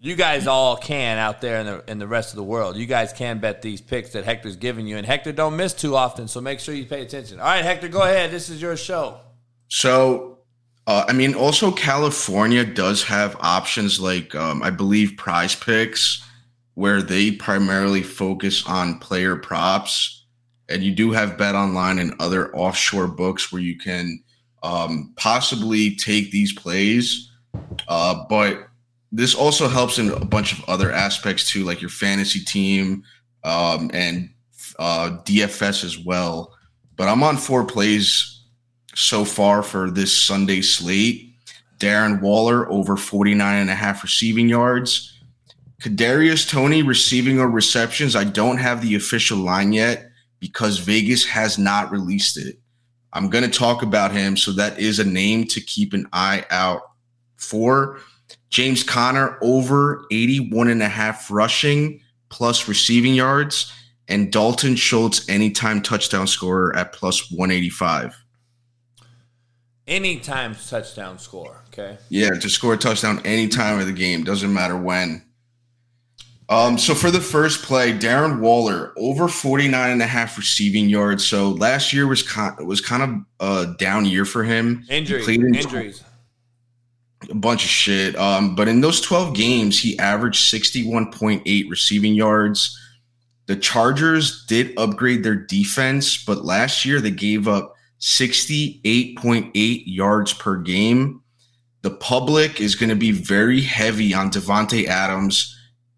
you 0.00 0.16
guys 0.16 0.46
all 0.46 0.76
can 0.76 1.18
out 1.18 1.40
there 1.40 1.60
in 1.60 1.66
the 1.66 1.84
in 1.90 1.98
the 1.98 2.08
rest 2.08 2.30
of 2.30 2.36
the 2.36 2.42
world. 2.42 2.76
You 2.76 2.86
guys 2.86 3.12
can 3.12 3.38
bet 3.38 3.62
these 3.62 3.80
picks 3.80 4.10
that 4.10 4.24
Hector's 4.24 4.56
giving 4.56 4.86
you, 4.86 4.96
and 4.96 5.06
Hector 5.06 5.32
don't 5.32 5.56
miss 5.56 5.74
too 5.74 5.94
often, 5.94 6.26
so 6.26 6.40
make 6.40 6.58
sure 6.58 6.74
you 6.74 6.86
pay 6.86 7.02
attention. 7.02 7.38
All 7.38 7.46
right, 7.46 7.64
Hector, 7.64 7.88
go 7.88 8.02
ahead. 8.02 8.30
This 8.30 8.48
is 8.48 8.60
your 8.60 8.76
show. 8.76 9.20
So 9.68 10.30
uh, 10.86 11.04
I 11.08 11.12
mean, 11.12 11.34
also 11.34 11.70
California 11.70 12.64
does 12.64 13.04
have 13.04 13.36
options 13.38 14.00
like 14.00 14.34
um, 14.34 14.62
I 14.62 14.70
believe 14.70 15.12
PrizePicks, 15.16 16.20
where 16.74 17.02
they 17.02 17.30
primarily 17.30 18.02
focus 18.02 18.66
on 18.66 18.98
player 18.98 19.36
props, 19.36 20.26
and 20.68 20.82
you 20.82 20.92
do 20.92 21.12
have 21.12 21.38
Bet 21.38 21.54
Online 21.54 21.98
and 21.98 22.14
other 22.18 22.52
offshore 22.56 23.08
books 23.08 23.52
where 23.52 23.62
you 23.62 23.78
can 23.78 24.22
um, 24.62 25.12
possibly 25.16 25.94
take 25.94 26.30
these 26.30 26.52
plays. 26.52 27.30
Uh, 27.86 28.24
but 28.28 28.69
this 29.12 29.34
also 29.34 29.68
helps 29.68 29.98
in 29.98 30.10
a 30.10 30.24
bunch 30.24 30.52
of 30.52 30.68
other 30.68 30.92
aspects 30.92 31.50
too, 31.50 31.64
like 31.64 31.80
your 31.80 31.90
fantasy 31.90 32.40
team 32.40 33.02
um, 33.44 33.90
and 33.92 34.30
uh, 34.78 35.18
DFS 35.24 35.84
as 35.84 35.98
well. 35.98 36.54
But 36.96 37.08
I'm 37.08 37.22
on 37.22 37.36
four 37.36 37.64
plays 37.64 38.42
so 38.94 39.24
far 39.24 39.62
for 39.62 39.90
this 39.90 40.16
Sunday 40.16 40.60
slate. 40.60 41.34
Darren 41.78 42.20
Waller 42.20 42.70
over 42.70 42.96
49 42.96 43.56
and 43.56 43.70
a 43.70 43.74
half 43.74 44.02
receiving 44.02 44.48
yards. 44.48 45.18
Kadarius 45.80 46.48
Toney 46.48 46.82
receiving 46.82 47.40
or 47.40 47.48
receptions. 47.48 48.14
I 48.14 48.24
don't 48.24 48.58
have 48.58 48.82
the 48.82 48.94
official 48.94 49.38
line 49.38 49.72
yet 49.72 50.10
because 50.40 50.78
Vegas 50.78 51.24
has 51.24 51.58
not 51.58 51.90
released 51.90 52.36
it. 52.36 52.58
I'm 53.12 53.30
going 53.30 53.44
to 53.44 53.58
talk 53.58 53.82
about 53.82 54.12
him, 54.12 54.36
so 54.36 54.52
that 54.52 54.78
is 54.78 54.98
a 54.98 55.04
name 55.04 55.46
to 55.48 55.60
keep 55.60 55.94
an 55.94 56.06
eye 56.12 56.44
out 56.50 56.82
for. 57.36 57.98
James 58.50 58.82
Conner 58.82 59.38
over 59.40 60.04
81 60.10 60.68
and 60.68 60.82
a 60.82 60.88
half 60.88 61.30
rushing 61.30 62.00
plus 62.28 62.68
receiving 62.68 63.14
yards, 63.14 63.72
and 64.08 64.32
Dalton 64.32 64.76
Schultz 64.76 65.28
anytime 65.28 65.82
touchdown 65.82 66.26
scorer 66.26 66.74
at 66.76 66.92
plus 66.92 67.30
185. 67.30 68.16
Anytime 69.86 70.54
touchdown 70.54 71.18
score. 71.18 71.62
Okay. 71.68 71.98
Yeah, 72.08 72.30
to 72.30 72.48
score 72.48 72.74
a 72.74 72.76
touchdown 72.76 73.20
any 73.24 73.48
time 73.48 73.80
of 73.80 73.86
the 73.86 73.92
game, 73.92 74.24
doesn't 74.24 74.52
matter 74.52 74.76
when. 74.76 75.24
Um, 76.48 76.78
so 76.78 76.94
for 76.94 77.12
the 77.12 77.20
first 77.20 77.62
play, 77.62 77.92
Darren 77.92 78.40
Waller 78.40 78.92
over 78.96 79.28
49 79.28 79.90
and 79.90 80.02
a 80.02 80.06
half 80.06 80.36
receiving 80.36 80.88
yards. 80.88 81.24
So 81.24 81.50
last 81.50 81.92
year 81.92 82.08
was 82.08 82.24
kind 82.24 82.66
was 82.66 82.80
kind 82.80 83.02
of 83.40 83.68
a 83.68 83.74
down 83.78 84.04
year 84.04 84.24
for 84.24 84.42
him. 84.42 84.84
Injuries. 84.88 85.28
in 85.28 85.54
Injuries. 85.54 86.02
A 87.30 87.34
bunch 87.34 87.64
of 87.64 87.70
shit. 87.70 88.16
Um, 88.16 88.54
but 88.54 88.68
in 88.68 88.80
those 88.80 89.00
12 89.00 89.34
games, 89.34 89.78
he 89.78 89.98
averaged 89.98 90.52
61.8 90.52 91.70
receiving 91.70 92.14
yards. 92.14 92.78
The 93.46 93.56
Chargers 93.56 94.44
did 94.46 94.76
upgrade 94.78 95.24
their 95.24 95.34
defense, 95.34 96.22
but 96.24 96.44
last 96.44 96.84
year 96.84 97.00
they 97.00 97.10
gave 97.10 97.48
up 97.48 97.74
68.8 98.00 99.82
yards 99.86 100.32
per 100.32 100.56
game. 100.56 101.22
The 101.82 101.90
public 101.90 102.60
is 102.60 102.74
going 102.74 102.90
to 102.90 102.96
be 102.96 103.12
very 103.12 103.60
heavy 103.60 104.12
on 104.12 104.30
Davante 104.30 104.86
Adams, 104.86 105.56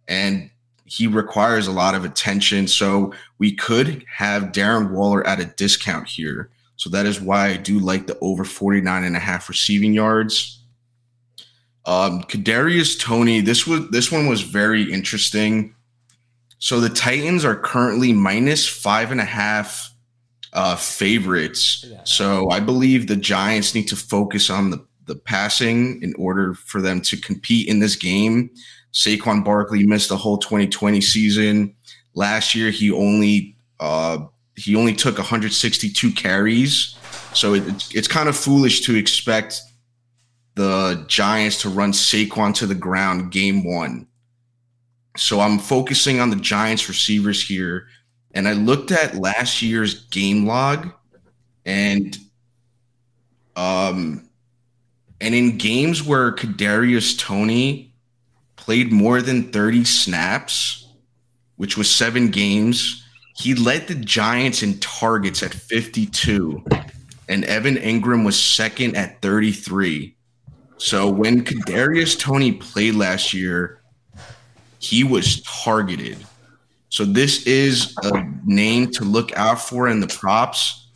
and 0.08 0.50
he 0.84 1.06
requires 1.06 1.66
a 1.66 1.72
lot 1.72 1.94
of 1.94 2.04
attention. 2.04 2.68
So 2.68 3.12
we 3.38 3.54
could 3.54 4.04
have 4.14 4.52
Darren 4.52 4.90
Waller 4.90 5.26
at 5.26 5.40
a 5.40 5.46
discount 5.46 6.08
here. 6.08 6.50
So 6.76 6.90
that 6.90 7.06
is 7.06 7.20
why 7.20 7.48
I 7.48 7.56
do 7.56 7.78
like 7.78 8.06
the 8.06 8.18
over 8.20 8.44
49 8.44 9.04
and 9.04 9.16
a 9.16 9.20
half 9.20 9.48
receiving 9.48 9.92
yards. 9.92 10.61
Um, 11.84 12.22
Kadarius 12.22 12.98
Toney, 12.98 13.40
this 13.40 13.66
was 13.66 13.88
this 13.90 14.12
one 14.12 14.26
was 14.26 14.42
very 14.42 14.90
interesting. 14.92 15.74
So 16.58 16.78
the 16.80 16.88
Titans 16.88 17.44
are 17.44 17.56
currently 17.56 18.12
minus 18.12 18.68
five 18.68 19.10
and 19.10 19.20
a 19.20 19.24
half 19.24 19.92
uh, 20.52 20.76
favorites. 20.76 21.84
So 22.04 22.50
I 22.50 22.60
believe 22.60 23.08
the 23.08 23.16
Giants 23.16 23.74
need 23.74 23.88
to 23.88 23.96
focus 23.96 24.48
on 24.48 24.70
the 24.70 24.86
the 25.06 25.16
passing 25.16 26.00
in 26.02 26.14
order 26.16 26.54
for 26.54 26.80
them 26.80 27.00
to 27.02 27.16
compete 27.16 27.68
in 27.68 27.80
this 27.80 27.96
game. 27.96 28.50
Saquon 28.92 29.44
Barkley 29.44 29.86
missed 29.86 30.08
the 30.08 30.16
whole 30.16 30.38
2020 30.38 31.00
season. 31.00 31.74
Last 32.14 32.54
year, 32.54 32.70
he 32.70 32.90
only 32.90 33.56
uh, 33.80 34.18
he 34.54 34.76
only 34.76 34.94
took 34.94 35.18
162 35.18 36.12
carries. 36.12 36.96
So 37.32 37.54
it, 37.54 37.66
it's, 37.66 37.94
it's 37.94 38.08
kind 38.08 38.28
of 38.28 38.36
foolish 38.36 38.82
to 38.82 38.94
expect 38.94 39.60
the 40.54 41.04
Giants 41.08 41.62
to 41.62 41.68
run 41.68 41.92
Saquon 41.92 42.54
to 42.56 42.66
the 42.66 42.74
ground 42.74 43.32
game 43.32 43.64
one. 43.64 44.06
So 45.16 45.40
I'm 45.40 45.58
focusing 45.58 46.20
on 46.20 46.30
the 46.30 46.36
Giants 46.36 46.88
receivers 46.88 47.42
here. 47.46 47.86
And 48.32 48.48
I 48.48 48.52
looked 48.54 48.90
at 48.90 49.16
last 49.16 49.62
year's 49.62 50.06
game 50.06 50.46
log 50.46 50.90
and 51.64 52.18
um 53.56 54.28
And 55.20 55.34
in 55.34 55.58
games 55.58 56.02
where 56.02 56.32
Kadarius 56.32 57.18
Toney 57.18 57.94
played 58.56 58.92
more 58.92 59.22
than 59.22 59.52
30 59.52 59.84
snaps, 59.84 60.88
which 61.56 61.76
was 61.76 61.90
seven 61.90 62.30
games, 62.30 63.04
he 63.36 63.54
led 63.54 63.86
the 63.88 63.94
Giants 63.94 64.62
in 64.62 64.78
targets 64.80 65.42
at 65.42 65.54
52. 65.54 66.64
And 67.28 67.44
Evan 67.44 67.76
Engram 67.76 68.24
was 68.24 68.38
second 68.38 68.96
at 68.96 69.22
33. 69.22 70.16
So 70.82 71.08
when 71.08 71.44
Kadarius 71.44 72.18
Toney 72.18 72.50
played 72.50 72.96
last 72.96 73.32
year, 73.32 73.80
he 74.80 75.04
was 75.04 75.40
targeted. 75.42 76.18
So 76.88 77.04
this 77.04 77.46
is 77.46 77.94
a 78.02 78.28
name 78.44 78.90
to 78.94 79.04
look 79.04 79.30
out 79.36 79.60
for 79.60 79.86
in 79.86 80.00
the 80.00 80.08
props. 80.08 80.88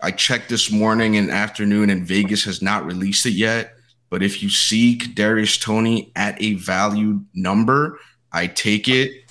I 0.00 0.12
checked 0.12 0.48
this 0.48 0.72
morning 0.72 1.18
and 1.18 1.30
afternoon, 1.30 1.90
and 1.90 2.06
Vegas 2.06 2.42
has 2.44 2.62
not 2.62 2.86
released 2.86 3.26
it 3.26 3.32
yet. 3.32 3.74
But 4.08 4.22
if 4.22 4.42
you 4.42 4.48
see 4.48 4.96
Kadarius 4.96 5.60
Toney 5.60 6.10
at 6.16 6.40
a 6.40 6.54
value 6.54 7.20
number, 7.34 8.00
I 8.32 8.46
take 8.46 8.88
it. 8.88 9.30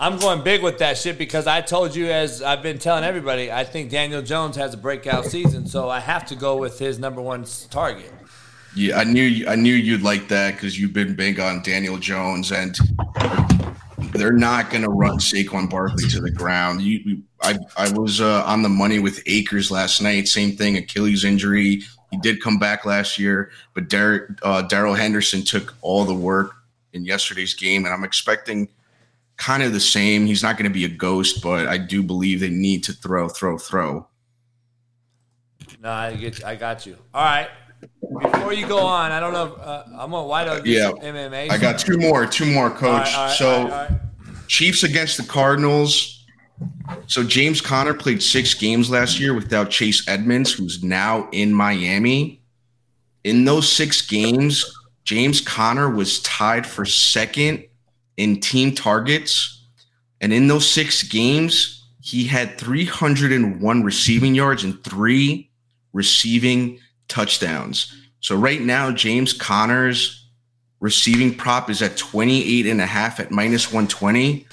I'm 0.00 0.18
going 0.18 0.42
big 0.42 0.64
with 0.64 0.78
that 0.78 0.98
shit 0.98 1.16
because 1.16 1.46
I 1.46 1.60
told 1.60 1.94
you, 1.94 2.06
as 2.06 2.42
I've 2.42 2.62
been 2.62 2.80
telling 2.80 3.04
everybody, 3.04 3.52
I 3.52 3.62
think 3.62 3.88
Daniel 3.88 4.20
Jones 4.20 4.56
has 4.56 4.74
a 4.74 4.76
breakout 4.76 5.26
season, 5.26 5.68
so 5.68 5.88
I 5.88 6.00
have 6.00 6.26
to 6.26 6.34
go 6.34 6.56
with 6.56 6.80
his 6.80 6.98
number 6.98 7.22
one 7.22 7.46
target. 7.70 8.12
Yeah, 8.76 8.98
I 8.98 9.04
knew 9.04 9.46
I 9.46 9.54
knew 9.54 9.74
you'd 9.74 10.02
like 10.02 10.28
that 10.28 10.54
because 10.54 10.78
you've 10.78 10.92
been 10.92 11.14
big 11.14 11.38
on 11.38 11.62
Daniel 11.62 11.96
Jones, 11.96 12.50
and 12.50 12.76
they're 14.12 14.32
not 14.32 14.70
going 14.70 14.82
to 14.82 14.90
run 14.90 15.18
Saquon 15.18 15.70
Barkley 15.70 16.08
to 16.08 16.20
the 16.20 16.30
ground. 16.30 16.82
You, 16.82 17.22
I, 17.40 17.58
I 17.76 17.92
was 17.92 18.20
uh, 18.20 18.42
on 18.44 18.62
the 18.62 18.68
money 18.68 18.98
with 18.98 19.22
Akers 19.26 19.70
last 19.70 20.00
night. 20.00 20.26
Same 20.26 20.56
thing, 20.56 20.76
Achilles 20.76 21.24
injury. 21.24 21.82
He 22.10 22.16
did 22.20 22.40
come 22.40 22.58
back 22.58 22.84
last 22.84 23.18
year, 23.18 23.50
but 23.74 23.92
uh, 23.92 24.62
Darrell 24.62 24.94
Henderson 24.94 25.42
took 25.42 25.74
all 25.80 26.04
the 26.04 26.14
work 26.14 26.52
in 26.92 27.04
yesterday's 27.04 27.54
game, 27.54 27.84
and 27.84 27.94
I'm 27.94 28.04
expecting 28.04 28.68
kind 29.36 29.62
of 29.62 29.72
the 29.72 29.80
same. 29.80 30.26
He's 30.26 30.42
not 30.42 30.56
going 30.56 30.70
to 30.70 30.74
be 30.74 30.84
a 30.84 30.88
ghost, 30.88 31.42
but 31.42 31.66
I 31.66 31.78
do 31.78 32.02
believe 32.02 32.40
they 32.40 32.50
need 32.50 32.84
to 32.84 32.92
throw, 32.92 33.28
throw, 33.28 33.58
throw. 33.58 34.06
No, 35.80 35.90
I 35.90 36.14
get. 36.14 36.44
I 36.44 36.54
got 36.54 36.86
you. 36.86 36.96
All 37.12 37.24
right. 37.24 37.48
Before 38.22 38.52
you 38.52 38.66
go 38.66 38.78
on, 38.78 39.12
I 39.12 39.20
don't 39.20 39.32
know. 39.32 39.54
Uh, 39.54 39.84
I'm 39.98 40.14
on 40.14 40.28
White 40.28 40.48
Oak. 40.48 40.64
Yeah, 40.64 40.90
MMA. 40.90 41.50
I 41.50 41.58
got 41.58 41.78
two 41.78 41.98
more, 41.98 42.26
two 42.26 42.46
more, 42.46 42.70
coach. 42.70 42.82
All 42.82 42.96
right, 42.98 43.14
all 43.14 43.26
right, 43.26 43.36
so, 43.36 43.50
all 43.50 43.62
right, 43.64 43.72
all 43.72 43.78
right. 43.78 44.00
Chiefs 44.48 44.82
against 44.82 45.16
the 45.16 45.24
Cardinals. 45.24 46.24
So 47.06 47.24
James 47.24 47.60
Conner 47.60 47.94
played 47.94 48.22
six 48.22 48.54
games 48.54 48.90
last 48.90 49.18
year 49.18 49.34
without 49.34 49.70
Chase 49.70 50.06
Edmonds, 50.08 50.52
who's 50.52 50.82
now 50.84 51.28
in 51.32 51.52
Miami. 51.52 52.42
In 53.24 53.44
those 53.44 53.68
six 53.68 54.02
games, 54.02 54.64
James 55.04 55.40
Conner 55.40 55.90
was 55.90 56.20
tied 56.20 56.66
for 56.66 56.84
second 56.84 57.64
in 58.16 58.40
team 58.40 58.74
targets. 58.74 59.66
And 60.20 60.32
in 60.32 60.46
those 60.46 60.68
six 60.70 61.02
games, 61.02 61.86
he 62.00 62.24
had 62.24 62.58
301 62.58 63.82
receiving 63.82 64.34
yards 64.34 64.62
and 64.62 64.82
three 64.84 65.50
receiving 65.92 66.78
touchdowns. 67.08 67.94
So 68.20 68.36
right 68.36 68.60
now, 68.60 68.90
James 68.90 69.32
Conner's 69.32 70.28
receiving 70.80 71.34
prop 71.34 71.70
is 71.70 71.82
at 71.82 71.96
28 71.96 72.66
and 72.66 72.80
a 72.80 72.86
half 72.86 73.20
at 73.20 73.30
minus 73.30 73.66
120. 73.68 74.46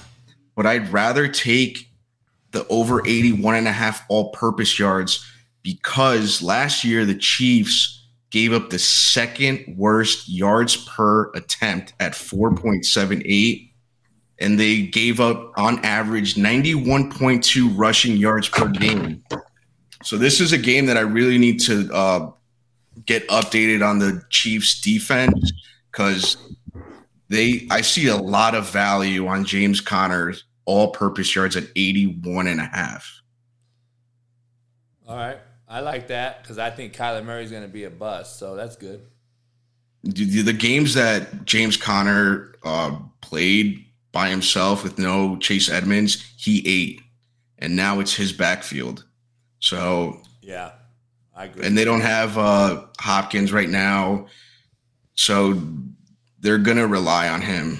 But 0.54 0.66
I'd 0.66 0.92
rather 0.92 1.28
take 1.28 1.88
the 2.50 2.66
over 2.68 3.06
81 3.06 3.56
and 3.56 3.68
a 3.68 3.72
half 3.72 4.04
all 4.08 4.30
purpose 4.30 4.78
yards 4.78 5.26
because 5.62 6.42
last 6.42 6.84
year 6.84 7.04
the 7.04 7.14
Chiefs 7.14 8.06
gave 8.30 8.52
up 8.52 8.70
the 8.70 8.78
second 8.78 9.76
worst 9.76 10.28
yards 10.28 10.76
per 10.88 11.30
attempt 11.32 11.92
at 12.00 12.12
4.78 12.12 13.70
and 14.38 14.58
they 14.58 14.82
gave 14.86 15.20
up 15.20 15.52
on 15.56 15.78
average 15.84 16.34
91.2 16.34 17.72
rushing 17.76 18.16
yards 18.16 18.48
per 18.48 18.68
game. 18.68 19.22
So 20.02 20.16
this 20.16 20.40
is 20.40 20.52
a 20.52 20.58
game 20.58 20.86
that 20.86 20.96
I 20.96 21.02
really 21.02 21.38
need 21.38 21.60
to 21.60 21.92
uh, 21.92 22.30
get 23.06 23.26
updated 23.28 23.86
on 23.86 23.98
the 23.98 24.22
Chiefs 24.30 24.80
defense 24.80 25.52
because 25.90 26.36
they 27.28 27.66
I 27.70 27.80
see 27.80 28.08
a 28.08 28.16
lot 28.16 28.54
of 28.54 28.70
value 28.70 29.26
on 29.26 29.44
James 29.44 29.80
Conner's 29.80 30.44
all 30.64 30.90
purpose 30.92 31.34
yards 31.34 31.56
at 31.56 31.64
81 31.74 32.46
and 32.46 32.60
a 32.60 32.64
half. 32.64 33.22
All 35.08 35.16
right. 35.16 35.38
I 35.68 35.80
like 35.80 36.08
that 36.08 36.42
because 36.42 36.58
I 36.58 36.70
think 36.70 36.94
Kyler 36.94 37.24
Murray's 37.24 37.50
going 37.50 37.62
to 37.62 37.68
be 37.68 37.84
a 37.84 37.90
bust, 37.90 38.38
so 38.38 38.54
that's 38.54 38.76
good. 38.76 39.06
The, 40.04 40.42
the 40.42 40.52
games 40.52 40.94
that 40.94 41.46
James 41.46 41.76
Conner 41.76 42.54
uh, 42.62 42.98
played 43.22 43.86
by 44.12 44.28
himself 44.28 44.82
with 44.82 44.98
no 44.98 45.36
Chase 45.38 45.70
Edmonds, 45.70 46.32
he 46.36 46.62
ate, 46.66 47.00
and 47.58 47.74
now 47.74 48.00
it's 48.00 48.14
his 48.14 48.32
backfield. 48.32 49.06
So 49.60 50.20
Yeah, 50.42 50.72
I 51.34 51.44
agree. 51.46 51.64
and 51.66 51.76
they 51.76 51.84
don't 51.84 52.00
have 52.02 52.36
uh, 52.36 52.84
Hopkins 53.00 53.52
right 53.52 53.68
now, 53.68 54.26
so 55.14 55.60
they're 56.40 56.58
gonna 56.58 56.86
rely 56.86 57.28
on 57.28 57.40
him. 57.40 57.78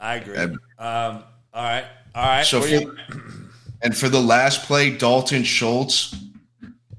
I 0.00 0.16
agree. 0.16 0.36
Um, 0.36 0.58
all 0.78 1.62
right. 1.62 1.84
All 2.14 2.24
right. 2.24 2.44
So 2.46 2.60
for, 2.60 2.68
you- 2.68 2.96
and 3.82 3.96
for 3.96 4.08
the 4.08 4.20
last 4.20 4.64
play, 4.66 4.90
Dalton 4.90 5.44
Schultz, 5.44 6.14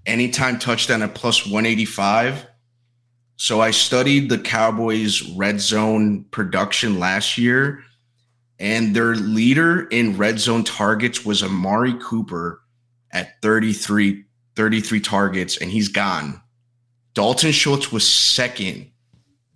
anytime 0.05 0.59
touchdown 0.59 1.01
at 1.01 1.13
plus 1.15 1.45
185. 1.45 2.47
So 3.35 3.59
I 3.61 3.71
studied 3.71 4.29
the 4.29 4.37
Cowboys 4.37 5.21
red 5.31 5.59
zone 5.59 6.25
production 6.31 6.99
last 6.99 7.37
year, 7.37 7.83
and 8.59 8.95
their 8.95 9.15
leader 9.15 9.87
in 9.89 10.17
red 10.17 10.39
zone 10.39 10.63
targets 10.63 11.25
was 11.25 11.43
Amari 11.43 11.95
Cooper 11.99 12.61
at 13.11 13.41
33, 13.41 14.23
33 14.55 14.99
targets, 14.99 15.57
and 15.57 15.69
he's 15.69 15.87
gone. 15.87 16.41
Dalton 17.13 17.51
Schultz 17.51 17.91
was 17.91 18.09
second 18.09 18.89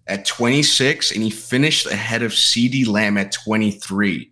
at 0.08 0.26
26, 0.26 1.12
and 1.12 1.24
he 1.24 1.30
finished 1.30 1.86
ahead 1.86 2.24
of 2.24 2.32
CeeDee 2.32 2.88
Lamb 2.88 3.18
at 3.18 3.32
23. 3.32 4.32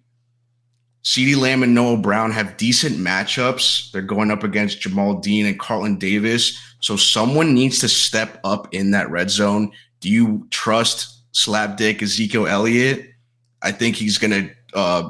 CeeDee 1.04 1.38
Lamb 1.38 1.62
and 1.62 1.76
Noah 1.76 1.98
Brown 1.98 2.32
have 2.32 2.58
decent 2.58 2.98
matchups. 2.98 3.92
They're 3.92 4.02
going 4.02 4.32
up 4.32 4.44
against 4.44 4.80
Jamel 4.80 5.22
Dean 5.22 5.46
and 5.46 5.60
Carlton 5.60 5.98
Davis. 5.98 6.60
So 6.80 6.96
someone 6.96 7.54
needs 7.54 7.80
to 7.80 7.90
step 7.90 8.40
up 8.44 8.74
in 8.74 8.92
that 8.92 9.12
red 9.12 9.30
zone. 9.30 9.72
Do 10.00 10.10
you 10.10 10.48
trust 10.50 11.32
slapdick 11.34 12.02
Ezekiel 12.02 12.48
Elliott? 12.48 13.08
I 13.62 13.72
think 13.72 13.96
he's 13.96 14.18
going 14.18 14.32
to, 14.32 14.56
uh, 14.74 15.10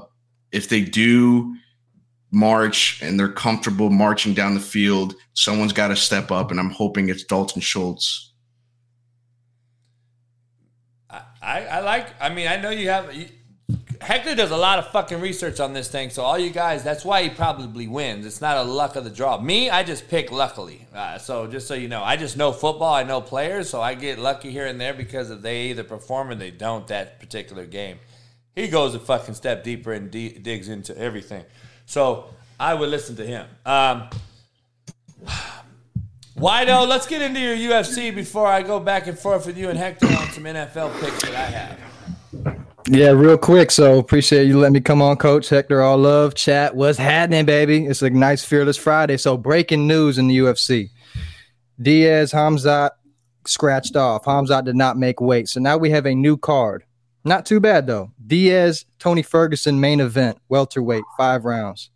if 0.52 0.68
they 0.68 0.82
do 0.82 1.56
march 2.32 3.02
and 3.02 3.20
they're 3.20 3.32
comfortable 3.32 3.90
marching 3.90 4.34
down 4.34 4.54
the 4.54 4.60
field, 4.60 5.16
someone's 5.34 5.74
got 5.74 5.90
to 5.90 5.96
step 5.96 6.32
up. 6.32 6.52
And 6.52 6.60
I'm 6.60 6.72
hoping 6.72 7.10
it's 7.10 7.24
Dalton 7.24 7.62
Schultz. 7.62 8.34
I, 11.10 11.66
I 11.66 11.80
like. 11.82 12.08
I 12.20 12.30
mean, 12.30 12.48
I 12.48 12.58
know 12.58 12.72
you 12.72 12.90
have. 12.90 13.14
You, 13.14 13.28
Hector 14.02 14.36
does 14.36 14.52
a 14.52 14.58
lot 14.58 14.78
of 14.78 14.88
fucking 14.88 15.22
research 15.22 15.60
on 15.60 15.74
this 15.74 15.88
thing, 15.88 16.10
so 16.10 16.24
all 16.24 16.38
you 16.38 16.50
guys, 16.50 16.84
that's 16.84 17.06
why 17.06 17.24
he 17.24 17.30
probably 17.30 17.88
wins. 17.88 18.26
It's 18.26 18.42
not 18.42 18.58
a 18.58 18.64
luck 18.64 18.96
of 18.96 19.04
the 19.04 19.10
draw. 19.10 19.40
Me, 19.40 19.70
I 19.70 19.84
just 19.84 20.08
pick 20.10 20.32
luckily. 20.32 20.86
Uh, 20.94 21.18
so 21.18 21.48
just 21.48 21.68
so 21.68 21.74
you 21.74 21.88
know, 21.88 22.04
I 22.04 22.18
just 22.18 22.36
know 22.36 22.52
football. 22.52 22.94
I 22.94 23.04
know 23.04 23.22
players, 23.22 23.70
so 23.70 23.82
I 23.82 23.96
get 23.96 24.20
lucky 24.20 24.52
here 24.52 24.66
and 24.66 24.80
there 24.80 24.94
because 24.94 25.32
if 25.32 25.42
they 25.42 25.68
either 25.68 25.84
perform 25.84 26.30
or 26.30 26.36
they 26.36 26.52
don't 26.52 26.86
that 26.88 27.20
particular 27.20 27.66
game. 27.66 28.00
He 28.54 28.68
goes 28.68 28.96
a 28.96 29.00
fucking 29.00 29.36
step 29.36 29.64
deeper 29.64 29.94
and 29.94 30.10
de- 30.12 30.38
digs 30.40 30.70
into 30.70 30.98
everything. 30.98 31.44
So 31.86 32.26
I 32.60 32.74
would 32.74 32.90
listen 32.90 33.16
to 33.18 33.26
him. 33.26 33.48
Um, 33.66 34.10
Wido, 36.38 36.88
let's 36.88 37.08
get 37.08 37.22
into 37.22 37.40
your 37.40 37.56
UFC 37.56 38.14
before 38.14 38.48
I 38.48 38.62
go 38.62 38.80
back 38.80 39.08
and 39.08 39.18
forth 39.18 39.46
with 39.46 39.58
you 39.58 39.70
and 39.70 39.80
Hector 39.80 40.08
on 40.08 40.30
some 40.32 40.44
NFL 40.44 41.00
picks 41.00 41.22
that 41.24 41.36
I 41.36 41.46
have. 41.46 42.60
Yeah, 42.88 43.10
real 43.10 43.38
quick. 43.38 43.72
So 43.72 43.98
appreciate 43.98 44.46
you 44.46 44.60
letting 44.60 44.74
me 44.74 44.82
come 44.82 45.02
on, 45.02 45.18
Coach 45.18 45.50
Hector. 45.50 45.82
All 45.82 45.98
love, 45.98 46.36
chat. 46.36 46.76
What's 46.76 47.00
happening, 47.00 47.46
baby? 47.46 47.86
It's 47.86 48.02
a 48.02 48.10
nice, 48.10 48.44
fearless 48.44 48.78
Friday. 48.78 49.18
So 49.18 49.38
breaking 49.38 49.88
news 49.88 50.18
in 50.18 50.28
the 50.28 50.38
UFC: 50.38 50.90
Diaz 51.82 52.32
Khamzat 52.32 52.92
scratched 53.48 53.96
off. 53.96 54.26
Khamzat 54.26 54.66
did 54.66 54.76
not 54.76 54.98
make 54.98 55.20
weight, 55.20 55.48
so 55.50 55.60
now 55.60 55.78
we 55.78 55.90
have 55.90 56.06
a 56.06 56.14
new 56.14 56.38
card. 56.38 56.84
Not 57.26 57.46
too 57.46 57.60
bad 57.60 57.88
though. 57.88 58.12
Diaz 58.26 58.86
Tony 59.00 59.24
Ferguson 59.24 59.80
main 59.80 60.00
event, 60.00 60.38
welterweight, 60.48 61.04
five 61.18 61.44
rounds. 61.44 61.90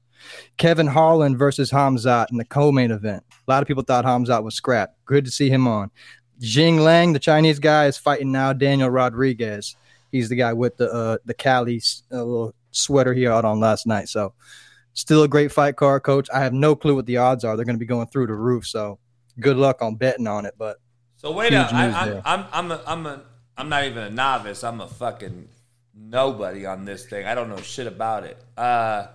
Kevin 0.58 0.88
Holland 0.88 1.38
versus 1.38 1.72
Khamzat 1.72 2.32
in 2.32 2.38
the 2.38 2.46
co-main 2.46 2.92
event. 2.92 3.24
A 3.48 3.52
lot 3.52 3.62
of 3.62 3.68
people 3.68 3.84
thought 3.84 4.06
Khamzat 4.06 4.44
was 4.44 4.56
scrapped. 4.56 4.98
Good 5.06 5.26
to 5.26 5.32
see 5.32 5.50
him 5.50 5.68
on. 5.68 5.92
Jing 6.40 6.80
Lang, 6.80 7.14
the 7.14 7.20
Chinese 7.20 7.60
guy, 7.60 7.86
is 7.86 7.98
fighting 7.98 8.32
now 8.32 8.54
Daniel 8.54 8.90
Rodriguez. 8.90 9.76
He's 10.12 10.30
the 10.30 10.36
guy 10.36 10.54
with 10.54 10.78
the 10.78 10.92
uh, 10.92 11.18
the 11.26 11.34
Cali 11.34 11.82
uh, 12.12 12.16
little 12.18 12.56
sweater 12.72 13.14
he 13.14 13.24
had 13.24 13.46
on 13.46 13.60
last 13.60 13.86
night. 13.86 14.10
So 14.10 14.34
still 14.94 15.24
a 15.24 15.28
great 15.28 15.52
fight 15.52 15.76
card, 15.76 16.04
coach. 16.04 16.28
I 16.34 16.40
have 16.40 16.54
no 16.54 16.76
clue 16.76 16.96
what 16.96 17.06
the 17.06 17.18
odds 17.18 17.44
are. 17.44 17.56
They're 17.56 17.66
going 17.66 17.76
to 17.76 17.80
be 17.80 17.86
going 17.86 18.08
through 18.08 18.28
the 18.28 18.34
roof. 18.34 18.66
So 18.66 18.98
good 19.40 19.58
luck 19.58 19.82
on 19.82 19.96
betting 19.96 20.28
on 20.28 20.46
it. 20.46 20.56
But 20.58 20.78
So 21.18 21.32
wait 21.32 21.54
up. 21.54 21.72
I, 21.72 21.86
news 21.86 21.96
I'm. 21.96 22.22
I'm 22.26 22.46
I'm 22.52 22.72
a, 22.72 22.84
I'm 22.88 23.06
a 23.06 23.22
I'm 23.60 23.68
not 23.70 23.84
even 23.84 24.04
a 24.04 24.10
novice. 24.10 24.64
I'm 24.64 24.80
a 24.80 24.88
fucking 24.88 25.50
nobody 25.94 26.66
on 26.66 26.86
this 26.86 27.06
thing. 27.06 27.26
I 27.26 27.36
don't 27.36 27.50
know 27.50 27.58
shit 27.58 27.88
about 27.88 28.24
it. 28.24 28.38
Uh, 28.58 29.08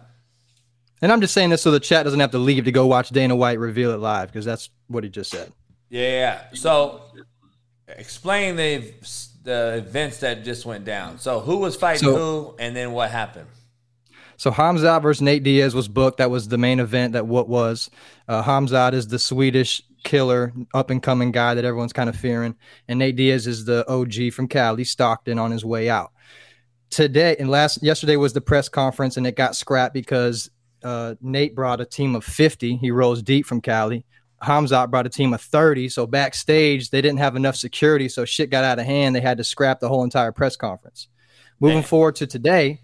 And 1.00 1.10
I'm 1.10 1.20
just 1.22 1.32
saying 1.34 1.50
this 1.50 1.62
so 1.62 1.70
the 1.70 1.80
chat 1.80 2.04
doesn't 2.04 2.20
have 2.20 2.32
to 2.32 2.38
leave 2.38 2.64
to 2.66 2.72
go 2.72 2.86
watch 2.86 3.08
Dana 3.08 3.34
White 3.34 3.58
reveal 3.58 3.90
it 3.92 4.00
live 4.00 4.28
because 4.28 4.44
that's 4.44 4.68
what 4.88 5.02
he 5.02 5.08
just 5.10 5.30
said. 5.30 5.50
yeah. 5.88 6.42
So 6.52 7.00
explain 7.88 8.56
the 8.56 8.92
the 9.44 9.74
events 9.78 10.18
that 10.20 10.44
just 10.44 10.64
went 10.66 10.84
down. 10.84 11.18
So 11.18 11.40
who 11.40 11.56
was 11.58 11.76
fighting 11.76 12.08
So- 12.08 12.16
who, 12.16 12.54
and 12.58 12.74
then 12.76 12.92
what 12.92 13.10
happened? 13.10 13.46
So 14.36 14.50
Khamzat 14.50 15.00
versus 15.02 15.22
Nate 15.22 15.42
Diaz 15.44 15.74
was 15.74 15.86
booked. 15.88 16.18
That 16.18 16.30
was 16.30 16.48
the 16.48 16.58
main 16.58 16.80
event. 16.80 17.12
That 17.12 17.26
what 17.26 17.48
was. 17.48 17.88
Uh, 18.26 18.42
Khamzat 18.42 18.92
is 18.92 19.06
the 19.08 19.18
Swedish 19.18 19.80
killer, 20.04 20.52
up 20.72 20.90
and 20.90 21.02
coming 21.02 21.32
guy 21.32 21.54
that 21.54 21.64
everyone's 21.64 21.92
kind 21.92 22.08
of 22.08 22.16
fearing, 22.16 22.54
and 22.86 22.98
Nate 22.98 23.16
Diaz 23.16 23.46
is 23.46 23.64
the 23.64 23.88
OG 23.90 24.32
from 24.32 24.46
Cali, 24.48 24.84
Stockton, 24.84 25.38
on 25.38 25.50
his 25.50 25.64
way 25.64 25.90
out. 25.90 26.12
Today 26.90 27.34
and 27.40 27.50
last 27.50 27.82
yesterday 27.82 28.16
was 28.16 28.32
the 28.32 28.40
press 28.40 28.68
conference, 28.68 29.16
and 29.16 29.26
it 29.26 29.34
got 29.34 29.56
scrapped 29.56 29.94
because 29.94 30.50
uh, 30.84 31.14
Nate 31.20 31.54
brought 31.54 31.80
a 31.80 31.84
team 31.86 32.14
of 32.14 32.24
fifty. 32.24 32.76
He 32.76 32.90
rose 32.90 33.22
deep 33.22 33.46
from 33.46 33.60
Cali. 33.60 34.04
Khamzat 34.44 34.90
brought 34.90 35.06
a 35.06 35.10
team 35.10 35.32
of 35.32 35.40
30. 35.40 35.88
So 35.88 36.06
backstage, 36.06 36.90
they 36.90 37.00
didn't 37.00 37.18
have 37.18 37.34
enough 37.34 37.56
security. 37.56 38.08
So 38.08 38.24
shit 38.24 38.50
got 38.50 38.62
out 38.62 38.78
of 38.78 38.84
hand. 38.84 39.16
They 39.16 39.20
had 39.20 39.38
to 39.38 39.44
scrap 39.44 39.80
the 39.80 39.88
whole 39.88 40.04
entire 40.04 40.32
press 40.32 40.54
conference. 40.54 41.08
Moving 41.60 41.82
forward 41.82 42.16
to 42.16 42.26
today, 42.26 42.80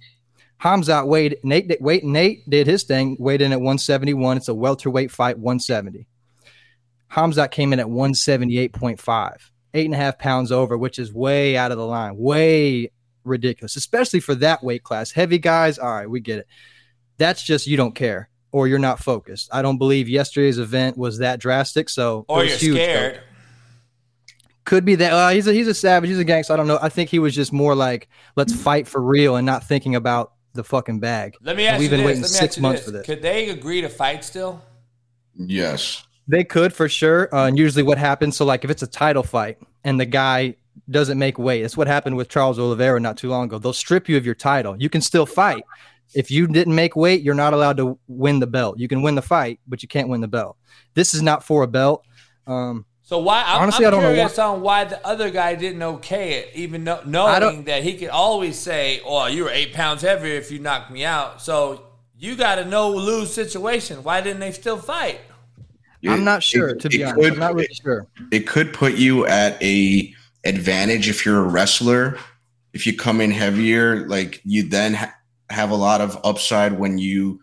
Khamzat 0.63 1.07
weighed 1.07 1.39
Nate 1.43 1.69
did- 1.69 1.81
wait 1.81 2.05
Nate 2.05 2.49
did 2.49 2.67
his 2.67 2.85
thing, 2.85 3.17
weighed 3.19 3.43
in 3.43 3.53
at 3.53 3.61
171. 3.61 4.37
It's 4.37 4.49
a 4.49 4.55
welterweight 4.55 5.11
fight, 5.11 5.39
170. 5.39 6.07
Khamzat 7.11 7.51
came 7.51 7.73
in 7.73 7.81
at 7.81 7.87
178.5, 7.87 9.37
eight 9.75 9.85
and 9.85 9.95
a 9.95 9.97
half 9.97 10.19
pounds 10.19 10.53
over, 10.53 10.77
which 10.79 10.99
is 10.99 11.13
way 11.13 11.57
out 11.57 11.73
of 11.73 11.79
the 11.79 11.87
line, 11.87 12.17
way 12.17 12.91
ridiculous, 13.25 13.77
especially 13.77 14.21
for 14.21 14.35
that 14.37 14.63
weight 14.63 14.83
class. 14.83 15.11
Heavy 15.13 15.39
guys, 15.39 15.79
all 15.79 15.91
right, 15.91 16.09
we 16.09 16.21
get 16.21 16.39
it. 16.41 16.47
That's 17.19 17.43
just 17.43 17.67
you 17.67 17.77
don't 17.77 17.95
care 17.95 18.29
or 18.53 18.67
you're 18.67 18.79
not 18.79 18.99
focused. 18.99 19.49
I 19.53 19.63
don't 19.63 19.79
believe 19.79 20.09
yesterday's 20.09 20.59
event 20.59 20.97
was 20.97 21.19
that 21.19 21.39
drastic. 21.41 21.89
So 21.89 22.25
Or 22.29 22.43
it 22.43 22.47
you're 22.47 22.55
was 22.55 22.61
huge, 22.63 22.77
though. 22.77 22.83
scared. 22.85 23.21
Could 24.65 24.85
be 24.85 24.95
that. 24.97 25.13
Uh, 25.13 25.29
he's 25.31 25.47
a 25.49 25.53
he's 25.53 25.67
a 25.69 25.75
savage. 25.75 26.11
He's 26.11 26.19
a 26.19 26.25
gangster. 26.25 26.53
I 26.53 26.57
don't 26.57 26.67
know. 26.69 26.79
I 26.81 26.91
think 26.91 27.11
he 27.11 27.19
was 27.19 27.35
just 27.35 27.53
more 27.53 27.75
like, 27.75 28.09
let's 28.37 28.55
fight 28.55 28.87
for 28.87 29.01
real 29.03 29.37
and 29.37 29.45
not 29.45 29.65
thinking 29.65 29.97
about 29.97 30.33
the 30.55 30.63
fucking 30.63 31.01
bag. 31.01 31.35
Let 31.43 31.57
me 31.57 31.67
And 31.67 31.75
ask 31.75 31.81
We've 31.81 31.91
you 31.91 31.97
been 31.97 32.07
this. 32.07 32.07
waiting 32.07 32.25
six 32.25 32.59
months 32.59 32.81
this. 32.83 32.87
for 32.87 32.91
this. 32.93 33.07
Could 33.07 33.23
they 33.23 33.49
agree 33.51 33.81
to 33.81 33.89
fight 33.89 34.23
still? 34.25 34.63
Yes. 35.35 36.05
They 36.31 36.45
could 36.45 36.73
for 36.73 36.89
sure. 36.89 37.35
Uh, 37.35 37.47
and 37.49 37.59
usually, 37.59 37.83
what 37.83 37.99
happens? 37.99 38.37
So, 38.37 38.45
like, 38.45 38.65
if 38.65 38.71
it's 38.71 38.83
a 38.83 38.87
title 38.87 39.23
fight 39.25 39.59
and 39.83 39.99
the 39.99 40.07
guy 40.07 40.55
doesn't 40.89 41.19
make 41.19 41.39
weight, 41.39 41.65
it's 41.65 41.77
what 41.77 41.89
happened 41.89 42.17
with 42.17 42.29
Charles 42.29 42.59
Oliveira 42.59 43.01
not 43.01 43.17
too 43.17 43.29
long 43.29 43.47
ago. 43.47 43.59
They'll 43.59 43.73
strip 43.73 44.09
you 44.09 44.17
of 44.17 44.25
your 44.25 44.37
title. 44.37 44.77
You 44.81 44.89
can 44.89 45.01
still 45.01 45.27
fight. 45.27 45.65
If 46.15 46.31
you 46.31 46.47
didn't 46.47 46.75
make 46.75 46.95
weight, 46.95 47.23
you're 47.23 47.35
not 47.35 47.53
allowed 47.53 47.77
to 47.79 47.99
win 48.07 48.39
the 48.39 48.47
belt. 48.47 48.79
You 48.79 48.87
can 48.87 49.03
win 49.03 49.17
the 49.17 49.23
fight, 49.23 49.61
but 49.67 49.83
you 49.83 49.89
can't 49.89 50.09
win 50.09 50.21
the 50.21 50.29
belt. 50.29 50.57
This 50.95 51.15
is 51.15 51.23
not 51.23 51.45
for 51.45 51.63
a 51.65 51.69
belt. 51.69 52.05
Um, 52.47 52.85
So 53.03 53.19
why? 53.19 53.43
I'm, 53.45 53.63
Honestly, 53.63 53.87
I'm 53.87 53.89
I 53.89 53.91
don't 53.91 54.03
know 54.03 54.13
curious 54.13 54.39
on 54.39 54.61
why 54.61 54.85
the 54.85 55.05
other 55.05 55.31
guy 55.31 55.57
didn't 55.57 55.83
okay 55.83 56.35
it, 56.35 56.51
even 56.55 56.85
though 56.85 57.03
knowing 57.05 57.65
that 57.65 57.83
he 57.83 57.97
could 57.97 58.09
always 58.11 58.57
say, 58.57 59.01
"Oh, 59.05 59.27
you 59.27 59.45
were 59.45 59.51
eight 59.51 59.73
pounds 59.73 60.03
heavier 60.03 60.35
if 60.35 60.53
you 60.53 60.61
knocked 60.61 60.93
me 60.93 61.05
out." 61.05 61.43
So 61.43 61.87
you 62.17 62.37
got 62.37 62.59
a 62.59 62.65
no 62.65 62.91
lose 62.91 63.33
situation. 63.33 64.05
Why 64.05 64.21
didn't 64.21 64.41
they 64.41 64.53
still 64.53 64.79
fight? 64.79 65.21
I'm 66.09 66.25
not 66.25 66.43
sure, 66.43 66.71
It- 66.71 66.81
to 66.81 66.89
be 66.89 67.03
honest. 67.05 67.21
could- 67.21 67.33
I'm 67.35 67.39
not 67.39 67.55
really 67.55 67.69
sure. 67.83 68.07
It 68.31 68.47
could 68.47 68.73
put 68.73 68.95
you 68.95 69.27
at 69.27 69.63
a 69.63 70.15
advantage 70.45 71.09
if 71.09 71.27
you're 71.27 71.39
a 71.41 71.49
wrestler. 71.49 72.19
If 72.73 72.87
you 72.87 72.95
come 72.97 73.21
in 73.21 73.31
heavier, 73.31 74.07
like 74.09 74.41
you 74.45 74.63
then 74.63 74.95
ha- 74.95 75.13
have 75.51 75.71
a 75.71 75.75
lot 75.77 76.01
of 76.01 76.19
upside 76.25 76.79
when 76.79 76.99
you 76.99 77.41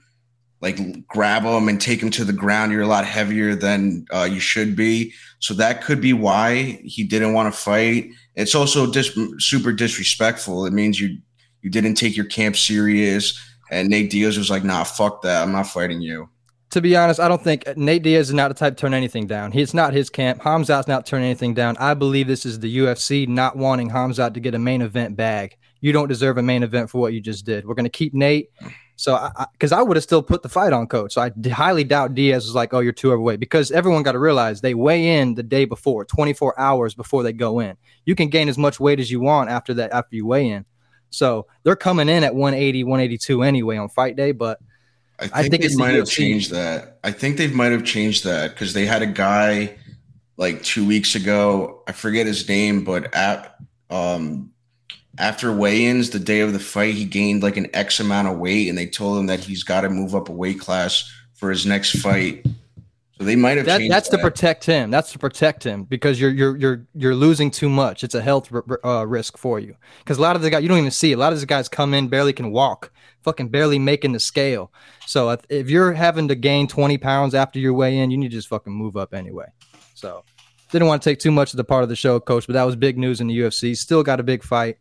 like 0.62 0.80
grab 1.08 1.44
them 1.44 1.70
and 1.70 1.80
take 1.80 2.00
them 2.00 2.10
to 2.12 2.24
the 2.26 2.34
ground. 2.34 2.72
You're 2.72 2.82
a 2.82 2.88
lot 2.88 3.06
heavier 3.06 3.54
than 3.54 4.06
uh, 4.12 4.28
you 4.32 4.40
should 4.40 4.76
be. 4.76 5.14
So 5.40 5.54
that 5.54 5.84
could 5.84 6.02
be 6.02 6.14
why 6.14 6.80
he 6.84 7.04
didn't 7.04 7.34
want 7.34 7.54
to 7.54 7.60
fight. 7.60 8.10
It's 8.36 8.56
also 8.56 8.92
dis- 8.92 9.16
super 9.38 9.72
disrespectful. 9.72 10.66
It 10.66 10.74
means 10.74 11.00
you 11.00 11.18
you 11.62 11.70
didn't 11.70 11.96
take 11.96 12.16
your 12.16 12.26
camp 12.26 12.56
serious. 12.56 13.40
And 13.70 13.90
Nate 13.90 14.10
Diaz 14.10 14.38
was 14.38 14.50
like, 14.50 14.64
"Nah, 14.64 14.84
fuck 14.86 15.22
that. 15.24 15.44
I'm 15.44 15.52
not 15.52 15.68
fighting 15.68 16.02
you." 16.02 16.30
To 16.72 16.82
be 16.82 16.98
honest, 16.98 17.20
I 17.20 17.30
don't 17.30 17.42
think 17.42 17.66
uh, 17.68 17.74
Nate 17.78 18.04
Diaz 18.04 18.28
is 18.28 18.34
not 18.34 18.50
the 18.50 18.54
type 18.54 18.76
to 18.76 18.82
turn 18.82 18.94
anything 18.94 19.26
down. 19.26 19.54
It's 19.54 19.74
not 19.74 19.94
his 19.94 20.10
camp. 20.10 20.42
Khamzat's 20.42 20.88
not 20.88 21.06
turning 21.06 21.28
anything 21.28 21.54
down. 21.54 21.78
I 21.78 21.94
believe 21.94 22.28
this 22.28 22.46
is 22.46 22.60
the 22.60 22.78
UFC 22.80 23.28
not 23.28 23.56
wanting 23.56 23.90
Khamzat 23.90 24.34
to 24.34 24.40
get 24.42 24.54
a 24.54 24.60
main 24.60 24.82
event 24.82 25.16
bag. 25.16 25.58
You 25.80 25.94
don't 25.94 26.10
deserve 26.10 26.38
a 26.38 26.44
main 26.44 26.64
event 26.64 26.90
for 26.90 27.00
what 27.00 27.14
you 27.14 27.22
just 27.22 27.46
did. 27.46 27.66
We're 27.66 27.76
going 27.76 27.86
to 27.86 27.90
keep 27.90 28.14
Nate. 28.14 28.50
So, 28.98 29.30
because 29.54 29.72
I, 29.72 29.82
would 29.82 29.96
have 29.96 30.04
still 30.04 30.24
put 30.24 30.42
the 30.42 30.50
fight 30.50 30.74
on 30.74 30.88
coach. 30.88 31.14
So 31.14 31.22
I 31.22 31.30
d- 31.30 31.52
highly 31.52 31.84
doubt 31.84 32.16
Diaz 32.16 32.46
was 32.46 32.56
like, 32.56 32.74
"Oh, 32.74 32.80
you're 32.80 32.92
too 32.92 33.12
overweight," 33.12 33.40
because 33.40 33.70
everyone 33.72 34.02
got 34.02 34.14
to 34.14 34.20
realize 34.20 34.60
they 34.60 34.74
weigh 34.74 35.20
in 35.20 35.36
the 35.36 35.44
day 35.44 35.66
before, 35.66 36.04
24 36.04 36.60
hours 36.60 36.96
before 36.96 37.22
they 37.22 37.32
go 37.32 37.60
in. 37.60 37.78
You 38.06 38.16
can 38.16 38.28
gain 38.30 38.50
as 38.50 38.58
much 38.58 38.80
weight 38.80 39.00
as 39.00 39.12
you 39.12 39.20
want 39.20 39.52
after 39.52 39.76
that, 39.76 39.92
after 39.92 40.16
you 40.16 40.26
weigh 40.26 40.50
in. 40.50 40.66
So 41.12 41.46
they're 41.64 41.76
coming 41.76 42.10
in 42.10 42.24
at 42.24 42.34
180, 42.34 42.84
182 42.84 43.44
anyway 43.44 43.78
on 43.78 43.88
fight 43.88 44.18
day, 44.18 44.34
but. 44.34 44.60
I 45.20 45.24
think, 45.24 45.36
I 45.36 45.42
think 45.50 45.62
they 45.64 45.68
the 45.70 45.78
might 45.78 45.96
have 45.96 46.08
changed 46.08 46.52
that. 46.52 47.00
I 47.04 47.12
think 47.12 47.38
they 47.38 47.48
might 47.48 47.72
have 47.72 47.84
changed 47.84 48.24
that 48.26 48.52
because 48.52 48.74
they 48.74 48.86
had 48.86 49.02
a 49.02 49.08
guy 49.08 49.76
like 50.38 50.62
two 50.64 50.86
weeks 50.86 51.16
ago. 51.16 51.84
I 51.88 51.92
forget 51.92 52.28
his 52.28 52.48
name, 52.48 52.84
but 52.84 53.14
at 53.16 53.56
um 53.90 54.52
after 55.20 55.52
weigh-ins, 55.52 56.12
the 56.12 56.20
day 56.20 56.42
of 56.42 56.54
the 56.54 56.60
fight, 56.60 56.94
he 56.94 57.04
gained 57.04 57.42
like 57.42 57.58
an 57.58 57.68
X 57.74 58.00
amount 58.00 58.28
of 58.28 58.38
weight, 58.38 58.70
and 58.70 58.78
they 58.78 58.86
told 58.86 59.18
him 59.18 59.26
that 59.28 59.40
he's 59.40 59.64
got 59.64 59.82
to 59.82 59.90
move 59.90 60.14
up 60.14 60.30
a 60.30 60.32
weight 60.32 60.60
class 60.60 61.12
for 61.34 61.50
his 61.50 61.66
next 61.66 62.00
fight. 62.00 62.46
So 63.18 63.24
they 63.24 63.36
might 63.36 63.58
have 63.58 63.66
That, 63.66 63.80
changed 63.80 63.92
that's 63.92 64.10
that. 64.10 64.18
to 64.18 64.22
protect 64.24 64.64
him. 64.66 64.92
That's 64.92 65.12
to 65.14 65.20
protect 65.20 65.64
him 65.64 65.86
because 65.86 66.20
you're 66.22 66.30
you're 66.30 66.56
you're 66.56 66.86
you're 66.94 67.16
losing 67.16 67.50
too 67.50 67.68
much. 67.70 68.04
It's 68.04 68.14
a 68.14 68.22
health 68.22 68.52
r- 68.54 68.80
uh, 68.86 69.06
risk 69.06 69.38
for 69.38 69.60
you. 69.60 69.76
Because 70.00 70.20
a 70.20 70.22
lot 70.22 70.36
of 70.36 70.44
the 70.44 70.50
guys 70.52 70.62
you 70.62 70.70
don't 70.70 70.78
even 70.78 70.92
see. 70.92 71.14
A 71.14 71.18
lot 71.18 71.34
of 71.34 71.40
these 71.40 71.46
guys 71.46 71.68
come 71.68 71.96
in 71.96 72.10
barely 72.10 72.32
can 72.32 72.52
walk, 72.52 72.92
fucking 73.24 73.50
barely 73.50 73.80
making 73.80 74.12
the 74.12 74.20
scale. 74.20 74.72
So 75.08 75.32
if, 75.32 75.42
if 75.50 75.70
you're 75.70 75.94
having 75.94 76.28
to 76.28 76.36
gain 76.36 76.68
20 76.68 76.98
pounds 77.00 77.34
after 77.34 77.58
your 77.60 77.74
weigh 77.74 77.98
in, 77.98 78.12
you 78.12 78.18
need 78.18 78.30
to 78.30 78.38
just 78.38 78.50
fucking 78.50 78.72
move 78.74 78.96
up 78.96 79.16
anyway. 79.16 79.48
So 79.96 80.24
didn't 80.72 80.88
want 80.88 81.02
to 81.02 81.10
take 81.10 81.18
too 81.18 81.32
much 81.32 81.54
of 81.54 81.58
the 81.58 81.64
part 81.64 81.82
of 81.82 81.90
the 81.90 81.96
show, 81.96 82.20
coach, 82.20 82.46
but 82.46 82.54
that 82.54 82.64
was 82.66 82.76
big 82.76 83.00
news 83.00 83.20
in 83.20 83.28
the 83.28 83.40
UFC. 83.40 83.76
Still 83.76 84.04
got 84.04 84.20
a 84.20 84.24
big 84.24 84.44
fight. 84.44 84.78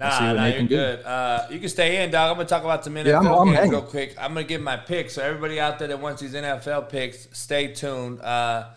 Nah, 0.00 0.28
what 0.28 0.36
nah, 0.36 0.46
you're 0.46 0.62
good. 0.62 1.04
Uh, 1.04 1.46
you 1.50 1.60
can 1.60 1.68
stay 1.68 2.02
in, 2.02 2.10
dog. 2.10 2.30
I'm 2.30 2.36
gonna 2.36 2.48
talk 2.48 2.64
about 2.64 2.84
some 2.84 2.94
NFL 2.94 3.06
Yeah, 3.06 3.16
I'm- 3.18 3.48
I'm 3.48 3.54
games 3.54 3.70
real 3.70 3.82
quick. 3.82 4.14
I'm 4.18 4.32
gonna 4.32 4.44
give 4.44 4.62
my 4.62 4.78
picks. 4.78 5.12
So 5.14 5.22
everybody 5.22 5.60
out 5.60 5.78
there 5.78 5.88
that 5.88 6.00
wants 6.00 6.22
these 6.22 6.34
NFL 6.34 6.82
picks, 6.88 7.28
stay 7.32 7.68
tuned. 7.68 8.20
Uh, 8.22 8.68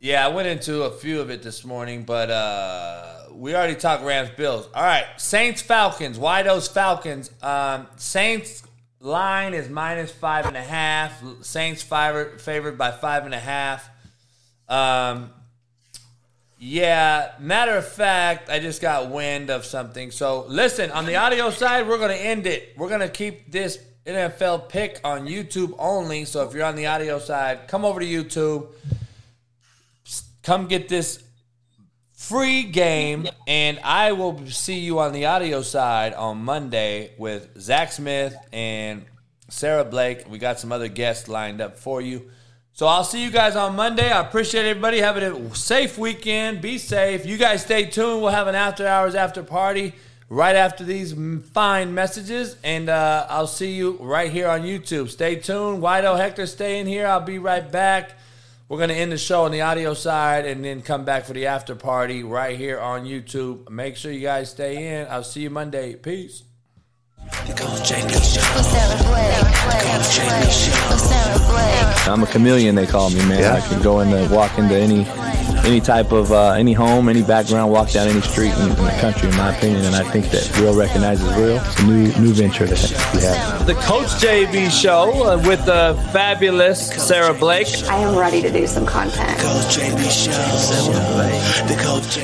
yeah, 0.00 0.24
I 0.24 0.28
went 0.28 0.48
into 0.48 0.84
a 0.84 0.90
few 0.90 1.20
of 1.20 1.30
it 1.30 1.42
this 1.42 1.62
morning, 1.64 2.04
but 2.04 2.30
uh, 2.30 3.24
we 3.32 3.54
already 3.54 3.74
talked 3.74 4.02
Rams 4.02 4.30
Bills. 4.30 4.66
All 4.74 4.82
right, 4.82 5.04
Saints 5.18 5.60
Falcons. 5.60 6.18
Why 6.18 6.42
those 6.42 6.68
Falcons? 6.68 7.30
Um, 7.42 7.86
Saints 7.96 8.62
line 8.98 9.52
is 9.52 9.68
minus 9.68 10.10
five 10.10 10.46
and 10.46 10.56
a 10.56 10.62
half. 10.62 11.22
Saints 11.42 11.82
favored 11.82 12.40
favored 12.40 12.78
by 12.78 12.92
five 12.92 13.26
and 13.26 13.34
a 13.34 13.38
half. 13.38 13.90
Um, 14.68 15.30
yeah, 16.64 17.32
matter 17.40 17.72
of 17.72 17.88
fact, 17.88 18.48
I 18.48 18.60
just 18.60 18.80
got 18.80 19.10
wind 19.10 19.50
of 19.50 19.64
something. 19.64 20.12
So 20.12 20.46
listen, 20.46 20.92
on 20.92 21.06
the 21.06 21.16
audio 21.16 21.50
side, 21.50 21.88
we're 21.88 21.98
gonna 21.98 22.14
end 22.14 22.46
it. 22.46 22.74
We're 22.76 22.88
gonna 22.88 23.08
keep 23.08 23.50
this 23.50 23.80
NFL 24.06 24.68
pick 24.68 25.00
on 25.02 25.26
YouTube 25.26 25.74
only. 25.76 26.24
So 26.24 26.46
if 26.46 26.54
you're 26.54 26.64
on 26.64 26.76
the 26.76 26.86
audio 26.86 27.18
side, 27.18 27.66
come 27.66 27.84
over 27.84 27.98
to 27.98 28.06
YouTube. 28.06 28.68
Come 30.44 30.68
get 30.68 30.88
this 30.88 31.24
free 32.12 32.62
game, 32.62 33.26
and 33.48 33.80
I 33.82 34.12
will 34.12 34.46
see 34.46 34.78
you 34.78 35.00
on 35.00 35.12
the 35.12 35.26
audio 35.26 35.62
side 35.62 36.14
on 36.14 36.38
Monday 36.44 37.10
with 37.18 37.60
Zach 37.60 37.90
Smith 37.90 38.36
and 38.52 39.04
Sarah 39.48 39.84
Blake. 39.84 40.30
We 40.30 40.38
got 40.38 40.60
some 40.60 40.70
other 40.70 40.86
guests 40.86 41.26
lined 41.26 41.60
up 41.60 41.76
for 41.76 42.00
you. 42.00 42.30
So 42.74 42.86
I'll 42.86 43.04
see 43.04 43.22
you 43.22 43.30
guys 43.30 43.54
on 43.54 43.76
Monday. 43.76 44.10
I 44.10 44.20
appreciate 44.20 44.64
everybody 44.64 44.98
having 44.98 45.22
a 45.22 45.54
safe 45.54 45.98
weekend. 45.98 46.62
Be 46.62 46.78
safe. 46.78 47.26
You 47.26 47.36
guys 47.36 47.62
stay 47.62 47.84
tuned. 47.84 48.22
We'll 48.22 48.30
have 48.30 48.46
an 48.46 48.54
after 48.54 48.86
hours 48.86 49.14
after 49.14 49.42
party 49.42 49.92
right 50.30 50.56
after 50.56 50.82
these 50.82 51.14
fine 51.52 51.92
messages, 51.92 52.56
and 52.64 52.88
uh, 52.88 53.26
I'll 53.28 53.46
see 53.46 53.74
you 53.74 53.98
right 54.00 54.32
here 54.32 54.48
on 54.48 54.62
YouTube. 54.62 55.10
Stay 55.10 55.36
tuned. 55.36 55.82
Wido 55.82 56.16
Hector, 56.16 56.46
stay 56.46 56.80
in 56.80 56.86
here. 56.86 57.06
I'll 57.06 57.20
be 57.20 57.38
right 57.38 57.70
back. 57.70 58.12
We're 58.70 58.78
going 58.78 58.88
to 58.88 58.94
end 58.94 59.12
the 59.12 59.18
show 59.18 59.44
on 59.44 59.52
the 59.52 59.60
audio 59.60 59.92
side 59.92 60.46
and 60.46 60.64
then 60.64 60.80
come 60.80 61.04
back 61.04 61.26
for 61.26 61.34
the 61.34 61.48
after 61.48 61.74
party 61.74 62.22
right 62.22 62.56
here 62.56 62.80
on 62.80 63.04
YouTube. 63.04 63.68
Make 63.68 63.96
sure 63.96 64.10
you 64.10 64.22
guys 64.22 64.50
stay 64.50 64.98
in. 64.98 65.06
I'll 65.10 65.22
see 65.22 65.42
you 65.42 65.50
Monday. 65.50 65.94
Peace. 65.94 66.44
I'm 72.06 72.22
a 72.22 72.26
chameleon, 72.26 72.74
they 72.74 72.86
call 72.86 73.10
me, 73.10 73.16
man. 73.26 73.44
I 73.44 73.60
can 73.60 73.80
go 73.82 74.00
into, 74.00 74.28
walk 74.34 74.58
into 74.58 74.76
any 74.76 75.06
any 75.64 75.80
type 75.80 76.12
of 76.12 76.32
uh, 76.32 76.50
any 76.52 76.72
home, 76.72 77.08
any 77.08 77.22
background, 77.22 77.70
walk 77.70 77.90
down 77.90 78.08
any 78.08 78.20
street 78.20 78.52
in, 78.52 78.70
in 78.70 78.84
the 78.84 78.96
country, 79.00 79.28
in 79.28 79.36
my 79.36 79.54
opinion. 79.56 79.84
And 79.84 79.94
I 79.94 80.02
think 80.10 80.30
that 80.30 80.58
real 80.58 80.74
recognizes 80.76 81.26
real. 81.36 81.56
It's 81.58 81.78
a 81.80 81.86
new 81.86 82.12
new 82.18 82.32
venture 82.32 82.66
that 82.66 83.12
we 83.14 83.20
have. 83.20 83.66
The 83.66 83.74
Coach 83.74 84.08
JB 84.20 84.70
Show 84.70 85.12
uh, 85.24 85.36
with 85.46 85.64
the 85.64 85.96
fabulous 86.12 86.88
Sarah 86.88 87.34
Blake. 87.34 87.68
I 87.84 87.98
am 87.98 88.16
ready 88.16 88.42
to 88.42 88.50
do 88.50 88.66
some 88.66 88.86
content. 88.86 89.38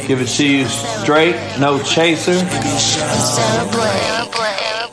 Give 0.06 0.20
it 0.20 0.28
to 0.28 0.46
you 0.46 0.64
straight, 0.66 1.36
no 1.60 1.82
chaser. 1.82 2.34
Sarah 2.34 3.70
Blake. 3.70 4.88